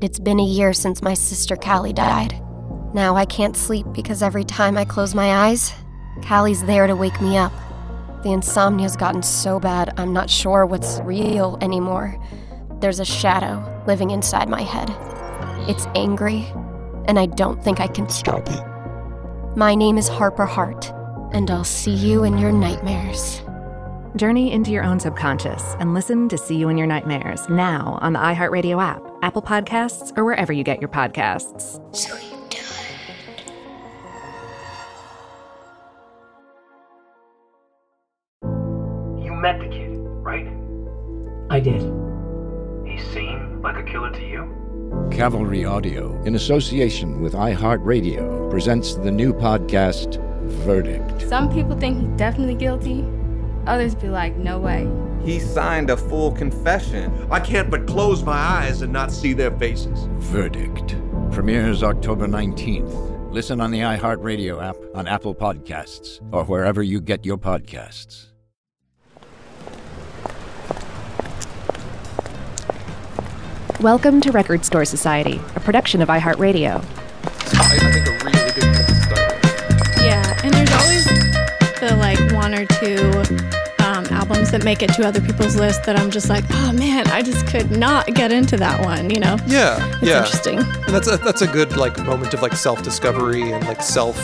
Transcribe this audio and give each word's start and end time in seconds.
It's 0.00 0.18
been 0.18 0.40
a 0.40 0.44
year 0.44 0.72
since 0.72 1.02
my 1.02 1.14
sister 1.14 1.56
Callie 1.56 1.92
died. 1.92 2.40
Now 2.94 3.16
I 3.16 3.24
can't 3.24 3.56
sleep 3.56 3.86
because 3.92 4.22
every 4.22 4.44
time 4.44 4.76
I 4.76 4.84
close 4.84 5.14
my 5.14 5.46
eyes, 5.46 5.72
Callie's 6.22 6.64
there 6.64 6.86
to 6.86 6.96
wake 6.96 7.20
me 7.20 7.36
up. 7.36 7.52
The 8.22 8.30
insomnia's 8.30 8.96
gotten 8.96 9.22
so 9.22 9.58
bad, 9.58 9.94
I'm 9.96 10.12
not 10.12 10.30
sure 10.30 10.66
what's 10.66 11.00
real 11.00 11.58
anymore. 11.60 12.20
There's 12.80 13.00
a 13.00 13.04
shadow 13.04 13.82
living 13.86 14.10
inside 14.10 14.48
my 14.48 14.62
head. 14.62 14.90
It's 15.68 15.86
angry, 15.94 16.46
and 17.06 17.18
I 17.18 17.26
don't 17.26 17.62
think 17.62 17.80
I 17.80 17.86
can 17.86 18.08
stop 18.08 18.48
it. 18.48 19.56
My 19.56 19.74
name 19.74 19.98
is 19.98 20.08
Harper 20.08 20.46
Hart, 20.46 20.92
and 21.32 21.50
I'll 21.50 21.64
see 21.64 21.94
you 21.94 22.24
in 22.24 22.38
your 22.38 22.52
nightmares. 22.52 23.42
Journey 24.16 24.52
into 24.52 24.72
your 24.72 24.84
own 24.84 25.00
subconscious 25.00 25.74
and 25.78 25.94
listen 25.94 26.28
to 26.28 26.36
See 26.36 26.56
You 26.56 26.68
in 26.68 26.76
Your 26.76 26.86
Nightmares 26.86 27.48
now 27.48 27.98
on 28.02 28.12
the 28.12 28.18
iHeartRadio 28.18 28.82
app, 28.82 29.02
Apple 29.22 29.42
Podcasts, 29.42 30.16
or 30.18 30.24
wherever 30.24 30.52
you 30.52 30.64
get 30.64 30.80
your 30.80 30.88
podcasts. 30.88 31.80
Sweet. 31.96 32.28
You 39.24 39.32
met 39.34 39.60
the 39.60 39.68
kid, 39.68 39.96
right? 40.22 40.48
I 41.50 41.60
did. 41.60 41.82
He 42.84 42.98
seemed 43.12 43.62
like 43.62 43.76
a 43.76 43.84
killer 43.84 44.10
to 44.10 44.26
you? 44.26 45.08
Cavalry 45.10 45.64
Audio, 45.64 46.20
in 46.24 46.34
association 46.34 47.20
with 47.22 47.34
iHeartRadio, 47.34 48.50
presents 48.50 48.94
the 48.94 49.10
new 49.10 49.32
podcast, 49.32 50.20
Verdict. 50.64 51.22
Some 51.28 51.48
people 51.48 51.78
think 51.78 52.00
he's 52.00 52.18
definitely 52.18 52.56
guilty. 52.56 53.04
Others 53.66 53.94
be 53.94 54.08
like, 54.08 54.36
no 54.36 54.58
way. 54.58 54.88
He 55.24 55.38
signed 55.38 55.90
a 55.90 55.96
full 55.96 56.32
confession. 56.32 57.28
I 57.30 57.38
can't 57.38 57.70
but 57.70 57.86
close 57.86 58.24
my 58.24 58.36
eyes 58.36 58.82
and 58.82 58.92
not 58.92 59.12
see 59.12 59.34
their 59.34 59.56
faces. 59.56 60.08
Verdict. 60.16 60.96
Premieres 61.30 61.84
October 61.84 62.26
19th. 62.26 63.32
Listen 63.32 63.60
on 63.60 63.70
the 63.70 63.78
iHeartRadio 63.80 64.62
app, 64.62 64.76
on 64.94 65.06
Apple 65.06 65.34
Podcasts, 65.34 66.20
or 66.32 66.44
wherever 66.44 66.82
you 66.82 67.00
get 67.00 67.24
your 67.24 67.38
podcasts. 67.38 68.26
Welcome 73.80 74.20
to 74.22 74.32
Record 74.32 74.64
Store 74.64 74.84
Society, 74.84 75.40
a 75.54 75.60
production 75.60 76.02
of 76.02 76.08
iHeartRadio. 76.08 76.84
The 81.92 81.98
like 81.98 82.32
one 82.32 82.54
or 82.54 82.64
two 82.66 83.84
um, 83.84 84.06
albums 84.06 84.50
that 84.50 84.64
make 84.64 84.82
it 84.82 84.88
to 84.94 85.06
other 85.06 85.20
people's 85.20 85.56
list 85.56 85.84
that 85.84 85.98
I'm 85.98 86.10
just 86.10 86.28
like, 86.28 86.44
oh 86.50 86.72
man, 86.72 87.06
I 87.08 87.22
just 87.22 87.46
could 87.46 87.70
not 87.70 88.06
get 88.14 88.32
into 88.32 88.56
that 88.58 88.84
one. 88.84 89.10
You 89.10 89.20
know? 89.20 89.36
Yeah, 89.46 89.76
It's 89.96 90.02
yeah. 90.02 90.18
interesting. 90.24 90.58
And 90.58 90.94
that's 90.94 91.08
a, 91.10 91.16
that's 91.18 91.42
a 91.42 91.46
good 91.46 91.76
like 91.76 91.98
moment 92.04 92.32
of 92.34 92.42
like 92.42 92.54
self 92.54 92.82
discovery 92.82 93.52
and 93.52 93.64
like 93.66 93.82
self, 93.82 94.18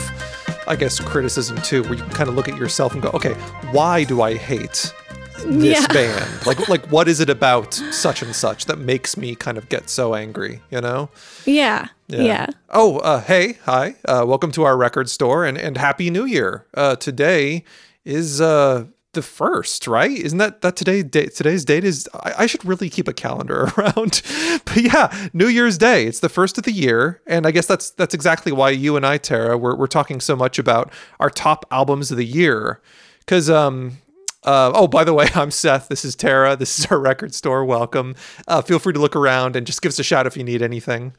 I 0.67 0.75
guess, 0.75 0.99
criticism 0.99 1.57
too, 1.61 1.83
where 1.83 1.93
you 1.95 2.03
kind 2.05 2.29
of 2.29 2.35
look 2.35 2.47
at 2.49 2.57
yourself 2.57 2.93
and 2.93 3.01
go, 3.01 3.09
okay, 3.09 3.33
why 3.71 4.03
do 4.03 4.21
I 4.21 4.35
hate 4.35 4.93
this 5.45 5.81
Yeah. 5.81 5.87
band? 5.87 6.45
Like 6.45 6.67
like 6.69 6.85
what 6.91 7.07
is 7.07 7.19
it 7.19 7.29
about 7.29 7.73
such 7.73 8.21
and 8.21 8.35
such 8.35 8.65
that 8.65 8.77
makes 8.79 9.17
me 9.17 9.35
kind 9.35 9.57
of 9.57 9.69
get 9.69 9.89
so 9.89 10.15
angry? 10.15 10.61
You 10.71 10.81
know? 10.81 11.09
Yeah. 11.45 11.87
Yeah. 12.07 12.47
Oh, 12.69 12.97
uh, 12.99 13.21
hey, 13.21 13.59
hi. 13.65 13.95
Uh, 14.05 14.23
welcome 14.27 14.51
to 14.53 14.63
our 14.63 14.75
record 14.75 15.09
store 15.09 15.45
and, 15.45 15.57
and 15.57 15.77
happy 15.77 16.09
new 16.09 16.25
year. 16.25 16.65
Uh, 16.73 16.95
today 16.95 17.63
is 18.03 18.41
uh, 18.41 18.85
the 19.13 19.21
first, 19.21 19.87
right? 19.87 20.09
Isn't 20.09 20.39
that 20.39 20.61
that 20.61 20.75
today 20.75 21.03
date? 21.03 21.35
Today's 21.35 21.63
date 21.65 21.83
is. 21.83 22.09
I, 22.15 22.33
I 22.39 22.45
should 22.47 22.65
really 22.65 22.89
keep 22.89 23.07
a 23.07 23.13
calendar 23.13 23.71
around. 23.77 24.23
but 24.65 24.77
yeah, 24.77 25.29
New 25.33 25.47
Year's 25.47 25.77
Day. 25.77 26.05
It's 26.05 26.19
the 26.21 26.29
first 26.29 26.57
of 26.57 26.63
the 26.63 26.71
year, 26.71 27.21
and 27.27 27.45
I 27.45 27.51
guess 27.51 27.67
that's 27.67 27.91
that's 27.91 28.15
exactly 28.15 28.51
why 28.51 28.71
you 28.71 28.95
and 28.95 29.05
I, 29.05 29.17
Tara, 29.19 29.55
we're 29.57 29.75
we're 29.75 29.87
talking 29.87 30.19
so 30.19 30.35
much 30.35 30.57
about 30.57 30.91
our 31.19 31.29
top 31.29 31.65
albums 31.71 32.09
of 32.11 32.17
the 32.17 32.25
year, 32.25 32.81
because 33.19 33.49
um. 33.51 33.99
Uh, 34.49 34.71
oh, 34.73 34.87
by 34.87 35.03
the 35.03 35.13
way, 35.13 35.27
I'm 35.35 35.51
Seth. 35.51 35.89
This 35.89 36.03
is 36.03 36.15
Tara. 36.15 36.55
This 36.55 36.79
is 36.79 36.87
our 36.87 36.99
record 36.99 37.35
store. 37.35 37.63
Welcome. 37.63 38.15
Uh, 38.47 38.63
feel 38.63 38.79
free 38.79 38.93
to 38.93 38.99
look 38.99 39.15
around 39.15 39.55
and 39.55 39.67
just 39.67 39.83
give 39.83 39.91
us 39.91 39.99
a 39.99 40.03
shout 40.03 40.25
if 40.25 40.35
you 40.35 40.43
need 40.43 40.61
anything 40.63 41.13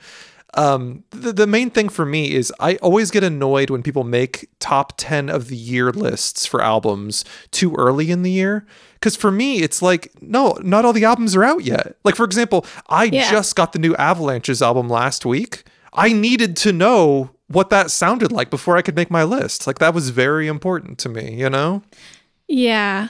um 0.55 1.05
the, 1.11 1.33
the 1.33 1.47
main 1.47 1.71
thing 1.71 1.89
for 1.89 2.05
me 2.05 2.33
is 2.35 2.53
i 2.59 2.75
always 2.79 3.13
get 3.13 3.23
annoyed 3.23 3.71
when 3.71 3.85
people 3.85 4.03
make 4.03 4.49
top 4.59 4.93
10 4.97 5.29
of 5.29 5.47
the 5.47 5.55
year 5.55 5.93
lists 5.93 6.45
for 6.45 6.61
albums 6.61 7.25
too 7.53 7.73
early 7.77 8.11
in 8.11 8.23
the 8.23 8.33
year 8.33 8.67
because 8.95 9.15
for 9.15 9.31
me 9.31 9.59
it's 9.63 9.81
like 9.81 10.11
no 10.21 10.59
not 10.65 10.85
all 10.85 10.93
the 10.93 11.05
albums 11.05 11.37
are 11.37 11.45
out 11.45 11.63
yet 11.63 11.95
like 12.03 12.17
for 12.17 12.25
example 12.25 12.67
i 12.89 13.05
Yeah. 13.05 13.31
just 13.31 13.55
got 13.55 13.73
the 13.73 13.79
new 13.79 13.95
avalanches 13.95 14.61
album 14.61 14.89
last 14.89 15.25
week 15.25 15.63
i 15.93 16.13
needed 16.13 16.57
to 16.57 16.73
know 16.73 17.31
what 17.47 17.71
that 17.71 17.93
sounded 17.93 18.33
like 18.33 18.51
before 18.51 18.77
i 18.77 18.83
could 18.83 18.97
make 18.97 19.09
my 19.09 19.23
list 19.23 19.69
like 19.69 19.79
that 19.79 19.95
was 19.95 20.11
very 20.11 20.49
important 20.49 20.99
to 20.99 21.09
me 21.09 21.33
you 21.33 21.49
know 21.49 21.81
Yeah. 22.49 23.07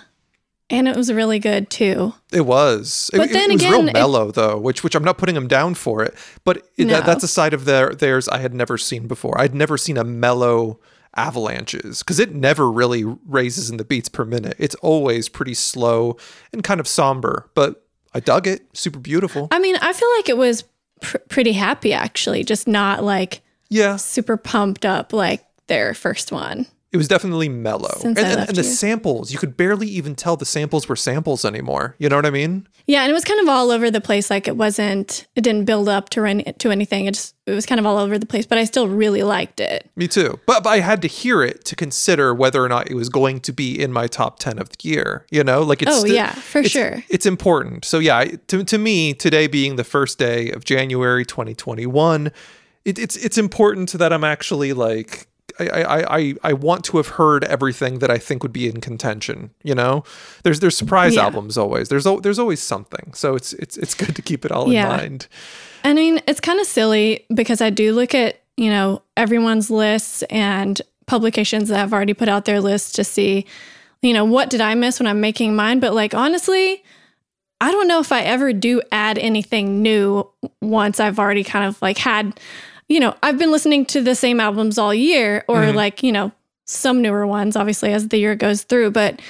And 0.70 0.86
it 0.86 0.94
was 0.96 1.12
really 1.12 1.38
good 1.40 1.68
too. 1.68 2.14
It 2.32 2.46
was. 2.46 3.10
But 3.12 3.30
it- 3.30 3.32
then 3.32 3.50
it 3.50 3.54
was 3.54 3.64
real 3.64 3.74
again, 3.74 3.88
it- 3.88 3.92
mellow 3.94 4.30
though, 4.30 4.56
which 4.56 4.82
which 4.84 4.94
I'm 4.94 5.04
not 5.04 5.18
putting 5.18 5.34
them 5.34 5.48
down 5.48 5.74
for 5.74 6.02
it, 6.02 6.14
but 6.44 6.58
it, 6.76 6.86
that, 6.86 7.04
that's 7.04 7.24
a 7.24 7.28
side 7.28 7.52
of 7.52 7.64
their 7.64 7.90
theirs 7.94 8.28
I 8.28 8.38
had 8.38 8.54
never 8.54 8.78
seen 8.78 9.06
before. 9.08 9.38
I'd 9.40 9.54
never 9.54 9.76
seen 9.76 9.96
a 9.98 10.04
mellow 10.04 10.78
avalanches 11.16 11.98
because 12.00 12.18
it 12.20 12.34
never 12.34 12.70
really 12.70 13.04
raises 13.26 13.68
in 13.70 13.76
the 13.76 13.84
beats 13.84 14.08
per 14.08 14.24
minute. 14.24 14.54
It's 14.58 14.74
always 14.76 15.28
pretty 15.28 15.54
slow 15.54 16.16
and 16.52 16.62
kind 16.62 16.80
of 16.80 16.86
somber, 16.88 17.50
but 17.54 17.84
I 18.14 18.20
dug 18.20 18.46
it. 18.46 18.62
Super 18.76 18.98
beautiful. 18.98 19.48
I 19.50 19.58
mean, 19.58 19.76
I 19.76 19.92
feel 19.92 20.08
like 20.16 20.28
it 20.28 20.36
was 20.36 20.64
pr- 21.00 21.18
pretty 21.28 21.52
happy 21.52 21.92
actually, 21.92 22.44
just 22.44 22.66
not 22.68 23.02
like 23.04 23.42
yeah, 23.68 23.96
super 23.96 24.36
pumped 24.36 24.84
up 24.84 25.12
like 25.12 25.44
their 25.66 25.94
first 25.94 26.32
one. 26.32 26.66
It 26.92 26.96
was 26.96 27.06
definitely 27.06 27.48
mellow, 27.48 27.94
Since 27.98 28.18
and, 28.18 28.26
and, 28.40 28.48
and 28.48 28.56
the 28.58 28.64
samples 28.64 29.32
you 29.32 29.38
could 29.38 29.56
barely 29.56 29.86
even 29.86 30.14
tell 30.16 30.36
the 30.36 30.44
samples 30.44 30.88
were 30.88 30.96
samples 30.96 31.44
anymore. 31.44 31.94
You 31.98 32.08
know 32.08 32.16
what 32.16 32.26
I 32.26 32.30
mean? 32.30 32.66
Yeah, 32.86 33.02
and 33.02 33.10
it 33.10 33.14
was 33.14 33.24
kind 33.24 33.38
of 33.38 33.48
all 33.48 33.70
over 33.70 33.90
the 33.92 34.00
place. 34.00 34.28
Like 34.30 34.48
it 34.48 34.56
wasn't, 34.56 35.28
it 35.36 35.42
didn't 35.42 35.66
build 35.66 35.88
up 35.88 36.10
to 36.10 36.24
any, 36.24 36.42
to 36.58 36.70
anything. 36.72 37.06
It 37.06 37.14
just, 37.14 37.36
it 37.46 37.52
was 37.52 37.64
kind 37.64 37.78
of 37.78 37.86
all 37.86 37.96
over 37.96 38.18
the 38.18 38.26
place. 38.26 38.44
But 38.46 38.58
I 38.58 38.64
still 38.64 38.88
really 38.88 39.22
liked 39.22 39.60
it. 39.60 39.88
Me 39.94 40.08
too. 40.08 40.40
But, 40.46 40.64
but 40.64 40.70
I 40.70 40.80
had 40.80 41.00
to 41.02 41.08
hear 41.08 41.42
it 41.44 41.64
to 41.66 41.76
consider 41.76 42.34
whether 42.34 42.64
or 42.64 42.68
not 42.68 42.90
it 42.90 42.94
was 42.94 43.08
going 43.08 43.38
to 43.40 43.52
be 43.52 43.80
in 43.80 43.92
my 43.92 44.08
top 44.08 44.40
10 44.40 44.58
of 44.58 44.70
the 44.70 44.76
year. 44.88 45.26
You 45.30 45.44
know, 45.44 45.62
like 45.62 45.82
it's 45.82 45.92
Oh, 45.92 46.04
yeah, 46.04 46.32
for 46.32 46.58
it's- 46.58 46.72
sure. 46.72 47.04
It's 47.08 47.26
important. 47.26 47.84
So 47.84 48.00
yeah, 48.00 48.24
to, 48.48 48.64
to 48.64 48.78
me, 48.78 49.14
today 49.14 49.46
being 49.46 49.76
the 49.76 49.84
first 49.84 50.18
day 50.18 50.50
of 50.50 50.64
January 50.64 51.24
2021, 51.24 52.32
it, 52.84 52.98
it's 52.98 53.14
it's 53.16 53.36
important 53.36 53.92
that 53.92 54.10
I'm 54.12 54.24
actually 54.24 54.72
like 54.72 55.26
I, 55.68 55.82
I, 55.82 56.16
I, 56.18 56.34
I 56.44 56.52
want 56.52 56.84
to 56.86 56.96
have 56.96 57.08
heard 57.08 57.44
everything 57.44 57.98
that 58.00 58.10
I 58.10 58.18
think 58.18 58.42
would 58.42 58.52
be 58.52 58.68
in 58.68 58.80
contention. 58.80 59.50
You 59.62 59.74
know, 59.74 60.04
there's 60.42 60.60
there's 60.60 60.76
surprise 60.76 61.14
Yeah. 61.14 61.24
albums 61.24 61.58
always. 61.58 61.88
There's 61.88 62.06
there's 62.22 62.38
always 62.38 62.60
something. 62.60 63.12
So 63.14 63.34
it's 63.34 63.52
it's 63.54 63.76
it's 63.76 63.94
good 63.94 64.16
to 64.16 64.22
keep 64.22 64.44
it 64.44 64.52
all 64.52 64.72
Yeah. 64.72 64.84
in 64.92 64.96
mind. 64.96 65.26
I 65.84 65.94
mean, 65.94 66.20
it's 66.26 66.40
kind 66.40 66.60
of 66.60 66.66
silly 66.66 67.24
because 67.34 67.60
I 67.60 67.70
do 67.70 67.92
look 67.94 68.14
at, 68.14 68.40
you 68.56 68.70
know, 68.70 69.02
everyone's 69.16 69.70
lists 69.70 70.22
and 70.24 70.80
publications 71.06 71.68
that 71.68 71.76
have 71.78 71.92
already 71.92 72.14
put 72.14 72.28
out 72.28 72.44
their 72.44 72.60
lists 72.60 72.92
to 72.92 73.04
see, 73.04 73.46
you 74.02 74.12
know, 74.12 74.24
what 74.24 74.50
did 74.50 74.60
I 74.60 74.74
miss 74.74 75.00
when 75.00 75.06
I'm 75.06 75.20
making 75.20 75.56
mine? 75.56 75.80
But 75.80 75.94
like, 75.94 76.14
honestly, 76.14 76.82
I 77.62 77.70
don't 77.72 77.88
know 77.88 78.00
if 78.00 78.12
I 78.12 78.20
ever 78.22 78.52
do 78.52 78.80
add 78.92 79.18
anything 79.18 79.82
new 79.82 80.28
once 80.62 81.00
I've 81.00 81.18
already 81.18 81.44
kind 81.44 81.64
of 81.66 81.80
like 81.82 81.98
had, 81.98 82.38
you 82.90 82.98
know, 83.00 83.14
I've 83.22 83.38
been 83.38 83.52
listening 83.52 83.86
to 83.86 84.02
the 84.02 84.14
same 84.14 84.40
albums 84.40 84.76
all 84.76 84.92
year 84.92 85.44
or 85.48 85.60
Mhm. 85.62 85.74
like, 85.74 86.02
you 86.02 86.10
know, 86.12 86.32
some 86.66 87.00
newer 87.00 87.26
ones, 87.26 87.54
obviously, 87.56 87.92
as 87.92 88.08
the 88.08 88.18
year 88.18 88.34
goes 88.34 88.62
through. 88.64 88.90
But 88.90 89.20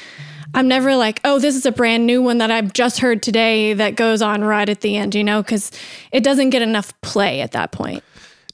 I'm 0.54 0.66
never 0.66 0.96
like, 0.96 1.20
oh, 1.24 1.38
this 1.38 1.54
is 1.54 1.66
a 1.66 1.70
brand 1.70 2.06
new 2.06 2.22
one 2.22 2.38
that 2.38 2.50
I've 2.50 2.72
just 2.72 2.98
heard 3.00 3.22
today 3.22 3.74
that 3.74 3.94
goes 3.96 4.22
on 4.22 4.42
right 4.42 4.68
at 4.68 4.80
the 4.80 4.96
end, 4.96 5.14
you 5.14 5.22
know, 5.22 5.42
because 5.42 5.70
it 6.10 6.24
doesn't 6.24 6.50
get 6.50 6.62
enough 6.62 6.92
play 7.02 7.40
at 7.42 7.52
that 7.52 7.70
point. 7.70 8.02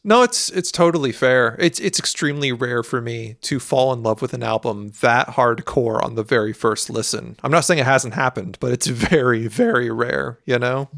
No, 0.05 0.23
it's 0.23 0.51
it's 0.51 0.71
totally 0.71 1.11
fair. 1.11 1.57
It's 1.59 1.81
it's 1.81 1.99
extremely 1.99 2.53
rare 2.53 2.83
for 2.85 3.01
me 3.01 3.37
to 3.43 3.59
fall 3.59 3.93
in 3.93 4.03
love 4.05 4.23
with 4.23 4.35
an 4.35 4.43
album 4.45 4.93
that 5.01 5.29
hardcore 5.31 6.01
on 6.05 6.15
the 6.17 6.23
very 6.23 6.53
first 6.53 6.91
listen. 6.91 7.37
I'm 7.43 7.51
not 7.51 7.65
saying 7.65 7.81
it 7.81 7.87
hasn't 7.87 8.15
happened, 8.15 8.57
but 8.61 8.71
it's 8.73 8.87
very 9.11 9.47
very 9.49 9.91
rare, 9.91 10.39
you 10.45 10.59
know. 10.61 10.89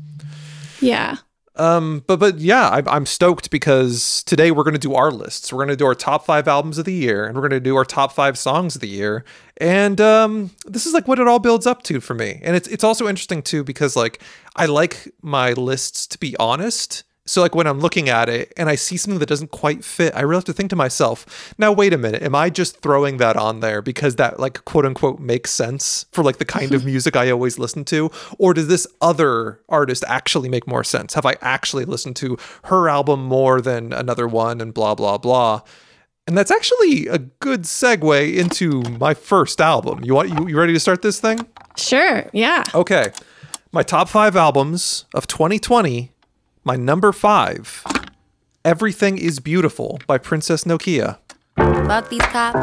Yeah. 0.81 1.17
Um, 1.59 2.05
but 2.07 2.19
but 2.19 2.39
yeah, 2.39 2.69
I'm, 2.71 2.89
I'm 2.89 3.07
stoked 3.07 3.51
because 3.51 4.23
today 4.25 4.51
we're 4.51 4.65
gonna 4.65 4.79
do 4.79 4.95
our 4.95 5.11
lists. 5.11 5.53
We're 5.53 5.65
gonna 5.65 5.77
do 5.77 5.87
our 5.87 5.95
top 5.95 6.25
five 6.25 6.47
albums 6.47 6.79
of 6.79 6.85
the 6.85 6.93
year, 6.93 7.27
and 7.27 7.37
we're 7.37 7.43
gonna 7.43 7.61
do 7.61 7.77
our 7.77 7.85
top 7.85 8.13
five 8.13 8.39
songs 8.39 8.75
of 8.75 8.81
the 8.81 8.89
year. 8.89 9.25
And 9.57 10.01
um, 10.01 10.51
this 10.67 10.87
is 10.87 10.95
like 10.95 11.09
what 11.09 11.19
it 11.19 11.27
all 11.27 11.41
builds 11.41 11.67
up 11.67 11.83
to 11.85 12.01
for 12.01 12.15
me. 12.15 12.41
And 12.43 12.55
it's 12.55 12.69
it's 12.69 12.85
also 12.85 13.09
interesting 13.09 13.43
too 13.43 13.65
because 13.65 13.97
like 13.97 14.23
I 14.57 14.67
like 14.67 15.13
my 15.21 15.53
lists 15.53 16.07
to 16.09 16.19
be 16.19 16.37
honest. 16.39 17.05
So 17.29 17.43
like 17.43 17.55
when 17.55 17.67
I'm 17.67 17.79
looking 17.79 18.09
at 18.09 18.31
it 18.31 18.53
and 18.57 18.71
I 18.71 18.75
see 18.75 18.97
something 18.97 19.19
that 19.19 19.29
doesn't 19.29 19.51
quite 19.51 19.85
fit, 19.85 20.15
I 20.17 20.23
really 20.23 20.39
have 20.39 20.45
to 20.45 20.55
think 20.55 20.71
to 20.71 20.77
myself, 20.77 21.55
now 21.59 21.73
wait 21.73 21.93
a 21.93 21.99
minute, 21.99 22.23
am 22.23 22.35
I 22.35 22.49
just 22.49 22.81
throwing 22.81 23.19
that 23.19 23.37
on 23.37 23.61
there 23.61 23.83
because 23.83 24.17
that 24.17 24.41
like 24.41 24.65
quote 24.65 24.87
unquote 24.87 25.21
makes 25.21 25.51
sense 25.51 26.07
for 26.11 26.25
like 26.25 26.39
the 26.39 26.47
kind 26.47 26.73
of 26.73 26.85
music 26.87 27.17
I 27.17 27.31
always 27.31 27.59
listen 27.59 27.85
to? 27.87 28.11
Or 28.39 28.55
does 28.55 28.69
this 28.69 28.87
other 29.03 29.61
artist 29.69 30.05
actually 30.09 30.49
make 30.49 30.67
more 30.67 30.83
sense? 30.83 31.13
Have 31.15 31.27
I 31.27 31.37
actually 31.43 31.85
listened 31.85 32.17
to 32.17 32.39
her 32.65 32.89
album 32.89 33.25
more 33.25 33.61
than 33.61 33.93
another 33.93 34.27
one 34.27 34.63
and 34.63 34.73
blah 34.73 34.95
blah 34.95 35.19
blah? 35.19 35.61
And 36.27 36.37
that's 36.37 36.51
actually 36.51 37.09
a 37.09 37.19
good 37.19 37.63
segue 37.63 38.37
into 38.37 38.81
my 38.99 39.13
first 39.13 39.61
album. 39.61 40.03
You 40.03 40.15
want 40.15 40.31
you, 40.31 40.49
you 40.49 40.59
ready 40.59 40.73
to 40.73 40.81
start 40.81 41.03
this 41.03 41.21
thing? 41.21 41.47
Sure. 41.77 42.29
Yeah. 42.33 42.65
Okay. 42.75 43.13
My 43.71 43.83
top 43.83 44.09
five 44.09 44.35
albums 44.35 45.05
of 45.15 45.27
2020 45.27 46.13
my 46.69 46.77
number 46.77 47.13
five, 47.13 47.83
Everything 48.63 49.17
is 49.17 49.41
Beautiful 49.41 50.01
by 50.07 50.19
Princess 50.19 50.65
Nokia. 50.65 51.17
Fuck 51.57 52.11
these 52.11 52.21
cops, 52.21 52.59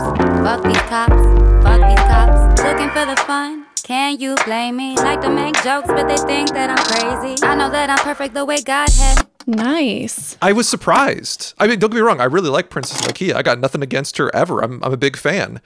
fuck 0.46 0.63
these 0.63 0.78
cops, 0.84 1.16
fuck 1.63 1.81
these 1.90 2.06
cops. 2.06 2.62
Looking 2.62 2.90
for 2.92 3.04
the 3.07 3.19
fun. 3.25 3.66
Can 3.84 4.19
you 4.19 4.36
blame 4.46 4.78
me? 4.78 4.96
Like 4.96 5.22
to 5.22 5.30
make 5.31 5.56
jokes, 5.63 5.88
but 5.88 6.07
they 6.07 6.18
think 6.18 6.50
that 6.52 6.69
I'm 6.69 6.86
crazy. 6.86 7.44
I 7.44 7.56
know 7.56 7.72
that 7.72 7.90
I'm 7.90 7.98
perfect 7.98 8.36
the 8.36 8.46
way 8.46 8.62
God 8.62 8.90
had. 8.90 9.25
Nice. 9.48 10.38
I 10.40 10.54
was 10.54 10.69
surprised. 10.69 11.56
I 11.57 11.66
mean, 11.66 11.80
don't 11.80 11.90
get 11.90 11.96
me 11.96 12.02
wrong. 12.02 12.22
I 12.22 12.25
really 12.25 12.50
like 12.50 12.69
Princess 12.69 13.02
Nokia. 13.02 13.34
I 13.34 13.42
got 13.42 13.60
nothing 13.60 13.81
against 13.81 14.18
her 14.18 14.30
ever. 14.36 14.63
I'm, 14.63 14.84
I'm 14.84 14.94
a 14.94 14.98
big 14.98 15.18
fan. 15.18 15.62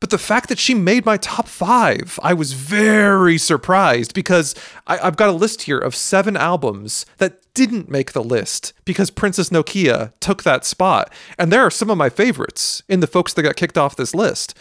But 0.00 0.10
the 0.10 0.18
fact 0.18 0.48
that 0.48 0.58
she 0.58 0.74
made 0.74 1.04
my 1.04 1.16
top 1.16 1.48
five, 1.48 2.20
I 2.22 2.32
was 2.32 2.52
very 2.52 3.36
surprised 3.36 4.14
because 4.14 4.54
I, 4.86 4.98
have 4.98 5.16
got 5.16 5.28
a 5.28 5.32
list 5.32 5.62
here 5.62 5.78
of 5.78 5.94
seven 5.94 6.36
albums 6.36 7.04
that 7.16 7.42
didn't 7.54 7.90
make 7.90 8.12
the 8.12 8.22
list 8.22 8.72
because 8.84 9.10
Princess 9.10 9.48
Nokia 9.48 10.12
took 10.20 10.44
that 10.44 10.64
spot. 10.64 11.12
And 11.36 11.52
there 11.52 11.62
are 11.62 11.70
some 11.70 11.90
of 11.90 11.98
my 11.98 12.08
favorites 12.08 12.82
in 12.88 13.00
the 13.00 13.08
folks 13.08 13.32
that 13.34 13.42
got 13.42 13.56
kicked 13.56 13.76
off 13.76 13.96
this 13.96 14.14
list. 14.14 14.56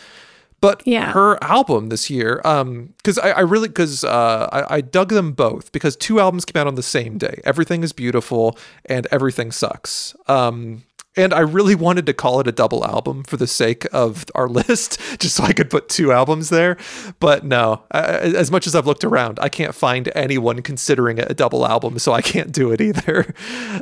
But 0.59 0.81
yeah. 0.87 1.11
her 1.11 1.41
album 1.43 1.89
this 1.89 2.09
year, 2.09 2.37
because 2.37 3.19
um, 3.19 3.23
I, 3.23 3.31
I, 3.33 3.39
really, 3.41 3.67
because 3.67 4.03
uh, 4.03 4.49
I, 4.51 4.77
I 4.77 4.81
dug 4.81 5.09
them 5.09 5.33
both 5.33 5.71
because 5.71 5.95
two 5.95 6.19
albums 6.19 6.45
came 6.45 6.59
out 6.59 6.65
on 6.65 6.73
the 6.73 6.81
same 6.81 7.19
day. 7.19 7.41
Everything 7.43 7.83
is 7.83 7.93
beautiful 7.93 8.57
and 8.85 9.05
Everything 9.11 9.51
sucks. 9.51 10.15
Um, 10.27 10.81
and 11.17 11.33
I 11.33 11.39
really 11.39 11.75
wanted 11.75 12.05
to 12.05 12.13
call 12.13 12.39
it 12.39 12.47
a 12.47 12.51
double 12.51 12.85
album 12.85 13.23
for 13.23 13.35
the 13.35 13.47
sake 13.47 13.85
of 13.91 14.25
our 14.35 14.47
list, 14.47 14.99
just 15.19 15.35
so 15.35 15.43
I 15.43 15.53
could 15.53 15.69
put 15.69 15.89
two 15.89 16.11
albums 16.11 16.49
there. 16.49 16.77
But 17.19 17.43
no, 17.43 17.83
as 17.91 18.51
much 18.51 18.67
as 18.67 18.75
I've 18.75 18.85
looked 18.85 19.03
around, 19.03 19.39
I 19.41 19.49
can't 19.49 19.73
find 19.75 20.09
anyone 20.15 20.61
considering 20.61 21.17
it 21.17 21.29
a 21.29 21.33
double 21.33 21.67
album, 21.67 21.99
so 21.99 22.13
I 22.13 22.21
can't 22.21 22.51
do 22.51 22.71
it 22.71 22.79
either. 22.79 23.33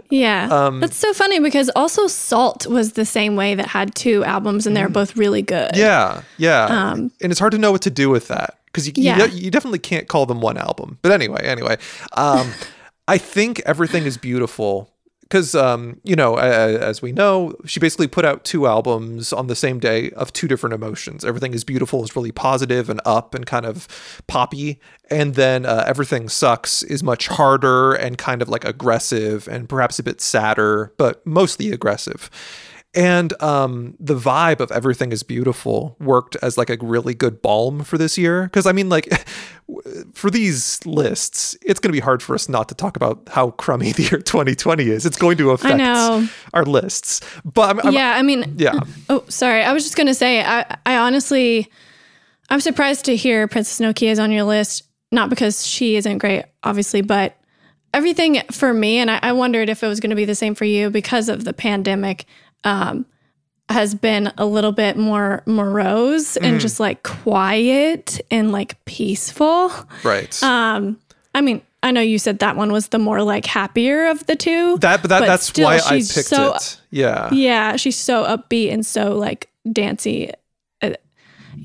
Yeah. 0.10 0.50
Um, 0.56 0.80
That's 0.80 0.96
so 0.96 1.12
funny 1.12 1.40
because 1.40 1.70
also 1.76 2.08
Sault 2.08 2.66
was 2.66 2.94
the 2.94 3.04
same 3.04 3.36
way 3.36 3.56
that 3.56 3.68
had 3.68 3.94
two 3.94 4.24
albums 4.24 4.66
and 4.66 4.76
they're 4.76 4.88
mm. 4.88 4.94
both 4.94 5.18
really 5.18 5.42
good. 5.42 5.72
Yeah. 5.76 6.22
Yeah. 6.38 6.66
Um, 6.66 7.12
and 7.22 7.32
it's 7.32 7.40
hard 7.40 7.52
to 7.52 7.58
know 7.58 7.72
what 7.74 7.82
to 7.82 7.90
do 7.90 8.10
with 8.10 8.30
that 8.30 8.58
because 8.68 8.88
you, 8.88 8.94
yeah. 8.96 9.26
you, 9.26 9.38
you, 9.38 9.52
definitely 9.52 9.80
can't 9.80 10.08
call 10.08 10.26
them 10.26 10.40
one 10.40 10.58
album. 10.58 10.98
But 11.02 11.12
anyway, 11.12 11.42
anyway. 11.44 11.78
Um, 12.14 12.54
I 13.08 13.18
think 13.18 13.62
everything 13.66 14.06
is 14.06 14.18
beautiful 14.18 14.95
because 15.26 15.56
um, 15.56 16.00
you 16.04 16.16
know 16.16 16.38
as 16.38 17.02
we 17.02 17.12
know 17.12 17.54
she 17.66 17.80
basically 17.80 18.08
put 18.08 18.26
out 18.26 18.44
two 18.44 18.68
albums 18.68 19.34
on 19.34 19.48
the 19.48 19.56
same 19.56 19.80
day 19.80 20.12
of 20.12 20.32
two 20.34 20.48
different 20.48 20.74
emotions. 20.74 21.26
Everything 21.26 21.54
is 21.54 21.64
beautiful 21.64 22.04
is 22.04 22.16
really 22.16 22.32
positive 22.32 22.90
and 22.90 23.02
up 23.06 23.36
and 23.36 23.46
kind 23.46 23.66
of 23.66 23.88
poppy 24.28 24.80
and 25.10 25.36
then 25.36 25.66
uh, 25.66 25.84
everything 25.88 26.30
sucks 26.30 26.84
is 26.84 27.04
much 27.04 27.28
harder 27.28 27.94
and 27.94 28.18
kind 28.18 28.42
of 28.42 28.50
like 28.50 28.66
aggressive 28.66 29.48
and 29.48 29.70
perhaps 29.70 30.00
a 30.00 30.04
bit 30.04 30.22
sadder 30.22 30.94
but 30.98 31.26
mostly 31.26 31.72
aggressive 31.72 32.30
and 32.96 33.40
um, 33.44 33.96
the 34.00 34.16
vibe 34.16 34.62
of 34.62 34.72
everything 34.72 35.12
is 35.12 35.22
beautiful 35.22 35.98
worked 36.00 36.38
as 36.42 36.58
like 36.58 36.70
a 36.70 36.78
really 36.82 37.14
good 37.14 37.42
balm 37.42 37.84
for 37.84 37.98
this 37.98 38.18
year. 38.18 38.44
Because 38.44 38.66
i 38.66 38.72
mean 38.72 38.90
like 38.90 39.12
for 40.14 40.30
these 40.30 40.84
lists 40.86 41.58
it's 41.62 41.80
going 41.80 41.90
to 41.90 41.94
be 41.96 42.00
hard 42.00 42.24
for 42.24 42.34
us 42.34 42.48
not 42.48 42.70
to 42.70 42.76
talk 42.76 42.96
about 42.96 43.22
how 43.28 43.52
crummy 43.52 43.92
the 43.94 44.04
year 44.04 44.22
2020 44.22 44.90
is. 44.90 45.06
It's 45.06 45.18
going 45.18 45.38
to 45.38 45.52
affect 45.52 45.82
our 46.54 46.66
lists. 46.66 47.22
But 47.44 47.72
I'm, 47.72 47.88
I'm, 47.88 47.94
yeah 47.94 48.16
i 48.16 48.22
mean 48.22 48.56
yeah. 48.58 48.80
oh 49.10 49.24
sorry. 49.28 49.64
I 49.64 49.74
was 49.74 49.84
just 49.84 49.98
going 49.98 50.08
to 50.08 50.16
say 50.16 50.44
I, 50.44 50.78
I 50.86 50.98
honestly 50.98 51.70
i'm 52.50 52.62
surprised 52.62 53.06
to 53.06 53.16
hear 53.16 53.48
princess 53.48 53.80
nokia 53.80 54.12
is 54.12 54.20
on 54.20 54.32
your 54.32 54.44
list 54.44 54.84
not 55.12 55.30
because 55.30 55.66
she 55.66 55.96
isn't 55.96 56.20
great 56.20 56.46
obviously 56.64 57.02
but 57.02 57.38
everything 57.96 58.42
for 58.52 58.74
me 58.74 58.98
and 58.98 59.10
I, 59.10 59.20
I 59.24 59.32
wondered 59.32 59.70
if 59.70 59.82
it 59.82 59.88
was 59.88 60.02
going 60.02 60.10
to 60.10 60.18
be 60.18 60.26
the 60.26 60.36
same 60.36 60.54
for 60.54 60.66
you 60.66 60.90
because 60.90 61.30
of 61.30 61.46
the 61.46 61.54
pandemic 61.54 62.26
um, 62.66 63.06
has 63.70 63.96
been 63.96 64.32
a 64.38 64.46
little 64.46 64.72
bit 64.72 64.98
more 64.98 65.42
morose 65.46 66.34
mm. 66.34 66.46
and 66.46 66.60
just 66.60 66.80
like 66.80 67.04
quiet 67.04 68.20
and 68.30 68.52
like 68.52 68.84
peaceful. 68.86 69.72
Right. 70.04 70.42
Um, 70.44 71.00
I 71.34 71.42
mean, 71.42 71.62
I 71.82 71.92
know 71.92 72.02
you 72.02 72.20
said 72.20 72.40
that 72.40 72.56
one 72.56 72.72
was 72.72 72.90
the 72.90 73.00
more 73.00 73.22
like 73.24 73.46
happier 73.46 74.08
of 74.08 74.26
the 74.26 74.36
two. 74.36 74.78
That, 74.80 75.02
but 75.02 75.10
that, 75.10 75.20
but 75.22 75.26
that's 75.28 75.48
still, 75.48 75.66
why 75.66 75.80
I 75.86 75.98
picked 75.98 76.10
so, 76.10 76.56
it. 76.56 76.82
Yeah. 76.92 77.30
Yeah. 77.32 77.76
She's 77.76 77.98
so 77.98 78.24
upbeat 78.24 78.74
and 78.74 78.86
so 78.86 79.16
like 79.16 79.50
dancey 79.72 80.32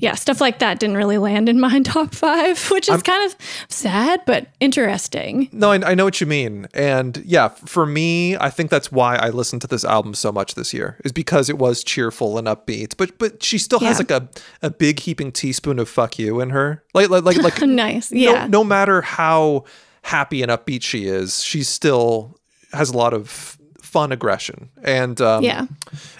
yeah, 0.01 0.15
stuff 0.15 0.41
like 0.41 0.59
that 0.59 0.79
didn't 0.79 0.97
really 0.97 1.19
land 1.19 1.47
in 1.47 1.59
my 1.59 1.79
top 1.83 2.13
five, 2.13 2.69
which 2.71 2.89
is 2.89 2.95
I'm, 2.95 3.01
kind 3.01 3.31
of 3.31 3.37
sad 3.69 4.21
but 4.25 4.47
interesting. 4.59 5.47
No, 5.51 5.71
I, 5.71 5.91
I, 5.91 5.95
know 5.95 6.03
what 6.03 6.19
you 6.19 6.27
mean, 6.27 6.67
and 6.73 7.21
yeah, 7.25 7.49
for 7.49 7.85
me, 7.85 8.35
I 8.35 8.49
think 8.49 8.71
that's 8.71 8.91
why 8.91 9.15
I 9.15 9.29
listened 9.29 9.61
to 9.61 9.67
this 9.67 9.85
album 9.85 10.15
so 10.15 10.31
much 10.31 10.55
this 10.55 10.73
year 10.73 10.97
is 11.05 11.11
because 11.11 11.49
it 11.49 11.59
was 11.59 11.83
cheerful 11.83 12.37
and 12.37 12.47
upbeat. 12.47 12.97
But 12.97 13.17
but 13.19 13.43
she 13.43 13.59
still 13.59 13.79
yeah. 13.81 13.89
has 13.89 13.99
like 13.99 14.11
a, 14.11 14.27
a 14.63 14.71
big 14.71 14.99
heaping 14.99 15.31
teaspoon 15.31 15.77
of 15.77 15.87
fuck 15.87 16.17
you 16.17 16.41
in 16.41 16.49
her, 16.49 16.83
like 16.93 17.09
like 17.09 17.23
like, 17.23 17.37
like 17.37 17.61
nice, 17.61 18.11
yeah. 18.11 18.47
No, 18.47 18.59
no 18.59 18.63
matter 18.63 19.01
how 19.03 19.65
happy 20.01 20.41
and 20.41 20.51
upbeat 20.51 20.81
she 20.81 21.05
is, 21.05 21.43
she 21.43 21.61
still 21.61 22.39
has 22.73 22.89
a 22.89 22.97
lot 22.97 23.13
of 23.13 23.59
fun 23.81 24.11
aggression. 24.11 24.69
And 24.83 25.21
um, 25.21 25.43
yeah. 25.43 25.67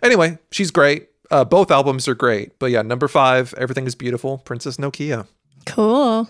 Anyway, 0.04 0.38
she's 0.52 0.70
great. 0.70 1.08
Uh, 1.32 1.46
both 1.46 1.72
albums 1.72 2.08
are 2.08 2.16
great, 2.16 2.60
but 2.60 2.68
yeah, 2.68 2.82
number 2.82 3.08
five, 3.08 3.54
everything 3.58 3.88
is 3.88 3.96
beautiful. 3.96 4.40
Princess 4.40 4.78
Nokia. 4.78 5.28
Cool. 5.66 6.30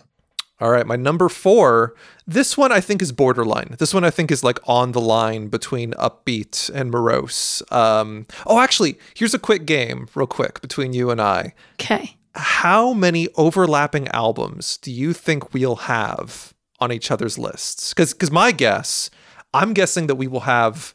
All 0.61 0.69
right, 0.69 0.85
my 0.85 0.95
number 0.95 1.27
four. 1.27 1.95
This 2.27 2.55
one 2.55 2.71
I 2.71 2.81
think 2.81 3.01
is 3.01 3.11
borderline. 3.11 3.75
This 3.79 3.95
one 3.95 4.03
I 4.03 4.11
think 4.11 4.29
is 4.29 4.43
like 4.43 4.59
on 4.67 4.91
the 4.91 5.01
line 5.01 5.47
between 5.47 5.93
upbeat 5.93 6.69
and 6.69 6.91
morose. 6.91 7.63
Um, 7.71 8.27
oh, 8.45 8.59
actually, 8.59 8.99
here's 9.15 9.33
a 9.33 9.39
quick 9.39 9.65
game, 9.65 10.07
real 10.13 10.27
quick, 10.27 10.61
between 10.61 10.93
you 10.93 11.09
and 11.09 11.19
I. 11.19 11.55
Okay. 11.81 12.15
How 12.35 12.93
many 12.93 13.27
overlapping 13.35 14.07
albums 14.09 14.77
do 14.77 14.91
you 14.91 15.13
think 15.13 15.51
we'll 15.51 15.75
have 15.77 16.53
on 16.79 16.91
each 16.91 17.09
other's 17.09 17.39
lists? 17.39 17.91
Because, 17.91 18.13
because 18.13 18.31
my 18.31 18.51
guess, 18.51 19.09
I'm 19.55 19.73
guessing 19.73 20.05
that 20.07 20.15
we 20.15 20.27
will 20.27 20.41
have 20.41 20.93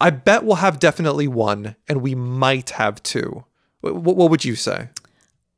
I 0.00 0.10
bet 0.10 0.44
we'll 0.44 0.56
have 0.56 0.78
definitely 0.78 1.28
one, 1.28 1.76
and 1.88 2.02
we 2.02 2.14
might 2.14 2.70
have 2.70 3.02
two. 3.02 3.44
What, 3.80 3.94
what 3.96 4.30
would 4.30 4.44
you 4.44 4.54
say? 4.54 4.88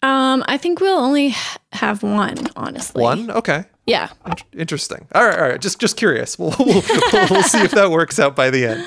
Um, 0.02 0.42
I 0.48 0.56
think 0.56 0.80
we'll 0.80 0.98
only 0.98 1.34
have 1.72 2.02
one, 2.02 2.48
honestly. 2.56 3.02
One? 3.02 3.30
Okay. 3.30 3.64
Yeah. 3.86 4.08
Interesting. 4.56 5.06
All 5.14 5.24
right, 5.26 5.38
all 5.38 5.48
right. 5.48 5.60
Just 5.60 5.78
just 5.78 5.96
curious. 5.96 6.38
We'll, 6.38 6.54
we'll, 6.58 6.82
we'll 7.30 7.42
see 7.42 7.60
if 7.62 7.72
that 7.72 7.90
works 7.90 8.18
out 8.18 8.34
by 8.36 8.50
the 8.50 8.66
end. 8.66 8.86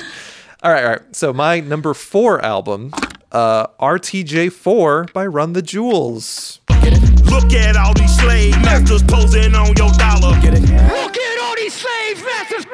All 0.63 0.72
right, 0.72 0.83
all 0.83 0.89
right. 0.91 1.15
So 1.15 1.33
my 1.33 1.60
number 1.60 1.93
four 1.93 2.43
album, 2.43 2.91
uh, 3.31 3.67
RTJ4 3.79 5.12
by 5.13 5.25
Run 5.25 5.53
the 5.53 5.62
Jewels. 5.62 6.62
Look 6.69 7.51
at 7.53 7.75
all 7.75 7.93
these 7.93 8.15
slave 8.17 8.53
masters 8.62 9.03
posing 9.03 9.53
on 9.55 9.67
your 9.75 9.91
dollar. 9.98 10.39
Get 10.41 10.53
it? 10.53 10.62
Look 10.62 11.17
at 11.17 11.39
all 11.43 11.55
these 11.57 11.74
slave 11.74 12.24
masters. 12.24 12.65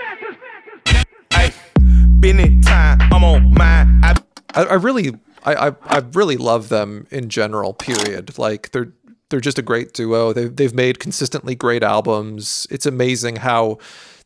Hey 2.21 2.33
been 2.33 2.39
it 2.41 2.63
time. 2.65 2.99
I'm 3.13 3.23
on 3.23 3.53
mine. 3.53 4.01
I, 4.03 4.13
I, 4.53 4.63
I 4.63 4.73
really, 4.73 5.15
I, 5.45 5.69
I, 5.69 5.75
I 5.83 5.99
really 6.11 6.35
love 6.35 6.67
them 6.67 7.07
in 7.11 7.29
general. 7.29 7.73
Period. 7.73 8.37
Like 8.37 8.71
they're 8.71 8.91
they're 9.29 9.39
just 9.39 9.57
a 9.57 9.61
great 9.61 9.93
duo. 9.93 10.33
They've 10.33 10.53
they've 10.53 10.73
made 10.73 10.99
consistently 10.99 11.55
great 11.55 11.81
albums. 11.81 12.67
It's 12.69 12.85
amazing 12.85 13.37
how 13.37 13.77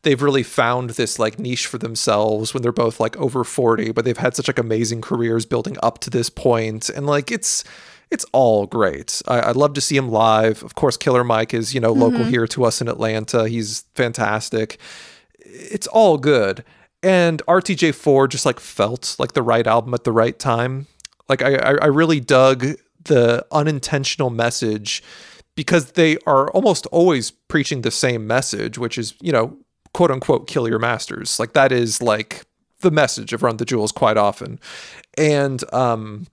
they've 0.02 0.20
really 0.20 0.42
found 0.42 0.90
this 0.90 1.20
like 1.20 1.38
niche 1.38 1.68
for 1.68 1.78
themselves 1.78 2.52
when 2.52 2.64
they're 2.64 2.72
both 2.72 2.98
like 2.98 3.16
over 3.16 3.44
40, 3.44 3.92
but 3.92 4.04
they've 4.04 4.18
had 4.18 4.34
such 4.34 4.48
like 4.48 4.58
amazing 4.58 5.00
careers 5.00 5.46
building 5.46 5.76
up 5.80 6.00
to 6.00 6.10
this 6.10 6.28
point. 6.28 6.88
And 6.88 7.06
like 7.06 7.30
it's 7.30 7.62
it's 8.10 8.24
all 8.32 8.66
great. 8.66 9.22
I, 9.28 9.46
would 9.46 9.56
love 9.56 9.74
to 9.74 9.80
see 9.80 9.96
him 9.96 10.08
live. 10.08 10.64
Of 10.64 10.74
course, 10.74 10.96
Killer 10.96 11.22
Mike 11.22 11.54
is, 11.54 11.72
you 11.72 11.80
know, 11.80 11.92
local 11.92 12.20
mm-hmm. 12.20 12.30
here 12.30 12.48
to 12.48 12.64
us 12.64 12.80
in 12.80 12.88
Atlanta. 12.88 13.48
He's 13.48 13.84
fantastic. 13.94 14.78
It's 15.38 15.86
all 15.86 16.18
good. 16.18 16.64
And 17.04 17.42
RTJ4 17.46 18.30
just 18.30 18.46
like 18.46 18.58
felt 18.58 19.16
like 19.18 19.34
the 19.34 19.42
right 19.42 19.66
album 19.66 19.92
at 19.92 20.04
the 20.04 20.12
right 20.12 20.38
time. 20.38 20.86
Like 21.28 21.42
I, 21.42 21.56
I 21.56 21.86
really 21.86 22.18
dug 22.18 22.66
the 23.04 23.46
unintentional 23.52 24.30
message 24.30 25.02
because 25.54 25.92
they 25.92 26.16
are 26.26 26.50
almost 26.52 26.86
always 26.86 27.30
preaching 27.30 27.82
the 27.82 27.90
same 27.90 28.26
message, 28.26 28.78
which 28.78 28.96
is, 28.96 29.14
you 29.20 29.32
know, 29.32 29.56
quote 29.92 30.10
unquote, 30.10 30.46
kill 30.46 30.66
your 30.66 30.78
masters. 30.78 31.38
Like 31.38 31.52
that 31.52 31.70
is 31.70 32.00
like 32.00 32.44
the 32.80 32.90
message 32.90 33.34
of 33.34 33.42
Run 33.42 33.58
the 33.58 33.66
Jewels 33.66 33.92
quite 33.92 34.16
often. 34.16 34.58
And 35.18 35.62
um 35.72 36.26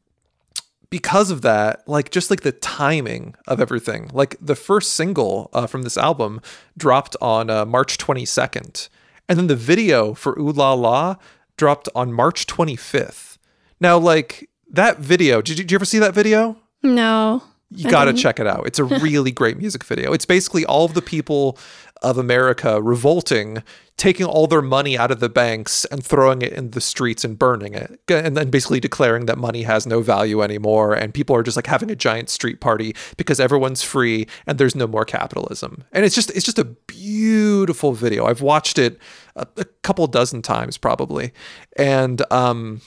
because 0.90 1.32
of 1.32 1.42
that, 1.42 1.88
like 1.88 2.12
just 2.12 2.30
like 2.30 2.42
the 2.42 2.52
timing 2.52 3.36
of 3.48 3.60
everything, 3.62 4.10
like 4.14 4.36
the 4.42 4.56
first 4.56 4.94
single 4.94 5.50
uh, 5.54 5.66
from 5.66 5.84
this 5.84 5.98
album 5.98 6.42
dropped 6.78 7.16
on 7.22 7.50
uh, 7.50 7.66
March 7.66 7.98
22nd. 7.98 8.90
And 9.32 9.40
then 9.40 9.48
the 9.48 9.56
video 9.56 10.14
for 10.14 10.38
Ooh 10.38 10.52
La 10.52 10.74
La 10.74 11.16
dropped 11.56 11.88
on 11.96 12.12
March 12.12 12.48
25th. 12.48 13.38
Now, 13.80 13.98
like 13.98 14.50
that 14.70 15.00
video, 15.00 15.42
did 15.42 15.58
you, 15.58 15.64
did 15.64 15.72
you 15.72 15.78
ever 15.78 15.86
see 15.86 16.00
that 16.00 16.14
video? 16.14 16.58
No. 16.84 17.42
You 17.70 17.90
got 17.90 18.06
to 18.06 18.14
check 18.14 18.42
it 18.42 18.48
out. 18.48 18.68
It's 18.68 18.78
a 18.78 18.84
really 18.84 19.32
great 19.32 19.58
music 19.58 19.86
video. 19.86 20.12
It's 20.12 20.26
basically 20.26 20.66
all 20.66 20.84
of 20.84 20.96
the 20.96 21.02
people 21.02 21.58
of 22.02 22.18
America 22.18 22.82
revolting, 22.82 23.62
taking 23.96 24.26
all 24.26 24.48
their 24.48 24.62
money 24.62 24.98
out 24.98 25.12
of 25.12 25.20
the 25.20 25.30
banks 25.30 25.86
and 25.86 26.04
throwing 26.04 26.42
it 26.42 26.52
in 26.52 26.72
the 26.72 26.82
streets 26.82 27.24
and 27.24 27.38
burning 27.38 27.76
it. 27.76 28.00
And 28.10 28.36
then 28.36 28.50
basically 28.50 28.80
declaring 28.80 29.28
that 29.28 29.38
money 29.38 29.64
has 29.64 29.86
no 29.86 30.02
value 30.02 30.42
anymore. 30.42 30.94
And 30.94 31.14
people 31.14 31.36
are 31.36 31.44
just 31.44 31.56
like 31.56 31.68
having 31.68 31.92
a 31.92 31.96
giant 31.96 32.30
street 32.30 32.60
party 32.60 32.96
because 33.18 33.40
everyone's 33.40 33.84
free 33.84 34.28
and 34.48 34.58
there's 34.58 34.76
no 34.76 34.88
more 34.88 35.06
capitalism. 35.06 35.84
And 35.92 36.04
it's 36.04 36.16
just, 36.16 36.32
it's 36.32 36.46
just 36.46 36.58
a 36.60 36.66
beautiful 36.66 37.94
video. 37.94 38.26
I've 38.26 38.42
watched 38.42 38.80
it 38.80 38.98
a, 39.36 39.46
a 39.58 39.66
couple 39.84 40.08
dozen 40.08 40.42
times 40.42 40.78
probably. 40.78 41.34
And, 41.78 42.24
um, 42.32 42.82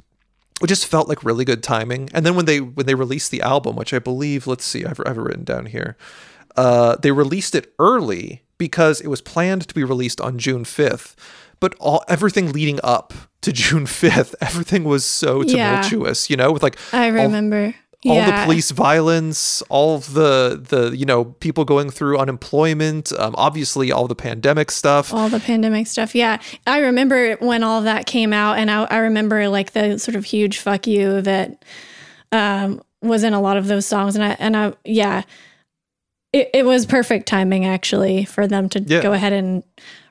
it 0.62 0.68
just 0.68 0.86
felt 0.86 1.08
like 1.08 1.24
really 1.24 1.44
good 1.44 1.62
timing. 1.62 2.08
And 2.14 2.24
then 2.24 2.36
when 2.36 2.44
they 2.46 2.60
when 2.60 2.86
they 2.86 2.94
released 2.94 3.32
the 3.32 3.42
album, 3.42 3.74
which 3.74 3.92
I 3.92 3.98
believe, 3.98 4.46
let's 4.46 4.64
see, 4.64 4.84
I've, 4.84 5.00
I've 5.04 5.18
written 5.18 5.42
down 5.42 5.66
here, 5.66 5.96
uh, 6.56 6.94
they 6.96 7.10
released 7.10 7.56
it 7.56 7.74
early 7.80 8.43
because 8.58 9.00
it 9.00 9.08
was 9.08 9.20
planned 9.20 9.68
to 9.68 9.74
be 9.74 9.84
released 9.84 10.20
on 10.20 10.38
June 10.38 10.64
5th. 10.64 11.14
But 11.60 11.74
all 11.80 12.04
everything 12.08 12.52
leading 12.52 12.80
up 12.82 13.14
to 13.42 13.52
June 13.64 13.86
5th, 13.86 14.34
everything 14.40 14.84
was 14.84 15.04
so 15.04 15.42
tumultuous, 15.42 16.28
yeah. 16.28 16.32
you 16.32 16.36
know, 16.36 16.52
with 16.52 16.62
like 16.62 16.78
I 16.92 17.08
remember 17.08 17.74
all, 18.04 18.12
all 18.12 18.16
yeah. 18.16 18.40
the 18.40 18.44
police 18.44 18.70
violence, 18.70 19.62
all 19.62 19.96
of 19.96 20.12
the 20.12 20.60
the 20.68 20.96
you 20.96 21.06
know 21.06 21.24
people 21.24 21.64
going 21.64 21.90
through 21.90 22.18
unemployment, 22.18 23.12
um, 23.18 23.34
obviously 23.36 23.92
all 23.92 24.06
the 24.06 24.14
pandemic 24.14 24.70
stuff, 24.70 25.12
all 25.12 25.28
the 25.28 25.40
pandemic 25.40 25.86
stuff. 25.86 26.14
Yeah, 26.14 26.40
I 26.66 26.80
remember 26.80 27.36
when 27.36 27.62
all 27.62 27.80
that 27.82 28.06
came 28.06 28.32
out, 28.32 28.58
and 28.58 28.70
I, 28.70 28.84
I 28.84 28.98
remember 28.98 29.48
like 29.48 29.72
the 29.72 29.98
sort 29.98 30.16
of 30.16 30.24
huge 30.24 30.58
fuck 30.58 30.86
you 30.86 31.22
that 31.22 31.64
um, 32.32 32.82
was 33.00 33.24
in 33.24 33.32
a 33.32 33.40
lot 33.40 33.56
of 33.56 33.68
those 33.68 33.86
songs, 33.86 34.16
and 34.16 34.24
I 34.24 34.36
and 34.38 34.56
I 34.56 34.74
yeah 34.84 35.22
it, 36.34 36.50
it 36.52 36.66
was 36.66 36.84
perfect 36.84 37.28
timing 37.28 37.64
actually 37.64 38.24
for 38.24 38.48
them 38.48 38.68
to 38.70 38.80
yeah. 38.80 39.00
go 39.00 39.12
ahead 39.12 39.32
and 39.32 39.62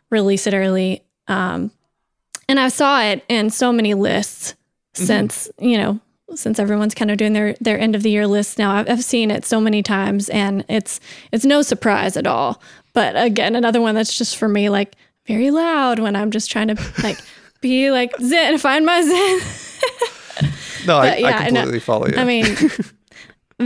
release 0.09 0.47
it 0.47 0.53
early. 0.53 1.03
Um, 1.27 1.69
and 2.47 2.59
I 2.59 2.69
saw 2.69 3.01
it 3.03 3.25
in 3.27 3.49
so 3.49 3.73
many 3.73 3.93
lists 3.93 4.53
mm-hmm. 4.93 5.03
since, 5.03 5.49
you 5.59 5.77
know, 5.77 5.99
since 6.33 6.59
everyone's 6.59 6.95
kind 6.95 7.11
of 7.11 7.17
doing 7.17 7.33
their 7.33 7.53
their 7.59 7.77
end 7.77 7.93
of 7.93 8.03
the 8.03 8.09
year 8.09 8.25
lists 8.25 8.57
now. 8.57 8.71
I've, 8.71 8.89
I've 8.89 9.03
seen 9.03 9.31
it 9.31 9.45
so 9.45 9.59
many 9.59 9.83
times 9.83 10.29
and 10.29 10.63
it's 10.69 11.01
it's 11.33 11.43
no 11.43 11.61
surprise 11.61 12.15
at 12.15 12.25
all. 12.25 12.61
But 12.93 13.21
again, 13.21 13.55
another 13.55 13.81
one 13.81 13.93
that's 13.93 14.17
just 14.17 14.37
for 14.37 14.47
me 14.47 14.69
like 14.69 14.95
very 15.27 15.51
loud 15.51 15.99
when 15.99 16.15
I'm 16.15 16.31
just 16.31 16.49
trying 16.49 16.69
to 16.69 16.81
like 17.03 17.19
be 17.61 17.91
like 17.91 18.15
zen, 18.21 18.57
find 18.59 18.85
my 18.85 19.01
zen. 19.01 20.47
no, 20.87 20.97
I, 20.99 21.17
yeah, 21.17 21.39
I 21.39 21.45
completely 21.47 21.79
follow 21.81 22.07
you. 22.07 22.15
I 22.15 22.23
mean, 22.23 22.45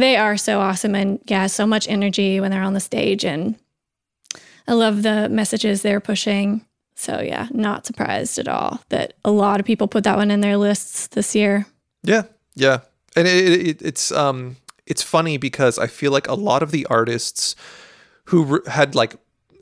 they 0.01 0.17
are 0.17 0.37
so 0.37 0.59
awesome 0.59 0.95
and 0.95 1.19
yeah, 1.25 1.47
so 1.47 1.65
much 1.65 1.87
energy 1.87 2.39
when 2.39 2.51
they're 2.51 2.61
on 2.61 2.73
the 2.73 2.79
stage 2.79 3.25
and 3.25 3.55
I 4.67 4.73
love 4.73 5.03
the 5.03 5.29
messages 5.29 5.81
they're 5.81 5.99
pushing. 5.99 6.65
So 6.95 7.21
yeah, 7.21 7.47
not 7.51 7.85
surprised 7.85 8.39
at 8.39 8.47
all 8.47 8.81
that 8.89 9.13
a 9.23 9.31
lot 9.31 9.59
of 9.59 9.65
people 9.65 9.87
put 9.87 10.03
that 10.03 10.17
one 10.17 10.31
in 10.31 10.41
their 10.41 10.57
lists 10.57 11.07
this 11.07 11.35
year. 11.35 11.65
Yeah, 12.03 12.23
yeah, 12.55 12.79
and 13.15 13.27
it, 13.27 13.67
it, 13.67 13.81
it's 13.81 14.11
um 14.11 14.57
it's 14.85 15.03
funny 15.03 15.37
because 15.37 15.77
I 15.77 15.87
feel 15.87 16.11
like 16.11 16.27
a 16.27 16.33
lot 16.33 16.63
of 16.63 16.71
the 16.71 16.85
artists 16.87 17.55
who 18.25 18.43
re- 18.43 18.59
had 18.67 18.95
like 18.95 19.15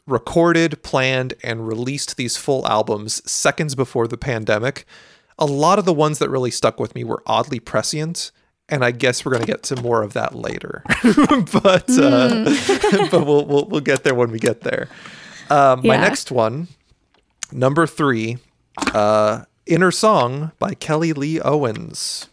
recorded, 0.07 0.81
planned, 0.83 1.33
and 1.43 1.67
released 1.67 2.15
these 2.15 2.37
full 2.37 2.67
albums 2.67 3.29
seconds 3.29 3.75
before 3.75 4.07
the 4.07 4.17
pandemic, 4.17 4.85
a 5.37 5.45
lot 5.45 5.79
of 5.79 5.85
the 5.85 5.93
ones 5.93 6.19
that 6.19 6.29
really 6.29 6.51
stuck 6.51 6.79
with 6.79 6.95
me 6.95 7.03
were 7.03 7.23
oddly 7.25 7.59
prescient 7.59 8.31
and 8.69 8.83
I 8.83 8.91
guess 8.91 9.25
we're 9.25 9.31
gonna 9.31 9.45
get 9.45 9.63
to 9.63 9.81
more 9.81 10.03
of 10.03 10.13
that 10.13 10.35
later. 10.35 10.83
but 11.03 11.89
uh, 11.89 12.45
mm. 12.45 13.11
but 13.11 13.25
we'll, 13.25 13.45
we'll 13.45 13.65
we'll 13.65 13.81
get 13.81 14.03
there 14.03 14.15
when 14.15 14.31
we 14.31 14.39
get 14.39 14.61
there. 14.61 14.89
Um, 15.49 15.81
yeah. 15.83 15.89
My 15.89 15.97
next 15.97 16.31
one, 16.31 16.67
number 17.51 17.85
three, 17.85 18.37
uh, 18.93 19.43
"Inner 19.65 19.91
Song" 19.91 20.51
by 20.59 20.73
Kelly 20.73 21.13
Lee 21.13 21.39
Owens. 21.41 22.27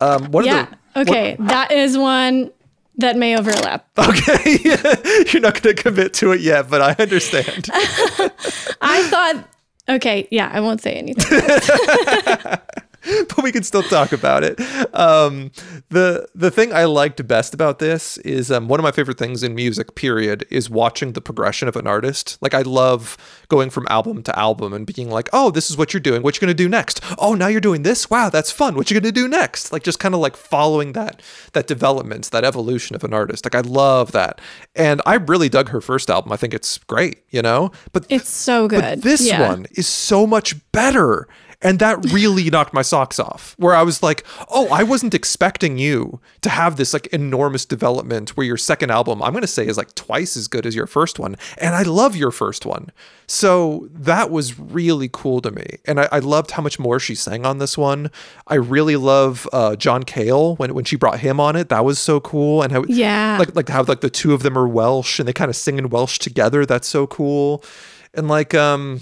Um, 0.00 0.30
what 0.30 0.44
yeah. 0.44 0.66
The, 0.94 1.00
okay, 1.00 1.36
what, 1.36 1.48
that 1.48 1.72
is 1.72 1.96
one 1.96 2.50
that 2.96 3.16
may 3.16 3.36
overlap. 3.36 3.86
Okay. 3.98 4.58
You're 5.32 5.42
not 5.42 5.60
going 5.60 5.74
to 5.74 5.82
commit 5.82 6.14
to 6.14 6.32
it 6.32 6.40
yet, 6.40 6.70
but 6.70 6.80
I 6.80 6.94
understand. 7.02 7.68
I 7.72 9.02
thought, 9.08 9.48
okay, 9.88 10.28
yeah, 10.30 10.50
I 10.52 10.60
won't 10.60 10.80
say 10.80 10.92
anything. 10.94 11.40
but 13.28 13.42
we 13.42 13.52
can 13.52 13.62
still 13.62 13.82
talk 13.82 14.12
about 14.12 14.44
it. 14.44 14.60
Um, 14.94 15.50
the 15.90 16.26
the 16.34 16.50
thing 16.50 16.72
I 16.72 16.84
liked 16.84 17.26
best 17.26 17.54
about 17.54 17.78
this 17.78 18.18
is 18.18 18.50
um, 18.50 18.68
one 18.68 18.80
of 18.80 18.84
my 18.84 18.92
favorite 18.92 19.18
things 19.18 19.42
in 19.42 19.54
music. 19.54 19.94
Period 19.94 20.46
is 20.50 20.70
watching 20.70 21.12
the 21.12 21.20
progression 21.20 21.68
of 21.68 21.76
an 21.76 21.86
artist. 21.86 22.38
Like 22.40 22.54
I 22.54 22.62
love 22.62 23.16
going 23.48 23.70
from 23.70 23.86
album 23.90 24.22
to 24.22 24.38
album 24.38 24.72
and 24.72 24.86
being 24.86 25.10
like, 25.10 25.28
oh, 25.32 25.50
this 25.50 25.70
is 25.70 25.76
what 25.76 25.92
you're 25.92 26.00
doing. 26.00 26.22
What 26.22 26.36
you're 26.36 26.46
gonna 26.46 26.54
do 26.54 26.68
next? 26.68 27.00
Oh, 27.18 27.34
now 27.34 27.48
you're 27.48 27.60
doing 27.60 27.82
this. 27.82 28.08
Wow, 28.08 28.30
that's 28.30 28.50
fun. 28.50 28.74
What 28.74 28.90
you 28.90 28.98
gonna 28.98 29.12
do 29.12 29.28
next? 29.28 29.72
Like 29.72 29.82
just 29.82 29.98
kind 29.98 30.14
of 30.14 30.20
like 30.20 30.36
following 30.36 30.92
that 30.92 31.20
that 31.52 31.66
development, 31.66 32.30
that 32.30 32.44
evolution 32.44 32.96
of 32.96 33.04
an 33.04 33.12
artist. 33.12 33.44
Like 33.44 33.54
I 33.54 33.60
love 33.60 34.12
that. 34.12 34.40
And 34.74 35.02
I 35.04 35.16
really 35.16 35.48
dug 35.48 35.68
her 35.70 35.80
first 35.80 36.08
album. 36.08 36.32
I 36.32 36.36
think 36.36 36.54
it's 36.54 36.78
great. 36.78 37.22
You 37.30 37.42
know, 37.42 37.72
but 37.92 38.06
it's 38.08 38.30
so 38.30 38.68
good. 38.68 38.80
But 38.80 39.02
this 39.02 39.26
yeah. 39.26 39.48
one 39.48 39.66
is 39.72 39.86
so 39.86 40.26
much 40.26 40.54
better 40.72 41.28
and 41.64 41.78
that 41.78 42.12
really 42.12 42.48
knocked 42.50 42.74
my 42.74 42.82
socks 42.82 43.18
off, 43.18 43.54
where 43.58 43.74
I 43.74 43.82
was 43.82 44.02
like, 44.02 44.24
oh, 44.50 44.68
I 44.68 44.82
wasn't 44.84 45.14
expecting 45.14 45.78
you 45.78 46.20
to 46.42 46.50
have 46.50 46.76
this 46.76 46.92
like 46.92 47.06
enormous 47.08 47.64
development 47.64 48.36
where 48.36 48.46
your 48.46 48.58
second 48.58 48.90
album, 48.90 49.22
I'm 49.22 49.32
going 49.32 49.40
to 49.40 49.48
say, 49.48 49.66
is 49.66 49.78
like 49.78 49.94
twice 49.94 50.36
as 50.36 50.46
good 50.46 50.66
as 50.66 50.76
your 50.76 50.86
first 50.86 51.18
one. 51.18 51.36
And 51.58 51.74
I 51.74 51.82
love 51.82 52.14
your 52.14 52.30
first 52.30 52.66
one. 52.66 52.92
So 53.26 53.88
that 53.90 54.30
was 54.30 54.60
really 54.60 55.08
cool 55.10 55.40
to 55.40 55.50
me. 55.50 55.78
And 55.86 55.98
I, 55.98 56.08
I 56.12 56.18
loved 56.18 56.52
how 56.52 56.62
much 56.62 56.78
more 56.78 57.00
she 57.00 57.14
sang 57.14 57.46
on 57.46 57.58
this 57.58 57.78
one. 57.78 58.10
I 58.46 58.56
really 58.56 58.96
love 58.96 59.48
uh, 59.52 59.76
John 59.76 60.02
Cale 60.02 60.56
when, 60.56 60.74
when 60.74 60.84
she 60.84 60.96
brought 60.96 61.20
him 61.20 61.40
on 61.40 61.56
it. 61.56 61.70
That 61.70 61.84
was 61.84 61.98
so 61.98 62.20
cool. 62.20 62.62
And 62.62 62.70
how, 62.70 62.84
yeah, 62.84 63.38
like, 63.38 63.56
like 63.56 63.68
how 63.70 63.82
like 63.82 64.02
the 64.02 64.10
two 64.10 64.34
of 64.34 64.42
them 64.42 64.58
are 64.58 64.68
Welsh 64.68 65.18
and 65.18 65.26
they 65.26 65.32
kind 65.32 65.48
of 65.48 65.56
sing 65.56 65.78
in 65.78 65.88
Welsh 65.88 66.18
together. 66.18 66.66
That's 66.66 66.86
so 66.86 67.06
cool. 67.06 67.64
And 68.12 68.28
like, 68.28 68.54
um, 68.54 69.00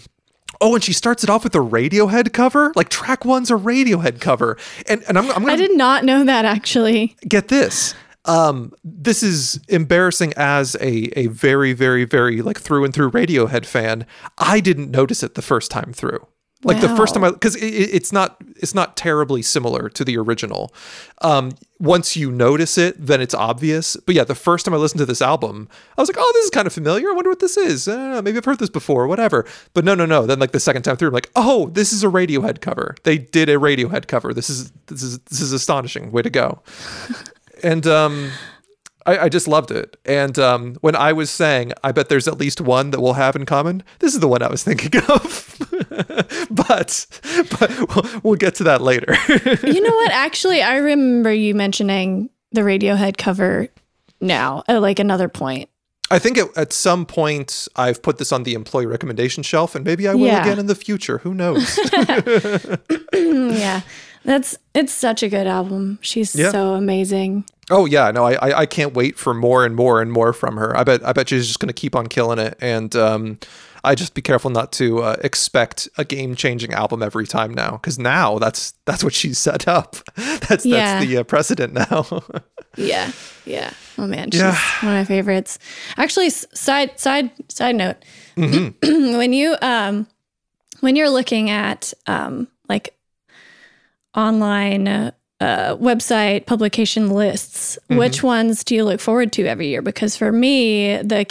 Oh, 0.63 0.77
and 0.77 0.83
she 0.83 0.93
starts 0.93 1.25
it 1.25 1.29
off 1.29 1.43
with 1.43 1.57
a 1.57 1.59
Radiohead 1.59 2.33
cover. 2.33 2.73
Like 2.77 2.89
track 2.89 3.25
one's 3.25 3.51
a 3.51 3.55
Radiohead 3.55 4.21
cover, 4.21 4.57
and 4.89 5.03
and 5.09 5.19
I'm, 5.19 5.29
I'm 5.33 5.43
gonna 5.43 5.55
I 5.55 5.57
did 5.57 5.77
not 5.77 6.05
know 6.05 6.25
that 6.25 6.45
actually. 6.45 7.17
Get 7.29 7.49
this. 7.49 7.95
Um, 8.25 8.73
this 8.85 9.25
is 9.25 9.61
embarrassing 9.69 10.33
as 10.37 10.77
a 10.77 11.19
a 11.19 11.27
very 11.27 11.73
very 11.73 12.05
very 12.05 12.41
like 12.43 12.61
through 12.61 12.85
and 12.85 12.95
through 12.95 13.11
Radiohead 13.11 13.67
fan. 13.67 14.07
I 14.39 14.61
didn't 14.61 14.93
notice 14.93 15.25
it 15.25 15.35
the 15.35 15.43
first 15.43 15.71
time 15.73 15.93
through. 15.93 16.25
Like 16.65 16.81
wow. 16.81 16.89
the 16.89 16.97
first 16.97 17.15
time 17.15 17.25
I, 17.25 17.31
because 17.31 17.57
it, 17.57 17.65
it's 17.65 18.13
not 18.13 18.37
it's 18.57 18.75
not 18.75 18.97
terribly 18.97 19.43
similar 19.43 19.89
to 19.89 20.05
the 20.05 20.17
original. 20.17 20.73
Um, 21.21 21.53
once 21.81 22.17
you 22.17 22.31
notice 22.31 22.79
it, 22.79 22.95
then 23.05 23.21
it's 23.21 23.35
obvious. 23.35 23.97
But 23.97 24.15
yeah, 24.15 24.23
the 24.23 24.37
first 24.37 24.65
time 24.65 24.73
I 24.73 24.77
listened 24.77 25.01
to 25.01 25.07
this 25.07 25.21
album, 25.21 25.69
I 25.99 26.01
was 26.01 26.09
like, 26.09 26.19
oh, 26.19 26.31
this 26.35 26.45
is 26.45 26.51
kind 26.51 26.69
of 26.69 26.73
familiar. 26.73 27.09
I 27.09 27.15
wonder 27.15 27.31
what 27.31 27.41
this 27.41 27.57
is. 27.57 27.89
Know, 27.89 28.23
maybe 28.23 28.39
I've 28.39 28.45
heard 28.45 28.61
this 28.61 28.71
before, 28.71 29.09
whatever. 29.09 29.45
But 29.75 29.85
no, 29.85 29.97
no, 29.97 30.07
no. 30.07 30.25
Then 30.25 30.39
like 30.39 30.53
the 30.53 30.61
second 30.61 30.83
time 30.83 30.97
through, 30.97 31.09
I'm 31.09 31.15
like, 31.15 31.31
oh, 31.35 31.69
this 31.71 31.93
is 31.93 32.05
a 32.05 32.09
Radiohead 32.09 32.61
cover. 32.61 32.95
They 33.03 33.19
did 33.19 33.49
a 33.49 33.57
Radiohead 33.57 34.07
cover. 34.07 34.33
This 34.33 34.49
is 34.49 34.71
this 34.87 35.03
is 35.03 35.19
this 35.21 35.41
is 35.41 35.53
astonishing. 35.53 36.13
Way 36.13 36.23
to 36.23 36.31
go. 36.31 36.63
and 37.65 37.85
um, 37.89 38.31
I, 39.07 39.19
I, 39.19 39.29
just 39.29 39.49
loved 39.49 39.71
it. 39.71 39.97
And 40.05 40.39
um, 40.39 40.77
when 40.81 40.95
I 40.95 41.13
was 41.13 41.31
saying, 41.31 41.73
I 41.83 41.93
bet 41.93 42.09
there's 42.09 42.29
at 42.29 42.39
least 42.39 42.61
one 42.61 42.91
that 42.91 43.01
we'll 43.01 43.15
have 43.15 43.35
in 43.37 43.47
common, 43.47 43.83
this 43.99 44.15
is 44.15 44.21
the 44.21 44.29
one 44.29 44.43
I 44.43 44.49
was 44.49 44.63
thinking 44.63 45.01
of. 45.09 45.72
but 46.51 47.07
but 47.59 47.95
we'll, 47.95 48.21
we'll, 48.23 48.35
get 48.37 48.55
to 48.57 48.65
that 48.65 48.81
later. 48.83 49.15
you 49.67 49.81
know 49.81 49.95
what? 49.95 50.11
Actually, 50.13 50.63
I 50.63 50.77
remember 50.77 51.33
you 51.33 51.55
mentioning 51.55 52.31
the 52.53 52.63
Radiohead 52.63 53.17
cover 53.17 53.69
now 54.21 54.63
at 54.69 54.81
like 54.83 54.99
another 54.99 55.29
point. 55.29 55.69
I 56.11 56.19
think 56.19 56.37
at, 56.37 56.57
at 56.59 56.73
some 56.75 57.07
point 57.07 57.69
I've 57.77 58.03
put 58.03 58.19
this 58.19 58.33
on 58.33 58.43
the 58.43 58.53
employee 58.55 58.87
recommendation 58.87 59.43
shelf, 59.43 59.75
and 59.75 59.85
maybe 59.85 60.07
I 60.09 60.15
will 60.15 60.27
Yeah. 60.27 60.43
again 60.43 60.59
in 60.59 60.67
the 60.67 60.75
future. 60.75 61.19
Who 61.19 61.33
knows? 61.35 61.79
yeah. 63.13 63.81
That's 64.25 64.57
it's 64.75 64.93
such 64.93 65.23
a 65.23 65.29
good 65.29 65.47
album. 65.47 65.99
She's 66.01 66.35
Yeah. 66.35 66.51
so 66.53 66.75
amazing. 66.75 67.45
oh 67.71 67.87
yeah, 67.87 68.11
no, 68.11 68.25
I, 68.25 68.35
I 68.35 68.59
I 68.61 68.67
can't 68.67 68.95
wait 68.95 69.17
for 69.19 69.35
more 69.35 69.65
and 69.65 69.75
more 69.75 70.01
and 70.01 70.13
more 70.13 70.33
from 70.33 70.57
her. 70.59 70.77
I 70.77 70.85
bet 70.85 71.05
I 71.05 71.13
bet 71.13 71.29
she's 71.31 71.47
just 71.47 71.59
gonna 71.61 71.73
keep 71.73 71.97
on 71.97 72.07
killing 72.07 72.39
it, 72.39 72.57
and 72.61 72.95
um, 72.95 73.39
I 73.85 73.95
just 73.97 74.15
be 74.15 74.23
careful 74.23 74.51
not 74.51 74.71
to 74.73 75.03
uh, 75.03 75.17
expect 75.25 75.89
a 75.99 76.05
game 76.05 76.35
changing 76.37 76.73
album 76.73 77.03
every 77.03 77.27
time 77.27 77.53
now, 77.53 77.73
because 77.73 77.99
now 77.99 78.39
that's 78.39 78.75
that's 78.85 79.03
what 79.03 79.13
she's 79.13 79.39
set 79.39 79.67
up. 79.67 79.97
that's 80.17 80.65
Yeah. 80.65 80.99
that's 81.01 81.07
the 81.07 81.17
uh, 81.19 81.23
precedent 81.25 81.73
now. 81.75 82.07
Yeah. 82.79 83.13
Yeah. 83.45 83.71
Oh 83.99 84.07
man, 84.07 84.31
she's 84.31 84.41
Yeah. 84.41 84.57
one 84.81 84.95
of 84.95 84.99
my 85.01 85.05
favorites. 85.05 85.59
Actually, 85.99 86.31
side 86.31 86.99
side 86.99 87.31
side 87.51 87.77
note. 87.77 87.97
Mm-hmm. 88.39 89.13
when 89.19 89.35
you 89.35 89.57
um 89.61 90.07
when 90.81 90.97
you're 90.97 91.11
looking 91.11 91.51
at 91.51 91.93
um 92.07 92.49
like 92.71 92.97
online 94.15 94.89
uh, 94.89 95.11
uh, 95.41 95.77
website 95.77 96.47
publication 96.47 97.11
lists, 97.11 97.79
Mm-hmm. 97.91 97.99
which 97.99 98.23
ones 98.23 98.65
do 98.65 98.75
you 98.75 98.85
look 98.85 99.01
forward 99.01 99.33
to 99.33 99.45
every 99.47 99.69
year? 99.69 99.83
Because 99.83 100.17
for 100.17 100.33
me, 100.33 100.97
the 101.03 101.25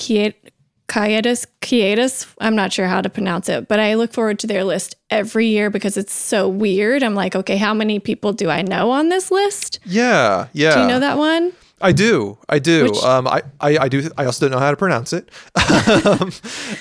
Kiet 0.91 1.23
Quietus, 1.23 1.45
Quietus, 1.61 2.27
I'm 2.39 2.55
not 2.55 2.73
sure 2.73 2.85
how 2.87 3.01
to 3.01 3.09
pronounce 3.09 3.47
it, 3.47 3.67
but 3.69 3.79
I 3.79 3.93
look 3.93 4.11
forward 4.11 4.39
to 4.39 4.47
their 4.47 4.65
list 4.65 4.95
every 5.09 5.47
year 5.47 5.69
because 5.69 5.95
it's 5.95 6.13
so 6.13 6.49
weird. 6.49 7.01
I'm 7.01 7.15
like, 7.15 7.33
okay, 7.35 7.55
how 7.55 7.73
many 7.73 7.99
people 7.99 8.33
do 8.33 8.49
I 8.49 8.61
know 8.61 8.91
on 8.91 9.07
this 9.09 9.31
list? 9.31 9.79
yeah, 9.85 10.47
yeah. 10.51 10.75
Do 10.75 10.81
you 10.81 10.87
know 10.87 10.99
that 10.99 11.17
one? 11.17 11.53
I 11.79 11.93
do. 11.93 12.37
I 12.49 12.59
do. 12.59 12.83
Which- 12.83 13.03
um, 13.03 13.25
I, 13.27 13.41
I, 13.59 13.77
I 13.77 13.87
do. 13.87 14.09
I 14.17 14.25
also 14.25 14.45
don't 14.45 14.51
know 14.51 14.63
how 14.63 14.71
to 14.71 14.77
pronounce 14.77 15.13
it. 15.13 15.29
um, 16.05 16.31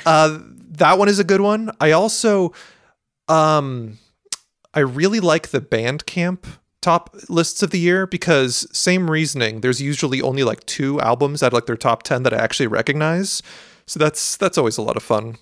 uh, 0.05 0.38
that 0.73 0.99
one 0.99 1.09
is 1.09 1.19
a 1.19 1.25
good 1.25 1.40
one. 1.40 1.71
I 1.81 1.93
also, 1.93 2.52
um, 3.29 3.99
I 4.75 4.81
really 4.81 5.21
like 5.21 5.49
the 5.49 5.61
Bandcamp 5.61 6.45
top 6.83 7.14
lists 7.29 7.62
of 7.62 7.71
the 7.71 7.79
year 7.79 8.07
because 8.07 8.67
same 8.73 9.11
reasoning. 9.11 9.61
There's 9.61 9.81
usually 9.81 10.21
only 10.21 10.43
like 10.43 10.67
two 10.67 11.00
albums 11.00 11.43
out 11.43 11.49
of 11.49 11.52
like 11.52 11.67
their 11.67 11.76
top 11.76 12.02
ten 12.02 12.23
that 12.25 12.35
I 12.35 12.38
actually 12.38 12.67
recognize. 12.67 13.43
So 13.90 13.99
that's 13.99 14.37
that's 14.37 14.56
always 14.56 14.78
a 14.78 14.82
lot 14.82 14.97
of 14.97 15.02
fun. 15.02 15.37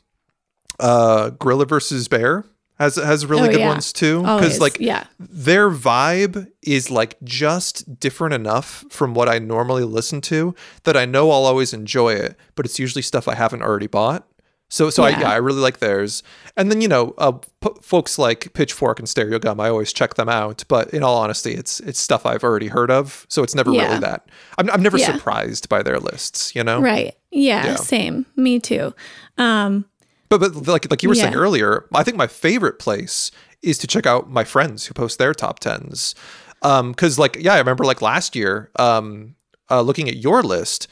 Uh, 0.81 1.29
Gorilla 1.39 1.67
versus 1.67 2.09
Bear 2.09 2.47
has 2.79 2.97
has 2.97 3.27
really 3.27 3.49
Oh, 3.51 3.53
good 3.53 3.61
yeah. 3.61 3.69
ones 3.69 3.93
too 3.93 4.23
because 4.23 4.59
like 4.59 4.81
yeah. 4.81 5.05
their 5.19 5.69
vibe 5.71 6.47
is 6.63 6.91
like 6.91 7.17
just 7.23 8.01
different 8.01 8.33
enough 8.35 8.87
from 8.89 9.13
what 9.13 9.29
I 9.29 9.39
normally 9.39 9.85
listen 9.85 10.23
to 10.33 10.55
that 10.85 10.97
I 10.97 11.05
know 11.05 11.31
I'll 11.31 11.45
always 11.45 11.75
enjoy 11.75 12.15
it, 12.15 12.39
but 12.55 12.65
it's 12.65 12.79
usually 12.79 13.03
stuff 13.03 13.29
I 13.29 13.35
haven't 13.35 13.61
already 13.61 13.87
bought. 13.87 14.27
So, 14.71 14.91
so 14.91 15.03
I, 15.03 15.11
Yeah. 15.11 15.21
yeah, 15.21 15.31
I 15.31 15.37
really 15.37 15.61
like 15.61 15.79
theirs. 15.79 16.23
And 16.57 16.71
then 16.71 16.81
you 16.83 16.89
know, 16.89 17.15
uh, 17.19 17.33
p- 17.33 17.71
folks 17.81 18.19
like 18.19 18.53
Pitchfork 18.53 18.99
and 18.99 19.09
Stereogum, 19.09 19.61
I 19.61 19.69
always 19.71 19.93
check 19.93 20.15
them 20.15 20.29
out. 20.29 20.63
But 20.69 20.91
in 20.91 21.03
all 21.03 21.17
honesty, 21.19 21.55
it's 21.55 21.81
it's 21.81 21.99
stuff 21.99 22.27
I've 22.27 22.45
already 22.45 22.67
heard 22.69 22.91
of, 22.91 23.25
so 23.29 23.43
it's 23.43 23.55
never 23.55 23.73
Yeah. 23.73 23.87
really 23.87 24.01
that. 24.01 24.29
I'm 24.59 24.69
I'm 24.71 24.83
never 24.83 24.99
Yeah. 24.99 25.13
surprised 25.17 25.69
by 25.69 25.83
their 25.83 25.99
lists, 25.99 26.55
you 26.55 26.63
know. 26.65 26.81
Right. 26.81 27.15
Yeah, 27.31 27.67
Yeah. 27.67 27.77
same. 27.77 28.27
Me 28.37 28.59
too. 28.61 28.93
Um, 29.39 29.87
But 30.29 30.41
but 30.41 30.67
like 30.67 30.91
like 30.91 31.03
you 31.03 31.09
were 31.09 31.15
saying 31.15 31.35
earlier, 31.35 31.87
I 31.95 32.03
think 32.03 32.17
my 32.19 32.27
favorite 32.27 32.79
place 32.79 33.31
is 33.63 33.79
to 33.79 33.87
check 33.87 34.07
out 34.07 34.31
my 34.31 34.45
friends 34.45 34.87
who 34.87 34.95
post 34.95 35.19
their 35.19 35.33
top 35.35 35.61
tens. 35.61 36.15
Um, 36.63 36.91
because 36.93 37.19
like 37.19 37.37
yeah, 37.41 37.55
I 37.55 37.59
remember 37.59 37.85
like 37.85 38.03
last 38.03 38.37
year, 38.37 38.71
um, 38.79 39.35
uh, 39.71 39.81
looking 39.81 40.09
at 40.09 40.17
your 40.17 40.43
list, 40.43 40.89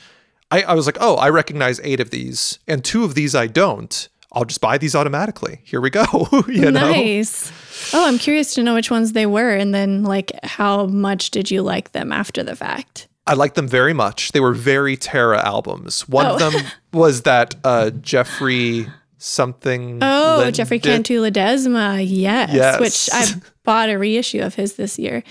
I 0.51 0.63
I 0.63 0.75
was 0.75 0.87
like, 0.87 0.99
oh, 1.01 1.17
I 1.17 1.29
recognize 1.31 1.81
eight 1.83 2.01
of 2.01 2.11
these, 2.11 2.59
and 2.69 2.85
two 2.85 3.05
of 3.05 3.15
these 3.15 3.35
I 3.35 3.47
don't. 3.47 4.09
I'll 4.33 4.45
just 4.45 4.61
buy 4.61 4.77
these 4.77 4.95
automatically. 4.95 5.61
Here 5.65 5.81
we 5.81 5.89
go. 5.89 6.05
you 6.49 6.71
know. 6.71 6.91
nice. 6.93 7.51
Oh, 7.95 8.07
I'm 8.07 8.19
curious 8.19 8.53
to 8.55 8.63
know 8.63 8.75
which 8.75 8.91
ones 8.91 9.13
they 9.13 9.25
were, 9.27 9.51
and 9.55 9.75
then 9.75 10.03
like 10.05 10.31
how 10.45 10.87
much 10.87 11.31
did 11.31 11.51
you 11.51 11.63
like 11.63 11.93
them 11.93 12.13
after 12.13 12.43
the 12.43 12.55
fact? 12.57 13.09
I 13.27 13.35
liked 13.35 13.55
them 13.57 13.67
very 13.67 13.93
much. 13.93 14.33
They 14.33 14.41
were 14.41 14.53
very 14.53 14.97
Tara 14.97 15.45
albums. 15.45 16.09
One 16.09 16.27
of 16.27 16.41
Oh. 16.43 16.51
them 16.51 16.65
was 16.93 17.23
that 17.23 17.55
uh, 17.65 17.91
Jeffrey 17.91 18.87
something. 19.19 19.99
Oh, 20.03 20.51
Jeffrey 20.53 20.79
Lindis- 20.79 20.93
Cantu 20.93 21.23
Ledesma, 21.23 22.05
yes, 22.09 22.51
Yes. 22.53 22.81
which 22.81 23.09
I 23.13 23.41
bought 23.65 23.89
a 23.91 23.97
reissue 23.99 24.43
of 24.43 24.55
his 24.55 24.75
this 24.75 24.99
year. 24.99 25.23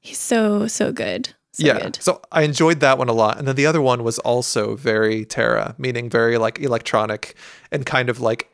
He's 0.00 0.18
so 0.18 0.66
so 0.66 0.92
good. 0.92 1.34
So 1.58 1.66
yeah. 1.66 1.78
good. 1.80 1.98
So 2.00 2.20
I 2.30 2.42
enjoyed 2.42 2.80
that 2.80 2.98
one 2.98 3.08
a 3.08 3.12
lot. 3.12 3.38
And 3.38 3.46
then 3.48 3.56
the 3.56 3.66
other 3.66 3.82
one 3.82 4.04
was 4.04 4.18
also 4.20 4.76
very 4.76 5.24
Tara, 5.24 5.74
meaning 5.76 6.08
very 6.08 6.38
like 6.38 6.60
electronic 6.60 7.34
and 7.72 7.84
kind 7.84 8.08
of 8.08 8.20
like 8.20 8.48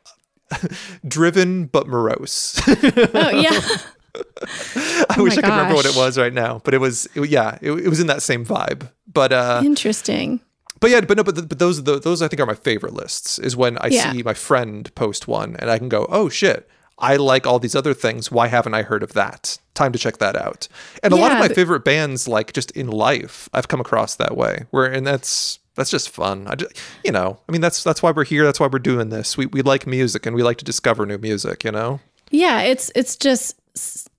driven 1.07 1.67
but 1.67 1.87
morose. 1.87 2.61
Oh 2.67 3.31
yeah. 3.31 3.61
I 4.77 5.17
Oh 5.19 5.25
wish 5.25 5.33
I 5.37 5.43
could 5.43 5.51
remember 5.51 5.75
what 5.75 5.87
it 5.87 5.97
was 5.97 6.17
right 6.17 6.33
now, 6.33 6.61
but 6.65 6.73
it 6.73 6.79
was 6.79 7.07
it, 7.15 7.29
yeah, 7.29 7.59
it, 7.61 7.73
it 7.73 7.89
was 7.89 8.01
in 8.01 8.07
that 8.07 8.23
same 8.23 8.45
vibe. 8.47 8.89
But 9.13 9.33
uh 9.33 9.61
Interesting. 9.65 10.41
but 10.81 10.91
yeah, 10.91 11.01
but 11.01 11.17
no, 11.17 11.25
but, 11.25 11.49
but 11.49 11.59
those 11.59 11.83
those 11.83 12.03
those 12.03 12.23
I 12.23 12.29
think 12.29 12.41
are 12.41 12.47
my 12.47 12.55
favorite 12.55 12.95
lists. 12.95 13.39
Is 13.41 13.57
when 13.57 13.77
I 13.79 13.89
Yeah. 13.89 14.13
see 14.13 14.23
my 14.23 14.35
friend 14.35 14.93
post 14.95 15.27
one 15.29 15.57
and 15.59 15.69
I 15.71 15.79
can 15.79 15.89
go, 15.89 16.07
oh 16.11 16.29
shit, 16.29 16.69
I 16.99 17.17
like 17.17 17.47
all 17.47 17.59
these 17.59 17.75
other 17.75 17.95
things. 17.95 18.31
Why 18.31 18.47
haven't 18.47 18.75
I 18.75 18.83
heard 18.83 19.03
of 19.03 19.13
that? 19.15 19.59
Time 19.75 19.93
to 19.93 19.99
check 19.99 20.19
that 20.19 20.37
out. 20.37 20.69
And 21.03 21.13
a 21.13 21.17
lot 21.17 21.33
of 21.33 21.39
my 21.39 21.49
but- 21.49 21.57
favorite 21.57 21.85
bands, 21.85 22.29
like 22.29 22.53
just 22.53 22.71
in 22.73 22.89
life, 22.89 23.49
I've 23.53 23.69
come 23.69 23.81
across 23.81 24.17
that 24.17 24.37
way. 24.37 24.67
Where 24.71 24.87
and 24.87 25.07
that's 25.07 25.59
that's 25.75 25.91
just 25.91 26.11
fun. 26.11 26.47
I 26.47 26.55
just, 26.55 26.81
you 27.05 27.11
know, 27.11 27.41
I 27.49 27.53
mean 27.53 27.61
that's 27.61 27.83
that's 27.83 28.03
why 28.03 28.13
we're 28.13 28.25
here. 28.25 28.45
That's 28.45 28.61
why 28.61 28.69
we're 28.69 28.79
doing 28.79 29.09
this. 29.09 29.37
We 29.37 29.47
we 29.47 29.63
like 29.63 29.87
music 29.87 30.27
and 30.27 30.37
we 30.37 30.43
like 30.43 30.59
to 30.59 30.65
discover 30.65 31.05
new 31.05 31.19
music. 31.19 31.65
You 31.65 31.73
know. 31.73 32.01
Yeah, 32.31 32.63
it's 32.63 32.93
it's 32.95 33.17
just 33.17 33.57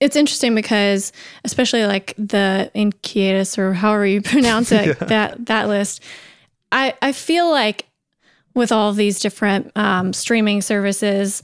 it's 0.00 0.16
interesting 0.16 0.54
because 0.54 1.12
especially 1.44 1.86
like 1.86 2.14
the 2.18 2.70
Inquietus 2.74 3.56
or 3.56 3.72
however 3.72 4.06
you 4.06 4.20
pronounce 4.22 4.70
it 4.70 4.98
that 5.00 5.46
that 5.46 5.68
list, 5.68 6.02
I 6.72 6.94
I 7.00 7.12
feel 7.12 7.50
like 7.50 7.86
with 8.54 8.72
all 8.72 8.92
these 8.92 9.20
different 9.20 9.70
um, 9.76 10.12
streaming 10.12 10.62
services, 10.62 11.42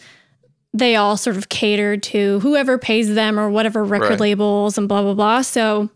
they 0.75 0.97
all 0.97 1.17
sort 1.17 1.37
of 1.37 1.49
cater 1.49 1.97
to 1.97 2.41
whoever 2.41 2.79
pays 2.79 3.15
them 3.15 3.39
or 3.39 3.51
whatever 3.51 3.85
record 3.85 4.11
Right. 4.11 4.21
labels 4.21 4.79
and 4.79 4.89
blah 4.89 5.03
blah 5.03 5.15
blah. 5.15 5.43
So 5.43 5.91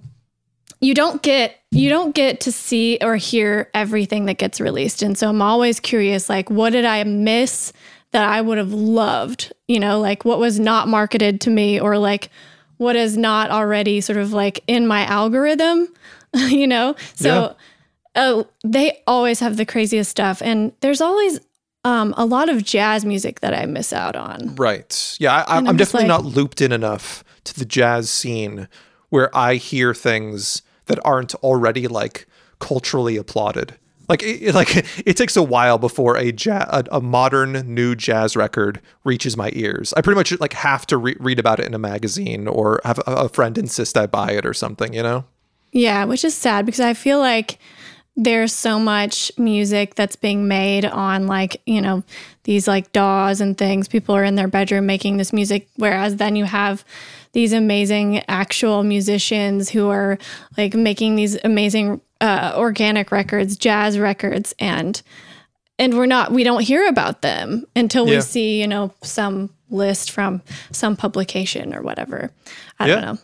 you 0.80 0.94
don't 0.94 1.22
get 1.22 1.56
you 1.70 1.88
don't 1.88 2.14
get 2.14 2.40
to 2.40 2.52
see 2.52 2.98
or 3.00 3.16
hear 3.16 3.70
everything 3.74 4.26
that 4.26 4.38
gets 4.38 4.60
released. 4.60 5.02
And 5.02 5.16
so 5.16 5.28
i'm 5.28 5.40
always 5.42 5.80
curious 5.80 6.28
like 6.28 6.50
what 6.50 6.70
did 6.70 6.84
i 6.84 7.02
miss 7.04 7.72
that 8.12 8.28
i 8.28 8.40
would 8.40 8.58
have 8.58 8.72
loved? 8.72 9.52
You 9.68 9.80
know 9.80 9.98
like 10.00 10.24
what 10.24 10.38
was 10.38 10.60
not 10.60 10.88
marketed 10.88 11.40
to 11.42 11.50
me 11.50 11.80
or 11.80 11.96
like 11.98 12.30
what 12.76 12.94
is 12.96 13.16
not 13.16 13.50
already 13.50 14.02
sort 14.02 14.18
of 14.18 14.32
like 14.34 14.62
in 14.66 14.86
my 14.86 15.04
algorithm? 15.06 15.88
You 16.34 16.66
know? 16.66 16.94
So 17.14 17.56
uh, 18.14 18.44
they 18.62 19.00
always 19.06 19.40
have 19.40 19.56
the 19.56 19.64
craziest 19.64 20.10
stuff. 20.10 20.42
And 20.42 20.72
there's 20.80 21.00
always 21.00 21.40
um, 21.86 22.12
a 22.16 22.24
lot 22.26 22.48
of 22.48 22.62
jazz 22.64 23.04
music 23.04 23.40
that 23.40 23.54
i 23.54 23.64
miss 23.66 23.92
out 23.92 24.16
on 24.16 24.54
Right. 24.56 25.16
Yeah, 25.20 25.44
I, 25.48 25.56
I'm, 25.56 25.66
I'm 25.68 25.76
definitely 25.76 26.08
like- 26.08 26.22
not 26.22 26.24
looped 26.36 26.60
in 26.60 26.72
enough 26.72 27.22
to 27.44 27.54
the 27.58 27.64
jazz 27.64 28.10
scene 28.10 28.68
where 29.10 29.30
I 29.36 29.54
hear 29.54 29.94
things 29.94 30.62
that 30.86 30.98
aren't 31.04 31.34
already 31.36 31.86
like 31.86 32.26
culturally 32.58 33.16
applauded. 33.16 33.76
Like 34.08 34.22
it, 34.22 34.42
it- 34.42 34.54
like 34.54 34.70
it 35.06 35.16
takes 35.16 35.36
a 35.36 35.42
while 35.42 35.78
before 35.78 36.16
a, 36.16 36.32
ja- 36.32 36.66
a 36.70 36.84
a 36.92 37.00
modern 37.00 37.52
new 37.72 37.94
jazz 37.94 38.36
record 38.36 38.80
reaches 39.04 39.36
my 39.36 39.50
ears. 39.54 39.92
I 39.96 40.00
pretty 40.00 40.16
much 40.16 40.38
like 40.40 40.54
have 40.54 40.86
to 40.88 40.96
re- 40.96 41.16
read 41.20 41.38
about 41.38 41.60
it 41.60 41.66
in 41.66 41.74
a 41.74 41.78
magazine 41.78 42.48
or 42.48 42.80
have 42.84 42.98
a, 43.06 43.12
a 43.26 43.28
friend 43.28 43.56
insist 43.58 43.96
I 43.96 44.06
buy 44.06 44.32
it 44.32 44.44
or 44.44 44.54
something. 44.54 44.92
You 44.92 45.02
know? 45.04 45.24
Yeah, 45.72 46.04
which 46.04 46.24
is 46.24 46.34
sad 46.34 46.66
because 46.66 46.80
I 46.80 46.94
feel 46.94 47.18
like 47.20 47.58
there's 48.16 48.52
so 48.52 48.78
much 48.78 49.30
music 49.36 49.94
that's 49.94 50.16
being 50.16 50.48
made 50.48 50.84
on 50.86 51.26
like, 51.26 51.60
you 51.66 51.82
know, 51.82 52.02
these 52.44 52.66
like 52.66 52.90
DAWs 52.92 53.40
and 53.42 53.58
things. 53.58 53.88
People 53.88 54.16
are 54.16 54.24
in 54.24 54.36
their 54.36 54.48
bedroom 54.48 54.86
making 54.86 55.18
this 55.18 55.32
music, 55.32 55.68
whereas 55.76 56.16
then 56.16 56.34
you 56.34 56.44
have 56.46 56.84
these 57.32 57.52
amazing 57.52 58.22
actual 58.28 58.82
musicians 58.82 59.68
who 59.68 59.90
are 59.90 60.16
like 60.56 60.74
making 60.74 61.16
these 61.16 61.36
amazing 61.44 62.00
uh, 62.22 62.54
organic 62.56 63.12
records, 63.12 63.56
jazz 63.58 63.98
records, 63.98 64.54
and 64.58 65.02
and 65.78 65.92
we're 65.98 66.06
not 66.06 66.32
we 66.32 66.42
don't 66.42 66.62
hear 66.62 66.88
about 66.88 67.20
them 67.20 67.66
until 67.76 68.06
we 68.06 68.12
Yeah. 68.14 68.20
see 68.20 68.58
you 68.60 68.66
know 68.66 68.94
some 69.02 69.50
list 69.68 70.10
from 70.12 70.40
some 70.72 70.96
publication 70.96 71.74
or 71.74 71.82
whatever. 71.82 72.30
I 72.78 72.86
don't 72.86 73.02
know. 73.02 73.18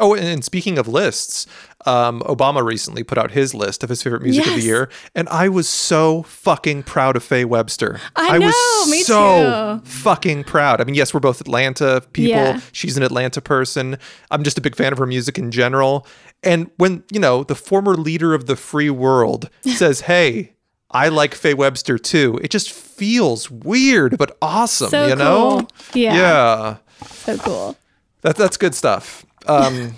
Oh, 0.00 0.14
and, 0.14 0.42
speaking 0.44 0.78
of 0.78 0.88
lists, 0.88 1.46
um, 1.86 2.20
Obama 2.22 2.64
recently 2.64 3.02
put 3.04 3.18
out 3.18 3.30
his 3.30 3.54
list 3.54 3.82
of 3.84 3.88
his 3.90 4.02
favorite 4.02 4.22
music 4.22 4.46
of 4.46 4.54
the 4.54 4.62
year, 4.62 4.88
and 5.14 5.28
I 5.28 5.48
was 5.48 5.68
so 5.68 6.22
fucking 6.24 6.82
proud 6.84 7.16
of 7.16 7.22
Faye 7.22 7.44
Webster. 7.44 8.00
I 8.16 8.38
was 8.38 8.54
know, 8.54 8.90
me 8.90 9.02
so 9.02 9.80
too. 9.84 9.88
fucking 9.88 10.44
proud. 10.44 10.80
I 10.80 10.84
mean, 10.84 10.94
yes, 10.94 11.12
we're 11.14 11.20
both 11.20 11.40
Atlanta 11.40 12.02
people. 12.12 12.30
Yeah. 12.30 12.60
She's 12.72 12.96
an 12.96 13.02
Atlanta 13.02 13.40
person. 13.40 13.98
I'm 14.30 14.42
just 14.42 14.58
a 14.58 14.60
big 14.60 14.74
fan 14.74 14.92
of 14.92 14.98
her 14.98 15.06
music 15.06 15.38
in 15.38 15.50
general. 15.50 16.06
And 16.42 16.70
when 16.78 17.04
you 17.12 17.20
know 17.20 17.44
the 17.44 17.54
former 17.54 17.94
leader 17.94 18.32
of 18.34 18.46
the 18.46 18.56
free 18.56 18.90
world 18.90 19.48
says, 19.62 20.02
"Hey." 20.02 20.54
I 20.92 21.06
like 21.08 21.36
Faye 21.36 21.54
Webster 21.54 21.98
too. 21.98 22.40
It 22.42 22.50
just 22.50 22.72
feels 22.72 23.48
weird 23.48 24.18
but 24.18 24.36
awesome, 24.42 24.90
So 24.90 25.06
you 25.06 25.14
know? 25.14 25.60
cool. 25.60 25.68
Yeah. 25.94 26.14
Yeah. 26.16 26.76
So 27.04 27.38
cool. 27.38 27.76
That, 28.22 28.34
that's 28.34 28.56
good 28.56 28.74
stuff. 28.74 29.24
Um, 29.46 29.94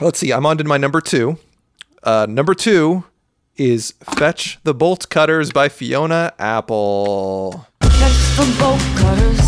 let's 0.00 0.18
see. 0.18 0.32
I'm 0.32 0.46
on 0.46 0.58
to 0.58 0.64
my 0.64 0.76
number 0.76 1.00
two. 1.00 1.38
Uh, 2.02 2.26
number 2.28 2.54
two 2.54 3.04
is 3.56 3.94
Fetch 4.16 4.58
the 4.64 4.74
Bolt 4.74 5.08
Cutters 5.08 5.52
by 5.52 5.68
Fiona 5.68 6.32
Apple. 6.38 7.66
Catch 7.80 8.36
the 8.36 8.56
bolt 8.58 8.80
cutters. 8.96 9.40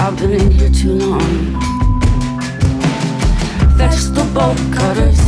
I've 0.00 0.16
been 0.18 0.32
in 0.32 0.50
here 0.50 0.70
too 0.70 0.92
long. 0.92 1.20
Fetch 3.76 4.04
the 4.14 4.30
bolt 4.32 4.56
cutters. 4.72 5.18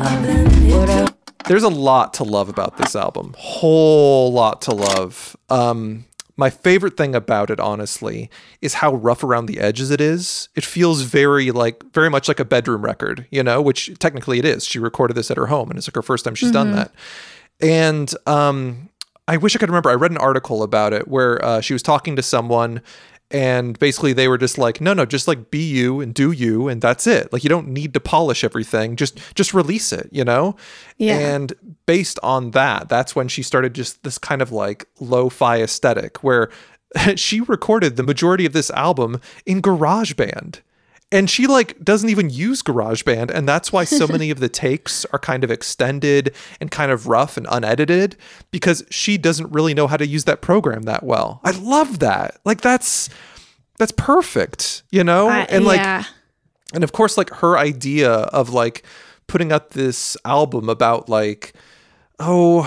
I've 0.00 0.22
been 0.22 0.50
here 0.62 0.86
too 0.86 1.12
There's 1.46 1.62
a 1.62 1.68
lot 1.68 2.14
to 2.14 2.24
love 2.24 2.48
about 2.48 2.78
this 2.78 2.96
album. 2.96 3.34
Whole 3.36 4.32
lot 4.32 4.62
to 4.62 4.72
love. 4.72 5.36
Um, 5.50 6.05
my 6.36 6.50
favorite 6.50 6.96
thing 6.96 7.14
about 7.14 7.48
it, 7.50 7.58
honestly, 7.58 8.28
is 8.60 8.74
how 8.74 8.94
rough 8.94 9.24
around 9.24 9.46
the 9.46 9.58
edges 9.60 9.90
it 9.90 10.00
is. 10.00 10.48
It 10.54 10.64
feels 10.64 11.02
very 11.02 11.50
like, 11.50 11.82
very 11.92 12.10
much 12.10 12.28
like 12.28 12.38
a 12.40 12.44
bedroom 12.44 12.82
record, 12.84 13.26
you 13.30 13.42
know, 13.42 13.62
which 13.62 13.90
technically 13.98 14.38
it 14.38 14.44
is. 14.44 14.66
She 14.66 14.78
recorded 14.78 15.14
this 15.14 15.30
at 15.30 15.36
her 15.38 15.46
home, 15.46 15.70
and 15.70 15.78
it's 15.78 15.88
like 15.88 15.94
her 15.94 16.02
first 16.02 16.24
time 16.24 16.34
she's 16.34 16.50
done 16.52 16.72
Mhm. 16.72 16.76
that. 16.76 16.92
And 17.60 18.14
um, 18.26 18.90
I 19.26 19.38
wish 19.38 19.56
I 19.56 19.58
could 19.58 19.70
remember. 19.70 19.90
I 19.90 19.94
read 19.94 20.10
an 20.10 20.18
article 20.18 20.62
about 20.62 20.92
it 20.92 21.08
where 21.08 21.42
uh, 21.44 21.60
she 21.60 21.72
was 21.72 21.82
talking 21.82 22.16
to 22.16 22.22
someone, 22.22 22.82
and 23.30 23.78
basically 23.78 24.12
they 24.12 24.28
were 24.28 24.38
just 24.38 24.58
like, 24.58 24.80
"No, 24.80 24.92
no, 24.92 25.04
just 25.04 25.26
like 25.26 25.50
be 25.50 25.64
you 25.64 26.00
and 26.00 26.14
do 26.14 26.30
you, 26.30 26.68
and 26.68 26.80
that's 26.80 27.06
it. 27.06 27.32
Like 27.32 27.42
you 27.42 27.50
don't 27.50 27.68
need 27.68 27.94
to 27.94 28.00
polish 28.00 28.44
everything. 28.44 28.96
Just 28.96 29.18
just 29.34 29.54
release 29.54 29.92
it, 29.92 30.08
you 30.12 30.24
know." 30.24 30.56
Yeah. 30.98 31.18
And 31.18 31.52
based 31.86 32.18
on 32.22 32.52
that, 32.52 32.88
that's 32.88 33.16
when 33.16 33.28
she 33.28 33.42
started 33.42 33.74
just 33.74 34.02
this 34.02 34.18
kind 34.18 34.42
of 34.42 34.52
like 34.52 34.86
lo-fi 35.00 35.60
aesthetic 35.60 36.22
where 36.22 36.50
she 37.16 37.40
recorded 37.40 37.96
the 37.96 38.02
majority 38.02 38.46
of 38.46 38.52
this 38.52 38.70
album 38.70 39.20
in 39.44 39.60
GarageBand. 39.62 40.60
And 41.12 41.30
she 41.30 41.46
like 41.46 41.82
doesn't 41.84 42.08
even 42.08 42.30
use 42.30 42.62
GarageBand, 42.62 43.30
and 43.30 43.48
that's 43.48 43.72
why 43.72 43.84
so 43.84 44.06
many 44.10 44.30
of 44.30 44.40
the 44.40 44.48
takes 44.48 45.04
are 45.06 45.18
kind 45.18 45.44
of 45.44 45.50
extended 45.50 46.34
and 46.60 46.70
kind 46.70 46.90
of 46.90 47.06
rough 47.06 47.36
and 47.36 47.46
unedited 47.48 48.16
because 48.50 48.84
she 48.90 49.16
doesn't 49.16 49.52
really 49.52 49.72
know 49.72 49.86
how 49.86 49.96
to 49.96 50.06
use 50.06 50.24
that 50.24 50.40
program 50.40 50.82
that 50.82 51.04
well. 51.04 51.40
I 51.44 51.52
love 51.52 52.00
that. 52.00 52.40
Like 52.44 52.60
that's 52.60 53.08
that's 53.78 53.92
perfect, 53.92 54.82
you 54.90 55.04
know? 55.04 55.28
I- 55.28 55.46
and 55.48 55.64
like 55.64 55.78
yeah. 55.78 56.04
and 56.74 56.82
of 56.82 56.92
course 56.92 57.16
like 57.16 57.30
her 57.30 57.56
idea 57.56 58.10
of 58.10 58.50
like 58.50 58.84
putting 59.28 59.52
out 59.52 59.70
this 59.70 60.16
album 60.24 60.68
about 60.68 61.08
like 61.08 61.54
oh 62.18 62.64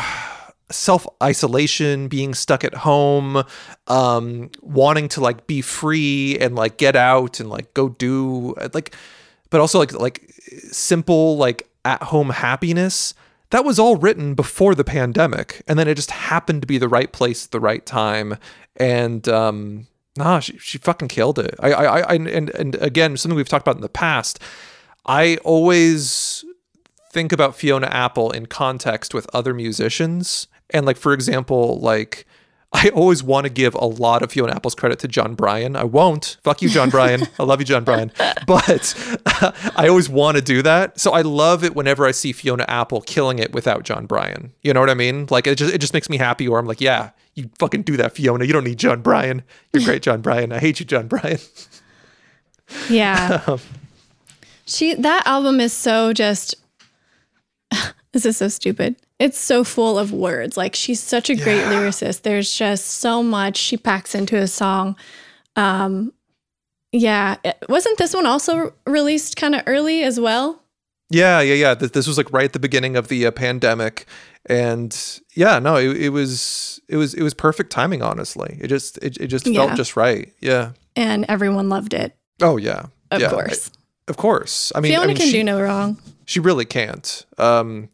self 0.71 1.07
isolation 1.21 2.07
being 2.07 2.33
stuck 2.33 2.63
at 2.63 2.73
home 2.73 3.43
um 3.87 4.51
wanting 4.61 5.07
to 5.07 5.19
like 5.19 5.47
be 5.47 5.61
free 5.61 6.37
and 6.39 6.55
like 6.55 6.77
get 6.77 6.95
out 6.95 7.39
and 7.39 7.49
like 7.49 7.73
go 7.73 7.89
do 7.89 8.53
like 8.73 8.95
but 9.49 9.59
also 9.59 9.79
like 9.79 9.93
like 9.93 10.31
simple 10.71 11.37
like 11.37 11.67
at 11.85 12.03
home 12.03 12.29
happiness 12.29 13.13
that 13.51 13.65
was 13.65 13.79
all 13.79 13.95
written 13.95 14.35
before 14.35 14.75
the 14.75 14.83
pandemic. 14.83 15.63
And 15.67 15.79
then 15.79 15.87
it 15.87 15.95
just 15.95 16.11
happened 16.11 16.61
to 16.61 16.67
be 16.67 16.77
the 16.77 16.87
right 16.87 17.11
place 17.11 17.45
at 17.45 17.51
the 17.51 17.59
right 17.59 17.85
time. 17.85 18.37
And 18.75 19.27
um 19.27 19.87
nah 20.17 20.39
she, 20.39 20.57
she 20.57 20.77
fucking 20.77 21.07
killed 21.07 21.39
it. 21.39 21.55
I, 21.59 21.71
I 21.71 21.99
i 21.99 22.13
and 22.13 22.49
and 22.49 22.75
again 22.75 23.17
something 23.17 23.35
we've 23.35 23.49
talked 23.49 23.65
about 23.65 23.75
in 23.75 23.81
the 23.81 23.89
past. 23.89 24.39
I 25.05 25.37
always 25.37 26.45
think 27.11 27.31
about 27.31 27.55
Fiona 27.55 27.87
Apple 27.87 28.29
in 28.31 28.45
context 28.45 29.13
with 29.13 29.27
other 29.33 29.53
musicians. 29.53 30.47
And 30.71 30.85
like 30.85 30.97
for 30.97 31.13
example, 31.13 31.79
like 31.79 32.25
I 32.71 32.89
always 32.89 33.23
want 33.23 33.45
to 33.45 33.49
give 33.49 33.73
a 33.73 33.85
lot 33.85 34.21
of 34.21 34.31
Fiona 34.31 34.53
Apple's 34.53 34.75
credit 34.75 34.99
to 34.99 35.07
Jon 35.07 35.33
Brion. 35.33 35.75
I 35.75 35.85
won't. 35.85 36.37
Fuck 36.43 36.61
you, 36.61 36.69
Jon 36.69 36.91
Brion. 36.91 37.27
I 37.39 37.43
love 37.43 37.59
you, 37.59 37.65
Jon 37.65 37.83
Brion. 37.83 38.11
But 38.45 38.95
I 39.75 39.87
always 39.87 40.09
want 40.09 40.37
to 40.37 40.41
do 40.41 40.61
that. 40.63 40.99
So 40.99 41.11
I 41.11 41.21
love 41.21 41.63
it 41.63 41.75
whenever 41.75 42.05
I 42.05 42.11
see 42.11 42.31
Fiona 42.31 42.65
Apple 42.67 43.01
killing 43.01 43.37
it 43.37 43.53
without 43.53 43.83
Jon 43.83 44.07
Brion. 44.07 44.53
You 44.63 44.73
know 44.73 44.79
what 44.79 44.89
I 44.89 44.95
mean? 44.95 45.27
Like 45.29 45.45
it 45.45 45.55
just 45.55 45.73
it 45.73 45.79
just 45.79 45.93
makes 45.93 46.09
me 46.09 46.17
happy. 46.17 46.47
Or 46.47 46.57
I'm 46.57 46.65
like, 46.65 46.81
yeah, 46.81 47.11
you 47.35 47.49
fucking 47.59 47.83
do 47.83 47.97
that, 47.97 48.13
Fiona. 48.13 48.45
You 48.45 48.53
don't 48.53 48.63
need 48.63 48.79
Jon 48.79 49.01
Brion. 49.01 49.43
You're 49.71 49.83
great, 49.83 50.01
Jon 50.01 50.21
Brion. 50.21 50.51
I 50.51 50.59
hate 50.59 50.79
you, 50.79 50.85
Jon 50.85 51.07
Brion. 51.07 51.39
Yeah. 52.89 53.41
Um, 53.47 53.59
she 54.65 54.93
that 54.93 55.25
album 55.25 55.59
is 55.59 55.73
so 55.73 56.13
just 56.13 56.53
this 58.11 58.25
is 58.25 58.37
so 58.37 58.47
stupid. 58.47 58.95
It's 59.19 59.37
so 59.37 59.63
full 59.65 59.99
of 59.99 60.11
words. 60.13 60.55
Like 60.57 60.75
she's 60.75 60.99
such 61.01 61.29
a 61.29 61.35
great 61.35 61.63
lyricist. 61.65 62.21
There's 62.21 62.53
just 62.55 62.85
so 62.85 63.21
much 63.21 63.57
she 63.57 63.75
packs 63.77 64.15
into 64.15 64.37
a 64.37 64.47
song. 64.47 64.95
Um 65.55 66.13
yeah, 66.91 67.35
it- 67.43 67.57
wasn't 67.69 67.97
this 67.97 68.13
one 68.15 68.25
also 68.25 68.73
released 68.87 69.35
kind 69.37 69.53
of 69.55 69.61
early 69.67 70.03
as 70.03 70.19
well? 70.19 70.63
Yeah, 71.11 71.41
yeah, 71.41 71.53
yeah. 71.55 71.73
This 71.73 72.07
was 72.07 72.17
like 72.17 72.31
right 72.31 72.45
at 72.45 72.53
the 72.53 72.59
beginning 72.59 72.95
of 72.95 73.07
the 73.07 73.25
uh, 73.25 73.31
pandemic, 73.31 74.05
and 74.45 74.95
yeah, 75.35 75.57
no, 75.59 75.75
it, 75.75 75.97
it 75.97 76.09
was 76.09 76.79
it 76.87 76.97
was 76.97 77.13
it 77.15 77.23
was 77.23 77.33
perfect 77.33 77.71
timing. 77.71 78.01
Honestly, 78.03 78.57
it 78.61 78.67
just 78.67 78.97
it, 78.99 79.17
it 79.17 79.27
just 79.27 79.47
Yeah. 79.47 79.65
felt 79.65 79.75
just 79.77 79.95
right. 79.97 80.31
Yeah. 80.39 80.71
And 80.95 81.25
everyone 81.27 81.67
loved 81.67 81.93
it. 81.95 82.15
Oh 82.41 82.57
yeah. 82.57 82.85
Of 83.11 83.21
Yeah. 83.21 83.29
course. 83.31 83.71
I- 83.73 83.79
of 84.11 84.17
course. 84.17 84.71
I 84.75 84.79
mean, 84.79 84.91
Fiona 84.91 85.03
I 85.03 85.07
mean, 85.07 85.17
can 85.17 85.25
she, 85.27 85.31
do 85.33 85.43
no 85.43 85.61
wrong. 85.61 85.99
she 86.25 86.39
really 86.39 86.65
can't. 86.65 87.25
Um, 87.37 87.89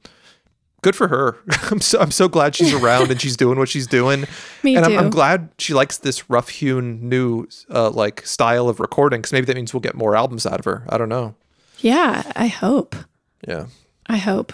good 0.85 0.95
for 0.95 1.07
her. 1.07 1.35
I'm 1.71 1.81
so 1.81 1.99
I'm 1.99 2.11
so 2.11 2.29
glad 2.29 2.55
she's 2.55 2.71
around 2.71 3.09
and 3.09 3.19
she's 3.19 3.35
doing 3.35 3.57
what 3.57 3.67
she's 3.67 3.87
doing. 3.87 4.25
Me 4.63 4.75
and 4.75 4.85
I'm, 4.85 4.91
too. 4.91 4.97
I'm 4.97 5.09
glad 5.09 5.49
she 5.57 5.73
likes 5.73 5.97
this 5.97 6.29
rough 6.29 6.49
hewn 6.49 7.09
new 7.09 7.47
uh, 7.71 7.89
like 7.89 8.25
style 8.25 8.69
of 8.69 8.79
recording 8.79 9.19
because 9.19 9.33
maybe 9.33 9.45
that 9.47 9.55
means 9.55 9.73
we'll 9.73 9.81
get 9.81 9.95
more 9.95 10.15
albums 10.15 10.45
out 10.45 10.59
of 10.59 10.65
her. 10.65 10.85
I 10.87 10.99
don't 10.99 11.09
know. 11.09 11.33
Yeah, 11.79 12.31
I 12.35 12.47
hope. 12.47 12.95
Yeah. 13.47 13.65
I 14.05 14.17
hope. 14.17 14.53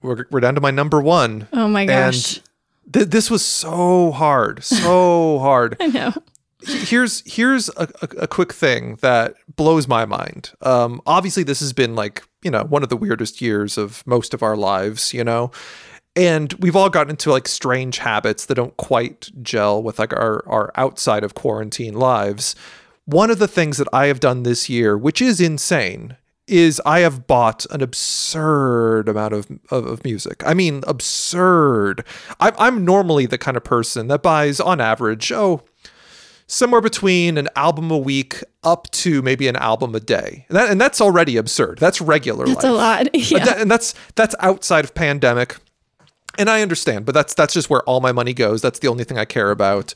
We're, 0.00 0.26
we're 0.30 0.40
down 0.40 0.54
to 0.54 0.60
my 0.60 0.70
number 0.70 1.00
one. 1.00 1.48
Oh 1.52 1.66
my 1.66 1.86
gosh. 1.86 2.36
And 2.36 2.44
th- 2.92 3.08
this 3.08 3.28
was 3.28 3.44
so 3.44 4.12
hard, 4.12 4.62
so 4.62 5.38
hard. 5.40 5.76
I 5.80 5.88
know. 5.88 6.12
Here's 6.64 7.22
here's 7.26 7.68
a, 7.70 7.88
a, 8.00 8.08
a 8.22 8.26
quick 8.28 8.52
thing 8.52 8.96
that 9.00 9.34
blows 9.56 9.88
my 9.88 10.04
mind. 10.04 10.52
Um, 10.62 11.02
obviously, 11.04 11.42
this 11.42 11.58
has 11.60 11.72
been 11.72 11.96
like 11.96 12.22
you 12.46 12.50
know 12.52 12.64
one 12.64 12.82
of 12.84 12.88
the 12.88 12.96
weirdest 12.96 13.42
years 13.42 13.76
of 13.76 14.06
most 14.06 14.32
of 14.32 14.42
our 14.42 14.56
lives. 14.56 15.12
You 15.12 15.24
know, 15.24 15.50
and 16.14 16.52
we've 16.54 16.76
all 16.76 16.90
gotten 16.90 17.10
into 17.10 17.32
like 17.32 17.48
strange 17.48 17.98
habits 17.98 18.46
that 18.46 18.54
don't 18.54 18.76
quite 18.76 19.30
gel 19.42 19.82
with 19.82 19.98
like 19.98 20.12
our 20.12 20.42
our 20.48 20.70
outside 20.76 21.24
of 21.24 21.34
quarantine 21.34 21.94
lives. 21.94 22.54
One 23.04 23.30
of 23.30 23.38
the 23.38 23.48
things 23.48 23.78
that 23.78 23.88
I 23.92 24.06
have 24.06 24.20
done 24.20 24.44
this 24.44 24.68
year, 24.68 24.96
which 24.96 25.20
is 25.20 25.40
insane, 25.40 26.16
is 26.46 26.80
I 26.86 27.00
have 27.00 27.26
bought 27.26 27.66
an 27.70 27.82
absurd 27.82 29.08
amount 29.08 29.34
of, 29.34 29.48
of, 29.70 29.86
of 29.86 30.04
music. 30.04 30.42
I 30.46 30.54
mean, 30.54 30.82
absurd. 30.86 32.04
I'm, 32.40 32.54
I'm 32.58 32.84
normally 32.84 33.26
the 33.26 33.38
kind 33.38 33.56
of 33.56 33.64
person 33.64 34.08
that 34.08 34.22
buys, 34.22 34.60
on 34.60 34.80
average, 34.80 35.32
oh, 35.32 35.62
somewhere 36.46 36.80
between 36.80 37.38
an 37.38 37.48
album 37.56 37.90
a 37.90 37.98
week 37.98 38.42
up 38.62 38.88
to 38.92 39.20
maybe 39.22 39.48
an 39.48 39.56
album 39.56 39.94
a 39.94 40.00
day. 40.00 40.46
And, 40.48 40.56
that, 40.56 40.70
and 40.70 40.80
that's 40.80 41.00
already 41.00 41.36
absurd. 41.36 41.78
That's 41.78 42.00
regular 42.00 42.46
That's 42.46 42.62
life. 42.62 42.72
a 42.72 42.74
lot. 42.74 43.08
But 43.12 43.30
Yeah. 43.30 43.44
that- 43.44 43.60
and 43.60 43.70
that's 43.70 43.94
that's 44.14 44.34
outside 44.40 44.84
of 44.84 44.94
pandemic. 44.94 45.56
And 46.38 46.50
I 46.50 46.60
understand, 46.62 47.06
but 47.06 47.14
that's 47.14 47.32
that's 47.34 47.54
just 47.54 47.70
where 47.70 47.82
all 47.84 48.00
my 48.00 48.12
money 48.12 48.34
goes. 48.34 48.60
That's 48.60 48.78
the 48.78 48.88
only 48.88 49.04
thing 49.04 49.16
I 49.18 49.24
care 49.24 49.50
about. 49.50 49.94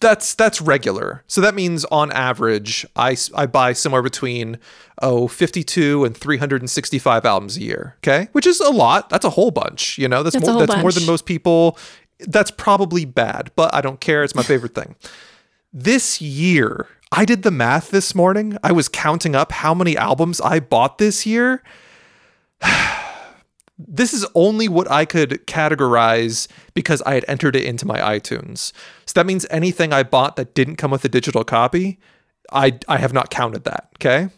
That's 0.00 0.34
that's 0.34 0.60
regular. 0.62 1.24
So 1.26 1.40
that 1.42 1.54
means 1.54 1.84
on 1.86 2.10
average, 2.12 2.86
I 2.96 3.16
I 3.34 3.46
buy 3.46 3.72
somewhere 3.74 4.02
between 4.02 4.58
oh 5.02 5.28
52 5.28 6.04
and 6.04 6.16
365 6.16 7.24
albums 7.24 7.56
a 7.56 7.60
year. 7.62 7.96
Okay, 7.98 8.28
which 8.32 8.46
is 8.46 8.60
a 8.60 8.70
lot. 8.70 9.08
That's 9.10 9.24
a 9.26 9.30
whole 9.30 9.50
bunch. 9.50 9.98
You 9.98 10.08
know, 10.08 10.22
that's, 10.22 10.34
That's 10.36 10.46
more 10.48 10.66
that's 10.66 10.80
more 10.82 10.92
than 10.92 11.06
most 11.06 11.26
people. 11.26 11.78
That's 12.20 12.50
probably 12.50 13.04
bad, 13.04 13.50
but 13.56 13.74
I 13.74 13.80
don't 13.80 14.00
care. 14.00 14.22
It's 14.24 14.34
my 14.34 14.42
favorite 14.42 14.74
thing. 14.74 14.94
This 15.72 16.20
year, 16.20 16.88
I 17.12 17.24
did 17.24 17.42
the 17.42 17.50
math 17.50 17.90
this 17.90 18.14
morning. 18.14 18.56
I 18.62 18.72
was 18.72 18.88
counting 18.88 19.34
up 19.34 19.52
how 19.52 19.74
many 19.74 19.96
albums 19.96 20.40
I 20.40 20.60
bought 20.60 20.98
this 20.98 21.26
year 21.26 21.62
this 23.78 24.12
is 24.12 24.26
only 24.34 24.68
what 24.68 24.90
I 24.90 25.04
could 25.04 25.46
categorize 25.46 26.48
because 26.74 27.02
I 27.02 27.14
had 27.14 27.24
entered 27.28 27.56
it 27.56 27.64
into 27.64 27.86
my 27.86 27.98
iTunes. 27.98 28.72
So 29.06 29.12
that 29.14 29.26
means 29.26 29.46
anything 29.50 29.92
I 29.92 30.02
bought 30.02 30.36
that 30.36 30.54
didn't 30.54 30.76
come 30.76 30.90
with 30.90 31.04
a 31.04 31.08
digital 31.08 31.44
copy, 31.44 31.98
I 32.52 32.78
I 32.88 32.98
have 32.98 33.12
not 33.12 33.30
counted 33.30 33.64
that. 33.64 33.90
Okay. 33.96 34.28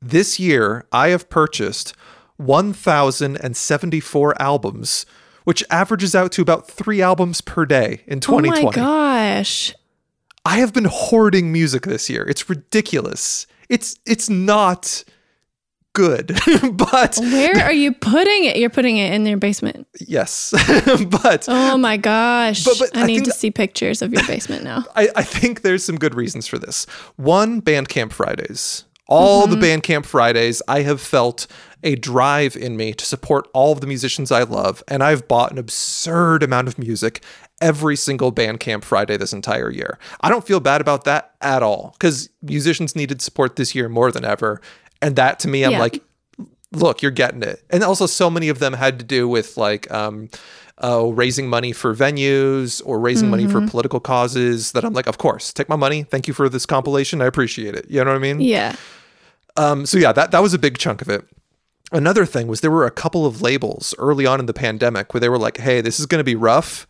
This 0.00 0.38
year, 0.38 0.86
I 0.92 1.08
have 1.08 1.30
purchased 1.30 1.94
1,074 2.36 4.42
albums, 4.42 5.06
which 5.44 5.64
averages 5.70 6.14
out 6.14 6.30
to 6.32 6.42
about 6.42 6.68
three 6.68 7.00
albums 7.00 7.40
per 7.40 7.64
day 7.64 8.02
in 8.06 8.20
2020. 8.20 8.60
Oh 8.60 8.64
my 8.66 8.72
gosh. 8.72 9.74
I 10.44 10.58
have 10.58 10.72
been 10.72 10.86
hoarding 10.90 11.52
music 11.52 11.82
this 11.82 12.10
year. 12.10 12.24
It's 12.24 12.48
ridiculous. 12.48 13.46
It's 13.68 13.98
it's 14.06 14.28
not 14.28 15.04
good, 15.94 16.38
but 16.72 17.16
Where 17.18 17.64
are 17.64 17.72
you 17.72 17.92
putting 17.92 18.44
it? 18.44 18.56
You're 18.56 18.68
putting 18.68 18.98
it 18.98 19.12
in 19.12 19.24
your 19.24 19.38
basement. 19.38 19.86
yes, 20.00 20.52
but 21.08 21.46
Oh 21.48 21.78
my 21.78 21.96
gosh. 21.96 22.64
But- 22.64 22.78
but 22.78 22.96
I 22.96 23.02
I 23.02 23.06
need 23.06 23.24
to 23.24 23.30
see 23.30 23.50
pictures 23.50 24.02
of 24.02 24.12
your 24.12 24.26
basement 24.26 24.64
now. 24.64 24.84
I, 24.96 25.08
I 25.16 25.22
think 25.22 25.62
there's 25.62 25.84
some 25.84 25.96
good 25.96 26.14
reasons 26.14 26.46
for 26.46 26.58
this. 26.58 26.84
One, 27.16 27.62
Bandcamp 27.62 28.12
Fridays. 28.12 28.84
All 29.06 29.46
the 29.46 29.56
mm-hmm. 29.56 29.80
Bandcamp 29.80 30.06
Fridays, 30.06 30.62
I 30.66 30.80
have 30.80 30.98
felt 30.98 31.46
a 31.82 31.94
drive 31.94 32.56
in 32.56 32.74
me 32.74 32.94
to 32.94 33.04
support 33.04 33.46
all 33.52 33.72
of 33.72 33.82
the 33.82 33.86
musicians 33.86 34.32
I 34.32 34.44
love, 34.44 34.82
and 34.88 35.02
I've 35.02 35.28
bought 35.28 35.52
an 35.52 35.58
absurd 35.58 36.42
amount 36.42 36.68
of 36.68 36.78
music 36.78 37.22
every 37.60 37.96
single 37.96 38.32
Bandcamp 38.32 38.84
Friday 38.84 39.16
this 39.16 39.32
entire 39.32 39.70
year. 39.70 39.98
I 40.20 40.28
don't 40.28 40.46
feel 40.46 40.60
bad 40.60 40.80
about 40.80 41.04
that 41.04 41.34
at 41.40 41.62
all 41.62 41.94
because 41.98 42.28
musicians 42.42 42.96
needed 42.96 43.22
support 43.22 43.56
this 43.56 43.74
year 43.74 43.88
more 43.88 44.10
than 44.10 44.24
ever. 44.24 44.60
And 45.00 45.16
that 45.16 45.38
to 45.40 45.48
me, 45.48 45.64
I'm 45.64 45.72
Yeah. 45.72 45.78
like, 45.78 46.02
look, 46.72 47.00
you're 47.02 47.10
getting 47.12 47.42
it. 47.42 47.62
And 47.70 47.82
also, 47.84 48.06
so 48.06 48.28
many 48.28 48.48
of 48.48 48.58
them 48.58 48.72
had 48.72 48.98
to 48.98 49.04
do 49.04 49.28
with 49.28 49.56
like 49.56 49.90
um, 49.92 50.28
uh, 50.82 51.06
raising 51.06 51.48
money 51.48 51.72
for 51.72 51.94
venues 51.94 52.82
or 52.84 52.98
raising 52.98 53.30
money 53.30 53.46
for 53.46 53.64
political 53.66 54.00
causes. 54.00 54.72
That 54.72 54.84
I'm 54.84 54.92
like, 54.92 55.06
of 55.06 55.18
course, 55.18 55.52
take 55.52 55.68
my 55.68 55.76
money. 55.76 56.02
Thank 56.02 56.26
you 56.26 56.34
for 56.34 56.48
this 56.48 56.66
compilation. 56.66 57.22
I 57.22 57.26
appreciate 57.26 57.74
it. 57.76 57.86
You 57.88 58.02
know 58.04 58.10
what 58.10 58.16
I 58.16 58.20
mean? 58.20 58.40
Yeah. 58.40 58.74
Um, 59.56 59.86
so 59.86 59.98
yeah, 59.98 60.12
that 60.12 60.32
that 60.32 60.42
was 60.42 60.52
a 60.52 60.58
big 60.58 60.78
chunk 60.78 61.00
of 61.00 61.08
it. 61.08 61.24
Another 61.92 62.26
thing 62.26 62.48
was 62.48 62.60
there 62.60 62.72
were 62.72 62.86
a 62.86 62.90
couple 62.90 63.24
of 63.24 63.40
labels 63.40 63.94
early 63.98 64.26
on 64.26 64.40
in 64.40 64.46
the 64.46 64.54
pandemic 64.54 65.14
where 65.14 65.20
they 65.20 65.28
were 65.28 65.38
like, 65.38 65.58
"Hey, 65.58 65.80
this 65.80 66.00
is 66.00 66.06
going 66.06 66.18
to 66.18 66.24
be 66.24 66.34
rough. 66.34 66.88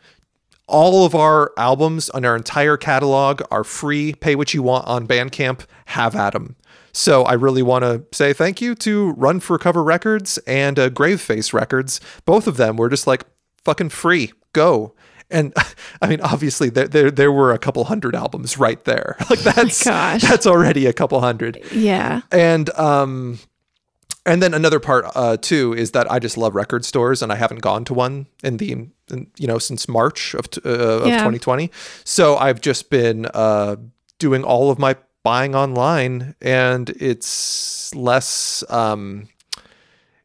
All 0.67 1.05
of 1.05 1.15
our 1.15 1.53
albums 1.59 2.09
on 2.11 2.25
our 2.25 2.35
entire 2.37 2.77
catalog 2.77 3.43
are 3.51 3.65
free. 3.65 4.15
Pay 4.15 4.35
what 4.35 4.55
you 4.55 4.63
want 4.63 4.87
on 4.87 5.07
Bandcamp. 5.07 5.67
Have 5.87 6.15
at 6.15 6.33
them. 6.33 6.57
So 6.93 7.25
I 7.25 7.33
really 7.33 7.63
want 7.63 7.83
to 7.83 8.05
say 8.17 8.33
thank 8.33 8.61
you 8.61 8.75
to 8.77 9.11
Run 9.13 9.41
for 9.41 9.59
Cover 9.59 9.83
Records 9.83 10.39
and 10.47 10.79
uh, 10.79 10.91
Graveface 10.91 11.53
Records. 11.53 12.01
Both 12.25 12.47
of 12.47 12.57
them 12.57 12.77
were 12.77 12.89
just 12.89 13.07
like 13.07 13.25
fucking 13.65 13.89
free. 13.91 14.33
Go. 14.53 14.95
And 15.31 15.53
I 16.03 16.07
mean, 16.07 16.21
obviously, 16.21 16.71
there, 16.71 16.87
there 16.87 17.11
there 17.11 17.33
were 17.33 17.53
a 17.53 17.59
couple 17.59 17.85
hundred 17.85 18.15
albums 18.15 18.59
right 18.59 18.83
there. 18.85 19.17
Like 19.31 19.41
that's 19.41 19.85
gosh. 19.85 20.23
that's 20.23 20.47
already 20.47 20.87
a 20.87 20.93
couple 20.93 21.21
hundred. 21.21 21.61
Yeah. 21.73 22.21
And 22.31 22.71
um, 22.79 23.41
and 24.27 24.43
then 24.43 24.55
another 24.55 24.81
part 24.81 25.07
uh, 25.15 25.37
too 25.37 25.75
is 25.75 25.91
that 25.93 26.11
I 26.11 26.19
just 26.19 26.37
love 26.37 26.55
record 26.55 26.85
stores, 26.85 27.23
and 27.23 27.33
I 27.33 27.37
haven't 27.37 27.61
gone 27.63 27.85
to 27.87 27.95
one 27.95 28.27
in 28.43 28.57
the 28.59 28.73
in, 28.73 28.93
you 29.39 29.47
know 29.47 29.59
since 29.59 29.89
March 29.89 30.35
of 30.35 30.51
t- 30.51 30.61
uh, 30.65 30.69
of 30.69 31.07
Yeah. 31.07 31.19
2020. 31.19 31.71
So 32.05 32.37
I've 32.37 32.61
just 32.61 32.91
been 32.91 33.27
uh, 33.35 33.77
doing 34.19 34.45
all 34.45 34.71
of 34.71 34.79
my 34.79 34.97
buying 35.23 35.55
online, 35.55 36.35
and 36.41 36.91
it's 36.91 37.95
less. 37.95 38.65
Um, 38.71 39.29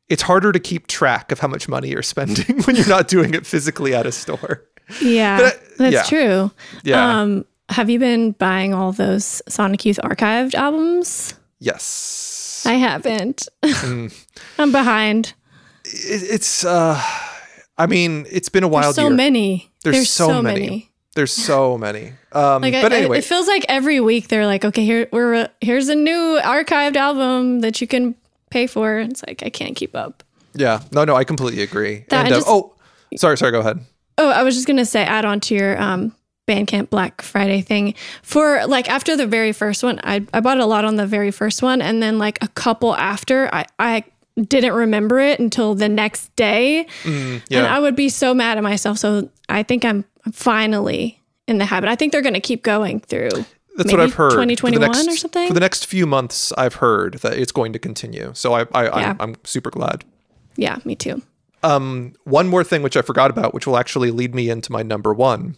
it's 0.07 0.23
harder 0.23 0.51
to 0.51 0.59
keep 0.59 0.87
track 0.87 1.31
of 1.31 1.39
how 1.39 1.47
much 1.47 1.67
money 1.69 1.89
you're 1.89 2.01
spending 2.01 2.61
when 2.63 2.75
you're 2.75 2.87
not 2.87 3.07
doing 3.07 3.33
it 3.35 3.45
physically 3.45 3.93
at 3.93 4.07
a 4.07 4.11
store. 4.11 4.63
Yeah. 5.01 5.51
That's 5.77 5.93
yeah. 5.93 6.03
true. 6.03 6.51
Yeah. 6.83 7.21
Um, 7.21 7.45
have 7.69 7.91
you 7.91 7.99
been 7.99 8.31
buying 8.31 8.73
all 8.73 8.91
those 8.91 9.43
Sonic 9.47 9.85
Youth 9.85 9.99
archived 10.03 10.55
albums? 10.55 11.35
yes. 11.59 12.37
I 12.65 12.73
haven't. 12.73 13.47
Mm. 13.63 14.25
I'm 14.59 14.71
behind. 14.71 15.33
It, 15.85 16.23
it's. 16.33 16.63
uh 16.65 17.01
I 17.77 17.85
mean, 17.87 18.25
it's 18.29 18.49
been 18.49 18.63
a 18.63 18.67
wild 18.67 18.87
There's 18.87 18.95
so 18.95 19.07
year. 19.07 19.15
many. 19.15 19.71
There's, 19.85 20.09
so, 20.09 20.41
many. 20.41 20.91
There's 21.15 21.31
so 21.31 21.77
many. 21.77 22.11
Um, 22.33 22.61
Like, 22.61 22.73
but 22.73 22.91
I- 22.91 22.97
I- 22.97 22.99
anyway, 22.99 23.19
it 23.19 23.23
feels 23.23 23.47
like 23.47 23.65
every 23.69 24.01
week 24.01 24.27
they're 24.27 24.45
like, 24.45 24.65
okay, 24.65 24.83
here 24.83 25.07
we're 25.13 25.47
here's 25.61 25.87
a 25.87 25.95
new 25.95 26.39
archived 26.43 26.97
album 26.97 27.61
that 27.61 27.79
you 27.79 27.87
can 27.87 28.15
pay 28.49 28.67
for. 28.67 28.99
It's 28.99 29.23
like 29.25 29.43
I 29.43 29.49
can't 29.49 29.77
keep 29.77 29.95
up. 29.95 30.23
yeah, 30.53 30.81
no, 30.91 31.05
no, 31.05 31.15
I 31.15 31.23
completely 31.23 31.63
agree. 31.63 32.03
That 32.09 32.25
and 32.25 32.33
uh, 32.33 32.37
just- 32.37 32.47
oh, 32.49 32.73
sorry, 33.15 33.37
sorry, 33.37 33.53
go 33.53 33.61
ahead. 33.61 33.79
Oh, 34.17 34.29
I 34.29 34.43
was 34.43 34.55
just 34.55 34.67
gonna 34.67 34.85
say, 34.85 35.03
add 35.05 35.23
on 35.23 35.39
to 35.39 35.55
your 35.55 35.81
um, 35.81 36.13
Bandcamp 36.49 36.89
Black 36.89 37.21
Friday 37.21 37.61
thing. 37.61 37.93
For 38.23 38.65
like 38.65 38.89
after 38.89 39.15
the 39.15 39.27
very 39.27 39.51
first 39.53 39.83
one, 39.83 39.99
I 40.03 40.25
I 40.33 40.39
bought 40.39 40.59
a 40.59 40.65
lot 40.65 40.83
on 40.85 40.95
the 40.95 41.05
very 41.05 41.31
first 41.31 41.61
one, 41.61 41.81
and 41.81 42.01
then 42.01 42.17
like 42.17 42.43
a 42.43 42.47
couple 42.49 42.95
after, 42.95 43.49
I 43.53 43.65
I 43.77 44.03
didn't 44.35 44.73
remember 44.73 45.19
it 45.19 45.39
until 45.39 45.75
the 45.75 45.89
next 45.89 46.35
day, 46.35 46.87
Mm, 47.03 47.41
and 47.51 47.67
I 47.67 47.77
would 47.79 47.95
be 47.95 48.09
so 48.09 48.33
mad 48.33 48.57
at 48.57 48.63
myself. 48.63 48.97
So 48.97 49.29
I 49.49 49.63
think 49.63 49.83
I'm 49.85 50.05
finally 50.31 51.19
in 51.47 51.57
the 51.57 51.65
habit. 51.65 51.89
I 51.89 51.95
think 51.95 52.11
they're 52.11 52.21
gonna 52.21 52.39
keep 52.39 52.63
going 52.63 52.99
through. 53.01 53.29
That's 53.77 53.91
what 53.91 54.01
I've 54.01 54.13
heard. 54.13 54.31
For 54.33 54.45
the 54.45 54.55
2021 54.55 54.91
next- 54.91 55.07
or 55.07 55.15
something. 55.17 55.47
For 55.47 55.53
the 55.53 55.59
next 55.61 55.85
few 55.85 56.05
months, 56.05 56.51
I've 56.57 56.75
heard 56.75 57.15
that 57.21 57.37
it's 57.37 57.51
going 57.53 57.71
to 57.73 57.79
continue. 57.79 58.31
So 58.33 58.53
I, 58.53 58.65
I 58.73 58.83
Yeah. 58.85 59.09
I'm, 59.11 59.17
I'm 59.21 59.35
super 59.45 59.69
glad. 59.69 60.03
yeah, 60.57 60.79
me 60.83 60.95
too. 60.95 61.21
Um, 61.63 62.13
one 62.25 62.47
more 62.49 62.63
thing 62.65 62.81
which 62.83 62.97
I 62.97 63.01
forgot 63.01 63.29
about, 63.31 63.53
which 63.53 63.65
will 63.67 63.77
actually 63.77 64.11
lead 64.11 64.33
me 64.35 64.49
into 64.49 64.71
my 64.71 64.81
number 64.83 65.13
one. 65.13 65.55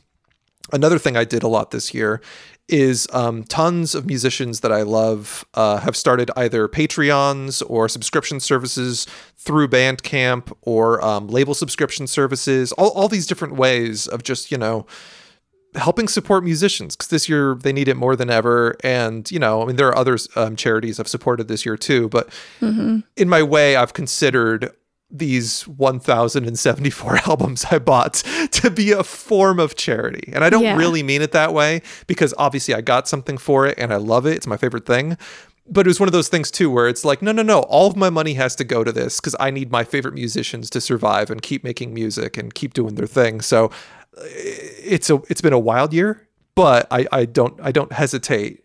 Another 0.72 1.00
thing 1.00 1.18
I 1.18 1.24
did 1.24 1.44
a 1.44 1.48
lot 1.48 1.72
this 1.72 1.94
year 1.94 2.22
is 2.68 3.08
um, 3.12 3.44
tons 3.44 3.94
of 3.94 4.06
musicians 4.06 4.62
that 4.62 4.72
I 4.72 4.84
love 4.84 5.46
uh, 5.54 5.78
have 5.80 5.96
started 5.96 6.32
either 6.38 6.68
Patreons 6.68 7.62
or 7.68 7.90
subscription 7.90 8.40
services 8.40 9.08
through 9.38 9.68
Bandcamp 9.68 10.54
or 10.62 11.04
um, 11.04 11.28
label 11.28 11.54
subscription 11.54 12.08
services, 12.08 12.72
all, 12.74 12.90
all 12.92 13.10
these 13.10 13.28
different 13.28 13.56
ways 13.56 14.08
of 14.08 14.24
just, 14.24 14.52
you 14.52 14.58
know, 14.58 14.86
helping 15.76 16.08
support 16.08 16.44
musicians 16.44 16.96
because 16.96 17.10
this 17.10 17.30
year 17.30 17.56
they 17.56 17.74
need 17.74 17.88
it 17.88 17.96
more 17.96 18.16
than 18.16 18.30
ever. 18.30 18.76
And, 18.84 19.30
you 19.32 19.40
know, 19.40 19.62
I 19.62 19.66
mean, 19.66 19.76
there 19.76 19.88
are 19.88 19.98
other 19.98 20.18
um, 20.36 20.56
charities 20.56 21.00
I've 21.00 21.08
supported 21.08 21.48
this 21.48 21.66
year 21.66 21.78
too, 21.78 22.10
but 22.10 22.30
in 23.16 23.30
my 23.30 23.44
way, 23.44 23.76
I've 23.76 23.94
considered 23.94 24.72
these 25.12 25.68
1074 25.68 27.18
albums 27.28 27.66
I 27.70 27.80
bought 27.80 28.14
to 28.52 28.70
be 28.70 28.92
a 28.92 29.04
form 29.04 29.60
of 29.60 29.76
charity. 29.76 30.32
And 30.34 30.44
I 30.44 30.50
don't 30.50 30.64
Yeah. 30.64 30.76
really 30.78 31.04
mean 31.04 31.22
it 31.22 31.32
that 31.34 31.54
way 31.54 31.82
because 32.08 32.34
obviously 32.38 32.74
I 32.74 32.82
got 32.82 33.08
something 33.08 33.38
for 33.38 33.66
it 33.68 33.76
and 33.78 33.92
I 33.94 33.98
love 33.98 34.26
it. 34.26 34.36
It's 34.36 34.48
my 34.48 34.58
favorite 34.58 34.86
thing. 34.86 35.18
But 35.70 35.86
it 35.86 35.90
was 35.90 36.00
one 36.00 36.10
of 36.10 36.14
those 36.14 36.28
things 36.28 36.50
too 36.52 36.70
where 36.72 36.88
it's 36.88 37.06
like, 37.06 37.22
no, 37.22 37.32
no, 37.32 37.44
no, 37.44 37.60
all 37.62 37.88
of 37.88 37.96
my 37.96 38.10
money 38.10 38.34
has 38.34 38.56
to 38.56 38.64
go 38.64 38.84
to 38.84 38.92
this 38.92 39.20
because 39.20 39.36
I 39.40 39.52
need 39.52 39.72
my 39.72 39.84
favorite 39.84 40.14
musicians 40.16 40.70
to 40.72 40.82
survive 40.82 41.30
and 41.30 41.42
keep 41.42 41.64
making 41.64 41.94
music 41.94 42.38
and 42.38 42.54
keep 42.54 42.74
doing 42.74 42.96
their 42.96 43.08
thing. 43.08 43.42
So 43.42 43.66
uh, 44.18 44.22
it's 44.26 45.10
a 45.10 45.22
it's 45.30 45.40
been 45.42 45.54
a 45.54 45.60
wild 45.60 45.94
year, 45.94 46.28
but 46.56 46.88
I, 46.92 47.06
I 47.12 47.26
don't 47.26 47.58
I 47.62 47.72
don't 47.72 47.92
hesitate 47.94 48.61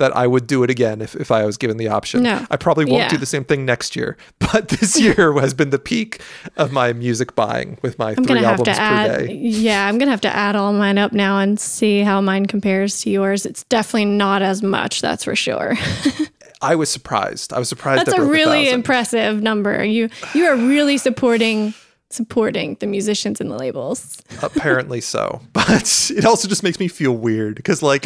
that 0.00 0.14
I 0.16 0.26
would 0.26 0.46
do 0.48 0.64
it 0.64 0.70
again 0.70 1.00
if, 1.00 1.14
if 1.14 1.30
I 1.30 1.44
was 1.44 1.56
given 1.56 1.76
the 1.76 1.86
option. 1.88 2.24
No. 2.24 2.44
I 2.50 2.56
probably 2.56 2.84
won't 2.84 2.98
Yeah. 3.04 3.08
do 3.08 3.16
the 3.16 3.26
same 3.26 3.44
thing 3.44 3.64
next 3.64 3.94
year, 3.94 4.16
but 4.40 4.68
this 4.68 4.98
year 5.00 5.32
has 5.40 5.54
been 5.54 5.70
the 5.70 5.78
peak 5.78 6.20
of 6.56 6.72
my 6.72 6.92
music 6.92 7.34
buying 7.36 7.78
with 7.82 7.98
my 7.98 8.14
I'm 8.18 8.24
three 8.24 8.44
albums 8.44 8.66
to 8.68 8.74
per 8.74 8.80
add. 8.80 9.26
day. 9.28 9.34
Yeah, 9.34 9.86
I'm 9.86 9.96
gonna 9.98 10.10
have 10.10 10.20
to 10.22 10.34
add 10.34 10.56
all 10.56 10.72
mine 10.72 10.98
up 10.98 11.12
now 11.12 11.38
and 11.38 11.60
see 11.60 12.00
how 12.00 12.20
mine 12.20 12.46
compares 12.46 13.00
to 13.02 13.10
yours. 13.10 13.46
It's 13.46 13.62
definitely 13.64 14.06
not 14.06 14.42
as 14.42 14.62
much, 14.62 15.00
that's 15.00 15.22
for 15.24 15.36
sure. 15.36 15.76
I 16.62 16.74
was 16.74 16.90
surprised. 16.90 17.52
I 17.54 17.58
was 17.58 17.68
surprised. 17.70 18.04
That's 18.06 18.18
I 18.18 18.22
a 18.22 18.26
really 18.26 18.64
thousand. 18.64 18.74
impressive 18.80 19.42
number. 19.42 19.82
You 19.84 20.10
you 20.34 20.44
are 20.46 20.56
really 20.56 20.98
supporting 20.98 21.72
supporting 22.10 22.76
the 22.80 22.86
musicians 22.86 23.40
and 23.40 23.50
the 23.50 23.56
labels. 23.56 24.20
Apparently 24.42 25.00
so, 25.00 25.40
but 25.52 26.10
it 26.14 26.24
also 26.24 26.48
just 26.48 26.62
makes 26.62 26.78
me 26.80 26.88
feel 26.88 27.12
weird 27.12 27.54
because, 27.54 27.82
like, 27.82 28.04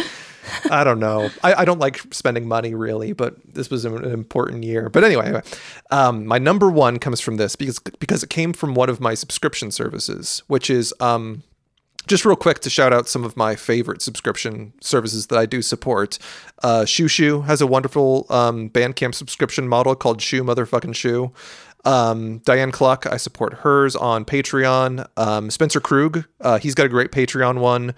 I 0.71 0.85
don't 0.85 1.01
know. 1.01 1.31
I, 1.43 1.55
I 1.55 1.65
don't 1.65 1.79
like 1.79 2.01
spending 2.13 2.47
money 2.47 2.75
really, 2.75 3.13
but 3.13 3.37
this 3.55 3.71
was 3.71 3.85
an 3.85 4.05
important 4.05 4.65
year. 4.65 4.89
But 4.89 5.05
anyway, 5.05 5.41
um, 5.91 6.27
my 6.27 6.39
number 6.39 6.71
one 6.71 6.99
comes 6.99 7.21
from 7.21 7.37
this 7.37 7.57
because 7.57 7.79
because 7.79 8.23
it 8.23 8.31
came 8.31 8.53
from 8.53 8.75
one 8.75 8.89
of 8.89 9.01
my 9.01 9.15
subscription 9.15 9.71
services, 9.71 10.43
which 10.47 10.71
is 10.71 10.95
um, 11.01 11.43
just 12.07 12.25
real 12.25 12.37
quick 12.37 12.61
to 12.61 12.71
shout 12.71 12.93
out 12.93 13.09
some 13.09 13.25
of 13.25 13.37
my 13.37 13.57
favorite 13.57 14.03
subscription 14.03 14.73
services 14.81 15.29
that 15.29 15.39
I 15.39 15.47
do 15.47 15.63
support. 15.63 16.19
Uh, 16.63 16.85
Xiu 16.85 17.07
Xiu 17.07 17.45
has 17.47 17.61
a 17.61 17.67
wonderful 17.67 18.27
um, 18.31 18.69
Bandcamp 18.71 19.15
subscription 19.15 19.69
model 19.69 19.95
called 19.95 20.21
Shoe 20.21 20.45
Motherfucking 20.45 20.95
Shoe. 20.95 21.33
Um, 21.85 22.39
Diane 22.39 22.73
Cluck, 22.73 23.07
I 23.07 23.19
support 23.19 23.55
hers 23.55 23.95
on 23.95 24.25
Patreon. 24.25 25.07
Um, 25.17 25.51
Spencer 25.51 25.81
Krug, 25.81 26.25
uh, 26.41 26.59
he's 26.59 26.75
got 26.75 26.87
a 26.87 26.89
great 26.89 27.13
Patreon 27.13 27.59
one. 27.59 27.95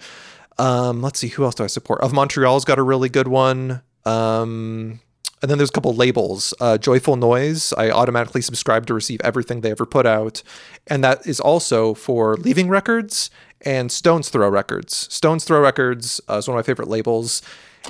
Um, 0.59 1.01
let's 1.01 1.19
see, 1.19 1.27
who 1.27 1.43
else 1.43 1.55
do 1.55 1.63
I 1.63 1.67
support? 1.67 2.01
Of 2.01 2.13
Montreal's 2.13 2.65
got 2.65 2.79
a 2.79 2.83
really 2.83 3.09
good 3.09 3.27
one. 3.27 3.81
Um, 4.05 4.99
and 5.41 5.51
then 5.51 5.59
there's 5.59 5.69
a 5.69 5.73
couple 5.73 5.93
labels. 5.93 6.53
Uh, 6.59 6.77
Joyful 6.77 7.15
Noise, 7.15 7.73
I 7.73 7.91
automatically 7.91 8.41
subscribe 8.41 8.87
to 8.87 8.93
receive 8.93 9.21
everything 9.23 9.61
they 9.61 9.71
ever 9.71 9.85
put 9.85 10.05
out. 10.05 10.41
And 10.87 11.03
that 11.03 11.27
is 11.27 11.39
also 11.39 11.93
for 11.93 12.37
Leaving 12.37 12.69
Records 12.69 13.29
and 13.61 13.91
Stones 13.91 14.29
Throw 14.29 14.49
Records. 14.49 15.13
Stones 15.13 15.43
Throw 15.43 15.61
Records 15.61 16.19
uh, 16.29 16.37
is 16.37 16.47
one 16.47 16.57
of 16.57 16.59
my 16.59 16.65
favorite 16.65 16.87
labels. 16.87 17.41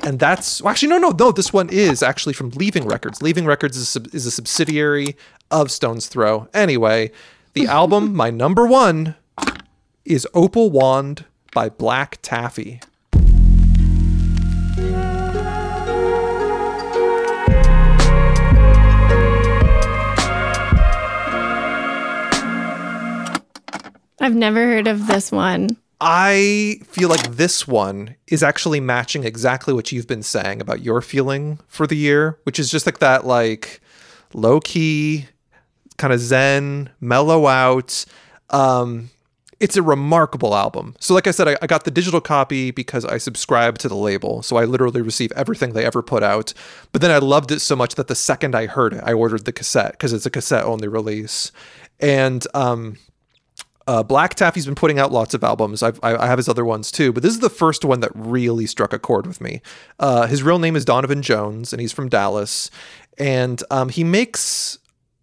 and 0.04 0.20
that's 0.20 0.62
well, 0.62 0.72
actually 0.72 0.90
no, 0.90 0.98
no, 0.98 1.10
no. 1.10 1.32
This 1.32 1.54
one 1.54 1.70
is 1.70 2.04
actually 2.04 2.34
from 2.34 2.50
Leaving 2.52 2.86
Records. 2.86 3.22
Leaving 3.22 3.46
Records 3.46 3.78
is 3.78 3.96
is 4.14 4.26
a 4.26 4.32
subsidiary 4.32 5.16
of 5.50 5.72
Stones 5.72 6.08
Throw. 6.08 6.48
Anyway, 6.54 7.12
the 7.54 7.66
album, 7.68 8.14
my 8.14 8.30
number 8.30 8.68
one, 8.68 9.16
is 10.06 10.28
Opal 10.34 10.70
Wand 10.70 11.26
by 11.52 11.70
Black 11.70 12.20
Taffy. 12.22 12.80
I've 24.20 24.36
never 24.36 24.60
heard 24.66 24.88
of 24.88 25.08
this 25.08 25.32
one. 25.32 25.78
I 26.02 26.82
feel 26.84 27.10
like 27.10 27.36
this 27.38 27.68
one 27.68 28.16
is 28.28 28.44
actually 28.44 28.80
matching 28.80 29.24
exactly 29.24 29.74
what 29.74 29.92
you've 29.92 30.08
been 30.08 30.22
saying 30.22 30.62
about 30.62 30.82
your 30.82 31.02
feeling 31.02 31.60
for 31.68 31.88
the 31.88 31.96
year, 31.96 32.38
which 32.44 32.60
is 32.60 32.70
just 32.70 32.86
like 32.86 33.00
that, 33.00 33.26
like 33.26 33.82
low 34.34 34.60
key, 34.60 35.28
kind 35.98 36.14
of 36.14 36.20
zen, 36.20 36.90
mellow 37.00 37.48
out. 37.48 38.06
Um, 38.50 39.10
it's 39.60 39.76
a 39.76 39.82
remarkable 39.82 40.56
album. 40.56 40.96
So, 41.00 41.14
like 41.14 41.28
I 41.28 41.32
said, 41.32 41.48
I, 41.48 41.58
I 41.62 41.68
got 41.68 41.84
the 41.84 41.92
digital 41.92 42.22
copy 42.22 42.72
because 42.72 43.06
I 43.06 43.18
subscribe 43.18 43.78
to 43.80 43.90
the 43.90 43.96
label. 43.96 44.44
So 44.44 44.58
I 44.58 44.66
literally 44.66 45.02
receive 45.02 45.32
everything 45.32 45.74
they 45.74 45.86
ever 45.86 46.04
put 46.04 46.24
out. 46.24 46.54
But 46.92 47.02
then 47.02 47.12
I 47.12 47.18
loved 47.18 47.52
it 47.52 47.60
so 47.60 47.76
much 47.76 47.96
that 47.96 48.08
the 48.08 48.16
second 48.16 48.56
I 48.56 48.68
heard 48.68 48.94
it, 48.94 49.04
I 49.04 49.14
ordered 49.14 49.46
the 49.46 49.54
cassette 49.54 49.94
because 49.94 50.14
it's 50.14 50.26
a 50.26 50.30
cassette 50.30 50.64
only 50.64 50.88
release. 50.88 51.52
And 52.00 52.46
um, 52.54 52.98
uh, 53.88 54.04
Black 54.04 54.36
Taffy's 54.36 54.66
been 54.66 54.76
putting 54.76 55.00
out 55.00 55.12
lots 55.12 55.34
of 55.34 55.44
albums. 55.44 55.82
I've, 55.82 56.00
I, 56.04 56.28
have 56.28 56.38
his 56.38 56.50
other 56.50 56.66
ones 56.66 56.92
too, 56.92 57.14
but 57.14 57.24
this 57.24 57.34
is 57.34 57.40
the 57.40 57.50
first 57.50 57.86
one 57.86 58.02
that 58.02 58.12
really 58.14 58.66
struck 58.66 58.92
a 58.92 59.00
chord 59.00 59.26
with 59.26 59.40
me. 59.40 59.62
Uh, 60.00 60.28
his 60.28 60.44
real 60.44 60.60
name 60.60 60.76
is 60.76 60.84
Donovan 60.84 61.22
Jones, 61.22 61.72
and 61.72 61.82
he's 61.82 61.94
from 61.94 62.10
Dallas. 62.10 62.70
And 63.18 63.64
um, 63.72 63.90
he 63.90 64.04
makes, 64.04 64.78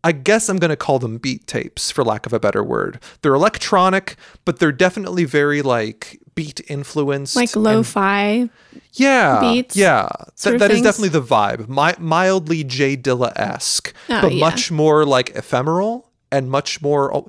I 0.05 0.13
guess 0.13 0.49
I'm 0.49 0.59
going 0.59 0.69
to 0.71 0.77
call 0.77 0.99
them 1.01 1.19
beat 1.19 1.47
tapes, 1.49 1.91
for 1.91 2.05
lack 2.05 2.27
of 2.27 2.33
a 2.33 2.39
better 2.39 2.63
word. 2.63 3.01
They're 3.23 3.35
electronic, 3.35 4.17
but 4.45 4.59
they're 4.61 4.71
definitely 4.71 5.25
very 5.25 5.63
like 5.63 6.21
beat 6.35 6.61
influenced, 6.69 7.35
Like 7.37 7.57
lo-fi. 7.57 8.49
yeah, 8.93 9.41
beats 9.41 9.75
yeah. 9.77 10.09
sort 10.35 10.59
That, 10.59 10.71
is 10.71 10.83
definitely 10.83 11.09
the 11.09 11.23
vibe. 11.23 11.69
Mi- 11.69 12.05
mildly 12.05 12.65
Jay 12.65 12.97
Dilla 12.97 13.33
esque, 13.37 13.93
Oh, 14.11 14.21
but 14.23 14.33
yeah. 14.35 14.41
much 14.41 14.71
more 14.71 15.05
like 15.07 15.31
ephemeral 15.31 16.11
and 16.31 16.51
much 16.51 16.83
more, 16.83 17.25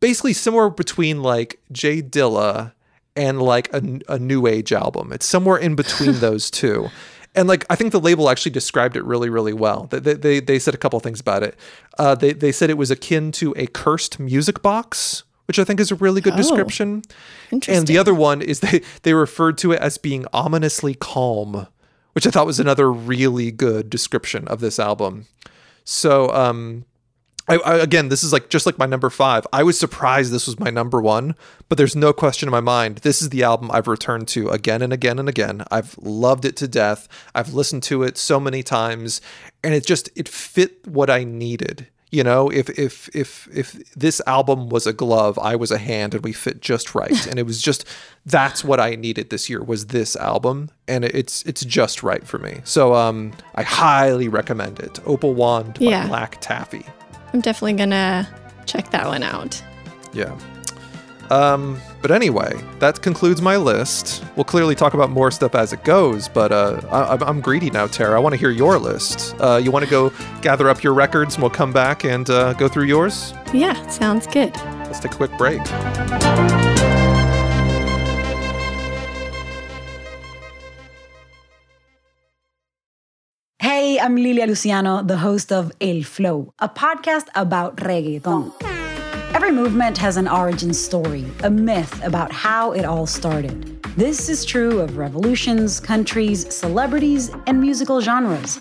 basically 0.00 0.32
somewhere 0.32 0.70
between 0.70 1.22
like 1.22 1.60
Jay 1.72 2.00
Dilla 2.02 2.72
and 3.16 3.42
like 3.42 3.72
a, 3.74 4.00
a 4.08 4.18
new 4.18 4.46
age 4.46 4.72
album. 4.72 5.12
It's 5.12 5.26
somewhere 5.26 5.56
in 5.58 5.74
between 5.74 6.12
those 6.20 6.50
two. 6.50 6.88
And 7.34 7.48
like 7.48 7.64
I 7.70 7.76
think 7.76 7.92
the 7.92 8.00
label 8.00 8.28
actually 8.28 8.52
described 8.52 8.96
it 8.96 9.04
really, 9.04 9.30
really 9.30 9.52
well. 9.54 9.84
They 9.90 10.14
they, 10.14 10.40
they, 10.40 10.58
said 10.58 10.74
a 10.74 10.76
couple 10.76 11.00
things 11.00 11.20
about 11.20 11.42
it. 11.42 11.56
Uh, 11.98 12.14
they 12.14 12.32
they 12.32 12.52
said 12.52 12.68
it 12.68 12.76
was 12.76 12.90
akin 12.90 13.32
to 13.32 13.54
a 13.56 13.66
cursed 13.66 14.20
music 14.20 14.60
box, 14.62 15.22
which 15.46 15.58
I 15.58 15.64
think 15.64 15.80
is 15.80 15.90
a 15.90 15.94
really 15.94 16.20
good 16.20 16.34
Oh. 16.34 16.36
description. 16.36 17.02
And 17.50 17.86
the 17.86 17.96
other 17.98 18.12
one 18.14 18.42
is 18.42 18.60
they 18.66 18.82
they 19.02 19.14
referred 19.14 19.56
to 19.58 19.72
it 19.72 19.80
as 19.80 19.96
being 19.96 20.26
ominously 20.32 20.94
calm, 20.94 21.66
which 22.12 22.26
I 22.26 22.30
thought 22.30 22.44
was 22.46 22.60
another 22.60 22.92
really 22.92 23.50
good 23.50 23.88
description 23.88 24.46
of 24.48 24.60
this 24.60 24.78
album. 24.78 25.26
So 25.84 26.28
um 26.34 26.84
I, 27.52 27.56
I, 27.56 27.74
again, 27.78 28.08
this 28.08 28.22
is 28.24 28.32
like 28.32 28.48
just 28.48 28.66
like 28.66 28.78
my 28.78 28.86
number 28.86 29.10
five. 29.10 29.46
I 29.52 29.62
was 29.62 29.78
surprised 29.78 30.32
this 30.32 30.46
was 30.46 30.58
my 30.58 30.70
number 30.70 31.00
one, 31.00 31.34
but 31.68 31.78
there's 31.78 31.96
no 31.96 32.12
question 32.12 32.48
in 32.48 32.50
my 32.50 32.60
mind. 32.60 32.98
This 32.98 33.20
is 33.22 33.28
the 33.28 33.42
album 33.42 33.70
I've 33.72 33.88
returned 33.88 34.28
to 34.28 34.48
again 34.48 34.82
and 34.82 34.92
again 34.92 35.18
and 35.18 35.28
again. 35.28 35.64
I've 35.70 35.96
loved 35.98 36.44
it 36.44 36.56
to 36.56 36.68
death. 36.68 37.08
I've 37.34 37.52
listened 37.54 37.82
to 37.84 38.02
it 38.02 38.16
so 38.18 38.40
many 38.40 38.62
times, 38.62 39.20
and 39.62 39.74
it 39.74 39.86
just 39.86 40.08
it 40.16 40.28
fit 40.28 40.86
what 40.86 41.10
I 41.10 41.24
needed. 41.24 41.88
You 42.10 42.22
know, 42.22 42.50
if 42.50 42.68
if 42.78 43.08
if 43.14 43.48
if 43.54 43.72
this 43.94 44.20
album 44.26 44.68
was 44.68 44.86
a 44.86 44.92
glove, 44.92 45.38
I 45.38 45.56
was 45.56 45.70
a 45.70 45.78
hand, 45.78 46.14
and 46.14 46.22
we 46.22 46.32
fit 46.34 46.60
just 46.60 46.94
right. 46.94 47.26
and 47.30 47.38
it 47.38 47.44
was 47.44 47.60
just 47.62 47.86
that's 48.26 48.62
what 48.62 48.80
I 48.80 48.94
needed 48.96 49.30
this 49.30 49.48
year 49.48 49.62
was 49.62 49.86
this 49.86 50.14
album, 50.16 50.68
and 50.86 51.04
it's 51.04 51.42
it's 51.44 51.64
just 51.64 52.02
right 52.02 52.26
for 52.26 52.38
me. 52.38 52.60
So 52.64 52.94
um, 52.94 53.32
I 53.54 53.62
highly 53.62 54.28
recommend 54.28 54.78
it. 54.80 55.00
Opal 55.06 55.34
Wand 55.34 55.74
by 55.78 55.86
Yeah. 55.86 56.06
Black 56.06 56.38
Taffy. 56.40 56.84
I'm 57.32 57.40
definitely 57.40 57.74
gonna 57.74 58.28
check 58.66 58.90
that 58.90 59.06
one 59.06 59.22
out. 59.22 59.62
Yeah. 60.12 60.36
Um, 61.30 61.80
but 62.02 62.10
anyway, 62.10 62.52
that 62.80 63.00
concludes 63.00 63.40
my 63.40 63.56
list. 63.56 64.22
We'll 64.36 64.44
clearly 64.44 64.74
talk 64.74 64.92
about 64.92 65.08
more 65.08 65.30
stuff 65.30 65.54
as 65.54 65.72
it 65.72 65.82
goes, 65.82 66.28
but 66.28 66.52
uh, 66.52 66.80
I, 66.90 67.00
I'm- 67.12 67.22
I'm 67.22 67.40
greedy 67.40 67.70
now, 67.70 67.86
Tara. 67.86 68.16
I 68.16 68.18
want 68.18 68.34
to 68.34 68.38
hear 68.38 68.50
your 68.50 68.78
list. 68.78 69.34
Uh, 69.40 69.58
you 69.62 69.70
want 69.70 69.84
to 69.84 69.90
go 69.90 70.12
gather 70.42 70.68
up 70.68 70.82
your 70.82 70.92
records 70.92 71.34
and 71.36 71.42
we'll 71.42 71.50
come 71.50 71.72
back 71.72 72.04
and 72.04 72.28
uh, 72.28 72.52
go 72.54 72.68
through 72.68 72.84
yours? 72.84 73.32
Yeah, 73.54 73.86
sounds 73.86 74.26
good. 74.26 74.54
Let's 74.84 75.00
take 75.00 75.12
a 75.12 75.16
quick 75.16 75.36
break. 75.38 75.62
Hey, 83.82 83.98
I'm 83.98 84.14
Lilia 84.14 84.46
Luciano, 84.46 85.02
the 85.02 85.16
host 85.16 85.50
of 85.50 85.72
El 85.80 86.04
Flow, 86.04 86.54
a 86.60 86.68
podcast 86.68 87.26
about 87.34 87.78
reggaeton. 87.78 88.52
Every 89.34 89.50
movement 89.50 89.98
has 89.98 90.16
an 90.16 90.28
origin 90.28 90.72
story, 90.72 91.24
a 91.42 91.50
myth 91.50 91.92
about 92.04 92.30
how 92.30 92.70
it 92.70 92.84
all 92.84 93.06
started. 93.08 93.82
This 93.96 94.28
is 94.28 94.44
true 94.44 94.78
of 94.78 94.96
revolutions, 94.96 95.80
countries, 95.80 96.46
celebrities, 96.54 97.32
and 97.48 97.60
musical 97.60 98.00
genres. 98.00 98.60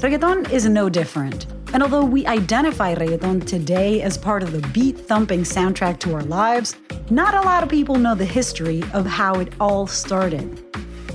Reggaeton 0.00 0.48
is 0.52 0.68
no 0.68 0.88
different. 0.88 1.46
And 1.72 1.82
although 1.82 2.04
we 2.04 2.24
identify 2.24 2.94
reggaeton 2.94 3.44
today 3.44 4.02
as 4.02 4.16
part 4.16 4.44
of 4.44 4.52
the 4.52 4.62
beat 4.68 4.96
thumping 4.96 5.40
soundtrack 5.40 5.98
to 5.98 6.14
our 6.14 6.22
lives, 6.22 6.76
not 7.10 7.34
a 7.34 7.40
lot 7.40 7.64
of 7.64 7.68
people 7.68 7.96
know 7.96 8.14
the 8.14 8.24
history 8.24 8.84
of 8.92 9.04
how 9.04 9.40
it 9.40 9.52
all 9.58 9.88
started. 9.88 10.64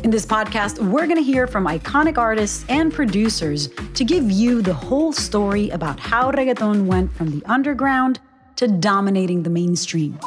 In 0.02 0.12
this 0.12 0.26
podcast, 0.26 0.80
we're 0.80 1.08
going 1.08 1.18
to 1.18 1.24
hear 1.24 1.46
from 1.46 1.66
iconic 1.68 2.18
artists 2.18 2.64
and 2.70 2.94
producers 2.94 3.68
to 3.96 4.06
give 4.06 4.32
you 4.32 4.62
the 4.62 4.74
whole 4.74 5.12
story 5.12 5.70
about 5.72 6.00
how 6.00 6.32
reggaeton 6.32 6.86
went 6.86 7.12
from 7.12 7.38
the 7.38 7.46
underground 7.46 8.22
to 8.56 8.70
dominating 8.70 9.44
the 9.44 9.50
mainstream. 9.50 10.18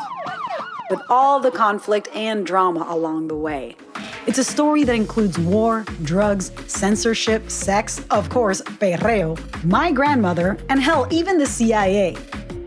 With 0.91 1.01
all 1.09 1.41
the 1.41 1.51
conflict 1.51 2.09
and 2.15 2.45
drama 2.45 2.85
along 2.87 3.29
the 3.29 3.35
way. 3.35 3.77
It's 4.27 4.37
a 4.37 4.45
story 4.45 4.85
that 4.85 4.95
includes 4.95 5.39
war, 5.39 5.87
drugs, 6.03 6.53
censorship, 6.67 7.51
sex, 7.51 8.05
of 8.11 8.29
course, 8.29 8.61
perreo, 8.61 9.39
my 9.65 9.91
grandmother, 9.91 10.59
and 10.69 10.83
hell, 10.83 11.09
even 11.11 11.39
the 11.39 11.47
CIA. 11.47 12.15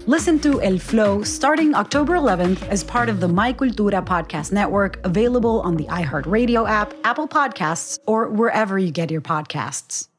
Listen 0.08 0.38
to 0.41 0.62
El 0.62 0.78
Flow 0.78 1.24
starting 1.24 1.74
October 1.74 2.13
11th 2.13 2.62
as 2.68 2.84
part 2.84 3.10
of 3.10 3.20
the 3.20 3.28
My 3.28 3.52
Cultura 3.52 4.06
podcast 4.06 4.52
network, 4.52 5.04
available 5.04 5.62
on 5.62 5.78
the 5.78 5.86
iHeartRadio 5.86 6.70
app, 6.70 6.94
Apple 7.04 7.28
Podcasts, 7.28 7.98
or 8.06 8.30
wherever 8.30 8.78
you 8.78 8.91
get 8.91 9.10
your 9.10 9.22
podcasts. 9.22 10.10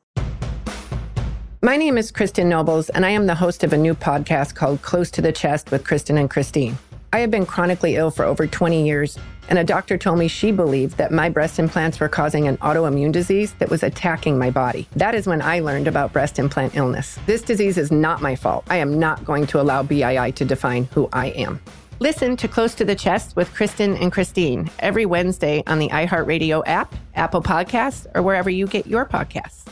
My 1.62 1.76
name 1.76 1.96
is 1.96 2.10
Kristen 2.10 2.48
Nobles, 2.48 2.88
and 2.88 3.06
I 3.06 3.10
am 3.10 3.26
the 3.26 3.36
host 3.36 3.62
of 3.62 3.72
a 3.72 3.76
new 3.76 3.94
podcast 3.94 4.56
called 4.56 4.82
Close 4.82 5.08
to 5.12 5.22
the 5.22 5.30
Chest 5.30 5.70
with 5.70 5.84
Kristen 5.84 6.18
and 6.18 6.28
Christine. 6.28 6.76
I 7.12 7.20
have 7.20 7.30
been 7.30 7.46
chronically 7.46 7.94
ill 7.94 8.10
for 8.10 8.24
over 8.24 8.48
20 8.48 8.84
years, 8.84 9.16
and 9.48 9.58
a 9.58 9.64
doctor 9.64 9.96
told 9.98 10.18
me 10.18 10.28
she 10.28 10.52
believed 10.52 10.96
that 10.98 11.12
my 11.12 11.28
breast 11.28 11.58
implants 11.58 12.00
were 12.00 12.08
causing 12.08 12.48
an 12.48 12.56
autoimmune 12.58 13.12
disease 13.12 13.52
that 13.54 13.70
was 13.70 13.82
attacking 13.82 14.38
my 14.38 14.50
body. 14.50 14.88
That 14.96 15.14
is 15.14 15.26
when 15.26 15.42
I 15.42 15.60
learned 15.60 15.88
about 15.88 16.12
breast 16.12 16.38
implant 16.38 16.76
illness. 16.76 17.18
This 17.26 17.42
disease 17.42 17.78
is 17.78 17.90
not 17.90 18.22
my 18.22 18.36
fault. 18.36 18.64
I 18.68 18.76
am 18.76 18.98
not 18.98 19.24
going 19.24 19.46
to 19.48 19.60
allow 19.60 19.82
BII 19.82 20.34
to 20.34 20.44
define 20.44 20.84
who 20.92 21.08
I 21.12 21.28
am. 21.28 21.60
Listen 21.98 22.36
to 22.36 22.48
Close 22.48 22.74
to 22.74 22.84
the 22.84 22.94
Chest 22.94 23.36
with 23.36 23.52
Kristen 23.54 23.96
and 23.96 24.12
Christine 24.12 24.70
every 24.80 25.06
Wednesday 25.06 25.62
on 25.66 25.78
the 25.78 25.88
iHeartRadio 25.88 26.62
app, 26.66 26.94
Apple 27.14 27.42
Podcasts, 27.42 28.06
or 28.14 28.22
wherever 28.22 28.50
you 28.50 28.66
get 28.66 28.86
your 28.86 29.06
podcasts. 29.06 29.64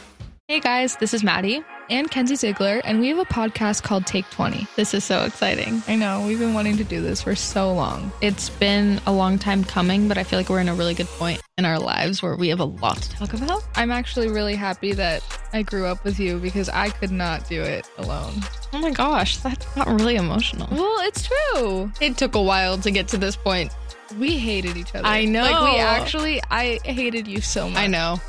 Hey 0.49 0.61
guys, 0.61 0.97
this 0.97 1.13
is 1.13 1.23
Maddie 1.23 1.65
and 1.91 2.11
Kenzie 2.11 2.37
Ziegler, 2.37 2.81
and 2.85 3.01
we 3.01 3.09
have 3.09 3.19
a 3.19 3.25
podcast 3.25 3.83
called 3.83 4.07
Take 4.07 4.29
20. 4.31 4.67
This 4.77 4.95
is 4.95 5.05
so 5.05 5.25
exciting. 5.25 5.83
I 5.89 5.97
know, 5.97 6.27
we've 6.27 6.39
been 6.39 6.55
wanting 6.55 6.77
to 6.79 6.85
do 6.85 7.01
this 7.01 7.23
for 7.23 7.35
so 7.35 7.73
long. 7.73 8.13
It's 8.21 8.49
been 8.49 9.01
a 9.07 9.13
long 9.13 9.39
time 9.39 9.65
coming, 9.65 10.09
but 10.09 10.19
I 10.19 10.25
feel 10.25 10.39
like 10.39 10.49
we're 10.49 10.61
in 10.61 10.69
a 10.69 10.75
really 10.75 10.95
good 10.95 11.07
point 11.07 11.41
in 11.59 11.65
our 11.65 11.79
lives 11.79 12.23
where 12.23 12.37
we 12.37 12.49
have 12.49 12.61
a 12.61 12.65
lot 12.65 12.97
to 12.99 13.11
talk 13.11 13.35
about. 13.35 13.63
I'm 13.75 13.91
actually 13.91 14.29
really 14.29 14.55
happy 14.55 14.93
that 14.93 15.23
I 15.53 15.63
grew 15.63 15.87
up 15.87 16.05
with 16.05 16.19
you 16.19 16.39
because 16.39 16.69
I 16.69 16.91
could 16.91 17.11
not 17.11 17.49
do 17.49 17.63
it 17.63 17.89
alone. 17.99 18.35
Oh 18.73 18.79
my 18.79 18.91
gosh, 18.91 19.39
that's 19.39 19.77
not 19.77 19.87
really 19.89 20.17
emotional. 20.17 20.69
Well, 20.71 21.01
it's 21.07 21.29
true. 21.29 21.93
It 22.01 22.17
took 22.17 22.35
a 22.35 22.43
while 22.43 22.79
to 22.79 22.91
get 22.91 23.09
to 23.09 23.19
this 23.19 23.37
point. 23.37 23.73
We 24.19 24.37
hated 24.37 24.77
each 24.77 24.95
other. 24.95 25.07
I 25.07 25.25
know. 25.25 25.43
Like, 25.43 25.75
we 25.75 25.81
actually, 25.81 26.41
I 26.51 26.79
hated 26.85 27.27
you 27.27 27.41
so 27.41 27.69
much. 27.69 27.79
I 27.79 27.87
know. 27.87 28.21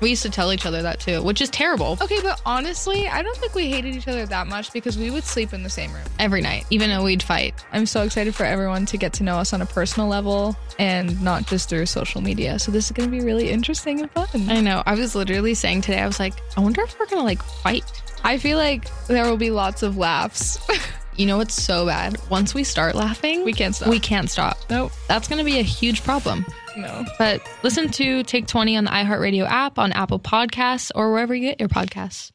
We 0.00 0.10
used 0.10 0.22
to 0.22 0.30
tell 0.30 0.52
each 0.52 0.66
other 0.66 0.82
that 0.82 1.00
too, 1.00 1.22
which 1.22 1.40
is 1.40 1.50
terrible. 1.50 1.98
Okay, 2.00 2.20
but 2.22 2.40
honestly, 2.44 3.08
I 3.08 3.22
don't 3.22 3.36
think 3.38 3.54
we 3.54 3.70
hated 3.70 3.94
each 3.94 4.08
other 4.08 4.26
that 4.26 4.46
much 4.46 4.72
because 4.72 4.96
we 4.98 5.10
would 5.10 5.24
sleep 5.24 5.52
in 5.52 5.62
the 5.62 5.70
same 5.70 5.92
room. 5.92 6.04
Every 6.18 6.40
night, 6.40 6.66
even 6.70 6.90
though 6.90 7.04
we'd 7.04 7.22
fight. 7.22 7.54
I'm 7.72 7.86
so 7.86 8.02
excited 8.02 8.34
for 8.34 8.44
everyone 8.44 8.86
to 8.86 8.96
get 8.96 9.12
to 9.14 9.22
know 9.24 9.36
us 9.36 9.52
on 9.52 9.62
a 9.62 9.66
personal 9.66 10.08
level 10.08 10.56
and 10.78 11.20
not 11.22 11.46
just 11.46 11.68
through 11.68 11.86
social 11.86 12.20
media. 12.20 12.58
So 12.58 12.72
this 12.72 12.86
is 12.86 12.92
going 12.92 13.10
to 13.10 13.16
be 13.16 13.24
really 13.24 13.50
interesting 13.50 14.00
and 14.00 14.10
fun. 14.10 14.28
I 14.48 14.60
know. 14.60 14.82
I 14.86 14.94
was 14.94 15.14
literally 15.14 15.54
saying 15.54 15.82
today, 15.82 16.00
I 16.00 16.06
was 16.06 16.18
like, 16.20 16.34
I 16.56 16.60
wonder 16.60 16.82
if 16.82 16.98
we're 16.98 17.06
going 17.06 17.20
to 17.20 17.24
like 17.24 17.42
fight. 17.42 17.84
I 18.24 18.38
feel 18.38 18.58
like 18.58 18.88
there 19.06 19.28
will 19.28 19.36
be 19.36 19.50
lots 19.50 19.82
of 19.82 19.96
laughs. 19.96 20.58
You 21.16 21.26
know 21.26 21.36
what's 21.36 21.54
so 21.54 21.86
bad? 21.86 22.16
Once 22.28 22.54
we 22.54 22.64
start 22.64 22.94
laughing, 22.94 23.44
we 23.44 23.52
can't 23.52 23.74
stop. 23.74 23.88
We 23.88 24.00
can't 24.00 24.28
stop. 24.28 24.58
Nope. 24.68 24.90
That's 25.06 25.28
going 25.28 25.38
to 25.38 25.44
be 25.44 25.60
a 25.60 25.62
huge 25.62 26.02
problem. 26.02 26.44
No. 26.76 27.04
But 27.18 27.40
listen 27.62 27.88
to 27.92 28.24
Take 28.24 28.48
20 28.48 28.76
on 28.76 28.84
the 28.84 28.90
iHeartRadio 28.90 29.46
app, 29.48 29.78
on 29.78 29.92
Apple 29.92 30.18
Podcasts, 30.18 30.90
or 30.94 31.12
wherever 31.12 31.34
you 31.34 31.42
get 31.42 31.60
your 31.60 31.68
podcasts. 31.68 32.32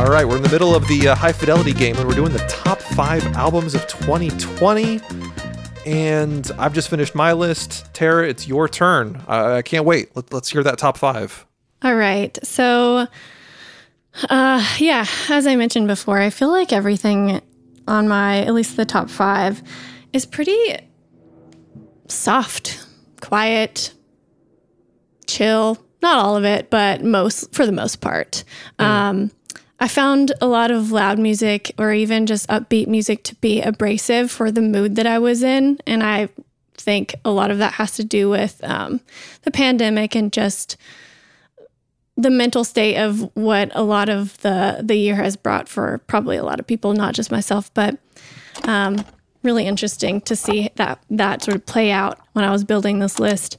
All 0.00 0.06
right, 0.06 0.26
we're 0.26 0.38
in 0.38 0.42
the 0.42 0.48
middle 0.48 0.74
of 0.74 0.88
the 0.88 1.08
uh, 1.08 1.14
high 1.14 1.30
fidelity 1.30 1.74
game 1.74 1.94
and 1.98 2.08
we're 2.08 2.14
doing 2.14 2.32
the 2.32 2.38
top 2.48 2.80
five 2.80 3.22
albums 3.36 3.74
of 3.74 3.86
2020. 3.86 4.98
And 5.84 6.50
I've 6.58 6.72
just 6.72 6.88
finished 6.88 7.14
my 7.14 7.34
list. 7.34 7.92
Tara, 7.92 8.26
it's 8.26 8.48
your 8.48 8.66
turn. 8.66 9.22
I, 9.28 9.56
I 9.56 9.62
can't 9.62 9.84
wait. 9.84 10.16
Let, 10.16 10.32
let's 10.32 10.48
hear 10.48 10.62
that 10.62 10.78
top 10.78 10.96
five. 10.96 11.44
All 11.82 11.94
right. 11.94 12.36
So, 12.42 13.08
uh, 14.30 14.76
yeah, 14.78 15.04
as 15.28 15.46
I 15.46 15.54
mentioned 15.56 15.86
before, 15.86 16.18
I 16.18 16.30
feel 16.30 16.48
like 16.48 16.72
everything 16.72 17.42
on 17.86 18.08
my, 18.08 18.38
at 18.38 18.54
least 18.54 18.78
the 18.78 18.86
top 18.86 19.10
five, 19.10 19.62
is 20.14 20.24
pretty 20.24 20.78
soft, 22.08 22.86
quiet, 23.20 23.92
chill. 25.26 25.76
Not 26.00 26.16
all 26.16 26.38
of 26.38 26.46
it, 26.46 26.70
but 26.70 27.04
most, 27.04 27.54
for 27.54 27.66
the 27.66 27.72
most 27.72 28.00
part. 28.00 28.44
Um, 28.78 29.30
I 29.80 29.88
found 29.88 30.32
a 30.42 30.46
lot 30.46 30.70
of 30.70 30.92
loud 30.92 31.18
music 31.18 31.72
or 31.78 31.92
even 31.92 32.26
just 32.26 32.46
upbeat 32.48 32.86
music 32.86 33.24
to 33.24 33.34
be 33.36 33.62
abrasive 33.62 34.30
for 34.30 34.50
the 34.50 34.60
mood 34.60 34.96
that 34.96 35.06
I 35.06 35.18
was 35.18 35.42
in. 35.42 35.78
And 35.86 36.02
I 36.02 36.28
think 36.76 37.14
a 37.24 37.30
lot 37.30 37.50
of 37.50 37.58
that 37.58 37.74
has 37.74 37.92
to 37.92 38.04
do 38.04 38.28
with 38.28 38.62
um, 38.62 39.00
the 39.42 39.50
pandemic 39.50 40.14
and 40.14 40.32
just 40.32 40.76
the 42.16 42.30
mental 42.30 42.64
state 42.64 42.98
of 42.98 43.30
what 43.34 43.70
a 43.74 43.82
lot 43.82 44.10
of 44.10 44.36
the 44.42 44.80
the 44.82 44.96
year 44.96 45.16
has 45.16 45.36
brought 45.36 45.68
for 45.68 45.98
probably 46.06 46.36
a 46.36 46.44
lot 46.44 46.60
of 46.60 46.66
people, 46.66 46.92
not 46.92 47.14
just 47.14 47.30
myself, 47.30 47.72
but 47.72 47.96
um, 48.64 49.02
really 49.42 49.66
interesting 49.66 50.20
to 50.22 50.36
see 50.36 50.70
that 50.76 51.02
that 51.08 51.42
sort 51.42 51.54
of 51.54 51.64
play 51.64 51.90
out 51.90 52.18
when 52.34 52.44
I 52.44 52.50
was 52.50 52.64
building 52.64 52.98
this 52.98 53.18
list. 53.18 53.56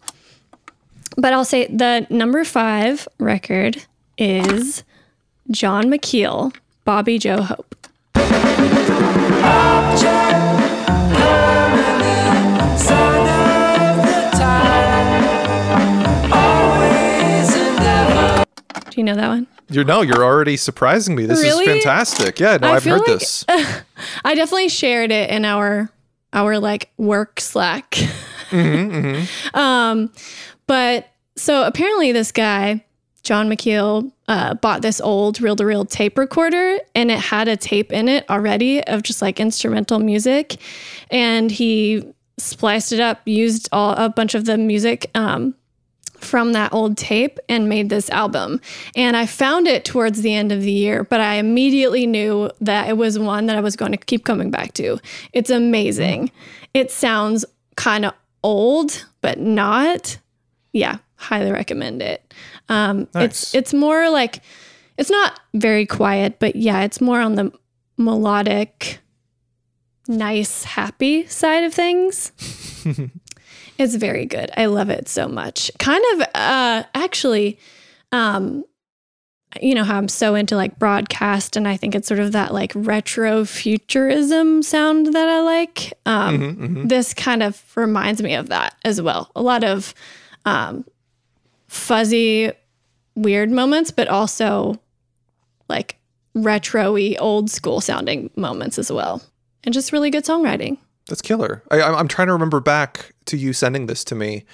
But 1.17 1.34
I'll 1.34 1.45
say 1.45 1.65
the 1.67 2.05
number 2.11 2.43
five 2.45 3.07
record 3.19 3.84
is 4.17 4.84
Jon 5.52 5.86
McKiel, 5.86 6.56
Bobby 6.86 7.18
Joe 7.20 7.41
Hope. 7.41 7.76
Do 18.89 18.99
you 18.99 19.04
know 19.06 19.16
that 19.16 19.28
one? 19.30 19.47
You're 19.70 19.86
no, 19.86 20.02
you're 20.02 20.24
already 20.24 20.58
surprising 20.58 21.16
me. 21.16 21.26
This 21.26 21.41
Really? 21.41 21.64
is 21.66 21.84
fantastic. 21.84 22.39
Yeah, 22.39 22.58
no, 22.58 22.68
I 22.68 22.76
I've 22.76 22.84
heard 22.84 22.97
like- 22.99 23.06
this. 23.08 23.45
I 24.26 24.36
definitely 24.36 24.68
shared 24.70 25.12
it 25.12 25.30
in 25.30 25.45
our 25.45 25.89
our 26.34 26.60
like 26.60 26.89
work 26.97 27.39
Slack. 27.39 27.91
Mm-hmm. 28.49 29.58
Um, 29.58 30.12
but 30.68 31.08
so 31.38 31.64
apparently 31.66 32.12
this 32.12 32.32
guy, 32.34 32.84
Jon 33.24 33.49
McKiel, 33.49 34.11
uh, 34.28 34.55
bought 34.55 34.82
this 34.82 34.99
old 34.99 35.41
reel 35.41 35.55
to 35.55 35.65
reel 35.65 35.86
tape 35.86 36.17
recorder 36.17 36.80
and 36.95 37.11
it 37.11 37.19
had 37.19 37.47
a 37.47 37.55
tape 37.55 37.91
in 37.91 38.09
it 38.09 38.28
already 38.30 38.84
of 38.86 39.03
just 39.03 39.22
like 39.22 39.39
instrumental 39.39 39.99
music. 39.99 40.57
And 41.09 41.51
he 41.51 42.13
spliced 42.38 42.91
it 42.91 42.99
up, 42.99 43.22
used 43.26 43.69
all 43.72 43.93
a 43.93 44.09
bunch 44.09 44.34
of 44.34 44.45
the 44.45 44.57
music 44.57 45.11
um, 45.13 45.53
from 46.17 46.53
that 46.53 46.74
old 46.74 46.97
tape 46.97 47.39
and 47.49 47.69
made 47.69 47.89
this 47.89 48.09
album. 48.09 48.61
And 48.95 49.15
I 49.15 49.26
found 49.26 49.67
it 49.67 49.86
towards 49.86 50.22
the 50.22 50.34
end 50.34 50.51
of 50.51 50.61
the 50.61 50.72
year, 50.72 51.03
but 51.03 51.19
I 51.19 51.36
immediately 51.36 52.07
knew 52.07 52.49
that 52.61 52.89
it 52.89 52.97
was 52.97 53.19
one 53.19 53.47
that 53.47 53.57
I 53.57 53.61
was 53.61 53.76
going 53.76 53.91
to 53.91 53.97
keep 53.97 54.26
coming 54.26 54.51
back 54.51 54.74
to. 54.74 54.99
It's 55.34 55.49
amazing. 55.49 56.32
It 56.74 56.91
sounds 56.91 57.45
kind 57.76 58.05
of 58.05 58.13
old, 58.43 59.05
but 59.22 59.39
not. 59.39 60.17
Yeah, 60.74 60.97
highly 61.15 61.51
recommend 61.51 62.01
it. 62.01 62.34
Um, 62.72 63.07
It's 63.15 63.53
it's 63.53 63.74
more 63.74 64.09
like 64.09 64.41
it's 64.97 65.09
not 65.11 65.39
very 65.53 65.86
quiet, 65.86 66.39
but 66.39 66.55
yeah, 66.55 66.82
it's 66.84 67.01
more 67.01 67.19
on 67.22 67.36
the 67.36 67.51
melodic, 67.97 68.99
nice, 70.07 70.63
happy 70.63 71.26
side 71.28 71.63
of 71.65 71.74
things. 71.74 72.32
It's 73.78 73.95
very 73.95 74.28
good. 74.28 74.51
I 74.55 74.65
love 74.67 74.91
it 74.91 75.07
so 75.09 75.28
much. 75.28 75.72
Kind 75.80 76.03
of 76.13 76.22
uh 76.36 76.84
actually 76.93 77.57
um 78.11 78.63
you 79.59 79.74
know 79.74 79.84
how 79.84 79.97
I'm 79.97 80.07
so 80.07 80.36
into 80.36 80.55
like 80.55 80.78
broadcast 80.78 81.57
and 81.57 81.67
I 81.67 81.78
think 81.78 81.95
it's 81.95 82.07
sort 82.07 82.19
of 82.19 82.32
that 82.34 82.53
like 82.53 82.74
retro 82.76 83.43
futurism 83.43 84.61
sound 84.61 85.07
that 85.15 85.28
I 85.28 85.41
like. 85.41 85.93
Um 86.05 86.38
Mhm, 86.38 86.57
mhm. 86.57 86.89
this 86.89 87.13
kind 87.15 87.41
of 87.41 87.59
reminds 87.76 88.22
me 88.22 88.36
of 88.36 88.49
that 88.49 88.76
as 88.86 89.01
well. 89.01 89.32
A 89.36 89.41
lot 89.41 89.63
of 89.63 89.95
um 90.45 90.86
fuzzy 91.67 92.51
weird 93.16 93.51
moments 93.51 93.91
but 93.91 94.07
also 94.07 94.80
like 95.68 95.97
retro-y 96.34 97.16
old 97.20 97.49
school 97.49 97.82
sounding 97.82 98.30
moments 98.36 98.78
as 98.78 98.91
well. 98.91 99.22
And 99.64 99.74
just 99.74 99.91
really 99.91 100.09
good 100.09 100.26
songwriting. 100.26 100.78
That's 101.07 101.22
killer. 101.22 101.64
I, 101.70 101.82
I'm 101.82 101.95
I'm 101.95 102.07
trying 102.07 102.28
to 102.28 102.34
remember 102.34 102.59
back 102.59 103.14
to 103.26 103.38
you 103.38 103.53
sending 103.53 103.86
this 103.88 104.03
to 104.05 104.16
me, 104.16 104.45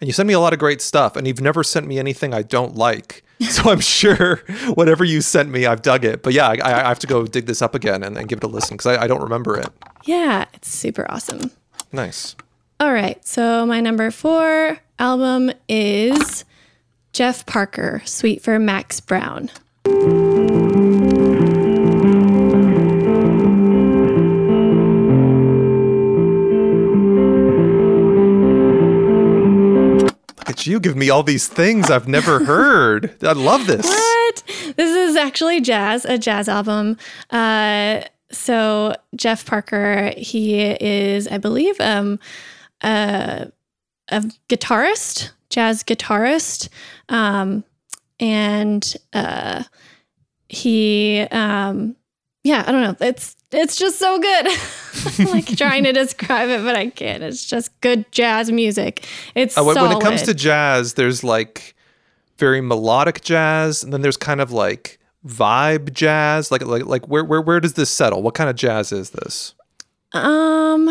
and 0.00 0.08
you 0.08 0.12
send 0.12 0.26
me 0.26 0.34
a 0.34 0.40
lot 0.40 0.52
of 0.52 0.58
great 0.58 0.80
stuff, 0.80 1.16
and 1.16 1.26
you've 1.26 1.40
never 1.40 1.62
sent 1.62 1.86
me 1.86 1.98
anything 1.98 2.32
I 2.34 2.42
don't 2.42 2.74
like. 2.74 3.22
So 3.50 3.70
I'm 3.70 3.80
sure 3.80 4.36
whatever 4.72 5.04
you 5.04 5.20
sent 5.20 5.50
me, 5.50 5.66
I've 5.66 5.82
dug 5.82 6.06
it. 6.06 6.22
But 6.22 6.32
yeah, 6.32 6.48
I, 6.48 6.84
I 6.86 6.88
have 6.88 6.98
to 7.00 7.06
go 7.06 7.26
dig 7.26 7.44
this 7.44 7.60
up 7.60 7.74
again 7.74 8.02
and, 8.02 8.16
and 8.16 8.28
give 8.28 8.38
it 8.38 8.44
a 8.44 8.46
listen 8.46 8.78
because 8.78 8.96
I, 8.96 9.02
I 9.02 9.06
don't 9.06 9.20
remember 9.20 9.58
it. 9.58 9.68
Yeah, 10.04 10.46
it's 10.54 10.70
super 10.70 11.04
awesome. 11.10 11.50
Nice. 11.92 12.34
All 12.80 12.94
right. 12.94 13.22
So 13.26 13.66
my 13.66 13.82
number 13.82 14.10
four 14.10 14.78
album 14.98 15.52
is 15.68 16.46
Jeff 17.16 17.46
Parker, 17.46 18.02
Suite 18.04 18.42
for 18.42 18.58
Max 18.58 19.00
Brown. 19.00 19.48
Look 30.36 30.50
at 30.50 30.66
you 30.66 30.78
give 30.78 30.94
me 30.94 31.08
all 31.08 31.22
these 31.22 31.48
things 31.48 31.90
I've 31.90 32.06
never 32.06 32.44
heard. 32.44 33.16
I 33.24 33.32
love 33.32 33.66
this. 33.66 33.86
What? 33.86 34.42
This 34.76 34.94
is 34.94 35.16
actually 35.16 35.62
jazz, 35.62 36.04
a 36.04 36.18
jazz 36.18 36.50
album. 36.50 36.98
Uh, 37.30 38.02
so 38.30 38.94
Jeff 39.14 39.46
Parker, 39.46 40.12
he 40.18 40.60
is, 40.60 41.28
I 41.28 41.38
believe, 41.38 41.80
um, 41.80 42.18
uh, 42.82 43.46
a 44.08 44.20
guitarist, 44.50 45.30
jazz 45.48 45.82
guitarist, 45.82 46.68
um, 47.08 47.64
and 48.20 48.94
uh, 49.12 49.62
he, 50.48 51.20
um, 51.30 51.96
yeah, 52.44 52.64
I 52.66 52.72
don't 52.72 52.82
know. 52.82 52.96
It's 53.06 53.36
it's 53.52 53.76
just 53.76 53.98
so 53.98 54.18
good. 54.18 54.46
I'm 55.18 55.32
like 55.32 55.46
trying 55.56 55.84
to 55.84 55.92
describe 55.92 56.48
it, 56.48 56.62
but 56.62 56.76
I 56.76 56.90
can't. 56.90 57.22
It's 57.22 57.44
just 57.44 57.78
good 57.80 58.10
jazz 58.12 58.50
music. 58.50 59.06
It's 59.34 59.56
Uh, 59.56 59.64
when, 59.64 59.76
when 59.76 59.92
it 59.92 60.00
comes 60.00 60.22
to 60.22 60.34
jazz, 60.34 60.94
there's 60.94 61.22
like 61.24 61.74
very 62.38 62.60
melodic 62.60 63.22
jazz, 63.22 63.82
and 63.82 63.92
then 63.92 64.02
there's 64.02 64.16
kind 64.16 64.40
of 64.40 64.52
like 64.52 64.98
vibe 65.26 65.92
jazz. 65.92 66.50
Like 66.50 66.64
like 66.64 66.86
like 66.86 67.08
where 67.08 67.24
where 67.24 67.40
where 67.40 67.60
does 67.60 67.74
this 67.74 67.90
settle? 67.90 68.22
What 68.22 68.34
kind 68.34 68.50
of 68.50 68.56
jazz 68.56 68.92
is 68.92 69.10
this? 69.10 69.54
um. 70.12 70.88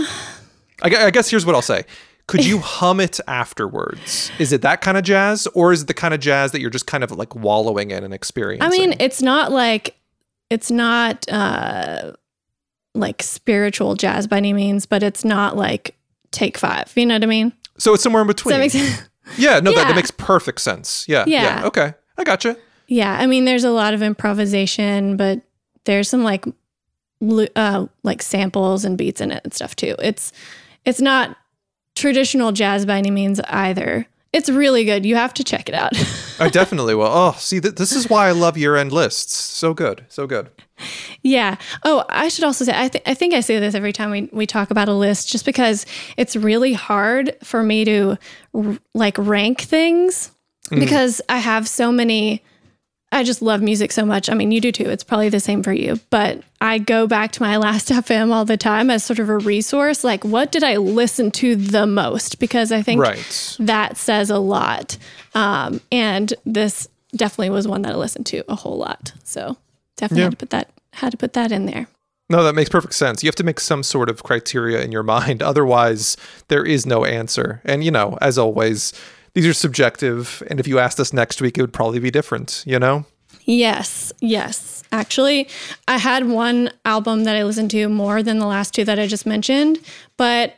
I, 0.81 1.05
I 1.05 1.09
guess 1.09 1.29
here's 1.29 1.45
what 1.45 1.55
I'll 1.55 1.61
say. 1.61 1.83
Could 2.27 2.45
you 2.45 2.59
hum 2.59 2.99
it 2.99 3.19
afterwards? 3.27 4.31
Is 4.39 4.51
it 4.51 4.61
that 4.63 4.81
kind 4.81 4.97
of 4.97 5.03
jazz, 5.03 5.47
or 5.53 5.71
is 5.71 5.83
it 5.83 5.87
the 5.87 5.93
kind 5.93 6.13
of 6.13 6.19
jazz 6.19 6.51
that 6.51 6.59
you're 6.61 6.71
just 6.71 6.87
kind 6.87 7.03
of 7.03 7.11
like 7.11 7.35
wallowing 7.35 7.91
in 7.91 8.03
and 8.03 8.13
experiencing? 8.13 8.65
I 8.67 8.69
mean, 8.69 8.95
it's 8.99 9.21
not 9.21 9.51
like 9.51 9.95
it's 10.49 10.71
not 10.71 11.29
uh 11.31 12.13
like 12.93 13.21
spiritual 13.21 13.95
jazz 13.95 14.25
by 14.25 14.37
any 14.37 14.53
means, 14.53 14.85
but 14.85 15.03
it's 15.03 15.23
not 15.25 15.55
like 15.55 15.95
take 16.31 16.57
five. 16.57 16.91
You 16.95 17.05
know 17.05 17.15
what 17.15 17.23
I 17.23 17.27
mean? 17.27 17.53
so 17.77 17.93
it's 17.93 18.01
somewhere 18.03 18.21
in 18.21 18.27
Does 18.27 18.35
between. 18.35 18.53
that 18.53 18.59
make 18.59 18.71
sense? 18.71 19.09
Yeah, 19.37 19.59
no, 19.59 19.73
That, 19.73 19.87
that 19.87 19.95
makes 19.95 20.11
perfect 20.11 20.61
sense. 20.61 21.03
Yeah, 21.07 21.25
yeah, 21.27 21.61
Yeah. 21.61 21.67
Okay, 21.67 21.93
I 22.17 22.23
gotcha. 22.23 22.57
Yeah, 22.87 23.17
I 23.19 23.25
mean, 23.25 23.45
there's 23.45 23.63
a 23.63 23.71
lot 23.71 23.93
of 23.95 24.03
improvisation, 24.03 25.17
but 25.17 25.41
there's 25.85 26.07
some 26.09 26.23
like 26.23 26.45
uh, 27.55 27.87
like 28.03 28.21
samples 28.21 28.85
and 28.85 28.97
beats 28.97 29.21
in 29.21 29.31
it 29.31 29.41
and 29.43 29.53
stuff 29.53 29.75
too. 29.75 29.95
It's 29.99 30.31
it's 30.85 31.01
not 31.01 31.35
traditional 31.95 32.51
jazz 32.51 32.85
by 32.85 32.97
any 32.97 33.11
means 33.11 33.39
either. 33.41 34.07
It's 34.33 34.49
really 34.49 34.83
good. 34.83 35.05
You 35.05 35.15
have 35.15 35.33
to 35.35 35.45
check 35.45 35.69
it 35.69 35.75
out. 35.75 35.93
I 36.39 36.49
definitely 36.49 36.93
will. 36.93 37.05
Oh, 37.05 37.35
see, 37.37 37.61
th- 37.61 37.75
this 37.75 37.93
is 37.93 38.09
why 38.09 38.27
I 38.27 38.31
love 38.31 38.57
year-end 38.57 38.91
lists. 38.91 39.33
So 39.33 39.73
good, 39.73 40.05
so 40.09 40.27
good. 40.27 40.49
Yeah. 41.21 41.55
Oh, 41.85 42.03
I 42.09 42.27
should 42.27 42.43
also 42.43 42.65
say 42.65 42.73
I, 42.75 42.89
th- 42.89 43.03
I 43.07 43.13
think 43.13 43.33
I 43.33 43.39
say 43.39 43.59
this 43.59 43.75
every 43.75 43.93
time 43.93 44.11
we 44.11 44.29
we 44.33 44.45
talk 44.45 44.71
about 44.71 44.89
a 44.89 44.93
list, 44.93 45.29
just 45.29 45.45
because 45.45 45.85
it's 46.17 46.35
really 46.35 46.73
hard 46.73 47.33
for 47.43 47.63
me 47.63 47.85
to 47.85 48.17
r- 48.53 48.77
like 48.93 49.17
rank 49.17 49.61
things 49.61 50.31
mm. 50.69 50.81
because 50.81 51.21
I 51.29 51.37
have 51.37 51.65
so 51.65 51.93
many 51.93 52.43
I 53.11 53.23
just 53.23 53.41
love 53.41 53.61
music 53.61 53.91
so 53.91 54.05
much. 54.05 54.29
I 54.29 54.33
mean, 54.33 54.51
you 54.51 54.59
do 54.59 54.71
too. 54.71 54.89
It's 54.89 55.03
probably 55.03 55.29
the 55.29 55.39
same 55.39 55.63
for 55.63 55.71
you. 55.71 55.99
But 56.09 56.43
I 56.59 56.79
go 56.79 57.07
back 57.07 57.31
to 57.33 57.41
my 57.41 57.57
last 57.57 57.89
FM 57.89 58.31
all 58.33 58.45
the 58.45 58.57
time 58.57 58.89
as 58.89 59.03
sort 59.03 59.19
of 59.19 59.29
a 59.29 59.37
resource. 59.37 60.03
Like, 60.03 60.23
what 60.23 60.51
did 60.51 60.63
I 60.63 60.77
listen 60.77 61.31
to 61.31 61.55
the 61.55 61.87
most? 61.87 62.39
Because 62.39 62.71
I 62.71 62.81
think 62.81 63.01
right. 63.01 63.57
that 63.59 63.97
says 63.97 64.29
a 64.29 64.39
lot. 64.39 64.97
Um, 65.33 65.81
and 65.91 66.33
this 66.45 66.87
definitely 67.15 67.51
was 67.51 67.67
one 67.67 67.83
that 67.83 67.93
I 67.93 67.95
listened 67.95 68.25
to 68.27 68.43
a 68.49 68.55
whole 68.55 68.77
lot. 68.77 69.13
So 69.23 69.57
definitely 69.95 70.21
yeah. 70.21 70.25
had 70.25 70.31
to 70.31 70.37
put 70.37 70.49
that 70.49 70.69
had 70.93 71.11
to 71.11 71.17
put 71.17 71.33
that 71.33 71.51
in 71.51 71.65
there. 71.65 71.87
No, 72.29 72.43
that 72.43 72.55
makes 72.55 72.69
perfect 72.69 72.95
sense. 72.95 73.23
You 73.23 73.27
have 73.27 73.35
to 73.35 73.43
make 73.43 73.59
some 73.59 73.83
sort 73.83 74.09
of 74.09 74.23
criteria 74.23 74.81
in 74.81 74.91
your 74.91 75.03
mind. 75.03 75.43
Otherwise, 75.43 76.17
there 76.47 76.65
is 76.65 76.85
no 76.85 77.05
answer. 77.05 77.61
And, 77.65 77.83
you 77.83 77.91
know, 77.91 78.17
as 78.21 78.37
always, 78.37 78.93
these 79.35 79.45
are 79.45 79.53
subjective. 79.53 80.41
And 80.49 80.59
if 80.59 80.67
you 80.67 80.79
asked 80.79 80.99
us 80.99 81.13
next 81.13 81.41
week, 81.41 81.57
it 81.57 81.61
would 81.61 81.73
probably 81.73 81.99
be 81.99 82.09
different, 82.09 82.63
you 82.65 82.79
know? 82.79 83.05
Yes, 83.43 84.11
yes. 84.21 84.83
Actually, 84.91 85.49
I 85.87 85.97
had 85.97 86.27
one 86.27 86.71
album 86.85 87.25
that 87.25 87.35
I 87.35 87.43
listened 87.43 87.69
to 87.71 87.87
more 87.89 88.23
than 88.23 88.39
the 88.39 88.47
last 88.47 88.73
two 88.73 88.85
that 88.85 88.97
I 88.97 89.07
just 89.07 89.25
mentioned, 89.25 89.79
but 90.17 90.55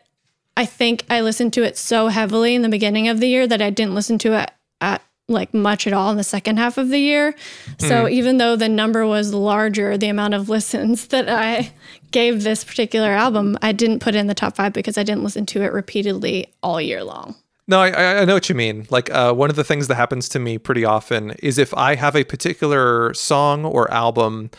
I 0.56 0.66
think 0.66 1.04
I 1.10 1.22
listened 1.22 1.54
to 1.54 1.64
it 1.64 1.76
so 1.76 2.08
heavily 2.08 2.56
in 2.56 2.62
the 2.62 2.70
beginning 2.70 3.08
of 3.08 3.20
the 3.20 3.28
year 3.28 3.48
that 3.48 3.62
I 3.62 3.72
didn't 3.72 3.96
listen 3.96 4.20
to 4.20 4.40
it 4.40 4.52
at 4.80 5.02
like 5.28 5.54
much 5.54 5.88
at 5.88 5.94
all 5.94 6.10
in 6.12 6.18
the 6.18 6.24
second 6.24 6.58
half 6.58 6.78
of 6.78 6.90
the 6.90 7.00
year. 7.00 7.36
So 7.80 8.06
mm. 8.06 8.12
even 8.12 8.38
though 8.38 8.56
the 8.56 8.70
number 8.70 9.06
was 9.06 9.34
larger, 9.34 9.98
the 9.98 10.08
amount 10.08 10.36
of 10.36 10.50
listens 10.58 11.08
that 11.08 11.28
I 11.28 11.74
gave 12.12 12.44
this 12.44 12.64
particular 12.64 13.10
album, 13.10 13.58
I 13.62 13.72
didn't 13.72 14.00
put 14.00 14.16
in 14.16 14.28
the 14.28 14.34
top 14.34 14.56
five 14.56 14.72
because 14.72 14.98
I 14.98 15.04
didn't 15.04 15.24
listen 15.24 15.46
to 15.48 15.64
it 15.64 15.74
repeatedly 15.74 16.54
all 16.64 16.80
year 16.80 17.04
long. 17.04 17.36
No, 17.68 17.82
I, 17.82 18.22
I 18.22 18.26
know 18.26 18.34
what 18.34 18.48
you 18.48 18.56
mean. 18.56 18.88
Like 18.90 19.10
uh, 19.10 19.34
one 19.34 19.50
of 19.50 19.56
the 19.58 19.64
things 19.64 19.88
that 19.88 19.96
happens 19.96 20.30
to 20.30 20.40
me 20.40 20.58
pretty 20.58 20.86
often 20.86 21.32
is 21.44 21.58
if 21.58 21.74
I 21.74 21.96
have 21.96 22.16
a 22.16 22.24
particular 22.24 23.14
song 23.14 23.66
or 23.66 23.92
album 23.92 24.52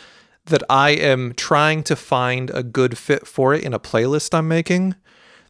that 0.47 0.63
I 0.69 0.91
am 0.91 1.33
trying 1.35 1.83
to 1.85 1.97
find 1.97 2.51
a 2.51 2.63
good 2.63 2.99
fit 2.99 3.27
for 3.27 3.55
it 3.55 3.65
in 3.65 3.73
a 3.73 3.81
playlist 3.81 4.35
I'm 4.35 4.49
making, 4.49 4.95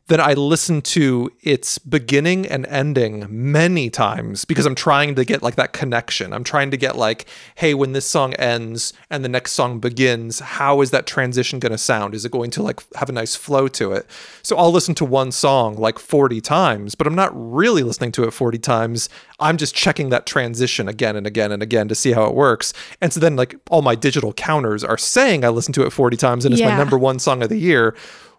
then 0.08 0.20
I 0.20 0.32
listen 0.32 0.80
to 0.82 1.30
its 1.42 1.78
beginning 1.78 2.46
and 2.46 2.66
ending 2.66 3.26
many 3.28 3.90
times 3.90 4.46
because 4.46 4.64
I'm 4.64 4.74
trying 4.74 5.14
to 5.14 5.24
get 5.24 5.42
like 5.42 5.56
that 5.56 5.74
connection. 5.74 6.32
I'm 6.32 6.44
trying 6.44 6.70
to 6.70 6.78
get 6.78 6.96
like, 6.96 7.26
hey, 7.56 7.74
when 7.74 7.92
this 7.92 8.06
song 8.06 8.32
ends 8.34 8.94
and 9.10 9.22
the 9.22 9.28
next 9.28 9.52
song 9.52 9.80
begins, 9.80 10.40
how 10.40 10.80
is 10.80 10.90
that 10.92 11.06
transition 11.06 11.58
going 11.58 11.72
to 11.72 11.78
sound? 11.78 12.14
Is 12.14 12.24
it 12.24 12.32
going 12.32 12.50
to 12.52 12.62
like 12.62 12.80
have 12.94 13.10
a 13.10 13.12
nice 13.12 13.36
flow 13.36 13.68
to 13.68 13.92
it? 13.92 14.06
So 14.42 14.56
I'll 14.56 14.72
listen 14.72 14.94
to 14.96 15.04
one 15.04 15.30
song 15.30 15.76
like 15.76 15.98
40 15.98 16.40
times, 16.40 16.94
but 16.94 17.06
I'm 17.06 17.14
not 17.14 17.30
really 17.34 17.82
listening 17.82 18.12
to 18.12 18.24
it 18.24 18.30
40 18.30 18.58
times. 18.58 19.10
I'm 19.40 19.58
just 19.58 19.74
checking 19.74 20.08
that 20.08 20.24
transition 20.24 20.88
again 20.88 21.16
and 21.16 21.26
again 21.26 21.52
and 21.52 21.62
again 21.62 21.86
to 21.88 21.94
see 21.94 22.12
how 22.12 22.24
it 22.24 22.34
works. 22.34 22.72
And 23.02 23.12
so 23.12 23.20
then 23.20 23.36
like 23.36 23.56
all 23.70 23.82
my 23.82 23.94
digital 23.94 24.32
counters 24.32 24.82
are 24.82 24.98
saying 24.98 25.44
I 25.44 25.50
listened 25.50 25.74
to 25.74 25.84
it 25.84 25.90
40 25.90 26.16
times 26.16 26.46
and 26.46 26.54
it's 26.54 26.62
yeah. 26.62 26.70
my 26.70 26.78
number 26.78 26.96
one 26.96 27.18
song 27.18 27.42
of 27.42 27.50
the 27.50 27.58
year 27.58 27.94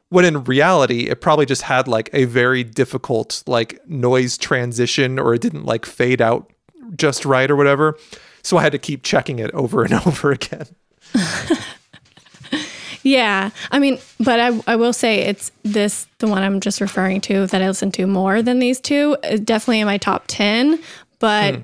when 0.10 0.26
in 0.26 0.44
reality 0.44 1.08
it 1.08 1.22
probably 1.22 1.46
just 1.46 1.64
had 1.64 1.88
like 1.88 2.10
a 2.14 2.26
very 2.26 2.64
difficult 2.64 3.44
like 3.48 3.80
noise 3.88 4.38
transition 4.38 5.18
or 5.18 5.34
it 5.34 5.42
didn't 5.42 5.66
like 5.66 5.86
fade 5.86 6.22
out 6.22 6.52
just 6.96 7.26
right 7.26 7.50
or 7.50 7.56
whatever 7.56 7.98
so 8.44 8.58
i 8.58 8.62
had 8.62 8.72
to 8.72 8.80
keep 8.80 9.04
checking 9.04 9.40
it 9.40 9.52
over 9.52 9.84
and 9.84 9.94
over 10.06 10.32
again 10.32 10.68
yeah 13.04 13.50
i 13.72 13.80
mean 13.80 13.98
but 14.20 14.40
I, 14.40 14.62
I 14.68 14.76
will 14.76 14.94
say 14.94 15.20
it's 15.20 15.52
this 15.64 16.08
the 16.18 16.28
one 16.28 16.44
i'm 16.44 16.60
just 16.60 16.82
referring 16.82 17.22
to 17.22 17.48
that 17.48 17.62
i 17.62 17.68
listen 17.68 17.92
to 17.94 18.06
more 18.06 18.42
than 18.42 18.60
these 18.60 18.80
two 18.80 19.16
definitely 19.44 19.80
in 19.80 19.86
my 19.86 19.98
top 19.98 20.26
10 20.28 20.80
but 21.20 21.62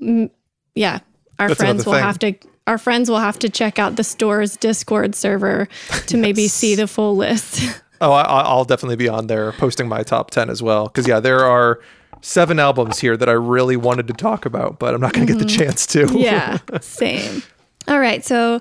mm. 0.00 0.30
yeah 0.74 1.00
our 1.38 1.48
That's 1.48 1.60
friends 1.60 1.86
will 1.86 1.94
thing. 1.94 2.02
have 2.02 2.18
to 2.20 2.34
our 2.66 2.78
friends 2.78 3.10
will 3.10 3.18
have 3.18 3.38
to 3.40 3.48
check 3.48 3.78
out 3.78 3.96
the 3.96 4.04
store's 4.04 4.56
Discord 4.56 5.14
server 5.14 5.68
to 6.06 6.16
yes. 6.16 6.20
maybe 6.22 6.48
see 6.48 6.74
the 6.74 6.86
full 6.86 7.16
list. 7.16 7.62
Oh, 8.04 8.10
I, 8.10 8.52
will 8.56 8.64
definitely 8.64 8.96
be 8.96 9.08
on 9.08 9.28
there 9.28 9.52
posting 9.52 9.86
my 9.86 10.02
top 10.02 10.32
10 10.32 10.50
as 10.50 10.60
well. 10.60 10.88
Because, 10.88 11.06
yeah, 11.06 11.20
there 11.20 11.44
are 11.44 11.78
seven 12.20 12.58
albums 12.58 12.98
here 12.98 13.16
that 13.16 13.28
I 13.28 13.32
really 13.32 13.76
wanted 13.76 14.08
to 14.08 14.12
talk 14.12 14.44
about, 14.44 14.80
but 14.80 14.92
I'm 14.92 15.00
not 15.00 15.12
going 15.12 15.24
to 15.28 15.34
mm-hmm. 15.34 15.40
get 15.40 15.46
the 15.46 15.54
mm-hmm. 15.54 15.64
chance 15.64 15.86
to. 15.86 16.08
yeah, 16.18 16.58
same. 16.80 17.44
All 17.86 18.00
right. 18.00 18.24
So, 18.24 18.60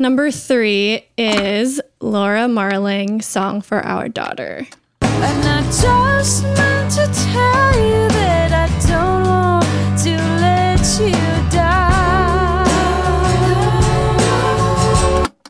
number 0.00 0.32
three 0.32 1.06
is 1.16 1.80
Laura 2.00 2.48
Marling, 2.48 3.22
Song 3.22 3.60
for 3.60 3.78
Our 3.78 4.08
Daughter. 4.08 4.66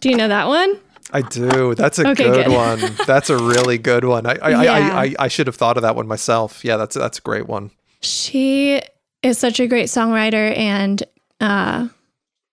Do 0.01 0.09
you 0.09 0.17
know 0.17 0.29
that 0.29 0.49
one? 0.49 0.79
I 1.13 1.23
do. 1.23 1.75
That's 1.75 1.99
a 1.99 2.09
okay, 2.09 2.25
good, 2.25 2.47
good, 2.47 2.53
one. 2.53 2.81
That's 3.07 3.31
a 3.31 3.37
really 3.37 3.79
good 3.79 4.05
one. 4.05 4.27
I 4.27 4.37
I, 4.43 4.63
yeah. 4.63 4.73
I, 4.73 5.05
I, 5.05 5.15
I 5.21 5.29
should 5.29 5.47
have 5.47 5.57
thought 5.57 5.77
of 5.77 5.83
that 5.83 5.97
one 5.97 6.07
myself. 6.07 6.65
Yeah, 6.65 6.77
that's 6.77 6.97
that's 6.97 7.19
a 7.19 7.23
great 7.23 7.49
one. 7.49 7.71
She 8.01 8.81
is 9.23 9.39
such 9.39 9.61
a 9.61 9.67
great 9.67 9.87
songwriter 9.87 10.57
and 10.57 11.03
uh, 11.41 11.89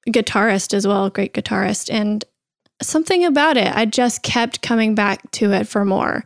guitarist 0.07 0.73
as 0.73 0.87
well. 0.87 1.09
Great 1.09 1.33
guitarist 1.33 1.93
and 1.93 2.25
something 2.81 3.25
about 3.25 3.57
it. 3.57 3.73
I 3.75 3.85
just 3.85 4.23
kept 4.23 4.61
coming 4.61 4.95
back 4.95 5.29
to 5.31 5.53
it 5.53 5.67
for 5.67 5.85
more. 5.85 6.23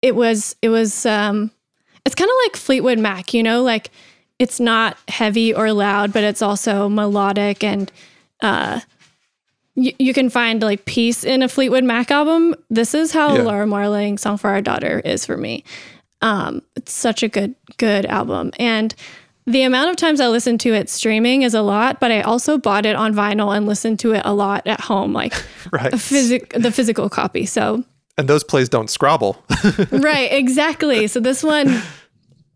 It 0.00 0.14
was 0.14 0.56
it 0.62 0.68
was 0.68 1.06
um, 1.06 1.50
it's 2.04 2.14
kind 2.14 2.28
of 2.28 2.36
like 2.44 2.56
Fleetwood 2.56 2.98
Mac. 2.98 3.32
You 3.32 3.42
know, 3.42 3.62
like 3.62 3.90
it's 4.38 4.58
not 4.58 4.98
heavy 5.08 5.54
or 5.54 5.72
loud, 5.72 6.12
but 6.12 6.24
it's 6.24 6.42
also 6.42 6.88
melodic 6.88 7.62
and 7.62 7.90
uh, 8.40 8.80
you, 9.74 9.92
you 9.98 10.12
can 10.14 10.28
find 10.30 10.62
like 10.62 10.84
peace 10.84 11.24
in 11.24 11.42
a 11.42 11.48
Fleetwood 11.48 11.84
Mac 11.84 12.10
album. 12.10 12.54
This 12.70 12.94
is 12.94 13.12
how 13.12 13.36
yeah. 13.36 13.42
Laura 13.42 13.66
Marling 13.66 14.18
Song 14.18 14.36
for 14.36 14.50
Our 14.50 14.60
Daughter 14.60 15.00
is 15.00 15.24
for 15.24 15.36
me. 15.36 15.64
Um, 16.20 16.62
it's 16.76 16.92
such 16.92 17.22
a 17.22 17.28
good, 17.28 17.54
good 17.78 18.06
album. 18.06 18.52
And 18.58 18.94
the 19.46 19.62
amount 19.62 19.90
of 19.90 19.96
times 19.96 20.20
I 20.20 20.28
listen 20.28 20.56
to 20.58 20.72
it 20.72 20.88
streaming 20.88 21.42
is 21.42 21.54
a 21.54 21.62
lot, 21.62 21.98
but 21.98 22.12
I 22.12 22.20
also 22.20 22.58
bought 22.58 22.86
it 22.86 22.94
on 22.94 23.12
vinyl 23.12 23.56
and 23.56 23.66
listened 23.66 23.98
to 24.00 24.12
it 24.12 24.22
a 24.24 24.32
lot 24.32 24.66
at 24.66 24.80
home, 24.80 25.12
like 25.12 25.34
right. 25.72 25.98
Physic- 25.98 26.52
the 26.52 26.70
physical 26.70 27.08
copy. 27.08 27.44
So, 27.46 27.84
and 28.16 28.28
those 28.28 28.44
plays 28.44 28.68
don't 28.68 28.88
scrobble. 28.88 29.42
right, 29.90 30.32
exactly. 30.32 31.06
So 31.08 31.18
this 31.18 31.42
one, 31.42 31.82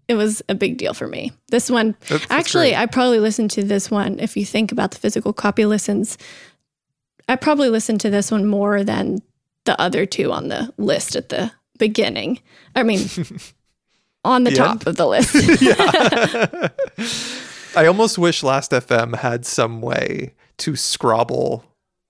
it 0.07 0.15
was 0.15 0.43
a 0.49 0.55
big 0.55 0.77
deal 0.77 0.95
for 0.95 1.09
me. 1.09 1.33
This 1.49 1.71
one, 1.71 1.97
that's, 2.01 2.27
that's 2.27 2.31
actually, 2.31 2.71
great. 2.71 2.83
I 2.83 2.87
probably 2.87 3.19
listened 3.19 3.51
to 3.53 3.65
this 3.65 3.91
one. 3.91 4.21
If 4.21 4.37
you 4.37 4.45
think 4.45 4.71
about 4.71 4.93
the 4.93 4.99
physical 4.99 5.33
copy 5.33 5.67
listens, 5.67 6.19
I 7.29 7.37
probably 7.37 7.69
listened 7.69 8.01
to 8.03 8.11
this 8.11 8.31
one 8.31 8.47
more 8.47 8.85
than 8.85 9.19
the 9.65 9.81
other 9.81 10.07
two 10.07 10.33
on 10.33 10.49
the 10.49 10.73
list 10.77 11.17
at 11.17 11.29
the 11.29 11.51
beginning. 11.79 12.41
I 12.75 12.83
mean, 12.83 13.01
on 14.25 14.45
the, 14.45 14.51
the 14.51 14.57
top 14.57 14.71
end? 14.73 14.87
of 14.87 14.97
the 14.97 15.07
list. 15.07 15.35
I 17.77 17.87
almost 17.87 18.19
wish 18.19 18.43
Last 18.43 18.71
FM 18.71 19.17
had 19.17 19.45
some 19.45 19.83
way 19.83 20.35
to 20.59 20.77
scrobble 20.77 21.65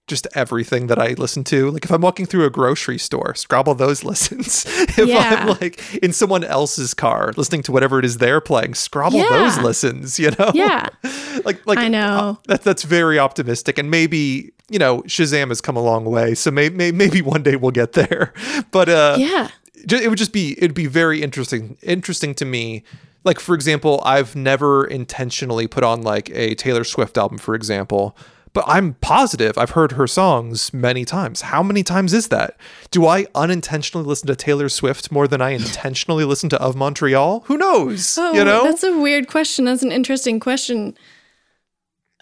just 0.06 0.28
everything 0.34 0.86
that 0.86 0.98
I 0.98 1.14
listen 1.14 1.42
to. 1.44 1.70
Like 1.70 1.84
if 1.84 1.90
I'm 1.90 2.00
walking 2.00 2.26
through 2.26 2.44
a 2.44 2.50
grocery 2.50 2.98
store, 2.98 3.34
scrobble 3.34 3.74
those 3.74 4.04
listens. 4.04 4.64
if 4.66 4.98
yeah. 4.98 5.38
I'm 5.40 5.58
like 5.60 5.94
in 5.96 6.12
someone 6.12 6.44
else's 6.44 6.94
car 6.94 7.32
listening 7.36 7.62
to 7.64 7.72
whatever 7.72 7.98
it 7.98 8.04
is 8.04 8.18
they're 8.18 8.40
playing, 8.40 8.74
scrobble 8.74 9.18
yeah. 9.18 9.28
those 9.30 9.58
listens, 9.58 10.18
you 10.18 10.30
know? 10.38 10.52
Yeah. 10.54 10.88
like 11.44 11.66
like 11.66 11.78
I 11.78 11.88
know. 11.88 12.38
Uh, 12.48 12.52
that, 12.52 12.62
that's 12.62 12.84
very 12.84 13.18
optimistic 13.18 13.78
and 13.78 13.90
maybe, 13.90 14.52
you 14.68 14.78
know, 14.78 15.02
Shazam 15.02 15.48
has 15.48 15.60
come 15.60 15.76
a 15.76 15.82
long 15.82 16.04
way, 16.04 16.34
so 16.34 16.50
may, 16.50 16.68
may, 16.68 16.92
maybe 16.92 17.20
one 17.22 17.42
day 17.42 17.56
we'll 17.56 17.72
get 17.72 17.92
there. 17.92 18.32
But 18.70 18.88
uh 18.88 19.16
Yeah. 19.18 19.48
It 19.74 20.08
would 20.08 20.18
just 20.18 20.32
be 20.32 20.56
it'd 20.58 20.74
be 20.74 20.86
very 20.86 21.22
interesting 21.22 21.76
interesting 21.82 22.34
to 22.36 22.44
me 22.44 22.82
like 23.24 23.40
for 23.40 23.54
example, 23.56 24.00
I've 24.04 24.36
never 24.36 24.86
intentionally 24.86 25.66
put 25.66 25.82
on 25.82 26.02
like 26.02 26.30
a 26.30 26.54
Taylor 26.54 26.84
Swift 26.84 27.18
album 27.18 27.38
for 27.38 27.54
example 27.54 28.16
but 28.56 28.64
I'm 28.66 28.94
positive 28.94 29.58
I've 29.58 29.72
heard 29.72 29.92
her 29.92 30.06
songs 30.06 30.72
many 30.72 31.04
times. 31.04 31.42
How 31.42 31.62
many 31.62 31.82
times 31.82 32.14
is 32.14 32.28
that? 32.28 32.56
Do 32.90 33.04
I 33.06 33.26
unintentionally 33.34 34.06
listen 34.06 34.28
to 34.28 34.34
Taylor 34.34 34.70
Swift 34.70 35.12
more 35.12 35.28
than 35.28 35.42
I 35.42 35.50
intentionally 35.50 36.24
listen 36.24 36.48
to 36.48 36.58
Of 36.62 36.74
Montreal? 36.74 37.40
Who 37.48 37.58
knows? 37.58 38.16
Oh, 38.16 38.32
you 38.32 38.42
know? 38.44 38.64
That's 38.64 38.82
a 38.82 38.96
weird 38.98 39.28
question. 39.28 39.66
That's 39.66 39.82
an 39.82 39.92
interesting 39.92 40.40
question. 40.40 40.96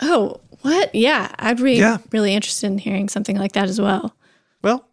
Oh, 0.02 0.40
What? 0.62 0.92
Yeah, 0.92 1.30
I'd 1.38 1.62
be 1.62 1.74
Yeah. 1.74 1.98
really 2.10 2.34
interested 2.34 2.66
in 2.66 2.78
hearing 2.78 3.08
something 3.08 3.36
like 3.38 3.52
that 3.52 3.68
as 3.68 3.80
well. 3.80 4.16
Well, 4.60 4.88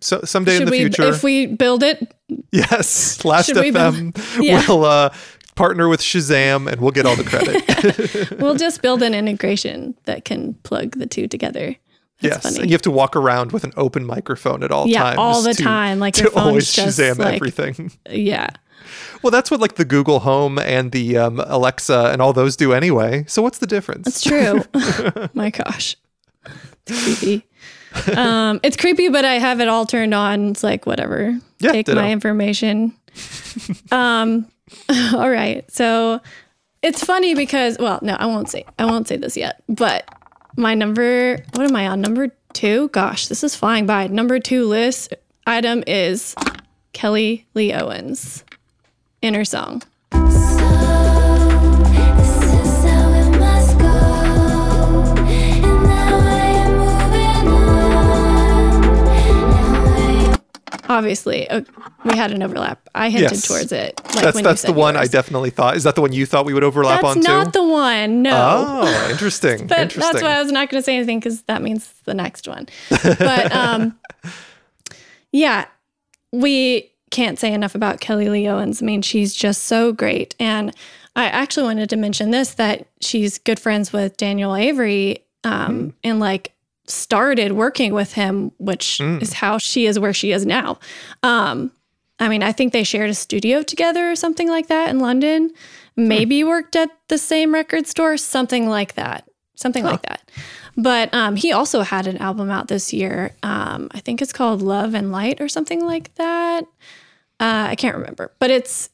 so 0.00 0.20
someday 0.24 0.52
in 0.56 0.58
Should 0.60 0.68
the 0.68 0.70
we, 0.70 0.78
future, 0.78 1.08
if 1.08 1.24
we 1.24 1.46
build 1.46 1.82
it, 1.82 2.14
yes, 2.52 3.24
Last 3.24 3.46
Should 3.46 3.56
we 3.56 3.72
FM 3.72 4.14
Yeah. 4.40 4.64
will 4.68 4.84
uh, 4.84 5.10
partner 5.54 5.88
with 5.88 6.00
Shazam, 6.00 6.70
and 6.70 6.80
we'll 6.80 6.90
get 6.90 7.06
all 7.06 7.16
the 7.16 7.24
credit. 7.24 8.30
we'll 8.40 8.56
just 8.56 8.82
build 8.82 9.02
an 9.02 9.14
integration 9.14 9.94
that 10.04 10.24
can 10.24 10.54
plug 10.62 10.98
the 10.98 11.06
two 11.06 11.26
together. 11.28 11.76
That's 12.20 12.36
yes, 12.36 12.42
funny. 12.44 12.60
and 12.60 12.70
you 12.70 12.74
have 12.74 12.82
to 12.82 12.90
walk 12.90 13.16
around 13.16 13.52
with 13.52 13.64
an 13.64 13.72
open 13.76 14.04
microphone 14.04 14.62
at 14.62 14.70
all 14.70 14.86
Yeah, 14.86 15.02
times. 15.02 15.18
all 15.18 15.42
the 15.42 15.54
to- 15.54 15.62
time, 15.62 15.98
like 15.98 16.14
to 16.14 16.32
always 16.34 16.66
Shazam 16.66 17.18
like- 17.18 17.34
everything. 17.34 17.92
Yeah. 18.10 18.48
Well, 19.22 19.30
that's 19.30 19.50
what 19.50 19.60
like 19.60 19.76
the 19.76 19.84
Google 19.86 20.20
Home 20.20 20.58
and 20.58 20.92
the 20.92 21.16
um, 21.16 21.40
Alexa 21.46 22.10
and 22.12 22.20
all 22.20 22.32
those 22.34 22.54
do 22.54 22.72
anyway. 22.74 23.24
So 23.26 23.40
what's 23.42 23.58
the 23.58 23.66
difference? 23.66 24.04
That's 24.04 24.20
true. 24.22 24.62
My 25.32 25.48
gosh. 25.50 25.96
It's 26.86 27.02
creepy. 27.18 27.46
Um, 28.16 28.60
it's 28.62 28.76
creepy, 28.76 29.08
but 29.08 29.24
I 29.24 29.34
have 29.34 29.60
it 29.60 29.68
all 29.68 29.86
turned 29.86 30.12
on. 30.12 30.50
It's 30.50 30.62
like 30.62 30.84
whatever. 30.84 31.38
Yeah, 31.60 31.72
Take 31.72 31.86
ditto. 31.86 31.98
my 32.00 32.10
information. 32.12 32.94
um, 33.90 34.46
all 35.14 35.30
right. 35.30 35.70
So 35.70 36.20
it's 36.82 37.04
funny 37.04 37.34
because 37.34 37.76
well, 37.78 37.98
no, 38.02 38.14
I 38.14 38.26
won't 38.26 38.48
say 38.50 38.64
I 38.78 38.84
won't 38.84 39.08
say 39.08 39.16
this 39.16 39.36
yet. 39.36 39.62
But 39.68 40.08
my 40.56 40.74
number 40.74 41.38
what 41.54 41.68
am 41.68 41.76
I 41.76 41.88
on? 41.88 42.00
Number 42.00 42.28
two? 42.52 42.88
Gosh, 42.88 43.28
this 43.28 43.44
is 43.44 43.54
flying 43.54 43.86
by. 43.86 44.06
Number 44.06 44.38
two 44.38 44.66
list 44.66 45.14
item 45.46 45.84
is 45.86 46.34
Kelly 46.92 47.46
Lee 47.54 47.72
Owens. 47.72 48.44
Inner 49.22 49.44
song. 49.44 49.82
Obviously, 60.88 61.48
uh, 61.48 61.62
we 62.04 62.16
had 62.16 62.30
an 62.32 62.42
overlap. 62.42 62.88
I 62.94 63.08
hinted 63.10 63.32
Yes. 63.32 63.46
towards 63.48 63.72
it. 63.72 63.98
Like 64.14 64.22
that's 64.22 64.34
when 64.34 64.44
you 64.44 64.48
that's 64.48 64.62
the 64.62 64.72
one 64.72 64.96
I 64.96 65.06
definitely 65.06 65.50
thought. 65.50 65.76
Is 65.76 65.84
that 65.84 65.94
the 65.94 66.00
one 66.02 66.12
you 66.12 66.26
thought 66.26 66.44
we 66.44 66.52
would 66.54 66.64
overlap 66.64 67.00
That's 67.02 67.16
on 67.16 67.22
too? 67.22 67.28
not 67.32 67.52
the 67.52 67.64
one. 67.64 68.22
No. 68.22 68.82
Oh, 68.84 69.08
interesting. 69.10 69.66
But 69.66 69.78
interesting. 69.78 70.12
that's 70.12 70.22
why 70.22 70.36
I 70.36 70.42
was 70.42 70.52
not 70.52 70.68
going 70.68 70.80
to 70.80 70.84
say 70.84 70.96
anything 70.96 71.20
because 71.20 71.42
that 71.42 71.62
means 71.62 71.92
the 72.04 72.14
next 72.14 72.46
one. 72.46 72.68
But 72.90 73.50
um, 73.52 73.98
yeah, 75.32 75.66
we 76.32 76.90
can't 77.10 77.38
say 77.38 77.52
enough 77.52 77.74
about 77.74 78.00
Kelly 78.00 78.28
Lee 78.28 78.48
Owens. 78.48 78.82
I 78.82 78.84
mean, 78.84 79.02
she's 79.02 79.34
just 79.34 79.64
so 79.64 79.92
great. 79.92 80.34
And 80.40 80.74
I 81.16 81.26
actually 81.26 81.64
wanted 81.64 81.90
to 81.90 81.96
mention 81.96 82.30
this 82.30 82.54
that 82.54 82.86
she's 83.00 83.38
good 83.38 83.58
friends 83.60 83.92
with 83.92 84.16
Daniel 84.16 84.54
Avery 84.56 85.24
um, 85.44 85.94
and 86.02 86.18
like 86.20 86.52
started 86.86 87.52
working 87.52 87.94
with 87.94 88.12
him, 88.14 88.52
which 88.58 88.98
Mm. 89.00 89.22
is 89.22 89.32
how 89.34 89.58
she 89.58 89.86
is 89.86 89.98
where 89.98 90.12
she 90.12 90.32
is 90.32 90.44
now. 90.44 90.78
Um, 91.22 91.70
I 92.18 92.28
mean, 92.28 92.42
I 92.42 92.52
think 92.52 92.72
they 92.72 92.84
shared 92.84 93.10
a 93.10 93.14
studio 93.14 93.62
together 93.62 94.10
or 94.10 94.16
something 94.16 94.48
like 94.48 94.68
that 94.68 94.88
in 94.90 95.00
London. 95.00 95.50
Maybe 95.96 96.42
worked 96.44 96.76
at 96.76 96.90
the 97.08 97.18
same 97.18 97.54
record 97.54 97.86
store, 97.86 98.16
something 98.16 98.68
like 98.68 98.94
that. 98.94 99.28
Something 99.56 99.84
like 99.84 100.02
that. 100.02 100.28
But 100.76 101.14
um, 101.14 101.36
he 101.36 101.52
also 101.52 101.82
had 101.82 102.08
an 102.08 102.16
album 102.18 102.50
out 102.50 102.66
this 102.66 102.92
year. 102.92 103.30
Um, 103.44 103.88
I 103.92 104.00
think 104.00 104.20
it's 104.20 104.32
called 104.32 104.60
Love 104.62 104.94
and 104.94 105.12
Light 105.12 105.40
or 105.40 105.48
something 105.48 105.84
like 105.86 106.12
that. 106.16 106.64
Uh, 107.40 107.68
I 107.70 107.74
can't 107.76 107.96
remember, 107.96 108.32
but 108.40 108.50
it's 108.50 108.90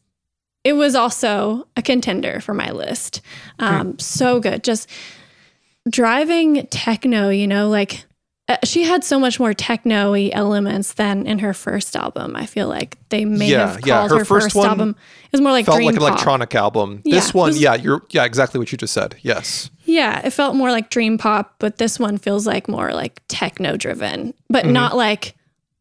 it 0.63 0.75
was 0.75 0.95
also 0.95 1.67
a 1.77 1.81
contender 1.83 2.41
for 2.41 2.53
my 2.53 2.71
list. 2.71 3.23
Um, 3.59 3.99
So 3.99 4.41
good, 4.41 4.63
just 4.63 4.89
driving 5.91 6.67
techno. 6.69 7.29
You 7.31 7.47
know, 7.47 7.69
like 7.69 8.05
uh, 8.49 8.57
she 8.65 8.85
had 8.85 9.05
so 9.05 9.19
much 9.21 9.39
more 9.39 9.55
techno-y 9.55 10.31
elements 10.33 10.95
than 10.95 11.27
in 11.27 11.39
her 11.41 11.53
first 11.55 11.95
album. 11.95 12.35
I 12.37 12.47
feel 12.47 12.69
like 12.69 12.97
they 13.11 13.25
may 13.25 13.51
Yeah, 13.51 13.73
have 13.73 13.87
yeah, 13.87 14.03
her 14.09 14.19
her, 14.19 14.25
first 14.25 14.53
first, 14.55 14.57
album. 14.57 14.97
It 15.25 15.33
was 15.33 15.41
more 15.41 15.53
like 15.53 15.67
felt 15.67 15.77
dream 15.77 15.87
like 15.87 15.97
an 15.97 16.03
electronic 16.03 16.55
album. 16.55 17.03
Yeah, 17.05 17.17
this 17.17 17.35
one, 17.35 17.51
this- 17.53 17.61
yeah, 17.61 17.75
you're 17.75 18.03
yeah, 18.11 18.25
exactly 18.25 18.59
what 18.59 18.73
you 18.73 18.79
just 18.79 18.93
said. 18.95 19.17
Yes. 19.23 19.71
Yeah, 19.85 20.25
it 20.25 20.31
felt 20.31 20.55
more 20.55 20.71
like 20.71 20.91
dream 20.91 21.19
pop, 21.19 21.57
but 21.59 21.79
this 21.79 21.99
one 21.99 22.17
feels 22.19 22.47
like 22.47 22.69
more 22.69 22.93
like 22.93 23.21
techno 23.29 23.77
driven, 23.77 24.35
but 24.49 24.65
Mhm. 24.65 24.73
not 24.73 24.97
like 24.97 25.35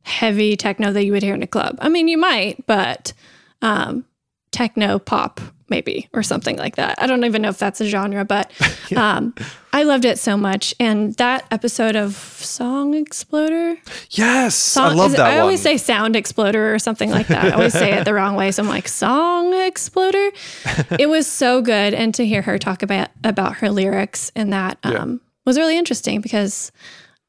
heavy 0.03 0.55
techno 0.55 0.91
that 0.93 1.05
you 1.05 1.12
would 1.12 1.22
hear 1.22 1.36
in 1.36 1.43
a 1.43 1.47
club. 1.47 1.78
I 1.80 1.89
mean, 1.89 2.07
you 2.07 2.18
might, 2.18 2.66
but 2.66 3.14
um, 3.62 4.05
techno 4.51 4.97
pop 4.99 5.39
maybe 5.70 6.09
or 6.13 6.24
something 6.24 6.57
like 6.57 6.76
that. 6.78 7.01
I 7.01 7.07
don't 7.07 7.24
even 7.26 7.41
know 7.41 7.49
if 7.49 7.57
that's 7.57 7.82
a 7.82 7.86
genre, 7.88 8.26
but 8.26 8.51
um, 8.95 9.34
I 9.74 9.84
loved 9.84 10.05
it 10.05 10.17
so 10.20 10.36
much. 10.38 10.74
And 10.80 11.13
that 11.15 11.45
episode 11.51 11.95
of 11.95 12.15
Song 12.15 12.93
Exploder, 12.95 13.78
Yes, 14.11 14.76
I 14.78 14.93
love 14.93 15.11
that 15.11 15.20
I 15.22 15.30
one. 15.36 15.39
always 15.41 15.61
say 15.61 15.78
Sound 15.78 16.15
Exploder 16.15 16.74
or 16.74 16.80
something 16.80 17.09
like 17.11 17.28
that. 17.28 17.45
I 17.45 17.51
always 17.51 17.74
say 17.74 17.93
it 17.93 18.05
the 18.05 18.13
wrong 18.13 18.36
way, 18.36 18.51
so 18.51 18.63
I'm 18.63 18.70
like 18.70 18.88
Song 18.88 19.53
Exploder. 19.53 20.30
it 20.99 21.07
was 21.09 21.28
so 21.28 21.61
good, 21.61 21.93
and 21.93 22.13
to 22.15 22.26
hear 22.26 22.41
her 22.41 22.57
talk 22.57 22.84
about 22.84 23.09
about 23.24 23.57
her 23.57 23.70
lyrics 23.70 24.32
and 24.36 24.51
that 24.53 24.78
Yeah. 24.84 24.91
um, 24.99 25.22
was 25.45 25.57
really 25.57 25.78
interesting 25.78 26.22
because 26.22 26.72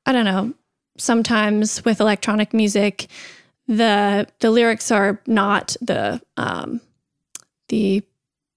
I 0.06 0.12
don't 0.12 0.24
know. 0.24 0.54
Sometimes 0.98 1.82
with 1.84 2.00
electronic 2.00 2.52
music, 2.52 3.06
the 3.68 4.26
the 4.40 4.50
lyrics 4.50 4.90
are 4.90 5.20
not 5.26 5.76
the 5.80 6.20
um, 6.36 6.80
the 7.68 8.02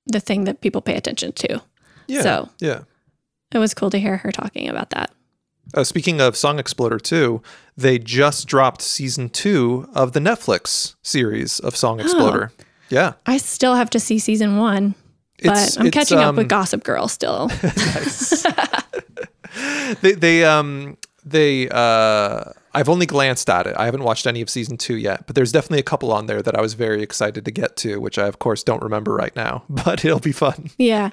the 0.08 0.20
thing 0.20 0.44
that 0.46 0.62
people 0.62 0.82
pay 0.82 0.96
attention 0.96 1.32
to. 1.34 1.62
yeah. 2.08 2.22
So 2.22 2.50
yeah. 2.60 2.82
it 3.52 3.58
was 3.60 3.74
cool 3.74 3.90
to 3.90 4.00
hear 4.00 4.18
her 4.18 4.32
talking 4.32 4.68
about 4.70 4.90
that. 4.92 5.12
Uh, 5.74 5.84
speaking 5.84 6.20
of 6.20 6.36
Song 6.36 6.60
Exploder 6.60 7.00
2, 7.00 7.42
they 7.78 7.98
just 7.98 8.48
dropped 8.48 8.82
season 8.82 9.30
two 9.30 9.88
of 9.96 10.12
the 10.12 10.20
Netflix 10.20 10.96
series 11.02 11.60
of 11.60 11.76
Song 11.76 12.00
Oh. 12.00 12.04
Exploder. 12.04 12.52
Yeah. 12.90 13.14
I 13.26 13.38
still 13.38 13.76
have 13.76 13.90
to 13.92 14.00
see 14.00 14.20
season 14.20 14.58
one, 14.58 14.94
but 15.38 15.46
It's- 15.52 15.78
I'm 15.78 15.88
it's, 15.88 15.94
catching 15.94 16.20
up 16.20 16.30
um, 16.30 16.36
with 16.36 16.50
Gossip 16.50 16.84
Girl 16.84 17.08
still. 17.08 17.50
They 20.02 20.14
they 20.14 20.44
um 20.46 20.98
they 21.26 21.70
uh 21.70 22.44
I've 22.76 22.90
only 22.90 23.06
glanced 23.06 23.50
at 23.50 23.68
it. 23.68 23.76
I 23.78 23.86
haven't 23.86 24.04
watched 24.04 24.26
any 24.26 24.42
of 24.42 24.50
season 24.50 24.78
two 24.78 24.96
yet, 24.96 25.28
but 25.28 25.36
there's 25.36 25.52
definitely 25.52 25.80
a 25.80 25.84
couple 25.84 26.12
on 26.12 26.26
there 26.26 26.42
that 26.42 26.56
I 26.58 26.62
was 26.62 26.74
very 26.74 27.04
excited 27.04 27.46
to 27.46 27.52
get 27.52 27.76
to, 27.78 28.00
which 28.02 28.18
I 28.18 28.28
of 28.28 28.40
course 28.40 28.64
don't 28.64 28.82
remember 28.82 29.14
right 29.14 29.36
now, 29.36 29.64
but 29.70 30.04
it'll 30.04 30.20
be 30.20 30.32
fun. 30.32 30.70
yeah, 30.78 31.12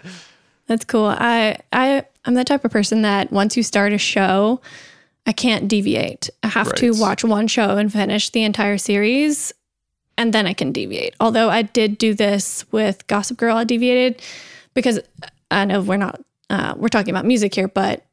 that's 0.66 0.84
cool. 0.84 1.06
I 1.06 1.58
I 1.72 2.04
I'm 2.24 2.34
the 2.34 2.44
type 2.44 2.64
of 2.64 2.70
person 2.70 3.02
that 3.02 3.30
once 3.32 3.56
you 3.56 3.62
start 3.62 3.92
a 3.92 3.98
show, 3.98 4.60
I 5.26 5.32
can't 5.32 5.68
deviate. 5.68 6.30
I 6.42 6.48
have 6.48 6.74
to 6.76 6.92
watch 6.92 7.24
one 7.24 7.46
show 7.46 7.76
and 7.76 7.92
finish 7.92 8.30
the 8.30 8.42
entire 8.42 8.78
series, 8.78 9.52
and 10.16 10.32
then 10.32 10.46
I 10.46 10.54
can 10.54 10.72
deviate. 10.72 11.14
Although 11.20 11.50
I 11.50 11.62
did 11.62 11.98
do 11.98 12.14
this 12.14 12.64
with 12.72 13.06
Gossip 13.06 13.36
Girl, 13.36 13.56
I 13.56 13.64
deviated 13.64 14.22
because 14.74 15.00
I 15.50 15.64
know 15.66 15.82
we're 15.82 15.96
not 15.96 16.20
uh, 16.48 16.74
we're 16.76 16.88
talking 16.88 17.12
about 17.12 17.26
music 17.26 17.54
here, 17.54 17.68
but 17.68 18.04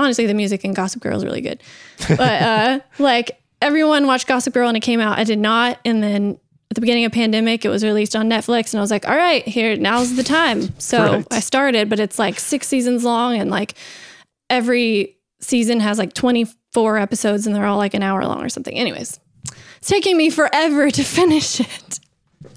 honestly, 0.00 0.26
the 0.26 0.34
music 0.34 0.64
in 0.64 0.72
Gossip 0.74 1.02
Girl 1.02 1.16
is 1.16 1.24
really 1.24 1.40
good. 1.40 1.62
But 2.08 2.20
uh, 2.42 2.80
like 2.98 3.40
everyone 3.62 4.06
watched 4.06 4.26
Gossip 4.26 4.54
Girl 4.54 4.68
and 4.68 4.76
it 4.76 4.80
came 4.80 5.00
out. 5.00 5.18
I 5.18 5.24
did 5.24 5.38
not, 5.38 5.78
and 5.84 6.02
then 6.02 6.38
at 6.70 6.74
the 6.76 6.80
beginning 6.80 7.04
of 7.04 7.12
pandemic, 7.12 7.64
it 7.64 7.68
was 7.68 7.82
released 7.84 8.14
on 8.14 8.28
Netflix, 8.30 8.72
and 8.72 8.78
I 8.78 8.80
was 8.80 8.90
like, 8.90 9.06
all 9.08 9.16
right, 9.16 9.46
here 9.46 9.76
now's 9.76 10.16
the 10.16 10.22
time. 10.22 10.68
So 10.78 10.98
Right. 11.14 11.26
I 11.30 11.40
started, 11.40 11.88
but 11.88 11.98
it's 12.00 12.18
like 12.18 12.38
six 12.40 12.66
seasons 12.68 13.04
long, 13.04 13.36
and 13.38 13.50
like 13.50 13.74
every 14.48 15.16
season 15.40 15.80
has 15.80 15.98
like 15.98 16.12
24 16.12 16.98
episodes, 16.98 17.46
and 17.46 17.54
they're 17.54 17.66
all 17.66 17.78
like 17.78 17.94
an 17.94 18.02
hour 18.02 18.24
long 18.24 18.42
or 18.42 18.48
something. 18.48 18.74
Anyways, 18.74 19.18
it's 19.78 19.88
taking 19.88 20.16
me 20.16 20.30
forever 20.30 20.90
to 20.90 21.02
finish 21.02 21.60
it. 21.60 22.00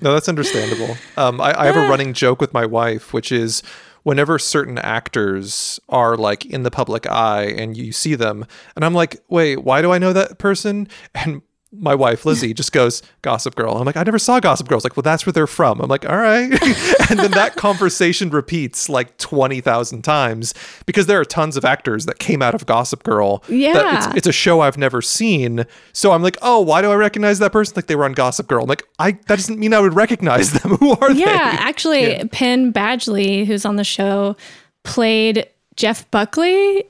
No, 0.01 0.13
that's 0.13 0.29
understandable. 0.29 0.95
Um, 1.17 1.41
I, 1.41 1.61
I 1.61 1.65
have 1.65 1.75
a 1.75 1.89
running 1.89 2.13
joke 2.13 2.39
with 2.41 2.53
my 2.53 2.65
wife, 2.65 3.13
which 3.13 3.31
is 3.31 3.63
whenever 4.03 4.37
certain 4.37 4.77
actors 4.77 5.79
are 5.89 6.15
like 6.15 6.45
in 6.45 6.63
the 6.63 6.71
public 6.71 7.07
eye 7.09 7.45
and 7.45 7.75
you 7.75 7.91
see 7.91 8.15
them, 8.15 8.45
and 8.75 8.85
I'm 8.85 8.93
like, 8.93 9.21
wait, 9.29 9.63
why 9.63 9.81
do 9.81 9.91
I 9.91 9.97
know 9.97 10.13
that 10.13 10.37
person? 10.37 10.87
And 11.15 11.41
my 11.75 11.95
wife 11.95 12.25
Lizzie 12.25 12.53
just 12.53 12.71
goes 12.71 13.01
Gossip 13.23 13.55
Girl. 13.55 13.75
I'm 13.77 13.85
like, 13.85 13.97
I 13.97 14.03
never 14.03 14.19
saw 14.19 14.39
Gossip 14.39 14.67
Girl. 14.67 14.79
Like, 14.83 14.95
well, 14.95 15.01
that's 15.01 15.25
where 15.25 15.33
they're 15.33 15.47
from. 15.47 15.81
I'm 15.81 15.89
like, 15.89 16.07
all 16.07 16.17
right. 16.17 16.51
and 17.09 17.19
then 17.19 17.31
that 17.31 17.55
conversation 17.55 18.29
repeats 18.29 18.89
like 18.89 19.17
twenty 19.17 19.59
thousand 19.61 20.03
times 20.03 20.53
because 20.85 21.07
there 21.07 21.19
are 21.19 21.25
tons 21.25 21.57
of 21.57 21.65
actors 21.65 22.05
that 22.05 22.19
came 22.19 22.41
out 22.41 22.53
of 22.53 22.65
Gossip 22.65 23.03
Girl. 23.03 23.39
that 23.47 23.53
Yeah. 23.55 24.07
it's, 24.09 24.17
it's 24.17 24.27
a 24.27 24.31
show 24.31 24.61
I've 24.61 24.77
never 24.77 25.01
seen. 25.01 25.65
So 25.93 26.11
I'm 26.11 26.21
like, 26.21 26.37
oh, 26.41 26.61
why 26.61 26.81
do 26.81 26.91
I 26.91 26.95
recognize 26.95 27.39
that 27.39 27.51
person? 27.51 27.73
Like 27.75 27.87
they 27.87 27.95
were 27.95 28.05
on 28.05 28.13
Gossip 28.13 28.47
Girl. 28.47 28.63
I'm 28.63 28.69
like, 28.69 28.83
I 28.99 29.11
that 29.13 29.27
doesn't 29.37 29.59
mean 29.59 29.73
I 29.73 29.79
would 29.79 29.95
recognize 29.95 30.53
them. 30.53 30.77
Who 30.77 30.91
are 30.91 31.13
they? 31.13 31.21
Yeah, 31.21 31.57
actually, 31.59 32.03
Yeah. 32.11 32.23
Penn 32.31 32.71
Badgley, 32.71 33.45
who's 33.45 33.65
on 33.65 33.77
the 33.77 33.83
show, 33.83 34.35
played 34.83 35.47
Jeff 35.75 36.09
Buckley 36.11 36.85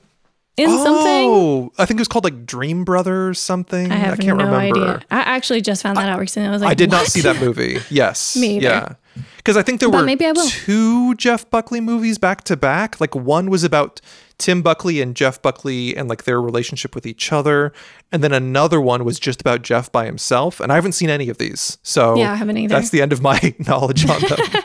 in 0.56 0.68
something. 0.70 1.28
Oh, 1.28 1.72
I 1.78 1.84
think 1.86 1.98
it 1.98 2.02
was 2.02 2.08
called 2.08 2.24
like 2.24 2.46
Dream 2.46 2.84
Brothers 2.84 3.38
something. 3.38 3.90
I 3.90 3.96
have 3.96 4.18
can't 4.18 4.38
no 4.38 4.44
remember. 4.44 4.78
idea. 4.80 5.02
I 5.10 5.20
actually 5.20 5.60
just 5.60 5.82
found 5.82 5.96
that 5.96 6.08
out 6.08 6.18
recently. 6.20 6.48
I 6.48 6.52
was 6.52 6.62
like, 6.62 6.70
I 6.70 6.74
did 6.74 6.90
not 6.90 7.06
see 7.06 7.20
that 7.22 7.40
movie. 7.40 7.78
Yes. 7.90 8.36
Me 8.36 8.56
either. 8.56 8.66
Yeah. 8.66 8.92
Because 9.36 9.56
I 9.56 9.62
think 9.62 9.80
there 9.80 9.90
But 9.90 9.98
were 9.98 10.04
maybe 10.04 10.24
I 10.26 10.32
will. 10.32 10.48
two 10.48 11.14
Jeff 11.16 11.48
Buckley 11.50 11.80
movies 11.80 12.18
back 12.18 12.44
to 12.44 12.56
back. 12.56 13.00
Like 13.00 13.14
one 13.14 13.50
was 13.50 13.62
about 13.62 14.00
Tim 14.38 14.62
Buckley 14.62 15.00
and 15.00 15.14
Jeff 15.14 15.40
Buckley 15.42 15.96
and 15.96 16.08
like 16.08 16.24
their 16.24 16.40
relationship 16.40 16.94
with 16.94 17.06
each 17.06 17.30
other, 17.32 17.72
and 18.10 18.24
then 18.24 18.32
another 18.32 18.80
one 18.80 19.04
was 19.04 19.20
just 19.20 19.40
about 19.40 19.62
Jeff 19.62 19.92
by 19.92 20.06
himself. 20.06 20.58
And 20.60 20.72
I 20.72 20.74
haven't 20.76 20.92
seen 20.92 21.10
any 21.10 21.28
of 21.28 21.38
these, 21.38 21.78
so 21.82 22.16
Yeah, 22.16 22.32
I 22.32 22.36
haven't 22.36 22.56
either. 22.56 22.74
That's 22.74 22.90
the 22.90 23.02
end 23.02 23.12
of 23.12 23.20
my 23.22 23.54
knowledge 23.60 24.08
on 24.08 24.20
them. 24.22 24.38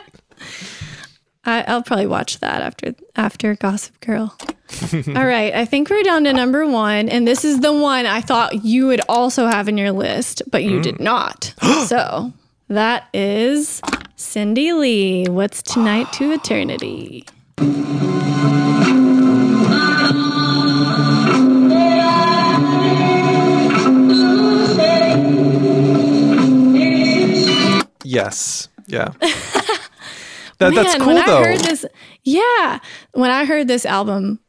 I, 1.44 1.62
I'll 1.68 1.82
probably 1.82 2.06
watch 2.06 2.40
that 2.40 2.60
after 2.62 2.94
after 3.16 3.54
Gossip 3.54 4.00
Girl. 4.00 4.36
All 5.16 5.26
right, 5.26 5.54
I 5.54 5.64
think 5.64 5.90
we're 5.90 6.02
down 6.02 6.24
to 6.24 6.32
number 6.32 6.66
one, 6.66 7.08
and 7.08 7.26
this 7.26 7.44
is 7.44 7.60
the 7.60 7.72
one 7.72 8.06
I 8.06 8.20
thought 8.20 8.64
you 8.64 8.86
would 8.86 9.00
also 9.08 9.46
have 9.46 9.68
in 9.68 9.76
your 9.76 9.92
list, 9.92 10.42
but 10.50 10.64
you 10.64 10.80
did 10.80 10.96
mm. 10.96 11.00
not. 11.00 11.54
so 11.86 12.32
that 12.68 13.08
is 13.12 13.80
Cindy 14.16 14.72
Lee. 14.72 15.26
What's 15.28 15.62
tonight 15.62 16.12
to 16.14 16.32
eternity? 16.32 17.26
yes, 28.04 28.68
yeah. 28.86 29.12
That, 30.60 30.74
that's 30.74 30.96
cool 30.96 31.06
when 31.14 31.24
though. 31.24 31.38
I 31.38 31.42
heard 31.42 31.60
this, 31.60 31.86
yeah, 32.22 32.80
when 33.12 33.30
I 33.30 33.46
heard 33.46 33.66
this 33.66 33.86
album, 33.86 34.40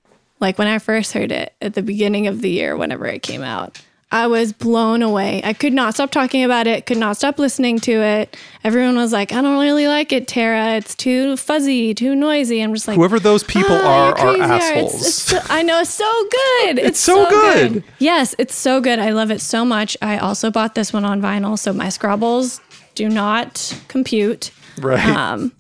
like 0.42 0.58
when 0.58 0.68
I 0.68 0.80
first 0.80 1.14
heard 1.14 1.32
it 1.32 1.54
at 1.62 1.76
the 1.76 1.82
beginning 1.82 2.28
of 2.28 2.42
the 2.42 2.50
year, 2.50 2.76
whenever 2.76 3.06
it 3.06 3.22
came 3.22 3.44
out, 3.44 3.80
I 4.14 4.28
was 4.28 4.52
blown 4.52 5.02
away. 5.04 5.42
I 5.42 5.54
could 5.54 5.72
not 5.72 5.94
stop 5.94 6.12
talking 6.12 6.44
about 6.44 6.68
it, 6.68 6.86
could 6.86 6.98
not 6.98 7.16
stop 7.16 7.40
listening 7.40 7.80
to 7.82 7.92
it. 7.94 8.36
Everyone 8.62 8.98
was 8.98 9.14
like, 9.14 9.32
I 9.32 9.42
don't 9.42 9.62
really 9.62 9.88
like 9.88 10.12
it, 10.12 10.28
Tara. 10.28 10.76
It's 10.76 10.96
too 10.96 11.38
fuzzy, 11.38 11.94
too 11.94 12.14
noisy. 12.14 12.62
I'm 12.62 12.74
just 12.74 12.90
like, 12.90 12.98
Whoever 12.98 13.22
those 13.22 13.44
people 13.46 13.72
"Ah, 13.80 14.12
are 14.12 14.18
are 14.18 14.42
assholes. 14.42 14.96
It's, 14.96 15.08
it's 15.08 15.16
so, 15.16 15.40
I 15.50 15.64
know, 15.64 15.80
it's 15.80 15.94
so 15.94 16.12
good. 16.30 16.80
It's, 16.80 17.00
so 17.00 17.30
good. 17.30 17.86
Yes, 18.00 18.36
it's 18.38 18.56
so 18.56 18.82
good. 18.82 19.00
I 19.00 19.12
love 19.12 19.32
it 19.32 19.40
so 19.40 19.64
much. 19.64 19.96
I 20.02 20.18
also 20.18 20.52
bought 20.52 20.76
this 20.76 20.92
one 20.92 21.06
on 21.06 21.22
vinyl, 21.22 21.58
so 21.58 21.72
my 21.72 21.88
Scrobbles 21.88 22.60
do 22.96 23.08
not 23.08 23.82
compute. 23.88 24.52
Right. 24.78 25.06
Um, 25.06 25.54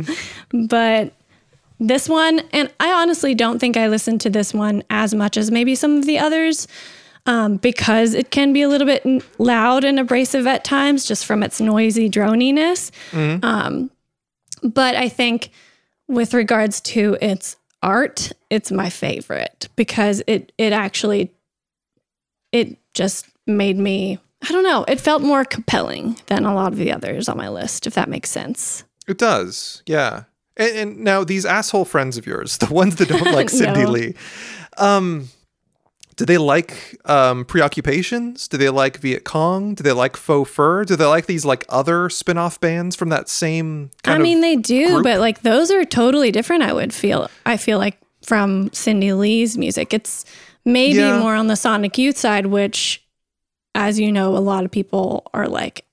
but 0.68 1.12
this 1.82 2.08
one, 2.08 2.40
and 2.52 2.72
I 2.78 2.92
honestly 2.92 3.34
don't 3.34 3.58
think 3.58 3.76
I 3.76 3.88
listened 3.88 4.20
to 4.22 4.30
this 4.30 4.54
one 4.54 4.82
as 4.88 5.14
much 5.14 5.36
as 5.36 5.50
maybe 5.50 5.74
some 5.74 5.96
of 5.96 6.06
the 6.06 6.18
others 6.18 6.68
um, 7.26 7.56
because 7.56 8.14
it 8.14 8.30
can 8.30 8.52
be 8.52 8.62
a 8.62 8.68
little 8.68 8.86
bit 8.86 9.04
loud 9.38 9.84
and 9.84 9.98
abrasive 9.98 10.46
at 10.46 10.64
times 10.64 11.04
just 11.04 11.26
from 11.26 11.42
its 11.42 11.60
noisy 11.60 12.08
droniness. 12.08 12.90
Mhm. 13.10 13.44
Um, 13.44 13.90
but 14.62 14.94
I 14.96 15.08
think 15.08 15.50
with 16.08 16.34
regards 16.34 16.80
to 16.80 17.16
its 17.20 17.56
art, 17.82 18.32
it's 18.50 18.70
my 18.70 18.90
favorite 18.90 19.68
because 19.76 20.22
it 20.26 20.52
it 20.58 20.72
actually 20.72 21.32
it 22.52 22.76
just 22.94 23.26
made 23.46 23.78
me 23.78 24.18
I 24.48 24.50
don't 24.50 24.64
know, 24.64 24.84
it 24.88 25.00
felt 25.00 25.22
more 25.22 25.44
compelling 25.44 26.18
than 26.26 26.44
a 26.44 26.54
lot 26.54 26.72
of 26.72 26.78
the 26.78 26.90
others 26.90 27.28
on 27.28 27.36
my 27.36 27.48
list, 27.48 27.86
if 27.86 27.94
that 27.94 28.08
makes 28.08 28.28
sense. 28.28 28.82
It 29.06 29.18
does, 29.18 29.82
yeah. 29.86 30.24
And, 30.56 30.76
and 30.76 30.98
now 31.00 31.24
these 31.24 31.44
asshole 31.46 31.84
friends 31.84 32.16
of 32.18 32.26
yours, 32.26 32.56
the 32.58 32.72
ones 32.72 32.96
that 32.96 33.08
don't 33.08 33.32
like 33.32 33.50
Cindy 33.60 33.84
No. 33.84 33.90
Lee, 33.90 34.14
um, 34.78 35.28
do 36.16 36.26
they 36.26 36.36
like 36.38 37.00
um, 37.06 37.44
preoccupations? 37.46 38.46
Do 38.46 38.58
they 38.58 38.68
like 38.68 38.98
Viet 38.98 39.24
Cong? 39.24 39.74
Do 39.74 39.82
they 39.82 39.92
like 39.92 40.16
Faux 40.16 40.48
Fur? 40.50 40.84
Do 40.84 40.94
they 40.94 41.06
like 41.06 41.24
these 41.26 41.44
like 41.44 41.64
other 41.70 42.10
spin-off 42.10 42.60
bands 42.60 42.94
from 42.94 43.08
that 43.08 43.28
same 43.30 43.90
kind 44.02 44.20
I 44.20 44.22
mean, 44.22 44.40
they 44.42 44.56
do, 44.56 44.88
group? 44.88 45.04
but 45.04 45.20
like 45.20 45.40
those 45.42 45.70
are 45.70 45.84
totally 45.86 46.30
different. 46.30 46.62
I 46.64 46.72
would 46.74 46.92
feel. 46.92 47.30
I 47.46 47.56
feel 47.56 47.78
like 47.78 47.98
from 48.24 48.70
Cindy 48.72 49.12
Lee's 49.14 49.56
music, 49.56 49.94
it's 49.94 50.24
maybe 50.66 50.98
Yeah. 50.98 51.18
more 51.18 51.34
on 51.34 51.46
the 51.46 51.56
Sonic 51.56 51.96
Youth 51.96 52.18
side, 52.18 52.46
which, 52.46 53.02
as 53.74 53.98
you 53.98 54.12
know, 54.12 54.36
a 54.36 54.38
lot 54.38 54.64
of 54.66 54.70
people 54.70 55.28
are 55.32 55.48
like 55.48 55.84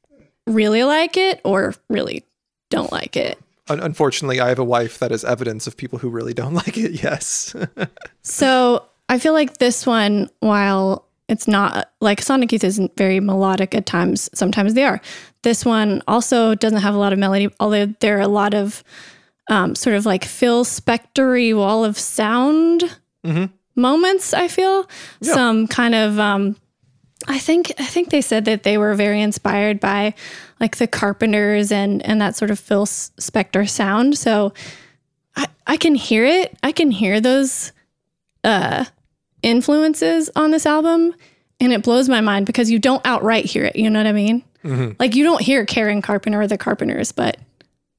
really 0.45 0.83
like 0.83 1.15
it 1.15 1.39
or 1.45 1.73
really 1.89 2.25
don't 2.69 2.91
like 2.91 3.15
it. 3.15 3.39
Un- 3.69 3.79
unfortunately, 3.79 4.39
I 4.39 4.49
have 4.49 4.59
a 4.59 4.63
wife 4.63 4.99
that 4.99 5.11
is 5.11 5.23
evidence 5.23 5.67
of 5.67 5.77
people 5.77 5.99
who 5.99 6.09
really 6.09 6.33
don't 6.33 6.53
like 6.63 6.77
it. 6.77 7.03
Yes. 7.03 7.55
So 8.21 8.85
I 9.07 9.17
feel 9.19 9.33
like 9.33 9.57
this 9.57 9.85
one, 9.87 10.29
while 10.39 11.07
it's 11.27 11.47
not 11.47 11.91
like 12.01 12.21
Sonic 12.21 12.51
Youth 12.51 12.63
isn't 12.63 12.95
very 12.97 13.19
melodic 13.19 13.73
at 13.73 13.85
times, 13.85 14.29
sometimes 14.33 14.73
they 14.73 14.83
are. 14.83 15.01
This 15.41 15.65
one 15.65 16.01
also 16.07 16.53
doesn't 16.55 16.81
have 16.81 16.93
a 16.93 16.97
lot 16.97 17.13
of 17.13 17.19
melody, 17.19 17.49
although 17.59 17.87
there 18.01 18.17
are 18.17 18.21
a 18.21 18.27
lot 18.27 18.53
of 18.53 18.83
um, 19.49 19.73
sort 19.73 19.95
of 19.95 20.05
like 20.05 20.25
Phil 20.25 20.63
Spectory 20.63 21.53
wall 21.55 21.83
of 21.83 21.97
sound 21.97 22.95
Mhm. 23.25 23.49
moments. 23.75 24.33
I 24.33 24.47
feel 24.47 24.87
Yeah. 25.21 25.33
some 25.33 25.67
kind 25.67 25.95
of. 25.95 26.19
Um, 26.19 26.55
I 27.27 27.39
think 27.39 27.71
I 27.79 27.85
think 27.85 28.09
they 28.11 28.21
said 28.21 28.45
that 28.45 28.61
they 28.63 28.77
were 28.77 28.93
very 28.93 29.21
inspired 29.21 29.79
by 29.79 30.13
like 30.59 30.77
the 30.77 30.87
Carpenters 30.87 31.71
and 31.71 32.05
and 32.05 32.19
that 32.21 32.35
sort 32.35 32.51
of 32.51 32.59
Phil 32.59 32.85
Spector 32.85 33.67
sound. 33.69 34.17
So 34.17 34.53
I 35.35 35.47
I 35.67 35.77
can 35.77 35.95
hear 35.95 36.25
it. 36.25 36.57
I 36.63 36.71
can 36.71 36.91
hear 36.91 37.19
those 37.21 37.71
uh 38.43 38.85
influences 39.41 40.29
on 40.35 40.51
this 40.51 40.65
album 40.65 41.13
and 41.59 41.71
it 41.73 41.83
blows 41.83 42.09
my 42.09 42.21
mind 42.21 42.45
because 42.45 42.69
you 42.69 42.79
don't 42.79 43.05
outright 43.05 43.45
hear 43.45 43.65
it, 43.65 43.75
you 43.75 43.89
know 43.89 43.99
what 43.99 44.07
I 44.07 44.11
mean? 44.11 44.43
Mhm. 44.63 44.95
Like 44.99 45.15
you 45.15 45.23
don't 45.23 45.41
hear 45.41 45.65
Karen 45.65 46.01
Carpenter 46.01 46.41
or 46.41 46.47
the 46.47 46.57
Carpenters, 46.57 47.11
but 47.11 47.37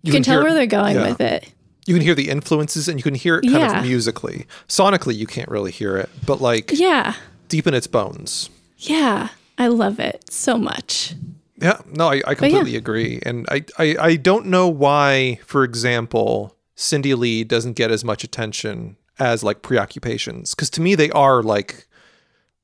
you, 0.03 0.09
You 0.09 0.13
can, 0.13 0.23
can 0.23 0.23
tell 0.25 0.35
hear- 0.41 0.45
where 0.45 0.55
they're 0.55 0.67
going 0.67 0.97
yeah. 0.97 1.09
with 1.09 1.21
it. 1.21 1.51
You 1.87 1.95
can 1.95 2.03
hear 2.03 2.15
the 2.15 2.29
influences 2.29 2.89
and 2.89 2.99
you 2.99 3.03
can 3.03 3.15
hear 3.15 3.37
it 3.39 3.43
kind 3.43 3.55
Yeah. 3.55 3.79
of 3.81 3.85
musically. 3.87 4.47
Sonically, 4.69 5.17
you 5.17 5.27
can't 5.27 5.49
really 5.49 5.71
hear 5.73 5.97
it, 5.97 6.09
but 6.27 6.41
like 6.41 6.71
Yeah. 6.75 7.15
deep 7.49 7.67
in 7.67 7.75
its 7.75 7.87
bones. 7.87 8.51
Yeah. 8.79 9.29
I 9.59 9.67
love 9.69 9.99
it 9.99 10.31
so 10.31 10.57
much. 10.57 11.15
Yeah, 11.61 11.81
no, 11.87 12.09
I, 12.09 12.15
I 12.15 12.31
yeah. 12.31 12.35
completely 12.35 12.77
agree. 12.77 13.21
And 13.25 13.47
I, 13.51 13.65
I, 13.79 13.97
I 14.01 14.17
don't 14.17 14.47
know 14.47 14.69
why, 14.69 15.41
for 15.45 15.63
example, 15.65 16.57
Cindy 16.75 17.15
Lee 17.15 17.45
doesn't 17.45 17.75
get 17.75 17.91
as 17.91 18.05
much 18.05 18.25
attention 18.25 18.97
as 19.19 19.43
like 19.43 19.63
preoccupations. 19.63 20.55
Because 20.55 20.71
to 20.71 20.81
me, 20.81 20.95
they 20.95 21.11
are 21.11 21.43
like 21.43 21.87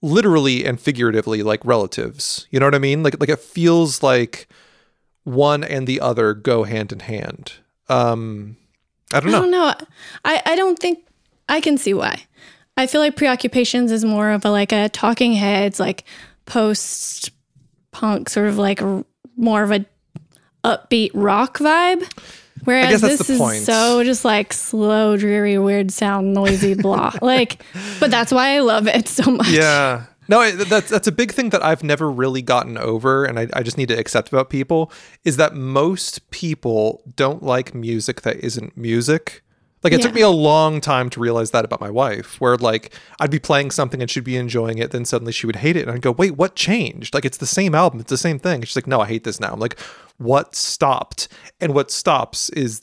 literally 0.02 0.64
and 0.64 0.80
figuratively 0.80 1.42
like 1.42 1.64
relatives. 1.64 2.46
You 2.50 2.60
know 2.60 2.66
what 2.66 2.74
I 2.74 2.78
mean? 2.78 3.02
Like 3.02 3.18
like 3.20 3.28
it 3.28 3.40
feels 3.40 4.02
like 4.02 4.48
one 5.24 5.64
and 5.64 5.86
the 5.86 6.00
other 6.00 6.34
go 6.34 6.64
hand 6.64 6.92
in 6.92 7.00
hand. 7.00 7.54
Um 7.88 8.56
I 9.12 9.20
don't 9.20 9.30
know. 9.30 9.38
I 9.38 9.40
don't 9.40 9.50
know. 9.50 9.74
I, 10.24 10.42
I 10.46 10.56
don't 10.56 10.78
think 10.78 11.06
I 11.48 11.60
can 11.60 11.78
see 11.78 11.94
why. 11.94 12.24
I 12.76 12.86
feel 12.86 13.00
like 13.00 13.16
preoccupations 13.16 13.90
is 13.92 14.04
more 14.04 14.30
of 14.30 14.44
a 14.44 14.50
like 14.50 14.72
a 14.72 14.88
talking 14.88 15.32
heads, 15.32 15.80
like 15.80 16.04
post 16.44 17.30
punk, 17.96 18.28
sort 18.28 18.48
of 18.48 18.58
like 18.58 18.82
more 19.36 19.62
of 19.62 19.72
a 19.72 19.86
upbeat 20.62 21.10
rock 21.14 21.58
vibe. 21.58 22.04
Whereas 22.64 23.00
this 23.00 23.26
the 23.26 23.32
is 23.34 23.38
point. 23.38 23.62
so 23.64 24.02
just 24.04 24.24
like 24.24 24.52
slow, 24.52 25.16
dreary, 25.16 25.58
weird 25.58 25.90
sound, 25.90 26.34
noisy, 26.34 26.74
blah. 26.74 27.12
like, 27.22 27.62
but 28.00 28.10
that's 28.10 28.32
why 28.32 28.56
I 28.56 28.60
love 28.60 28.86
it 28.88 29.08
so 29.08 29.30
much. 29.30 29.48
Yeah. 29.48 30.06
No, 30.28 30.40
I- 30.40 30.50
that's 30.52 30.90
that's 30.90 31.06
a 31.06 31.12
big 31.12 31.32
thing 31.32 31.50
that 31.50 31.62
I've 31.64 31.84
never 31.84 32.10
really 32.10 32.42
gotten 32.42 32.76
over, 32.76 33.24
and 33.24 33.38
I, 33.38 33.46
I 33.52 33.62
just 33.62 33.78
need 33.78 33.88
to 33.88 33.98
accept 33.98 34.28
about 34.28 34.50
people 34.50 34.90
is 35.24 35.36
that 35.36 35.54
most 35.54 36.28
people 36.30 37.02
don't 37.14 37.42
like 37.42 37.74
music 37.74 38.22
that 38.22 38.36
isn't 38.36 38.76
music. 38.76 39.42
Like 39.92 40.00
it 40.00 40.02
took 40.02 40.14
me 40.14 40.20
a 40.20 40.28
long 40.28 40.80
time 40.80 41.10
to 41.10 41.20
realize 41.20 41.50
that 41.52 41.64
about 41.64 41.80
my 41.80 41.90
wife, 41.90 42.40
where 42.40 42.56
like 42.56 42.92
I'd 43.20 43.30
be 43.30 43.38
playing 43.38 43.70
something 43.70 44.00
and 44.00 44.10
she'd 44.10 44.24
be 44.24 44.36
enjoying 44.36 44.78
it, 44.78 44.90
then 44.90 45.04
suddenly 45.04 45.32
she 45.32 45.46
would 45.46 45.56
hate 45.56 45.76
it, 45.76 45.82
and 45.82 45.90
I'd 45.90 46.02
go, 46.02 46.12
"Wait, 46.12 46.36
what 46.36 46.56
changed? 46.56 47.14
Like 47.14 47.24
it's 47.24 47.38
the 47.38 47.46
same 47.46 47.74
album, 47.74 48.00
it's 48.00 48.10
the 48.10 48.18
same 48.18 48.38
thing." 48.38 48.62
She's 48.62 48.76
like, 48.76 48.86
"No, 48.86 49.00
I 49.00 49.06
hate 49.06 49.24
this 49.24 49.40
now." 49.40 49.52
I'm 49.52 49.60
like, 49.60 49.78
"What 50.18 50.54
stopped?" 50.54 51.28
And 51.60 51.74
what 51.74 51.90
stops 51.90 52.50
is 52.50 52.82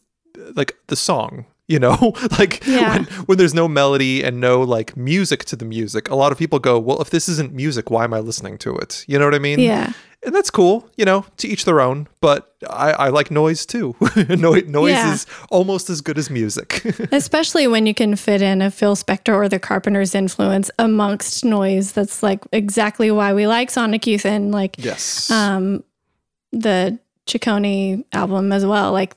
like 0.56 0.76
the 0.88 0.96
song 0.96 1.46
you 1.74 1.80
know 1.86 1.98
like 2.40 2.54
Yeah. 2.66 2.94
when, 2.94 3.04
when 3.28 3.38
there's 3.40 3.54
no 3.62 3.68
melody 3.68 4.16
and 4.26 4.40
no 4.50 4.54
like 4.76 4.90
music 5.12 5.40
to 5.50 5.56
the 5.62 5.66
music 5.66 6.04
a 6.10 6.16
lot 6.24 6.32
of 6.34 6.38
people 6.38 6.60
go 6.70 6.74
well 6.88 7.00
if 7.02 7.10
this 7.10 7.26
isn't 7.34 7.52
music 7.64 7.86
why 7.94 8.04
am 8.04 8.14
i 8.14 8.20
listening 8.30 8.58
to 8.66 8.70
it 8.84 8.92
you 9.08 9.18
know 9.20 9.26
what 9.30 9.36
i 9.36 9.40
mean 9.40 9.60
Yeah. 9.60 9.92
and 10.26 10.34
that's 10.36 10.52
cool 10.60 10.76
you 11.00 11.06
know 11.10 11.20
to 11.40 11.48
each 11.48 11.64
their 11.66 11.80
own 11.88 12.08
but 12.22 12.40
i, 12.70 12.88
I 13.06 13.08
like 13.18 13.30
noise 13.32 13.66
too 13.66 13.96
noise, 14.48 14.66
noise 14.80 14.92
Yeah. 14.92 15.14
is 15.14 15.26
almost 15.50 15.90
as 15.90 16.00
good 16.08 16.18
as 16.18 16.30
music 16.30 16.70
Especially 17.12 17.66
when 17.74 17.86
you 17.90 17.94
can 18.02 18.16
fit 18.16 18.42
in 18.42 18.62
a 18.62 18.70
Phil 18.72 18.96
Spector 18.96 19.34
or 19.42 19.48
the 19.50 19.60
Carpenters 19.60 20.14
influence 20.16 20.70
amongst 20.80 21.44
noise. 21.46 21.92
That's 21.98 22.22
like 22.24 22.42
exactly 22.52 23.10
why 23.12 23.34
we 23.34 23.48
like 23.48 23.70
Sonic 23.72 24.06
Youth 24.08 24.26
and 24.26 24.52
like 24.60 24.76
yes 24.90 25.30
um 25.32 25.84
the 26.52 27.00
Ciccone 27.26 28.04
album 28.12 28.52
as 28.52 28.66
well. 28.66 28.92
Like 28.92 29.16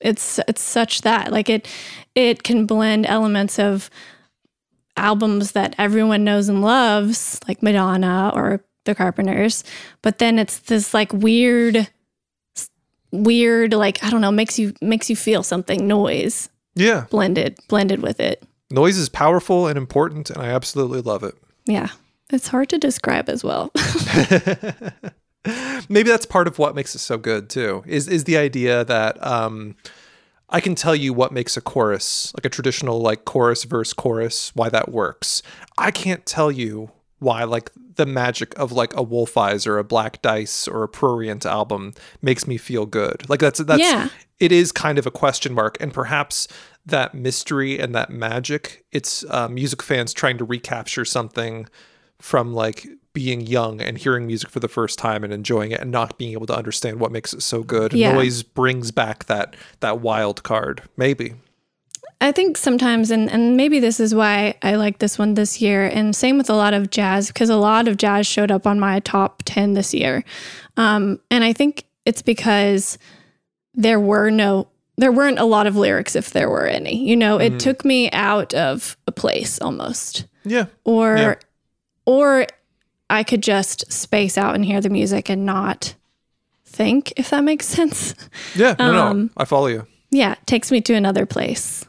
it's 0.00 0.38
it's 0.48 0.62
such 0.62 1.02
that 1.02 1.30
like 1.32 1.48
it 1.50 1.68
it 2.14 2.42
can 2.42 2.66
blend 2.66 3.06
elements 3.06 3.58
of 3.58 3.90
albums 4.96 5.52
that 5.52 5.74
everyone 5.78 6.24
knows 6.24 6.48
and 6.48 6.62
loves, 6.62 7.40
like 7.48 7.62
Madonna 7.62 8.32
or 8.34 8.64
the 8.84 8.94
Carpenters, 8.94 9.62
but 10.02 10.18
then 10.18 10.38
it's 10.38 10.58
this 10.60 10.92
like 10.94 11.12
weird 11.12 11.88
weird, 13.12 13.74
like 13.74 14.02
I 14.04 14.10
don't 14.10 14.20
know, 14.20 14.30
makes 14.32 14.58
you 14.58 14.74
makes 14.80 15.10
you 15.10 15.16
feel 15.16 15.42
something 15.42 15.86
noise 15.86 16.48
Yeah. 16.74 17.06
blended 17.10 17.58
blended 17.68 18.02
with 18.02 18.20
it. 18.20 18.42
Noise 18.70 18.98
is 18.98 19.08
powerful 19.08 19.66
and 19.66 19.76
important, 19.76 20.30
and 20.30 20.40
I 20.40 20.46
absolutely 20.48 21.00
love 21.00 21.24
it. 21.24 21.34
Yeah. 21.66 21.88
It's 22.32 22.46
hard 22.46 22.68
to 22.68 22.78
describe 22.78 23.28
as 23.28 23.42
well. 23.42 23.72
Maybe 25.88 26.10
that's 26.10 26.26
part 26.26 26.46
of 26.46 26.58
what 26.58 26.74
makes 26.74 26.94
it 26.94 26.98
so 26.98 27.16
good 27.16 27.48
too. 27.48 27.82
Is 27.86 28.08
is 28.08 28.24
the 28.24 28.36
idea 28.36 28.84
that 28.84 29.24
um 29.26 29.76
I 30.50 30.60
can 30.60 30.74
tell 30.74 30.94
you 30.96 31.12
what 31.12 31.32
makes 31.32 31.56
a 31.56 31.60
chorus, 31.60 32.32
like 32.36 32.44
a 32.44 32.48
traditional 32.50 33.00
like 33.00 33.24
chorus 33.24 33.64
verse 33.64 33.92
chorus, 33.92 34.50
why 34.54 34.68
that 34.68 34.90
works. 34.90 35.42
I 35.78 35.90
can't 35.90 36.26
tell 36.26 36.50
you 36.50 36.90
why 37.20 37.44
like 37.44 37.70
the 37.96 38.06
magic 38.06 38.58
of 38.58 38.72
like 38.72 38.94
a 38.96 39.02
Wolf 39.02 39.36
Eyes 39.36 39.66
or 39.66 39.78
a 39.78 39.84
Black 39.84 40.20
Dice 40.22 40.66
or 40.68 40.82
a 40.82 40.88
Prurient 40.88 41.46
album 41.46 41.94
makes 42.22 42.46
me 42.46 42.56
feel 42.56 42.84
good. 42.86 43.28
Like 43.30 43.40
that's 43.40 43.60
that's 43.60 43.80
Yeah. 43.80 44.08
it 44.38 44.52
is 44.52 44.72
kind 44.72 44.98
of 44.98 45.06
a 45.06 45.10
question 45.10 45.54
mark 45.54 45.76
and 45.80 45.92
perhaps 45.94 46.48
that 46.86 47.14
mystery 47.14 47.78
and 47.78 47.94
that 47.94 48.10
magic 48.10 48.84
it's 48.90 49.24
uh, 49.30 49.48
music 49.48 49.82
fans 49.82 50.12
trying 50.14 50.38
to 50.38 50.44
recapture 50.44 51.04
something 51.04 51.68
from 52.18 52.52
like 52.54 52.86
being 53.12 53.40
young 53.40 53.80
and 53.80 53.98
hearing 53.98 54.26
music 54.26 54.50
for 54.50 54.60
the 54.60 54.68
first 54.68 54.98
time 54.98 55.24
and 55.24 55.32
enjoying 55.32 55.72
it 55.72 55.80
and 55.80 55.90
not 55.90 56.16
being 56.18 56.32
able 56.32 56.46
to 56.46 56.54
understand 56.56 57.00
what 57.00 57.10
makes 57.10 57.32
it 57.32 57.42
so 57.42 57.62
good 57.62 57.92
Yeah. 57.92 58.12
noise 58.12 58.42
brings 58.42 58.90
back 58.92 59.24
that 59.26 59.56
that 59.80 60.00
wild 60.00 60.42
card 60.42 60.82
maybe 60.96 61.34
I 62.22 62.32
think 62.32 62.58
sometimes, 62.58 63.10
and, 63.10 63.30
and 63.30 63.56
maybe 63.56 63.80
this 63.80 63.98
is 63.98 64.14
why 64.14 64.54
I 64.60 64.74
like 64.74 64.98
this 64.98 65.18
one 65.18 65.34
this 65.34 65.62
year, 65.62 65.86
and 65.86 66.14
same 66.14 66.36
with 66.36 66.50
a 66.50 66.54
lot 66.54 66.74
of 66.74 66.90
jazz, 66.90 67.28
because 67.28 67.48
a 67.48 67.56
lot 67.56 67.88
of 67.88 67.96
jazz 67.96 68.26
showed 68.26 68.50
up 68.50 68.66
on 68.66 68.78
my 68.78 69.00
top 69.00 69.42
10 69.46 69.72
this 69.72 69.94
year. 69.94 70.22
Um, 70.76 71.18
and 71.30 71.42
I 71.44 71.54
think 71.54 71.84
it's 72.04 72.20
because 72.20 72.98
there 73.72 73.98
were 73.98 74.30
no, 74.30 74.68
there 74.98 75.12
weren't 75.12 75.38
a 75.38 75.46
lot 75.46 75.66
of 75.66 75.76
lyrics 75.76 76.14
if 76.14 76.32
there 76.32 76.50
were 76.50 76.66
any. 76.66 76.94
You 77.08 77.16
know, 77.16 77.38
it 77.38 77.54
Mhm. 77.54 77.58
took 77.58 77.84
me 77.86 78.10
out 78.10 78.52
of 78.52 78.98
a 79.06 79.12
place 79.12 79.58
almost. 79.58 80.26
yeah 80.44 80.66
Or, 80.84 81.16
Yeah. 81.16 81.34
or 82.04 82.46
I 83.10 83.22
could 83.24 83.42
just 83.42 83.90
space 83.92 84.38
out 84.38 84.54
and 84.54 84.64
hear 84.64 84.80
the 84.80 84.90
music 84.90 85.28
and 85.28 85.44
not 85.44 85.94
think, 86.64 87.12
if 87.16 87.30
that 87.30 87.44
makes 87.44 87.66
sense. 87.76 88.14
yeah 88.54 88.74
no 88.78 88.92
no 88.92 89.06
Um, 89.08 89.30
i 89.36 89.44
follow 89.44 89.66
you 89.66 89.86
Yeah, 90.10 90.32
it 90.32 90.46
takes 90.46 90.70
me 90.72 90.80
to 90.82 90.94
another 90.94 91.26
place. 91.26 91.84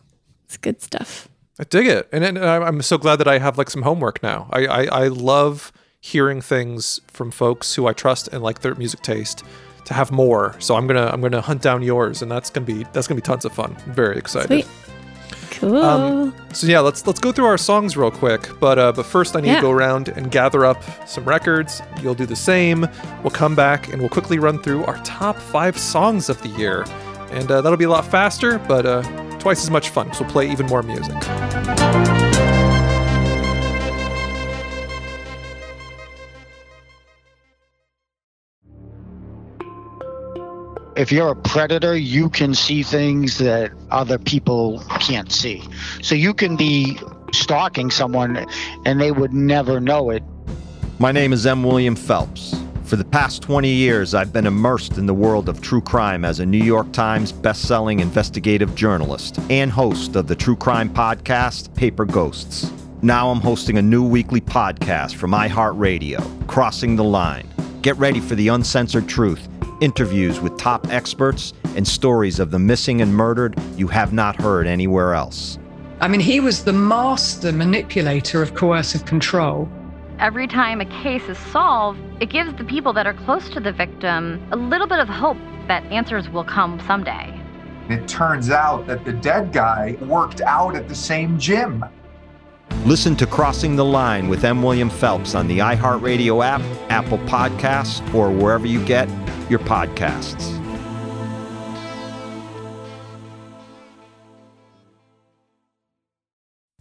It's 0.45 0.57
good 0.57 0.81
stuff. 0.81 1.27
I 1.59 1.63
dig 1.63 1.87
it, 1.87 2.09
and, 2.11 2.23
and 2.23 2.37
I'm 2.39 2.63
I'm 2.63 2.81
so 2.81 2.97
glad 2.97 3.17
that 3.19 3.27
I 3.27 3.37
have 3.39 3.57
like 3.57 3.69
some 3.69 3.83
homework 3.83 4.21
now. 4.23 4.47
I, 4.51 4.65
I 4.65 4.83
I 5.03 5.07
love 5.09 5.71
hearing 6.01 6.41
things 6.41 6.99
from 7.07 7.29
folks 7.31 7.75
who 7.75 7.85
I 7.87 7.93
trust 7.93 8.27
and 8.33 8.41
like 8.43 8.61
their 8.61 8.73
music 8.75 9.01
taste 9.01 9.43
to 9.85 9.93
have 9.93 10.11
more. 10.11 10.55
So 10.59 10.75
I'm 10.75 10.87
gonna 10.87 11.07
I'm 11.13 11.21
gonna 11.21 11.41
hunt 11.41 11.61
down 11.61 11.83
yours, 11.83 12.21
and 12.23 12.31
that's 12.31 12.49
gonna 12.49 12.65
be 12.65 12.83
that's 12.93 13.07
gonna 13.07 13.21
be 13.21 13.25
tons 13.25 13.45
of 13.45 13.53
fun. 13.53 13.77
I'm 13.85 13.93
very 13.93 14.17
excited. 14.17 14.47
Sweet. 14.47 14.67
Um, 15.63 16.33
so 16.53 16.67
yeah, 16.67 16.79
let's 16.79 17.05
let's 17.05 17.19
go 17.19 17.31
through 17.31 17.45
our 17.45 17.57
songs 17.57 17.95
real 17.95 18.11
quick. 18.11 18.49
But 18.59 18.79
uh, 18.79 18.91
but 18.91 19.05
first, 19.05 19.35
I 19.35 19.41
need 19.41 19.47
Yeah. 19.49 19.55
to 19.57 19.61
go 19.61 19.71
around 19.71 20.07
and 20.09 20.31
gather 20.31 20.65
up 20.65 20.81
some 21.07 21.23
records. 21.25 21.81
You'll 22.01 22.15
do 22.15 22.25
the 22.25 22.35
same. 22.35 22.87
We'll 23.23 23.31
come 23.31 23.55
back 23.55 23.89
and 23.91 23.99
we'll 24.01 24.09
quickly 24.09 24.39
run 24.39 24.61
through 24.61 24.85
our 24.85 24.97
top 25.03 25.37
five 25.37 25.77
songs 25.77 26.29
of 26.29 26.41
the 26.41 26.49
year, 26.49 26.85
and 27.31 27.49
uh, 27.51 27.61
that'll 27.61 27.77
be 27.77 27.85
a 27.85 27.89
lot 27.89 28.05
faster, 28.05 28.59
but 28.59 28.85
uh, 28.85 29.01
twice 29.39 29.63
as 29.63 29.69
much 29.69 29.89
fun. 29.89 30.11
So 30.13 30.23
we'll 30.23 30.31
play 30.31 30.51
even 30.51 30.65
more 30.67 30.83
music. 30.83 31.15
If 40.95 41.11
you're 41.11 41.29
a 41.29 41.35
predator, 41.35 41.95
you 41.95 42.29
can 42.29 42.53
see 42.53 42.83
things 42.83 43.37
that 43.37 43.71
other 43.91 44.17
people 44.17 44.83
can't 44.99 45.31
see. 45.31 45.63
So 46.01 46.15
you 46.15 46.33
can 46.33 46.55
be 46.55 46.99
stalking 47.33 47.91
someone 47.91 48.45
and 48.85 48.99
they 48.99 49.11
would 49.11 49.33
never 49.33 49.79
know 49.79 50.09
it. 50.09 50.23
My 50.99 51.11
name 51.11 51.33
is 51.33 51.45
M. 51.45 51.63
William 51.63 51.95
Phelps. 51.95 52.55
For 52.83 52.97
the 52.97 53.05
past 53.05 53.41
20 53.41 53.69
years, 53.69 54.13
I've 54.13 54.33
been 54.33 54.45
immersed 54.45 54.97
in 54.97 55.05
the 55.05 55.13
world 55.13 55.47
of 55.47 55.61
true 55.61 55.79
crime 55.79 56.25
as 56.25 56.41
a 56.41 56.45
New 56.45 56.61
York 56.61 56.91
Times 56.91 57.31
best-selling 57.31 58.01
investigative 58.01 58.75
journalist 58.75 59.39
and 59.49 59.71
host 59.71 60.17
of 60.17 60.27
the 60.27 60.35
true 60.35 60.57
crime 60.57 60.89
podcast 60.89 61.73
Paper 61.73 62.03
Ghosts. 62.03 62.69
Now 63.01 63.29
I'm 63.29 63.39
hosting 63.39 63.77
a 63.77 63.81
new 63.81 64.05
weekly 64.05 64.41
podcast 64.41 65.15
from 65.15 65.31
iHeartRadio, 65.31 66.47
Crossing 66.47 66.97
the 66.97 67.03
Line. 67.03 67.50
Get 67.81 67.97
ready 67.97 68.19
for 68.19 68.35
the 68.35 68.49
uncensored 68.49 69.07
truth, 69.07 69.49
interviews 69.81 70.39
with 70.39 70.55
top 70.55 70.91
experts, 70.91 71.51
and 71.75 71.87
stories 71.87 72.37
of 72.39 72.51
the 72.51 72.59
missing 72.59 73.01
and 73.01 73.11
murdered 73.11 73.59
you 73.75 73.87
have 73.87 74.13
not 74.13 74.39
heard 74.39 74.67
anywhere 74.67 75.15
else. 75.15 75.57
I 75.99 76.07
mean, 76.07 76.19
he 76.19 76.39
was 76.39 76.63
the 76.63 76.73
master 76.73 77.51
manipulator 77.51 78.43
of 78.43 78.53
coercive 78.53 79.05
control. 79.05 79.67
Every 80.19 80.45
time 80.45 80.79
a 80.79 80.85
case 81.01 81.23
is 81.23 81.39
solved, 81.39 81.99
it 82.19 82.29
gives 82.29 82.53
the 82.53 82.65
people 82.65 82.93
that 82.93 83.07
are 83.07 83.15
close 83.15 83.49
to 83.49 83.59
the 83.59 83.71
victim 83.71 84.47
a 84.51 84.55
little 84.55 84.85
bit 84.85 84.99
of 84.99 85.07
hope 85.07 85.37
that 85.67 85.83
answers 85.85 86.29
will 86.29 86.43
come 86.43 86.79
someday. 86.85 87.35
It 87.89 88.07
turns 88.07 88.51
out 88.51 88.85
that 88.85 89.05
the 89.05 89.13
dead 89.13 89.51
guy 89.51 89.97
worked 90.01 90.41
out 90.41 90.75
at 90.75 90.87
the 90.87 90.93
same 90.93 91.39
gym. 91.39 91.83
Listen 92.85 93.15
to 93.17 93.27
Crossing 93.27 93.75
the 93.75 93.85
Line 93.85 94.27
with 94.27 94.43
M. 94.43 94.63
William 94.63 94.89
Phelps 94.89 95.35
on 95.35 95.47
the 95.47 95.59
iHeartRadio 95.59 96.43
app, 96.43 96.61
Apple 96.89 97.19
Podcasts, 97.19 98.01
or 98.13 98.31
wherever 98.31 98.65
you 98.65 98.83
get 98.85 99.07
your 99.49 99.59
podcasts. 99.59 100.57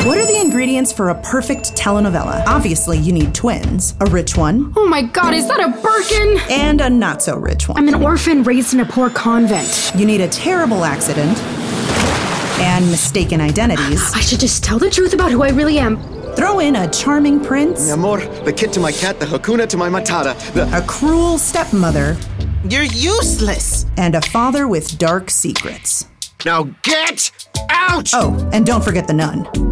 What 0.04 0.16
are 0.16 0.24
the 0.24 0.40
ingredients 0.40 0.90
for 0.92 1.10
a 1.10 1.20
perfect 1.22 1.76
telenovela? 1.76 2.42
Obviously, 2.46 2.96
you 2.96 3.12
need 3.12 3.34
twins. 3.34 3.94
A 4.00 4.06
rich 4.06 4.36
one. 4.36 4.72
Oh 4.76 4.88
my 4.88 5.02
god, 5.02 5.34
is 5.34 5.46
that 5.48 5.60
a 5.60 5.68
Birkin? 5.82 6.38
And 6.50 6.80
a 6.80 6.88
not 6.88 7.22
so 7.22 7.36
rich 7.36 7.68
one. 7.68 7.76
I'm 7.76 7.88
an 7.88 8.02
orphan 8.02 8.42
raised 8.42 8.72
in 8.72 8.80
a 8.80 8.86
poor 8.86 9.10
convent. 9.10 9.92
You 9.94 10.06
need 10.06 10.22
a 10.22 10.28
terrible 10.28 10.84
accident. 10.84 11.36
And 12.60 12.90
mistaken 12.90 13.40
identities. 13.40 14.12
I 14.14 14.20
should 14.20 14.40
just 14.40 14.62
tell 14.62 14.78
the 14.78 14.90
truth 14.90 15.14
about 15.14 15.32
who 15.32 15.42
I 15.42 15.50
really 15.50 15.78
am. 15.78 15.96
Throw 16.34 16.60
in 16.60 16.76
a 16.76 16.90
charming 16.90 17.42
prince. 17.42 17.86
Mi 17.86 17.92
amor, 17.92 18.20
the 18.44 18.52
kid 18.52 18.72
to 18.74 18.80
my 18.80 18.92
cat, 18.92 19.18
the 19.18 19.26
hakuna 19.26 19.68
to 19.68 19.76
my 19.76 19.88
matata, 19.88 20.34
the. 20.52 20.64
A 20.76 20.82
cruel 20.82 21.38
stepmother. 21.38 22.16
You're 22.68 22.84
useless! 22.84 23.86
And 23.96 24.14
a 24.14 24.20
father 24.20 24.68
with 24.68 24.98
dark 24.98 25.30
secrets. 25.30 26.06
Now 26.44 26.64
get 26.82 27.30
out! 27.70 28.10
Oh, 28.12 28.48
and 28.52 28.66
don't 28.66 28.84
forget 28.84 29.06
the 29.06 29.14
nun. 29.14 29.69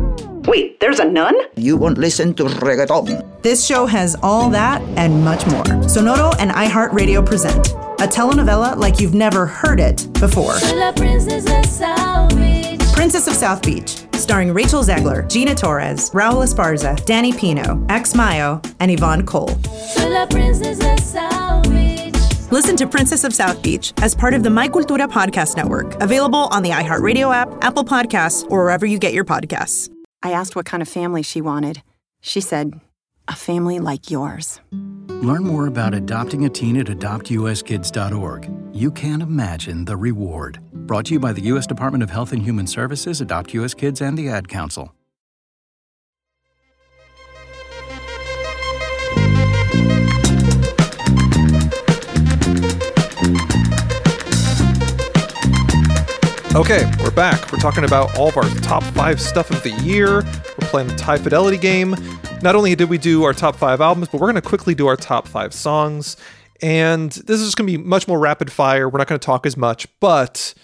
Wait, 0.48 0.80
there's 0.80 0.98
a 0.98 1.04
nun? 1.04 1.36
You 1.56 1.76
won't 1.76 1.98
listen 1.98 2.32
to 2.36 2.44
reggaeton. 2.44 3.42
This 3.42 3.66
show 3.66 3.84
has 3.84 4.16
all 4.22 4.48
that 4.48 4.80
and 4.96 5.22
much 5.22 5.46
more. 5.46 5.64
Sonoro 5.84 6.34
and 6.38 6.50
iHeartRadio 6.50 7.26
present 7.26 7.68
a 8.00 8.08
telenovela 8.08 8.74
like 8.74 8.98
you've 8.98 9.12
never 9.12 9.44
heard 9.44 9.78
it 9.78 10.06
before. 10.14 10.54
Princess 10.96 11.44
of 11.50 11.66
South 11.66 12.34
Beach. 12.34 12.80
Princess 12.94 13.28
of 13.28 13.34
South 13.34 13.62
Beach, 13.62 14.04
starring 14.14 14.54
Rachel 14.54 14.82
Zegler, 14.82 15.28
Gina 15.28 15.54
Torres, 15.54 16.10
Raul 16.12 16.42
Esparza, 16.42 16.96
Danny 17.04 17.32
Pino, 17.34 17.84
Ex 17.90 18.14
Mayo, 18.14 18.62
and 18.80 18.90
Yvonne 18.90 19.26
Coll. 19.26 19.48
Soy 19.48 20.08
la 20.08 20.24
princesa 20.24 20.96
de 20.96 21.02
South 21.02 21.68
Beach. 21.68 22.14
Listen 22.50 22.74
to 22.76 22.86
Princess 22.86 23.24
of 23.24 23.34
South 23.34 23.62
Beach 23.62 23.92
as 24.00 24.14
part 24.14 24.32
of 24.32 24.42
the 24.42 24.50
My 24.50 24.66
Cultura 24.66 25.08
podcast 25.08 25.58
network, 25.58 26.00
available 26.00 26.48
on 26.52 26.62
the 26.62 26.70
iHeartRadio 26.70 27.34
app, 27.34 27.52
Apple 27.62 27.84
Podcasts, 27.84 28.50
or 28.50 28.62
wherever 28.62 28.86
you 28.86 28.98
get 28.98 29.12
your 29.12 29.26
podcasts. 29.26 29.90
I 30.22 30.32
asked 30.32 30.56
what 30.56 30.66
kind 30.66 30.82
of 30.82 30.88
family 30.88 31.22
she 31.22 31.40
wanted. 31.40 31.82
She 32.20 32.40
said, 32.40 32.80
a 33.28 33.34
family 33.34 33.78
like 33.78 34.10
yours. 34.10 34.60
Learn 35.08 35.44
more 35.44 35.66
about 35.66 35.94
adopting 35.94 36.44
a 36.44 36.48
teen 36.48 36.76
at 36.76 36.86
adoptuskids.org. 36.86 38.50
You 38.72 38.90
can't 38.90 39.22
imagine 39.22 39.84
the 39.84 39.96
reward. 39.96 40.60
Brought 40.72 41.06
to 41.06 41.14
you 41.14 41.20
by 41.20 41.32
the 41.32 41.42
U.S. 41.42 41.66
Department 41.66 42.04
of 42.04 42.10
Health 42.10 42.32
and 42.32 42.42
Human 42.42 42.66
Services, 42.66 43.20
Adopt 43.20 43.52
U.S. 43.54 43.74
Kids, 43.74 44.00
and 44.00 44.16
the 44.16 44.28
Ad 44.28 44.48
Council. 44.48 44.94
Okay, 56.54 56.90
we're 57.00 57.10
back. 57.10 57.52
We're 57.52 57.58
talking 57.58 57.84
about 57.84 58.18
all 58.18 58.28
of 58.28 58.36
our 58.38 58.48
top 58.60 58.82
five 58.82 59.20
stuff 59.20 59.50
of 59.50 59.62
the 59.62 59.70
year. 59.82 60.22
We're 60.22 60.68
playing 60.68 60.88
the 60.88 61.00
High 61.00 61.18
Fidelity 61.18 61.58
game. 61.58 61.94
Not 62.42 62.56
only 62.56 62.74
did 62.74 62.88
we 62.88 62.96
do 62.96 63.22
our 63.24 63.34
top 63.34 63.54
five 63.54 63.82
albums, 63.82 64.08
but 64.08 64.20
we're 64.20 64.32
going 64.32 64.42
to 64.42 64.48
quickly 64.48 64.74
do 64.74 64.86
our 64.86 64.96
top 64.96 65.28
five 65.28 65.52
songs. 65.52 66.16
And 66.62 67.12
this 67.12 67.40
is 67.40 67.54
going 67.54 67.70
to 67.70 67.78
be 67.78 67.84
much 67.84 68.08
more 68.08 68.18
rapid 68.18 68.50
fire. 68.50 68.88
We're 68.88 68.98
not 68.98 69.08
going 69.08 69.20
to 69.20 69.24
talk 69.24 69.44
as 69.44 69.58
much, 69.58 69.86
but 70.00 70.54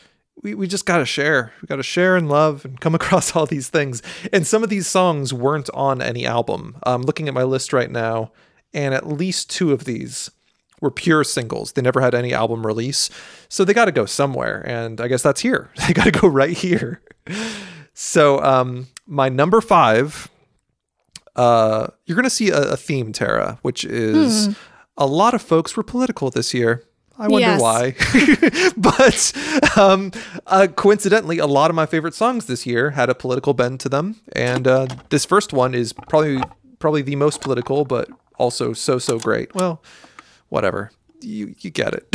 we, 0.42 0.54
we 0.54 0.66
just 0.66 0.86
got 0.86 0.98
to 0.98 1.06
share. 1.06 1.52
We 1.60 1.66
got 1.66 1.76
to 1.76 1.82
share 1.82 2.16
and 2.16 2.30
love 2.30 2.64
and 2.64 2.80
come 2.80 2.94
across 2.96 3.36
all 3.36 3.44
these 3.46 3.68
things. 3.68 4.02
And 4.32 4.46
some 4.46 4.64
of 4.64 4.70
these 4.70 4.86
songs 4.86 5.34
weren't 5.34 5.70
on 5.74 6.00
any 6.00 6.26
album. 6.26 6.76
I'm 6.84 7.02
looking 7.02 7.28
at 7.28 7.34
my 7.34 7.44
list 7.44 7.74
right 7.74 7.90
now, 7.90 8.32
and 8.72 8.94
at 8.94 9.06
least 9.06 9.50
two 9.50 9.70
of 9.70 9.84
these 9.84 10.30
were 10.80 10.90
pure 10.90 11.24
singles. 11.24 11.72
They 11.72 11.82
never 11.82 12.00
had 12.00 12.14
any 12.14 12.32
album 12.34 12.66
release. 12.66 13.10
So 13.48 13.64
they 13.64 13.72
got 13.74 13.86
to 13.86 13.92
go 13.92 14.06
somewhere. 14.06 14.62
And 14.66 15.00
I 15.00 15.08
guess 15.08 15.22
that's 15.22 15.40
here. 15.40 15.70
They 15.86 15.94
got 15.94 16.04
to 16.04 16.10
go 16.10 16.28
right 16.28 16.56
here. 16.56 17.00
So 17.94 18.42
um, 18.42 18.88
my 19.06 19.28
number 19.28 19.60
five, 19.60 20.28
uh, 21.36 21.88
you're 22.06 22.16
going 22.16 22.24
to 22.24 22.30
see 22.30 22.50
a, 22.50 22.72
a, 22.72 22.76
theme, 22.76 23.12
Tara, 23.12 23.58
which 23.62 23.84
is 23.84 24.46
Hmm. 24.46 24.52
a 24.96 25.06
lot 25.06 25.34
of 25.34 25.42
folks 25.42 25.76
were 25.76 25.82
political 25.82 26.30
this 26.30 26.52
year. 26.54 26.84
I 27.16 27.28
wonder 27.28 27.46
Yes. 27.46 27.60
why. 27.60 27.94
but 28.76 29.78
um, 29.78 30.10
uh, 30.48 30.66
coincidentally, 30.74 31.38
a 31.38 31.46
lot 31.46 31.70
of 31.70 31.76
my 31.76 31.86
favorite 31.86 32.14
songs 32.14 32.46
this 32.46 32.66
year 32.66 32.90
had 32.90 33.08
a 33.08 33.14
political 33.14 33.54
bend 33.54 33.78
to 33.80 33.88
them, 33.88 34.16
and 34.32 34.66
uh, 34.66 34.88
this 35.10 35.24
first 35.24 35.52
one 35.52 35.74
is 35.74 35.92
probably 35.92 36.42
probably 36.80 37.02
the 37.02 37.14
most 37.14 37.40
political, 37.40 37.84
but 37.84 38.08
also 38.36 38.72
so 38.72 38.98
so 38.98 39.20
great. 39.20 39.54
Well, 39.54 39.80
whatever 40.54 40.90
you 41.20 41.54
you 41.60 41.70
get 41.70 41.94
it. 41.94 42.06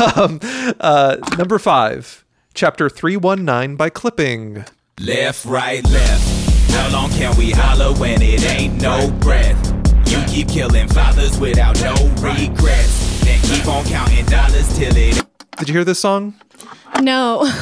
um, 0.18 0.40
uh, 0.80 1.16
number 1.38 1.58
five, 1.58 2.24
chapter 2.54 2.88
three 2.88 3.16
one 3.16 3.44
nine 3.44 3.76
by 3.76 3.88
Clipping. 3.88 4.64
Left, 5.00 5.44
right, 5.44 5.84
left. 5.84 6.70
How 6.70 6.92
long 6.92 7.10
can 7.10 7.36
we 7.36 7.52
holler 7.52 7.92
when 7.98 8.20
it 8.22 8.44
ain't 8.50 8.80
no 8.80 9.10
breath? 9.20 9.72
You 10.10 10.22
keep 10.26 10.48
killing 10.48 10.88
fathers 10.88 11.38
without 11.38 11.80
no 11.82 11.94
regrets. 12.20 13.24
Then 13.24 13.40
keep 13.42 13.66
on 13.66 13.84
counting 13.84 14.24
dollars 14.26 14.76
till 14.76 14.96
it. 14.96 15.22
Did 15.58 15.68
you 15.68 15.74
hear 15.74 15.84
this 15.84 16.00
song? 16.00 16.34
No. 17.00 17.50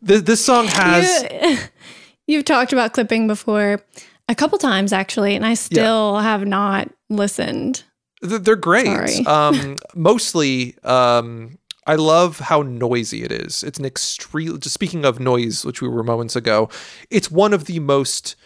This 0.00 0.22
this 0.22 0.44
song 0.44 0.68
has 0.68 1.26
You, 1.42 1.58
you've 2.28 2.44
talked 2.44 2.72
about 2.72 2.92
clipping 2.92 3.26
before 3.26 3.80
a 4.28 4.34
couple 4.36 4.56
times 4.56 4.92
actually, 4.92 5.34
and 5.34 5.44
I 5.44 5.54
still 5.54 6.18
have 6.18 6.46
not 6.46 6.88
listened. 7.10 7.82
Th- 8.22 8.42
They're 8.42 8.56
great. 8.56 8.88
Um, 9.26 9.76
mostly, 9.94 10.76
um, 10.84 11.58
I 11.86 11.94
love 11.94 12.38
how 12.38 12.62
noisy 12.62 13.22
it 13.22 13.32
is. 13.32 13.62
It's 13.62 13.78
an 13.78 13.84
extreme. 13.84 14.58
Just 14.58 14.74
speaking 14.74 15.04
of 15.04 15.20
noise, 15.20 15.64
which 15.64 15.80
we 15.80 15.88
were 15.88 16.02
moments 16.02 16.36
ago, 16.36 16.68
it's 17.10 17.30
one 17.30 17.52
of 17.52 17.64
the 17.64 17.78
most 17.80 18.36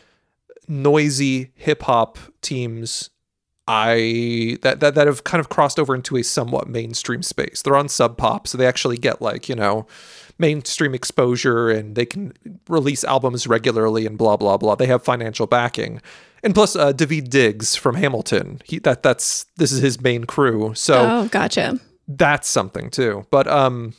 noisy 0.69 1.51
hip 1.55 1.83
hop 1.83 2.19
teams 2.41 3.11
I 3.69 4.59
that, 4.63 4.81
that 4.81 4.95
that 4.97 5.07
have 5.07 5.25
kind 5.25 5.41
of 5.41 5.49
crossed 5.49 5.79
over 5.79 5.95
into 5.95 6.17
a 6.17 6.23
somewhat 6.23 6.69
mainstream 6.69 7.23
space. 7.23 7.63
They're 7.63 7.77
on 7.77 7.89
Sub 7.89 8.17
Pop, 8.17 8.49
so 8.49 8.59
they 8.59 8.67
actually 8.67 8.97
get 8.97 9.23
like 9.23 9.49
you 9.49 9.55
know 9.55 9.87
mainstream 10.39 10.95
exposure 10.95 11.71
and 11.71 11.95
they 11.95 12.07
can 12.07 12.33
release 12.69 13.05
albums 13.05 13.47
regularly 13.47 14.05
and 14.05 14.19
blah 14.19 14.37
blah 14.37 14.57
blah. 14.57 14.75
They 14.75 14.87
have 14.87 15.03
financial 15.05 15.47
backing. 15.47 16.01
And 16.43 16.55
plus, 16.55 16.75
uh, 16.75 16.93
Daveed 16.93 17.29
Diggs 17.29 17.77
from 17.77 17.95
Hamilton. 17.95 18.61
He 18.65 18.79
that 18.81 19.03
that's 19.03 19.45
this 19.57 19.73
is 19.73 19.81
his 19.81 20.01
main 20.01 20.25
crew. 20.25 20.75
So 20.75 20.95
oh, 21.09 21.29
gotcha. 21.29 21.79
that's 22.09 22.49
something 22.49 22.91
too. 22.91 23.27
But 23.31 23.47
um 23.47 23.95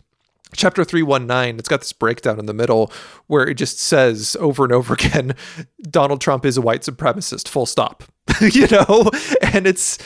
chapter 0.55 0.83
319 0.83 1.57
it's 1.57 1.67
got 1.67 1.79
this 1.79 1.93
breakdown 1.93 2.37
in 2.37 2.45
the 2.45 2.53
middle 2.53 2.91
where 3.25 3.47
it 3.47 3.55
just 3.55 3.79
says 3.79 4.37
over 4.39 4.63
and 4.63 4.71
over 4.71 4.93
again 4.99 5.33
Donald 5.81 6.21
Trump 6.21 6.45
is 6.45 6.57
a 6.57 6.61
white 6.61 6.81
supremacist 6.81 7.47
full 7.47 7.65
stop. 7.65 8.03
you 8.41 8.67
know, 8.67 9.09
and 9.41 9.67
it's 9.67 9.97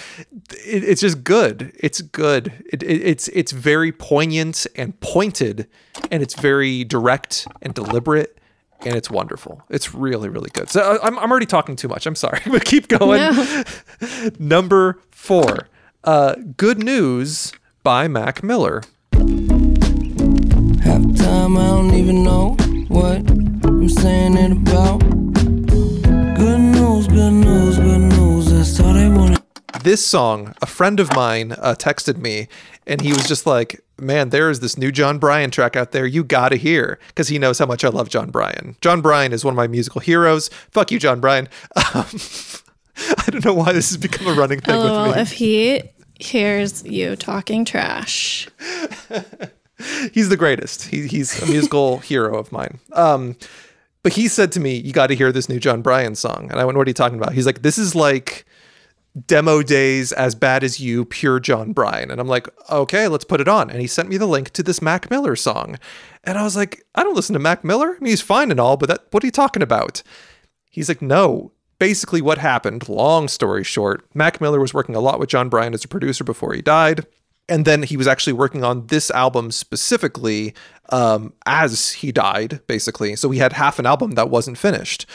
it, 0.65 0.83
it's 0.83 1.01
just 1.01 1.23
good. 1.23 1.71
It's 1.79 2.01
good. 2.01 2.51
It, 2.71 2.81
it, 2.81 3.01
it's 3.01 3.27
it's 3.29 3.51
very 3.51 3.91
poignant 3.91 4.65
and 4.75 4.99
pointed 5.01 5.67
and 6.09 6.23
it's 6.23 6.33
very 6.33 6.83
direct 6.83 7.47
and 7.61 7.73
deliberate 7.73 8.36
and 8.85 8.95
it's 8.95 9.09
wonderful. 9.09 9.61
It's 9.69 9.93
really 9.93 10.29
really 10.29 10.49
good. 10.53 10.69
So 10.69 10.81
I- 10.81 11.05
I'm 11.07 11.17
I'm 11.19 11.31
already 11.31 11.45
talking 11.45 11.75
too 11.75 11.87
much. 11.87 12.05
I'm 12.05 12.15
sorry. 12.15 12.39
But 12.49 12.65
keep 12.65 12.87
going. 12.87 13.19
No. 13.21 13.63
Number 14.39 14.99
4. 15.11 15.67
Uh 16.03 16.35
Good 16.57 16.79
News 16.83 17.53
by 17.83 18.07
Mac 18.07 18.43
Miller. 18.43 18.81
Half 20.83 21.15
time 21.17 21.57
I 21.57 21.67
don't 21.67 21.93
even 21.93 22.23
know 22.23 22.55
what 22.87 23.17
I'm 23.65 23.89
saying 23.89 24.37
it 24.37 24.51
about. 24.51 24.99
Good 26.37 26.59
news, 26.59 27.07
good 27.07 27.31
news, 27.33 27.77
good 27.77 27.99
news. 27.99 28.51
That's 28.51 28.79
all 28.79 28.93
they 28.93 29.09
want. 29.09 29.39
this 29.83 30.05
song, 30.05 30.53
a 30.61 30.65
friend 30.65 30.99
of 30.99 31.13
mine 31.15 31.51
uh, 31.53 31.75
texted 31.77 32.17
me 32.17 32.47
and 32.85 33.01
he 33.01 33.11
was 33.11 33.27
just 33.27 33.45
like, 33.45 33.81
Man, 33.99 34.29
there 34.29 34.49
is 34.49 34.59
this 34.59 34.77
new 34.77 34.91
Jon 34.91 35.17
Brion 35.17 35.49
track 35.49 35.75
out 35.75 35.91
there 35.91 36.05
you 36.05 36.23
gotta 36.23 36.55
hear 36.55 36.99
because 37.07 37.29
he 37.29 37.39
knows 37.39 37.59
how 37.59 37.65
much 37.65 37.83
I 37.83 37.89
love 37.89 38.09
Jon 38.09 38.29
Brion. 38.29 38.75
Jon 38.81 39.01
Brion 39.01 39.33
is 39.33 39.43
one 39.43 39.53
of 39.53 39.57
my 39.57 39.67
musical 39.67 40.01
heroes. 40.01 40.49
Fuck 40.71 40.91
you, 40.91 40.99
Jon 40.99 41.19
Brion. 41.19 41.49
Um, 41.93 42.05
I 43.19 43.29
don't 43.29 43.45
know 43.45 43.53
why 43.53 43.73
this 43.73 43.89
has 43.89 43.97
become 43.97 44.27
a 44.27 44.33
running 44.33 44.59
thing 44.59 44.75
LOL, 44.75 45.07
with 45.07 45.15
me. 45.15 45.21
if 45.21 45.31
he 45.33 45.83
hears 46.19 46.83
you 46.83 47.15
talking 47.15 47.63
trash. 47.63 48.47
he's 50.13 50.29
the 50.29 50.37
greatest. 50.37 50.85
He, 50.85 51.07
he's 51.07 51.41
a 51.41 51.45
musical 51.45 51.99
hero 51.99 52.37
of 52.37 52.51
mine. 52.51 52.79
Um, 52.93 53.35
but 54.03 54.13
he 54.13 54.27
said 54.27 54.51
to 54.53 54.59
me, 54.59 54.75
"You 54.75 54.93
got 54.93 55.07
to 55.07 55.15
hear 55.15 55.31
this 55.31 55.47
new 55.49 55.59
Jon 55.59 55.81
Brion 55.81 56.15
song." 56.15 56.47
And 56.49 56.59
I 56.59 56.65
went, 56.65 56.77
"What 56.77 56.87
are 56.87 56.89
you 56.89 56.93
talking 56.95 57.17
about?" 57.17 57.33
He's 57.33 57.45
like, 57.45 57.61
"This 57.61 57.77
is 57.77 57.93
like 57.93 58.45
demo 59.25 59.63
days 59.63 60.11
as 60.11 60.35
bad 60.35 60.63
as 60.63 60.79
you, 60.79 61.05
pure 61.05 61.39
Jon 61.39 61.73
Brion." 61.73 62.11
And 62.11 62.19
I'm 62.21 62.27
like, 62.27 62.47
"Okay, 62.69 63.07
let's 63.07 63.25
put 63.25 63.41
it 63.41 63.47
on." 63.47 63.69
And 63.69 63.81
he 63.81 63.87
sent 63.87 64.09
me 64.09 64.17
the 64.17 64.27
link 64.27 64.51
to 64.51 64.63
this 64.63 64.81
Mac 64.81 65.09
Miller 65.09 65.35
song, 65.35 65.77
and 66.23 66.37
I 66.37 66.43
was 66.43 66.55
like, 66.55 66.83
"I 66.95 67.03
don't 67.03 67.15
listen 67.15 67.33
to 67.33 67.39
Mac 67.39 67.63
Miller. 67.63 67.95
I 67.95 68.03
mean, 68.03 68.11
he's 68.11 68.21
fine 68.21 68.51
and 68.51 68.59
all, 68.59 68.77
but 68.77 68.89
that 68.89 69.07
what 69.11 69.23
are 69.23 69.27
you 69.27 69.31
talking 69.31 69.63
about?" 69.63 70.03
He's 70.69 70.89
like, 70.89 71.01
"No." 71.01 71.51
Basically, 71.79 72.21
what 72.21 72.39
happened, 72.39 72.89
long 72.89 73.27
story 73.27 73.63
short, 73.63 74.03
Mac 74.15 74.41
Miller 74.41 74.59
was 74.59 74.73
working 74.73 74.95
a 74.95 74.99
lot 74.99 75.19
with 75.19 75.29
Jon 75.29 75.47
Brion 75.47 75.75
as 75.75 75.85
a 75.85 75.87
producer 75.87 76.23
before 76.23 76.53
he 76.53 76.61
died. 76.63 77.05
And 77.47 77.65
then 77.65 77.83
he 77.83 77.95
was 77.95 78.07
actually 78.07 78.33
working 78.33 78.63
on 78.63 78.87
this 78.87 79.11
album 79.11 79.51
specifically 79.51 80.53
um, 80.89 81.33
as 81.45 81.91
he 81.93 82.11
died, 82.11 82.61
basically. 82.67 83.15
So 83.15 83.29
he 83.29 83.39
had 83.39 83.53
half 83.53 83.79
an 83.79 83.85
album 83.85 84.11
that 84.11 84.29
wasn't 84.29 84.57
finished. 84.57 85.05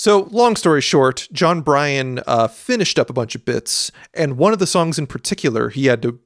So, 0.00 0.30
long 0.30 0.56
story 0.56 0.80
short, 0.80 1.28
Jon 1.30 1.60
Brion 1.60 2.22
uh, 2.26 2.48
finished 2.48 2.98
up 2.98 3.10
a 3.10 3.12
bunch 3.12 3.34
of 3.34 3.44
bits, 3.44 3.92
and 4.14 4.38
one 4.38 4.54
of 4.54 4.58
the 4.58 4.66
songs 4.66 4.98
in 4.98 5.06
particular, 5.06 5.68
he 5.68 5.88
had 5.88 6.00
to 6.00 6.18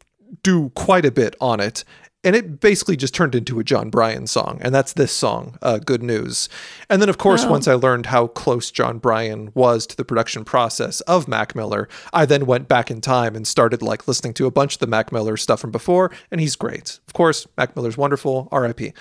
do 0.44 0.70
quite 0.76 1.04
a 1.04 1.10
bit 1.10 1.34
on 1.40 1.58
it. 1.58 1.82
And 2.24 2.34
it 2.34 2.58
basically 2.60 2.96
just 2.96 3.14
turned 3.14 3.34
into 3.34 3.60
a 3.60 3.64
Jon 3.64 3.90
Brion 3.90 4.26
song, 4.26 4.58
and 4.62 4.74
that's 4.74 4.94
this 4.94 5.12
song, 5.12 5.58
uh, 5.62 5.78
"Good 5.78 6.02
News." 6.02 6.48
And 6.88 7.02
then, 7.02 7.08
of 7.10 7.18
course, 7.18 7.44
Oh. 7.44 7.50
once 7.50 7.68
I 7.68 7.74
learned 7.74 8.06
how 8.06 8.28
close 8.28 8.70
Jon 8.70 8.98
Brion 8.98 9.50
was 9.54 9.86
to 9.88 9.96
the 9.96 10.04
production 10.04 10.44
process 10.44 11.00
of 11.02 11.28
Mac 11.28 11.54
Miller, 11.54 11.88
I 12.12 12.24
then 12.24 12.46
went 12.46 12.66
back 12.66 12.90
in 12.90 13.00
time 13.02 13.36
and 13.36 13.46
started 13.46 13.82
like 13.82 14.08
listening 14.08 14.32
to 14.34 14.46
a 14.46 14.50
bunch 14.50 14.74
of 14.74 14.80
the 14.80 14.86
Mac 14.86 15.12
Miller 15.12 15.36
stuff 15.36 15.60
from 15.60 15.70
before, 15.70 16.10
and 16.30 16.40
he's 16.40 16.56
great. 16.56 16.98
Of 17.06 17.12
course, 17.12 17.46
Mac 17.58 17.76
Miller's 17.76 17.98
wonderful, 17.98 18.48
R.I.P. 18.50 18.92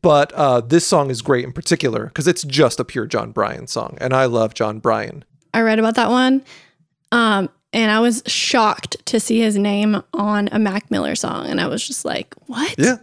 But 0.00 0.32
uh, 0.34 0.60
this 0.60 0.86
song 0.86 1.10
is 1.10 1.20
great 1.22 1.44
in 1.44 1.52
particular 1.52 2.06
because 2.06 2.28
it's 2.28 2.44
just 2.44 2.78
a 2.78 2.84
pure 2.84 3.06
Jon 3.06 3.32
Brion 3.32 3.66
song, 3.66 3.98
and 4.00 4.14
I 4.14 4.26
love 4.26 4.54
Jon 4.54 4.78
Brion. 4.78 5.24
I 5.52 5.62
read 5.62 5.80
about 5.80 5.96
that 5.96 6.10
one. 6.10 6.42
Um, 7.10 7.48
and 7.72 7.90
I 7.90 8.00
was 8.00 8.22
shocked 8.26 8.96
to 9.06 9.20
see 9.20 9.40
his 9.40 9.56
name 9.56 10.02
on 10.14 10.48
a 10.52 10.58
Mac 10.58 10.90
Miller 10.90 11.14
song. 11.14 11.46
And 11.46 11.60
I 11.60 11.66
was 11.66 11.86
just 11.86 12.04
like, 12.04 12.34
what? 12.46 12.74
Yeah. 12.78 12.96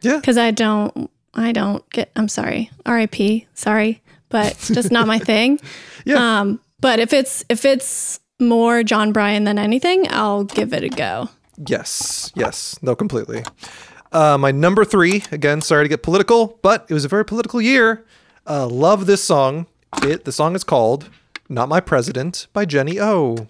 Yeah. 0.00 0.16
Because 0.16 0.38
I 0.38 0.50
don't, 0.50 1.10
I 1.34 1.52
don't 1.52 1.88
get, 1.90 2.10
I'm 2.16 2.28
sorry, 2.28 2.70
RIP, 2.86 3.46
sorry, 3.54 4.02
but 4.28 4.52
it's 4.52 4.68
just 4.68 4.90
not 4.90 5.06
my 5.06 5.18
thing. 5.30 5.60
Yeah. 6.04 6.40
Um, 6.40 6.60
but 6.80 6.98
if 6.98 7.12
it's, 7.12 7.44
if 7.48 7.64
it's 7.64 8.20
more 8.40 8.82
Jon 8.82 9.12
Brion 9.12 9.44
than 9.44 9.58
anything, 9.58 10.06
I'll 10.10 10.44
give 10.44 10.72
it 10.72 10.82
a 10.84 10.88
go. 10.88 11.28
Yes, 11.68 12.32
yes, 12.34 12.76
no, 12.82 12.96
completely. 12.96 13.44
Uh, 14.10 14.36
my 14.38 14.50
number 14.50 14.84
three, 14.84 15.22
again, 15.30 15.60
sorry 15.60 15.84
to 15.84 15.88
get 15.88 16.02
political, 16.02 16.58
but 16.62 16.86
it 16.88 16.94
was 16.94 17.04
a 17.04 17.08
very 17.08 17.24
political 17.24 17.60
year. 17.62 18.04
Uh, 18.46 18.66
love 18.66 19.06
this 19.06 19.22
song. 19.22 19.66
It 20.02 20.24
the 20.24 20.32
song 20.32 20.54
is 20.54 20.64
called 20.64 21.08
"Not 21.48 21.68
My 21.68 21.80
President" 21.80 22.46
by 22.52 22.64
Jenny 22.64 22.98
O. 22.98 23.48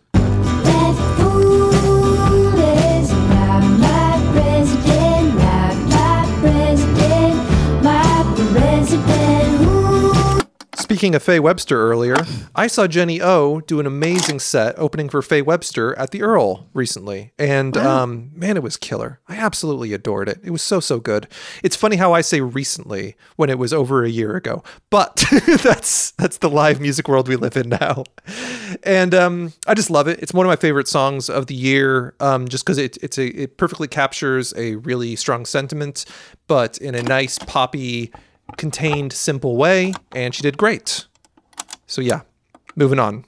Speaking 10.92 11.14
of 11.14 11.22
Faye 11.22 11.40
Webster 11.40 11.90
earlier, 11.90 12.16
I 12.54 12.66
saw 12.66 12.86
Jenny 12.86 13.18
O 13.18 13.60
do 13.60 13.80
an 13.80 13.86
amazing 13.86 14.40
set 14.40 14.78
opening 14.78 15.08
for 15.08 15.22
Faye 15.22 15.40
Webster 15.40 15.98
at 15.98 16.10
the 16.10 16.20
Earl 16.20 16.68
recently. 16.74 17.32
And 17.38 17.78
um, 17.78 18.30
man, 18.34 18.58
it 18.58 18.62
was 18.62 18.76
killer. 18.76 19.18
I 19.26 19.36
absolutely 19.36 19.94
adored 19.94 20.28
it. 20.28 20.40
It 20.44 20.50
was 20.50 20.60
so, 20.60 20.80
so 20.80 21.00
good. 21.00 21.28
It's 21.62 21.76
funny 21.76 21.96
how 21.96 22.12
I 22.12 22.20
say 22.20 22.42
recently 22.42 23.16
when 23.36 23.48
it 23.48 23.58
was 23.58 23.72
over 23.72 24.04
a 24.04 24.10
year 24.10 24.36
ago, 24.36 24.62
but 24.90 25.24
that's 25.62 26.10
that's 26.10 26.36
the 26.36 26.50
live 26.50 26.78
music 26.78 27.08
world 27.08 27.26
we 27.26 27.36
live 27.36 27.56
in 27.56 27.70
now. 27.70 28.04
And 28.82 29.14
um, 29.14 29.54
I 29.66 29.72
just 29.72 29.88
love 29.88 30.08
it. 30.08 30.18
It's 30.18 30.34
one 30.34 30.44
of 30.44 30.50
my 30.50 30.56
favorite 30.56 30.88
songs 30.88 31.30
of 31.30 31.46
the 31.46 31.54
year 31.54 32.14
um, 32.20 32.48
just 32.48 32.66
because 32.66 32.76
it, 32.76 32.98
it's 33.00 33.16
a, 33.16 33.28
it 33.28 33.56
perfectly 33.56 33.88
captures 33.88 34.52
a 34.58 34.74
really 34.74 35.16
strong 35.16 35.46
sentiment, 35.46 36.04
but 36.48 36.76
in 36.76 36.94
a 36.94 37.02
nice 37.02 37.38
poppy 37.38 38.12
contained, 38.56 39.12
simple 39.12 39.56
way, 39.56 39.94
and 40.14 40.34
she 40.34 40.42
did 40.42 40.56
great. 40.56 41.06
So 41.86 42.00
yeah, 42.00 42.22
moving 42.76 42.98
on. 42.98 43.24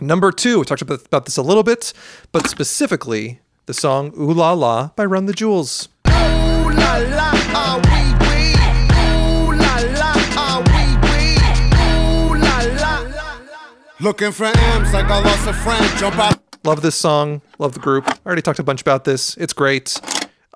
Number 0.00 0.30
two, 0.30 0.58
we 0.58 0.64
talked 0.64 0.82
about, 0.82 1.06
about 1.06 1.24
this 1.24 1.36
a 1.36 1.42
little 1.42 1.62
bit, 1.62 1.92
but 2.32 2.46
specifically 2.48 3.40
the 3.66 3.74
song 3.74 4.12
Ooh 4.18 4.32
La 4.32 4.52
La 4.52 4.88
by 4.96 5.04
Run 5.04 5.26
the 5.26 5.32
Jewels. 5.32 5.88
Ooh 6.08 6.10
la 6.10 6.96
la, 6.96 7.30
ah 7.54 7.80
wee 7.84 8.12
wee. 8.26 8.54
Ooh 9.00 9.52
la 9.56 9.76
la, 9.98 10.12
ah 10.36 10.62
wee 10.66 10.96
wee. 11.08 11.36
Ooh 11.88 12.38
la 12.38 12.56
la. 12.80 13.06
Looking 14.00 14.32
for 14.32 14.44
amps 14.44 14.92
like 14.92 15.06
I 15.06 15.22
lost 15.22 15.46
a 15.46 15.52
friend. 15.52 15.98
Jump 15.98 16.18
out. 16.18 16.38
Love 16.64 16.82
this 16.82 16.96
song. 16.96 17.40
Love 17.58 17.74
the 17.74 17.80
group. 17.80 18.08
I 18.08 18.18
already 18.26 18.42
talked 18.42 18.58
a 18.58 18.64
bunch 18.64 18.80
about 18.80 19.04
this. 19.04 19.36
It's 19.36 19.52
great. 19.52 20.00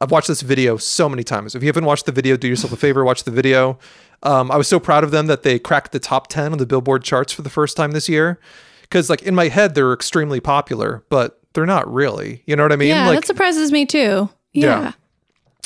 I've 0.03 0.11
watched 0.11 0.29
this 0.29 0.41
video 0.41 0.79
so 0.79 1.11
many 1.11 1.23
times. 1.23 1.55
If 1.55 1.63
you 1.63 1.67
haven't 1.69 1.85
watched 1.85 2.07
the 2.07 2.13
video, 2.13 2.37
do 2.39 2.49
yourself 2.49 2.73
a 2.73 2.77
favor, 2.77 3.05
watch 3.05 3.25
the 3.25 3.31
video. 3.31 3.79
Um, 4.23 4.51
I 4.51 4.57
was 4.57 4.67
so 4.67 4.81
proud 4.81 5.05
of 5.05 5.11
them 5.11 5.27
that 5.27 5.43
they 5.43 5.59
cracked 5.59 5.93
the 5.93 5.99
top 5.99 6.29
10 6.29 6.53
on 6.53 6.59
the 6.59 6.65
Billboard 6.65 7.05
charts 7.05 7.35
for 7.35 7.43
the 7.43 7.51
first 7.51 7.77
time 7.77 7.91
this 7.91 8.09
year. 8.09 8.41
Because, 8.81 9.11
like, 9.11 9.23
in 9.23 9.35
my 9.35 9.49
head, 9.49 9.75
they're 9.75 9.93
extremely 9.93 10.41
popular, 10.41 11.05
but 11.11 11.39
they're 11.53 11.67
not 11.67 11.91
really. 11.93 12.43
You 12.47 12.57
know 12.57 12.63
what 12.63 12.73
I 12.73 12.77
mean? 12.77 12.89
yeah, 12.89 13.07
like, 13.09 13.21
that 13.21 13.27
surprises 13.27 13.73
me 13.73 13.85
too. 13.85 14.31
Yeah. 14.55 14.81
Yeah. 14.81 14.93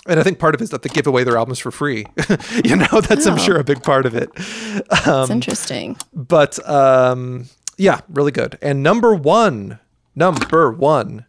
And 0.09 0.19
I 0.21 0.25
think 0.25 0.39
part 0.41 0.55
of 0.57 0.61
it 0.61 0.65
is 0.65 0.71
that 0.71 0.83
they 0.83 0.89
give 0.91 1.07
away 1.07 1.23
their 1.23 1.37
albums 1.39 1.61
for 1.61 1.71
free. 1.71 2.05
you 2.65 2.75
know, 2.77 3.01
that's, 3.01 3.27
I'm 3.27 3.35
Oh. 3.35 3.39
sure, 3.39 3.57
a 3.59 3.65
big 3.65 3.83
part 3.85 4.05
of 4.05 4.15
it. 4.17 4.31
It's 4.37 5.07
Um, 5.07 5.31
interesting. 5.31 5.97
but 6.13 6.59
um, 6.69 7.47
yeah, 7.79 8.01
really 8.13 8.33
good. 8.33 8.59
And 8.61 8.83
number 8.83 9.15
one, 9.15 9.79
number 10.17 10.73
one, 10.73 11.25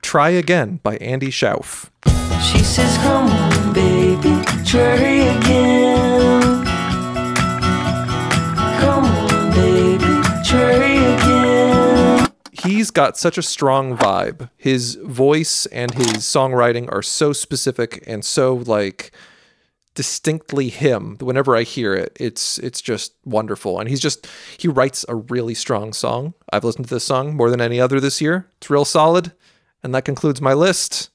Try 0.00 0.30
Again 0.30 0.78
by 0.82 0.96
Andy 0.96 1.28
Shauf. 1.30 1.90
She 2.42 2.58
says, 2.64 2.96
Come 2.98 3.26
on, 3.26 3.72
baby, 3.72 4.42
try 4.64 4.96
again. 5.36 6.64
Come 8.80 9.04
on, 9.04 9.50
baby, 9.52 10.44
try 10.44 10.84
again. 11.14 12.28
He's 12.52 12.90
got 12.90 13.18
such 13.18 13.36
a 13.36 13.42
strong 13.42 13.96
vibe. 13.96 14.50
His 14.56 14.94
voice 14.94 15.66
and 15.66 15.92
his 15.94 16.18
songwriting 16.18 16.90
are 16.90 17.02
so 17.02 17.32
specific 17.32 18.02
and 18.06 18.24
so 18.24 18.54
like 18.54 19.12
distinctly 19.94 20.70
him. 20.70 21.16
Whenever 21.20 21.56
I 21.56 21.62
hear 21.62 21.94
it, 21.94 22.16
it's 22.18 22.58
it's 22.58 22.80
just 22.80 23.12
wonderful. 23.24 23.78
And 23.78 23.88
he's 23.88 24.00
just 24.00 24.26
he 24.56 24.66
writes 24.66 25.04
a 25.08 25.14
really 25.14 25.54
strong 25.54 25.92
song. 25.92 26.34
I've 26.52 26.64
listened 26.64 26.86
to 26.88 26.94
this 26.94 27.04
song 27.04 27.36
more 27.36 27.50
than 27.50 27.60
any 27.60 27.80
other 27.80 28.00
this 28.00 28.20
year. 28.20 28.48
It's 28.58 28.70
real 28.70 28.84
solid. 28.86 29.32
And 29.82 29.94
that 29.94 30.04
concludes 30.04 30.40
my 30.40 30.54
list. 30.54 31.10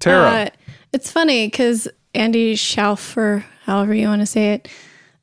Tara. 0.00 0.28
Uh, 0.28 0.48
it's 0.92 1.10
funny 1.10 1.46
because 1.46 1.88
Andy 2.14 2.54
Shauf, 2.54 3.16
or 3.16 3.44
however 3.64 3.94
you 3.94 4.08
want 4.08 4.22
to 4.22 4.26
say 4.26 4.54
it, 4.54 4.68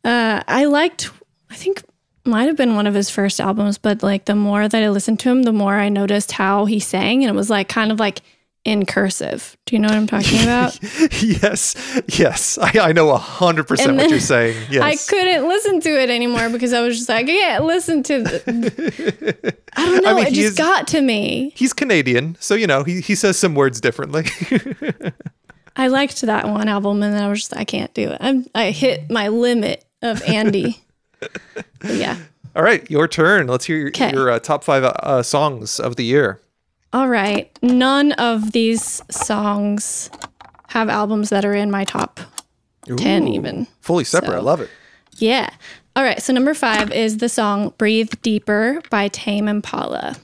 uh, 0.03 0.43
I 0.47 0.65
liked, 0.65 1.09
I 1.49 1.55
think 1.55 1.83
might 2.25 2.45
have 2.45 2.55
been 2.55 2.75
one 2.75 2.87
of 2.87 2.93
his 2.93 3.09
first 3.09 3.41
albums, 3.41 3.77
but 3.77 4.01
like 4.03 4.25
the 4.25 4.35
more 4.35 4.67
that 4.67 4.83
I 4.83 4.89
listened 4.89 5.19
to 5.21 5.29
him, 5.29 5.43
the 5.43 5.51
more 5.51 5.75
I 5.75 5.89
noticed 5.89 6.33
how 6.33 6.65
he 6.65 6.79
sang. 6.79 7.23
And 7.23 7.29
it 7.29 7.37
was 7.37 7.49
like 7.49 7.67
kind 7.67 7.91
of 7.91 7.99
like 7.99 8.21
in 8.65 8.85
cursive. 8.85 9.57
Do 9.65 9.75
you 9.75 9.79
know 9.81 9.89
what 9.89 9.97
I'm 9.97 10.07
talking 10.07 10.41
about? 10.41 10.79
yes, 11.21 11.75
yes. 12.17 12.57
I, 12.57 12.71
I 12.79 12.91
know 12.93 13.09
a 13.09 13.17
hundred 13.17 13.67
percent 13.67 13.97
what 13.97 14.09
you're 14.09 14.19
saying. 14.19 14.57
Yes. 14.69 14.81
I 14.83 14.95
couldn't 15.09 15.47
listen 15.47 15.81
to 15.81 15.89
it 16.01 16.09
anymore 16.09 16.49
because 16.49 16.73
I 16.73 16.81
was 16.81 16.97
just 16.97 17.09
like, 17.09 17.27
yeah, 17.27 17.59
listen 17.61 18.01
to 18.03 18.23
the, 18.23 19.53
I 19.75 19.85
don't 19.85 20.03
know. 20.03 20.15
mean, 20.15 20.27
it 20.27 20.33
just 20.33 20.47
is- 20.51 20.55
got 20.55 20.87
to 20.87 21.01
me. 21.01 21.51
He's 21.55 21.73
Canadian, 21.73 22.37
so 22.39 22.55
you 22.55 22.65
know 22.67 22.83
he, 22.83 23.01
he 23.01 23.15
says 23.15 23.37
some 23.37 23.53
words 23.55 23.81
differently. 23.81 24.25
I 25.75 25.87
liked 25.87 26.21
that 26.21 26.47
one 26.47 26.67
album 26.67 27.01
and 27.03 27.13
then 27.13 27.23
I 27.23 27.29
was 27.29 27.39
just, 27.39 27.57
I 27.57 27.65
can't 27.65 27.93
do 27.93 28.11
it. 28.11 28.17
I'm, 28.21 28.45
I 28.53 28.71
hit 28.71 29.09
my 29.09 29.27
limit 29.29 29.83
of 30.01 30.21
Andy. 30.23 30.83
Yeah. 31.83 32.17
All 32.55 32.61
right, 32.61 32.89
your 32.91 33.07
turn. 33.07 33.47
Let's 33.47 33.65
hear 33.65 33.77
your, 33.77 33.91
your 34.11 34.29
uh, 34.29 34.39
top 34.39 34.63
five 34.63 34.83
uh, 34.83 35.23
songs 35.23 35.79
of 35.79 35.95
the 35.95 36.05
year. 36.05 36.39
All 36.93 37.09
right. 37.09 37.49
None 37.63 38.11
of 38.13 38.51
these 38.51 39.01
songs 39.09 40.11
have 40.69 40.89
albums 40.89 41.29
that 41.29 41.43
are 41.43 41.53
in 41.55 41.71
my 41.71 41.83
top 41.85 42.19
10 42.85 43.27
even. 43.27 43.65
Fully 43.81 44.03
separate. 44.03 44.37
I 44.37 44.41
love 44.41 44.61
it. 44.61 44.69
Yeah. 45.17 45.49
All 45.95 46.03
right. 46.03 46.21
So 46.21 46.33
number 46.33 46.53
five 46.53 46.91
is 46.91 47.17
the 47.17 47.29
song 47.29 47.73
Breathe 47.77 48.11
Deeper 48.21 48.81
by 48.89 49.07
Tame 49.07 49.47
Impala. 49.47 50.15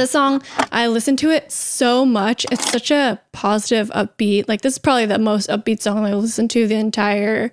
The 0.00 0.06
song, 0.06 0.42
I 0.72 0.86
listen 0.86 1.14
to 1.18 1.30
it 1.30 1.52
so 1.52 2.06
much. 2.06 2.46
It's 2.50 2.70
such 2.70 2.90
a 2.90 3.20
positive, 3.32 3.90
upbeat. 3.90 4.48
Like 4.48 4.62
this 4.62 4.72
is 4.72 4.78
probably 4.78 5.04
the 5.04 5.18
most 5.18 5.50
upbeat 5.50 5.82
song 5.82 6.06
I 6.06 6.14
listened 6.14 6.48
to 6.52 6.66
the 6.66 6.76
entire 6.76 7.52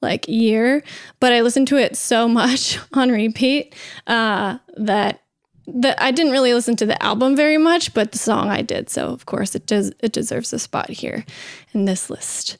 like 0.00 0.28
year. 0.28 0.84
But 1.18 1.32
I 1.32 1.40
listened 1.40 1.66
to 1.66 1.78
it 1.78 1.96
so 1.96 2.28
much 2.28 2.78
on 2.92 3.10
repeat 3.10 3.74
uh, 4.06 4.58
that 4.76 5.24
that 5.66 6.00
I 6.00 6.12
didn't 6.12 6.30
really 6.30 6.54
listen 6.54 6.76
to 6.76 6.86
the 6.86 7.02
album 7.02 7.34
very 7.34 7.58
much, 7.58 7.92
but 7.92 8.12
the 8.12 8.18
song 8.18 8.50
I 8.50 8.62
did. 8.62 8.88
So 8.88 9.06
of 9.08 9.26
course 9.26 9.56
it 9.56 9.66
does 9.66 9.90
it 9.98 10.12
deserves 10.12 10.52
a 10.52 10.60
spot 10.60 10.90
here 10.90 11.24
in 11.74 11.86
this 11.86 12.08
list. 12.08 12.56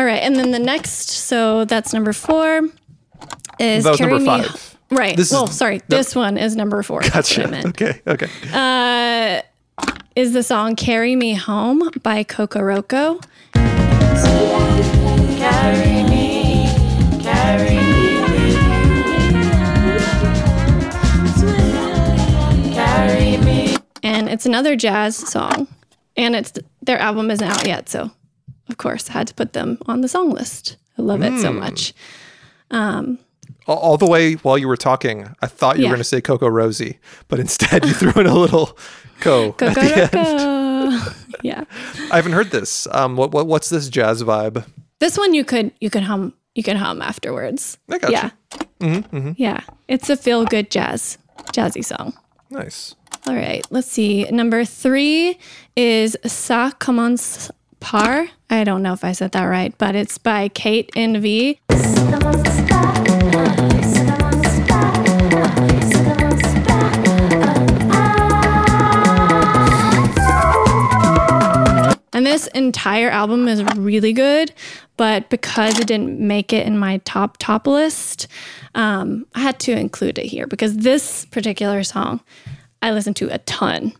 All 0.00 0.06
right, 0.06 0.24
and 0.24 0.34
then 0.34 0.50
the 0.50 0.58
next, 0.58 1.08
so 1.08 1.64
that's 1.66 1.92
number 1.92 2.12
four, 2.12 2.62
is 3.60 3.84
That 3.84 3.90
was 3.90 3.98
Carry 3.98 4.10
number 4.10 4.24
Me- 4.38 4.42
five. 4.42 4.76
Right. 4.90 5.16
This 5.16 5.28
is- 5.28 5.32
well, 5.32 5.46
sorry. 5.46 5.80
no- 5.88 5.96
This 5.98 6.14
one 6.16 6.36
is 6.36 6.56
number 6.56 6.82
four. 6.82 7.02
That's 7.02 7.36
what 7.36 7.50
Gotcha. 7.50 7.68
Okay. 7.68 8.00
Okay. 8.06 8.28
Uh, 8.52 9.42
is 10.16 10.32
the 10.32 10.42
song 10.42 10.74
"Carry 10.76 11.14
Me 11.16 11.34
Home" 11.34 11.90
by 12.02 12.24
Kokoroko. 12.24 13.22
Carry 15.38 16.02
me, 16.04 16.66
carry 17.22 17.76
me 17.76 18.22
with 18.22 18.54
you. 21.44 22.74
Carry 22.74 23.36
me. 23.38 23.76
and 24.02 24.28
it's 24.28 24.44
another 24.46 24.76
jazz 24.76 25.16
song, 25.16 25.66
and 26.16 26.34
it's 26.36 26.52
their 26.82 26.98
album 26.98 27.30
isn't 27.30 27.46
out 27.48 27.66
yet, 27.66 27.88
so 27.88 28.10
of 28.68 28.76
course 28.78 29.08
I 29.10 29.12
had 29.14 29.28
to 29.28 29.34
put 29.34 29.52
them 29.52 29.78
on 29.86 30.00
the 30.00 30.08
song 30.08 30.30
list. 30.30 30.76
I 30.98 31.02
love 31.02 31.22
it 31.22 31.40
so 31.40 31.52
Mm. 31.52 31.58
much. 31.58 31.94
Um, 32.70 33.18
All, 33.70 33.78
all 33.78 33.96
the 33.96 34.06
way 34.06 34.34
while 34.34 34.58
you 34.58 34.66
were 34.66 34.76
talking, 34.76 35.28
I 35.40 35.46
thought 35.46 35.76
you 35.78 35.84
Yeah. 35.84 35.90
were 35.90 35.94
going 35.96 36.00
to 36.00 36.04
say 36.14 36.20
CocoRosie, 36.20 36.98
but 37.28 37.38
instead 37.38 37.86
you 37.86 37.92
threw 37.94 38.12
in 38.20 38.26
a 38.26 38.34
little 38.34 38.76
co. 39.20 39.52
Coco 39.52 39.80
at 39.80 40.10
the 40.10 40.18
end. 40.18 41.16
Yeah, 41.42 41.64
I 42.10 42.16
haven't 42.16 42.32
heard 42.32 42.50
this. 42.50 42.86
Um, 42.90 43.16
what, 43.16 43.30
what 43.30 43.46
what's 43.46 43.68
this 43.70 43.88
jazz 43.88 44.22
vibe? 44.22 44.64
this 44.98 45.16
one 45.16 45.32
you 45.34 45.44
could 45.44 45.70
you 45.80 45.88
could 45.88 46.02
hum 46.02 46.34
you 46.54 46.62
could 46.62 46.76
hum 46.76 47.00
afterwards. 47.00 47.78
I 47.88 47.98
got 47.98 48.10
yeah, 48.12 48.30
Mm-hmm, 48.80 49.16
mm-hmm. 49.16 49.32
yeah, 49.36 49.60
it's 49.88 50.10
a 50.10 50.16
feel 50.16 50.44
good 50.44 50.68
jazz 50.70 51.16
jazzy 51.54 51.82
song. 51.84 52.12
Nice. 52.50 52.94
All 53.26 53.34
right, 53.34 53.64
let's 53.70 53.88
see. 53.90 54.24
Number 54.30 54.64
three 54.66 55.38
is 55.76 56.16
Ça 56.26 56.72
commence 56.78 57.50
par. 57.80 58.26
I 58.50 58.64
don't 58.64 58.82
know 58.82 58.92
if 58.92 59.04
I 59.04 59.12
said 59.12 59.32
that 59.32 59.44
right, 59.44 59.72
but 59.78 59.94
it's 59.94 60.18
by 60.18 60.48
Kate 60.48 60.90
NV. 60.96 61.56
And 72.20 72.26
this 72.26 72.48
entire 72.48 73.08
album 73.08 73.48
is 73.48 73.64
really 73.76 74.12
good, 74.12 74.52
but 74.98 75.30
because 75.30 75.78
it 75.78 75.86
didn't 75.86 76.20
make 76.20 76.52
it 76.52 76.66
in 76.66 76.76
my 76.76 76.98
top 77.06 77.38
top 77.38 77.66
list, 77.66 78.28
um, 78.74 79.24
I 79.34 79.40
had 79.40 79.58
to 79.60 79.72
include 79.72 80.18
it 80.18 80.26
here 80.26 80.46
because 80.46 80.76
this 80.76 81.24
particular 81.24 81.82
song 81.82 82.20
I 82.82 82.90
listen 82.90 83.14
to 83.14 83.34
a 83.34 83.38
ton, 83.38 83.94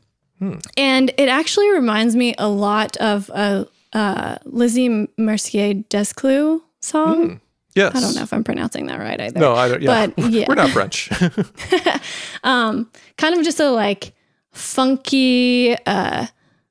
and 0.76 1.10
it 1.16 1.30
actually 1.30 1.70
reminds 1.70 2.14
me 2.14 2.34
a 2.36 2.46
lot 2.46 2.98
of 2.98 3.30
a, 3.30 3.66
uh 3.94 4.36
Lizzy 4.44 5.08
Mercier 5.16 5.72
Descloux 5.88 6.60
song. 6.80 7.40
Yes. 7.74 7.96
I 7.96 8.00
don't 8.00 8.14
know 8.14 8.22
if 8.22 8.34
I'm 8.34 8.44
pronouncing 8.44 8.84
that 8.88 8.98
right 8.98 9.18
either. 9.18 9.40
No, 9.40 9.54
I 9.54 9.66
don't. 9.66 9.80
Yeah. 9.80 10.08
But 10.14 10.30
yeah, 10.30 10.44
We're 10.46 10.56
not 10.56 10.68
French. 10.68 11.08
um, 12.44 12.90
kind 13.16 13.34
of 13.34 13.42
just 13.46 13.60
a 13.60 13.70
like 13.70 14.12
funky. 14.52 15.74
Uh, 15.86 16.26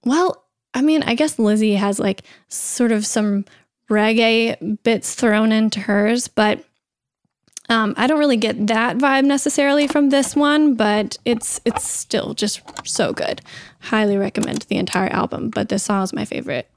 well, 0.06 0.46
I 0.74 0.82
mean, 0.82 1.04
I 1.04 1.16
guess 1.16 1.40
Lizzy 1.40 1.76
has 1.76 2.00
like 2.00 2.24
sort 2.48 2.92
of 2.92 3.06
some 3.06 3.46
reggae 3.90 4.82
bits 4.84 5.16
thrown 5.16 5.52
into 5.52 5.80
hers, 5.82 6.28
but 6.28 6.64
um, 7.70 7.94
I 7.98 8.08
don't 8.08 8.20
really 8.20 8.38
get 8.38 8.68
that 8.68 8.98
vibe 8.98 9.26
necessarily 9.26 9.88
from 9.88 10.10
this 10.10 10.36
one. 10.36 10.76
But 10.76 11.18
it's 11.26 11.60
it's 11.66 11.90
still 11.90 12.34
just 12.34 12.62
so 12.88 13.14
good. 13.14 13.42
Highly 13.80 14.18
recommend 14.18 14.64
the 14.64 14.78
entire 14.78 15.10
album, 15.10 15.50
but 15.50 15.70
this 15.70 15.84
song 15.84 16.04
is 16.04 16.14
my 16.14 16.26
favorite. 16.26 16.70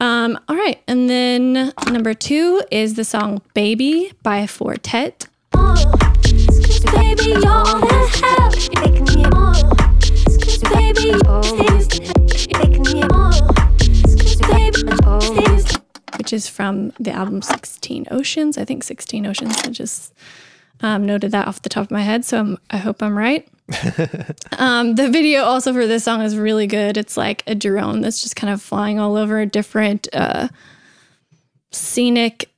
Um, 0.00 0.38
all 0.48 0.56
right, 0.56 0.82
and 0.88 1.08
then 1.08 1.72
number 1.90 2.14
two 2.14 2.62
is 2.70 2.94
the 2.94 3.04
song 3.04 3.42
"Baby" 3.54 4.12
by 4.22 4.46
Four 4.46 4.76
Tet. 4.76 5.28
Oh. 5.54 6.02
Which 10.92 11.04
which 16.18 16.32
is 16.32 16.48
from 16.48 16.92
the 17.00 17.10
album 17.10 17.42
16 17.42 18.06
Oceans. 18.10 18.58
I 18.58 18.64
think 18.64 18.84
16 18.84 19.26
Oceans. 19.26 19.56
I 19.64 19.70
just 19.70 20.14
um, 20.80 21.04
noted 21.04 21.32
that 21.32 21.48
off 21.48 21.62
the 21.62 21.68
top 21.68 21.84
of 21.84 21.90
my 21.90 22.02
head, 22.02 22.24
so 22.24 22.38
I'm, 22.38 22.58
I 22.70 22.76
hope 22.76 23.02
I'm 23.02 23.16
right. 23.16 23.48
um, 24.58 24.94
the 24.94 25.08
video 25.10 25.42
also 25.42 25.72
for 25.72 25.86
this 25.86 26.04
song 26.04 26.22
is 26.22 26.36
really 26.36 26.66
good. 26.66 26.96
It's 26.96 27.16
like 27.16 27.42
a 27.46 27.54
drone 27.54 28.02
that's 28.02 28.22
just 28.22 28.36
kind 28.36 28.52
of 28.52 28.60
flying 28.60 29.00
all 29.00 29.16
over 29.16 29.44
different 29.46 30.08
uh, 30.12 30.48
scenic 31.70 32.50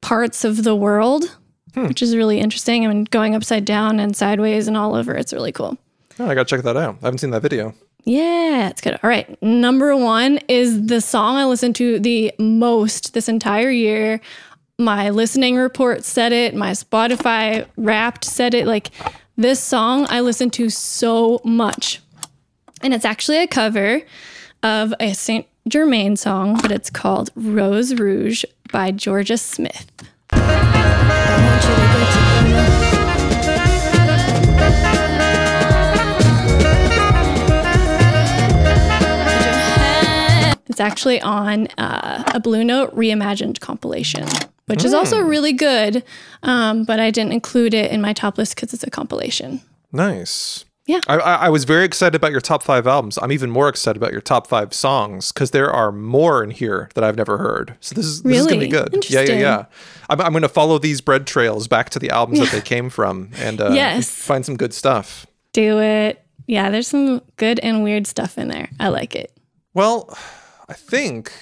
parts 0.00 0.44
of 0.44 0.64
the 0.64 0.74
world, 0.74 1.36
which 1.74 2.02
is 2.02 2.16
really 2.16 2.40
interesting. 2.40 2.84
I 2.84 2.88
mean, 2.88 3.04
going 3.04 3.34
upside 3.34 3.64
down 3.64 4.00
and 4.00 4.16
sideways 4.16 4.68
and 4.68 4.76
all 4.76 4.94
over. 4.94 5.14
It's 5.14 5.32
really 5.32 5.52
cool. 5.52 5.78
Oh, 6.18 6.26
I 6.26 6.34
gotta 6.34 6.44
check 6.44 6.62
that 6.62 6.76
out. 6.76 6.96
I 7.02 7.06
haven't 7.06 7.18
seen 7.18 7.30
that 7.30 7.42
video. 7.42 7.74
Yeah, 8.04 8.68
it's 8.68 8.80
good. 8.80 8.98
All 9.02 9.08
right. 9.08 9.42
Number 9.42 9.96
one 9.96 10.38
is 10.48 10.86
the 10.86 11.00
song 11.00 11.36
I 11.36 11.46
listened 11.46 11.74
to 11.76 11.98
the 11.98 12.32
most 12.38 13.14
this 13.14 13.28
entire 13.28 13.70
year. 13.70 14.20
My 14.78 15.10
listening 15.10 15.56
report 15.56 16.04
said 16.04 16.32
it, 16.32 16.54
my 16.54 16.72
Spotify 16.72 17.66
wrapped 17.76 18.24
said 18.24 18.54
it. 18.54 18.66
Like 18.66 18.90
this 19.36 19.60
song 19.60 20.06
I 20.10 20.20
listened 20.20 20.52
to 20.54 20.68
so 20.68 21.40
much. 21.44 22.00
And 22.82 22.92
it's 22.92 23.06
actually 23.06 23.38
a 23.38 23.46
cover 23.46 24.02
of 24.62 24.92
a 25.00 25.14
St. 25.14 25.46
Germain 25.66 26.16
song, 26.16 26.58
but 26.60 26.70
it's 26.70 26.90
called 26.90 27.30
Rose 27.34 27.94
Rouge 27.94 28.44
by 28.70 28.92
Jorja 28.92 29.38
Smith. 29.40 29.90
It's 40.74 40.80
actually 40.80 41.20
on 41.20 41.68
uh, 41.78 42.24
a 42.34 42.40
Blue 42.40 42.64
Note 42.64 42.92
reimagined 42.96 43.60
compilation, 43.60 44.26
which 44.66 44.84
is 44.84 44.92
also 44.92 45.22
Mm. 45.22 45.28
really 45.28 45.52
good. 45.52 46.02
Um, 46.42 46.82
but 46.82 46.98
I 46.98 47.12
didn't 47.12 47.30
include 47.32 47.74
it 47.74 47.92
in 47.92 48.00
my 48.00 48.12
top 48.12 48.36
list 48.38 48.56
because 48.56 48.74
it's 48.74 48.82
a 48.82 48.90
compilation. 48.90 49.60
Nice. 49.92 50.64
Yeah. 50.86 50.98
I, 51.06 51.14
I, 51.16 51.48
was 51.48 51.62
very 51.62 51.84
excited 51.84 52.16
about 52.16 52.32
your 52.32 52.40
top 52.40 52.64
five 52.64 52.88
albums. 52.88 53.20
I'm 53.22 53.30
even 53.30 53.50
more 53.52 53.68
excited 53.68 53.96
about 53.96 54.10
your 54.10 54.20
top 54.20 54.48
five 54.48 54.74
songs 54.74 55.30
because 55.30 55.52
there 55.52 55.70
are 55.72 55.92
more 55.92 56.42
in 56.42 56.50
here 56.50 56.90
that 56.96 57.04
I've 57.04 57.16
never 57.16 57.38
heard. 57.38 57.76
So 57.78 57.94
this 57.94 58.04
is 58.04 58.22
this 58.24 58.40
is 58.40 58.46
gonna 58.48 58.58
be 58.58 58.68
Really? 58.68 58.90
good. 58.90 59.08
Yeah, 59.08 59.20
yeah, 59.20 59.38
yeah. 59.38 59.64
I'm, 60.10 60.20
I'm 60.20 60.32
gonna 60.32 60.48
follow 60.48 60.78
these 60.78 61.00
bread 61.00 61.24
trails 61.24 61.68
back 61.68 61.88
to 61.90 62.00
the 62.00 62.10
albums 62.10 62.40
that 62.40 62.50
they 62.50 62.60
came 62.60 62.90
from 62.90 63.30
and 63.36 63.60
uh, 63.60 63.70
Yes. 63.72 64.10
find 64.10 64.44
some 64.44 64.56
good 64.56 64.74
stuff. 64.74 65.24
Do 65.52 65.78
it. 65.80 66.20
Yeah, 66.48 66.70
there's 66.70 66.88
some 66.88 67.22
good 67.36 67.60
and 67.60 67.84
weird 67.84 68.08
stuff 68.08 68.36
in 68.38 68.48
there. 68.48 68.68
I 68.80 68.88
like 68.88 69.14
it. 69.14 69.30
Well, 69.72 70.14
I 70.68 70.74
think 70.74 71.32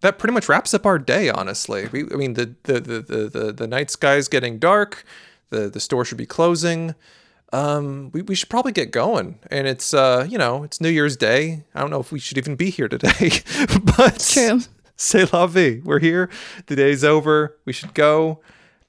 that 0.00 0.18
pretty 0.18 0.32
much 0.32 0.48
wraps 0.48 0.74
up 0.74 0.86
our 0.86 0.98
day. 0.98 1.30
Honestly, 1.30 1.88
we, 1.92 2.04
I 2.04 2.16
mean 2.16 2.34
the 2.34 2.54
the, 2.64 2.80
the 2.80 3.00
the 3.00 3.28
the 3.28 3.52
the 3.52 3.66
night 3.66 3.90
sky's 3.90 4.28
getting 4.28 4.58
dark. 4.58 5.04
The 5.50 5.68
the 5.68 5.80
store 5.80 6.04
should 6.04 6.18
be 6.18 6.26
closing. 6.26 6.94
Um, 7.52 8.10
we, 8.12 8.22
we 8.22 8.34
should 8.34 8.48
probably 8.48 8.72
get 8.72 8.90
going. 8.90 9.38
And 9.50 9.66
it's 9.66 9.94
uh, 9.94 10.26
you 10.28 10.38
know, 10.38 10.62
it's 10.64 10.80
New 10.80 10.88
Year's 10.88 11.16
Day. 11.16 11.64
I 11.74 11.80
don't 11.80 11.90
know 11.90 12.00
if 12.00 12.12
we 12.12 12.18
should 12.18 12.38
even 12.38 12.56
be 12.56 12.70
here 12.70 12.88
today, 12.88 13.30
but 13.96 14.18
true. 14.18 14.60
C'est 14.96 15.30
la 15.32 15.46
vie. 15.46 15.80
We're 15.84 15.98
here. 15.98 16.30
The 16.66 16.76
day's 16.76 17.04
over. 17.04 17.58
We 17.66 17.72
should 17.74 17.92
go. 17.92 18.40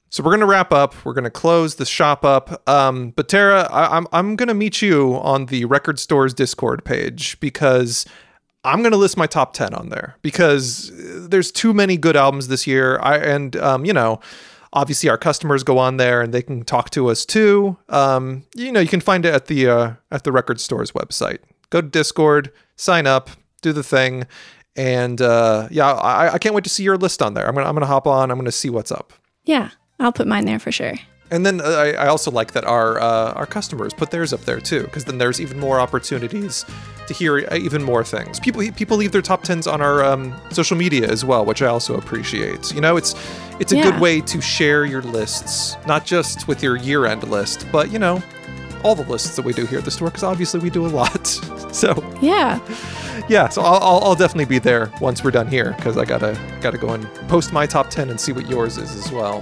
So 0.10 0.23
we're 0.23 0.31
gonna 0.31 0.45
wrap 0.45 0.72
up. 0.72 0.95
We're 1.03 1.14
gonna 1.14 1.30
close 1.30 1.76
the 1.76 1.85
shop 1.85 2.23
up. 2.23 2.68
Um, 2.68 3.11
but 3.11 3.27
Tara, 3.27 3.68
I, 3.72 3.98
I'm 3.98 4.07
I'm 4.14 4.35
gonna 4.38 4.53
meet 4.53 4.81
you 4.81 5.15
on 5.15 5.48
the 5.48 5.65
record 5.65 5.99
store's 5.99 6.34
Discord 6.34 6.85
page 6.85 7.38
because 7.41 8.06
I'm 8.68 8.84
gonna 8.84 8.98
list 8.98 9.18
my 9.18 9.27
top 9.27 9.53
ten 9.53 9.73
on 9.73 9.89
there 9.89 10.15
because 10.22 10.91
there's 11.30 11.52
too 11.52 11.73
many 11.73 11.98
good 11.98 12.15
albums 12.15 12.48
this 12.49 12.68
year. 12.68 12.99
I 13.02 13.18
and 13.18 13.56
um, 13.56 13.85
you 13.85 13.94
know, 13.94 14.19
obviously 14.73 15.10
our 15.10 15.18
customers 15.18 15.64
go 15.64 15.77
on 15.77 15.98
there 15.98 16.22
and 16.22 16.34
they 16.34 16.41
can 16.41 16.64
talk 16.64 16.89
to 16.91 17.07
us 17.10 17.26
too. 17.26 17.77
Um, 17.89 18.44
you 18.56 18.72
know, 18.72 18.80
you 18.80 18.88
can 18.88 19.02
find 19.02 19.26
it 19.26 19.34
at 19.34 19.45
the 19.48 19.68
uh, 19.68 19.94
at 20.11 20.23
the 20.23 20.31
record 20.31 20.60
store's 20.60 20.91
website. 20.91 21.39
Go 21.69 21.81
to 21.81 21.88
Discord, 21.88 22.52
sign 22.76 23.07
up, 23.07 23.30
do 23.61 23.73
the 23.73 23.84
thing, 23.84 24.26
and 24.76 25.22
uh, 25.22 25.68
yeah, 25.72 25.91
I, 25.91 26.34
I 26.34 26.38
can't 26.38 26.53
wait 26.53 26.64
to 26.65 26.69
see 26.69 26.84
your 26.84 26.98
list 26.98 27.22
on 27.22 27.34
there. 27.34 27.48
I'm 27.48 27.56
gonna 27.56 27.68
I'm 27.68 27.76
gonna 27.76 27.85
hop 27.85 28.07
on. 28.07 28.31
I'm 28.31 28.38
gonna 28.38 28.52
see 28.52 28.69
what's 28.69 28.91
up. 28.91 29.14
Yeah, 29.45 29.72
I'll 29.99 30.11
put 30.11 30.27
mine 30.27 30.45
there 30.45 30.60
for 30.60 30.72
sure. 30.72 30.95
And 31.30 31.45
then 31.45 31.60
uh, 31.60 31.66
I, 31.66 31.91
I 31.91 32.08
also 32.08 32.32
like 32.32 32.54
that 32.54 32.64
our 32.64 32.99
uh, 33.02 33.34
our 33.34 33.45
customers 33.45 33.94
put 33.94 34.12
theirs 34.12 34.32
up 34.32 34.41
there 34.41 34.60
too, 34.62 34.84
because 34.84 35.04
then 35.06 35.18
there's 35.18 35.41
even 35.41 35.60
more 35.60 35.80
opportunities 35.80 36.66
to 37.08 37.14
hear 37.14 37.45
uh, 37.52 37.56
even 37.56 37.84
more 37.84 38.04
things. 38.04 38.40
People 38.40 38.62
people 38.72 38.95
leave 38.98 39.12
their 39.12 39.22
top 39.22 39.44
tens 39.44 39.68
on 39.68 39.82
our 39.82 40.04
um, 40.06 40.34
social 40.52 40.78
media 40.78 41.08
as 41.10 41.26
well, 41.26 41.44
which 41.45 41.62
I 41.62 41.68
also 41.68 41.98
appreciate. 41.98 42.74
You 42.74 42.80
know, 42.80 42.95
it's 42.95 43.14
it's 43.60 43.74
a 43.74 43.76
Yeah. 43.76 43.91
good 43.91 43.99
way 43.99 44.22
to 44.22 44.40
share 44.40 44.86
your 44.86 45.02
lists, 45.02 45.76
not 45.86 46.06
just 46.06 46.48
with 46.48 46.64
your 46.64 46.78
year 46.78 47.06
end 47.06 47.24
list, 47.24 47.68
but 47.74 47.91
you 47.91 47.99
know, 47.99 48.24
all 48.86 48.95
the 48.95 49.04
lists 49.12 49.36
that 49.36 49.44
we 49.44 49.52
do 49.52 49.66
here 49.66 49.80
at 49.80 49.86
the 49.86 49.91
store, 49.91 50.08
because 50.08 50.24
obviously 50.24 50.62
we 50.62 50.70
do 50.70 50.86
a 50.86 50.88
lot. 50.88 51.28
so 51.74 51.91
Yeah. 52.22 52.60
yeah, 53.28 53.49
so 53.49 53.62
I'll, 53.64 53.82
I'll, 53.82 53.99
I'll 54.06 54.16
definitely 54.16 54.45
be 54.45 54.60
there 54.60 54.91
once 55.02 55.24
we're 55.26 55.32
done 55.32 55.48
here, 55.48 55.74
because 55.76 55.98
I 55.98 56.06
gotta 56.06 56.40
gotta 56.62 56.78
go 56.78 56.91
and 56.91 57.06
post 57.28 57.52
my 57.52 57.66
top 57.66 57.90
ten 57.90 58.10
and 58.10 58.18
see 58.22 58.32
what 58.32 58.48
yours 58.49 58.78
is 58.78 58.95
as 58.95 59.12
well. 59.12 59.41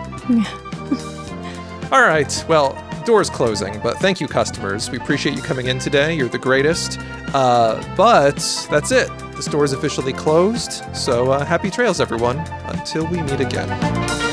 All 1.91 2.01
right. 2.01 2.45
Well, 2.47 2.81
doors 3.05 3.29
closing, 3.29 3.79
but 3.81 3.97
thank 3.97 4.19
you, 4.19 4.27
customers. 4.27 4.89
We 4.89 4.97
appreciate 4.97 5.35
you 5.35 5.41
coming 5.41 5.67
in 5.67 5.79
today. 5.79 6.15
You're 6.15 6.27
the 6.27 6.39
greatest. 6.39 6.99
Uh, 7.33 7.83
but 7.95 8.37
that's 8.71 8.91
it. 8.91 9.07
The 9.35 9.43
store 9.43 9.63
is 9.63 9.73
officially 9.73 10.13
closed. 10.13 10.83
So 10.95 11.31
uh, 11.31 11.45
happy 11.45 11.69
trails, 11.69 12.01
everyone. 12.01 12.39
Until 12.65 13.05
we 13.07 13.21
meet 13.21 13.39
again. 13.39 14.24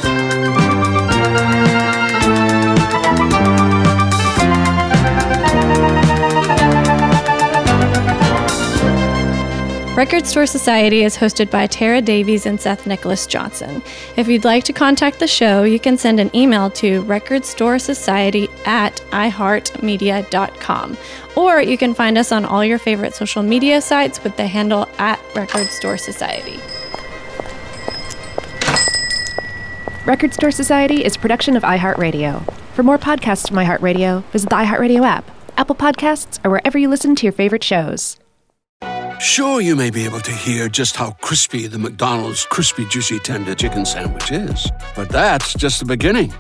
Record 9.95 10.27
Store 10.27 10.47
Society 10.47 11.03
is 11.03 11.19
hosted 11.19 11.51
by 11.51 11.67
Tara 11.67 12.01
Davies 12.01 12.47
and 12.47 12.59
Seth 12.59 12.87
Nicholas 12.87 13.27
Johnson. 13.27 13.83
If 14.17 14.27
you'd 14.27 14.43
like 14.43 14.65
to 14.65 14.73
contact 14.73 15.19
the 15.19 15.27
show, 15.27 15.65
you 15.65 15.79
can 15.79 15.99
send 15.99 16.19
an 16.19 16.35
email 16.35 16.71
to 16.71 17.03
recordstoresociety 17.03 18.49
at 18.67 18.97
iheartmedia.com. 19.11 20.97
Or 21.37 21.61
you 21.61 21.77
can 21.77 21.93
find 21.93 22.17
us 22.17 22.33
on 22.33 22.47
all 22.47 22.65
your 22.65 22.79
favorite 22.79 23.15
social 23.15 23.43
media 23.43 23.83
sites 23.83 24.25
with 24.25 24.35
the 24.39 24.47
handle 24.47 24.89
at 24.97 25.21
Record 25.35 25.67
Store 25.67 25.99
Society. 25.99 26.59
Record 30.07 30.33
Store 30.33 30.53
Society 30.53 31.05
is 31.05 31.17
a 31.17 31.19
production 31.19 31.55
of 31.55 31.65
iHeartRadio. 31.65 32.51
For 32.73 32.83
more 32.83 32.97
podcasts 32.97 33.49
from 33.49 33.59
iHeartRadio, 33.59 34.25
visit 34.31 34.49
the 34.49 34.57
iHeartRadio 34.57 35.05
app, 35.05 35.31
Apple 35.59 35.77
Podcasts, 35.77 36.43
or 36.43 36.51
wherever 36.51 36.79
you 36.79 36.89
listen 36.89 37.15
to 37.17 37.27
your 37.27 37.35
favorite 37.35 37.63
shows. 37.63 38.17
Sure, 39.23 39.61
you 39.61 39.77
may 39.77 39.89
be 39.89 40.05
able 40.05 40.19
to 40.19 40.33
hear 40.33 40.69
just 40.69 40.97
how 40.97 41.13
crispy 41.21 41.69
the 41.69 41.79
McDonald's 41.79 42.45
crispy 42.45 42.85
juicy 42.87 43.21
tender 43.21 43.55
chicken 43.55 43.87
sandwich 43.87 44.33
is, 44.33 44.69
but 44.97 45.09
that's 45.11 45.55
just 45.55 45.79
the 45.79 45.85
beginning. 45.85 46.35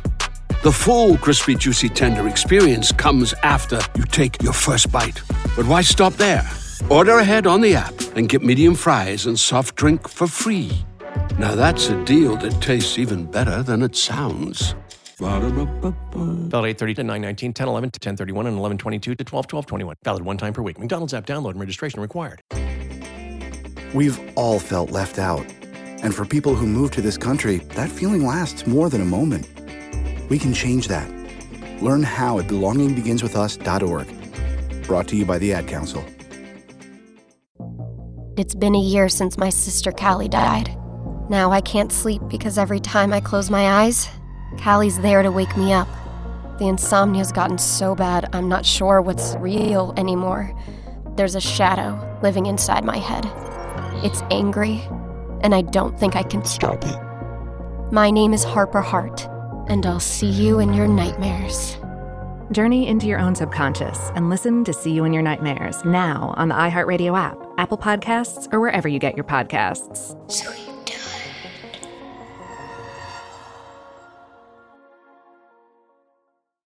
The 0.64 0.72
full 0.72 1.16
crispy 1.16 1.54
juicy 1.54 1.88
tender 1.88 2.26
experience 2.26 2.90
comes 2.90 3.34
after 3.44 3.78
you 3.94 4.02
take 4.02 4.42
your 4.42 4.52
first 4.52 4.90
bite. 4.90 5.22
But 5.54 5.66
why 5.66 5.82
stop 5.82 6.14
there? 6.14 6.42
Order 6.90 7.18
ahead 7.18 7.46
on 7.46 7.60
the 7.60 7.76
app 7.76 7.94
and 8.16 8.28
get 8.28 8.42
medium 8.42 8.74
fries 8.74 9.26
and 9.26 9.38
soft 9.38 9.76
drink 9.76 10.09
for 10.09 10.26
free. 10.26 10.72
Now 11.38 11.54
that's 11.54 11.88
a 11.88 12.04
deal 12.04 12.36
that 12.38 12.60
tastes 12.60 12.98
even 12.98 13.30
better 13.30 13.62
than 13.62 13.82
it 13.82 13.94
sounds. 13.94 14.74
Valid 16.50 16.70
830 16.70 16.94
to 16.94 17.02
919, 17.04 17.52
10 17.52 17.68
11 17.68 17.90
to 17.92 17.98
1031, 17.98 18.46
and 18.48 18.59
11 18.59 18.78
22 18.78 19.14
to 19.14 19.22
12 19.22 19.46
12 19.46 19.66
21. 19.66 19.96
Valid 20.02 20.22
one 20.24 20.36
time 20.36 20.52
per 20.52 20.62
week. 20.62 20.80
McDonald's 20.80 21.14
app 21.14 21.26
download 21.26 21.52
and 21.52 21.60
registration 21.60 22.00
required. 22.00 22.42
We've 23.94 24.19
all 24.36 24.59
felt 24.59 24.90
left 24.90 25.19
out. 25.19 25.44
And 26.02 26.14
for 26.14 26.24
people 26.24 26.55
who 26.55 26.66
move 26.66 26.93
to 26.93 27.02
this 27.02 27.19
country, 27.19 27.59
that 27.74 27.90
feeling 27.90 28.27
lasts 28.27 28.66
more 28.66 28.89
than 28.89 29.02
a 29.02 29.05
moment. 29.05 29.47
We 30.31 30.39
can 30.39 30.55
change 30.55 30.89
that. 30.89 31.10
Learn 31.82 32.02
how 32.02 32.39
at 32.39 32.47
belongingbeginswithus.org. 32.47 34.86
Brought 34.86 35.09
to 35.09 35.16
you 35.16 35.27
by 35.27 35.36
the 35.39 35.52
Ad 35.52 35.69
Council. 35.69 36.02
It's 38.39 38.55
been 38.55 38.74
a 38.74 38.81
year 38.81 39.10
since 39.10 39.36
my 39.36 39.51
sister 39.51 39.93
Callie 39.93 40.28
died. 40.28 40.74
Now 41.28 41.52
I 41.52 41.60
can't 41.60 41.93
sleep 41.93 42.23
because 42.28 42.56
every 42.56 42.81
time 42.81 43.12
I 43.12 43.20
close 43.20 43.51
my 43.51 43.82
eyes, 43.82 44.09
Callie's 44.59 44.98
there 45.01 45.23
to 45.23 45.31
wake 45.31 45.55
me 45.56 45.74
up. 45.74 45.89
The 46.59 46.64
insomnia's 46.64 47.31
gotten 47.31 47.59
so 47.59 47.94
bad, 47.94 48.31
I'm 48.32 48.48
not 48.48 48.64
sure 48.64 49.02
what's 49.02 49.36
real 49.36 49.93
anymore. 49.98 50.51
There's 51.16 51.35
a 51.35 51.40
shadow 51.40 52.19
living 52.23 52.47
inside 52.47 52.85
my 52.85 52.97
head. 52.97 53.31
It's 54.05 54.23
angry, 54.31 54.82
and 55.43 55.55
I 55.55 55.62
don't 55.62 55.98
think 55.98 56.16
I 56.16 56.23
can 56.23 56.44
stop 56.44 56.85
it. 56.85 57.93
My 57.93 58.10
name 58.10 58.32
is 58.32 58.44
Harper 58.44 58.81
Hart, 58.81 59.27
and 59.69 59.85
I'll 59.86 60.01
see 60.01 60.31
you 60.31 60.59
in 60.59 60.73
your 60.73 60.89
nightmares. 60.89 61.77
Journey 62.51 62.86
into 62.86 63.06
your 63.06 63.19
own 63.19 63.35
subconscious 63.35 64.10
and 64.14 64.28
listen 64.28 64.64
to 64.64 64.73
See 64.73 64.93
You 64.93 65.05
in 65.05 65.12
Your 65.12 65.23
Nightmares 65.23 65.85
now 65.85 66.35
on 66.36 66.48
the 66.48 66.55
iHeartRadio 66.55 67.19
app, 67.19 67.39
Apple 67.56 67.78
Podcasts, 67.78 68.52
or 68.52 68.60
wherever 68.60 68.89
you 68.89 68.98
get 68.98 69.16
your 69.16 69.24
podcasts. 69.24 70.16
Sweet. 70.31 70.71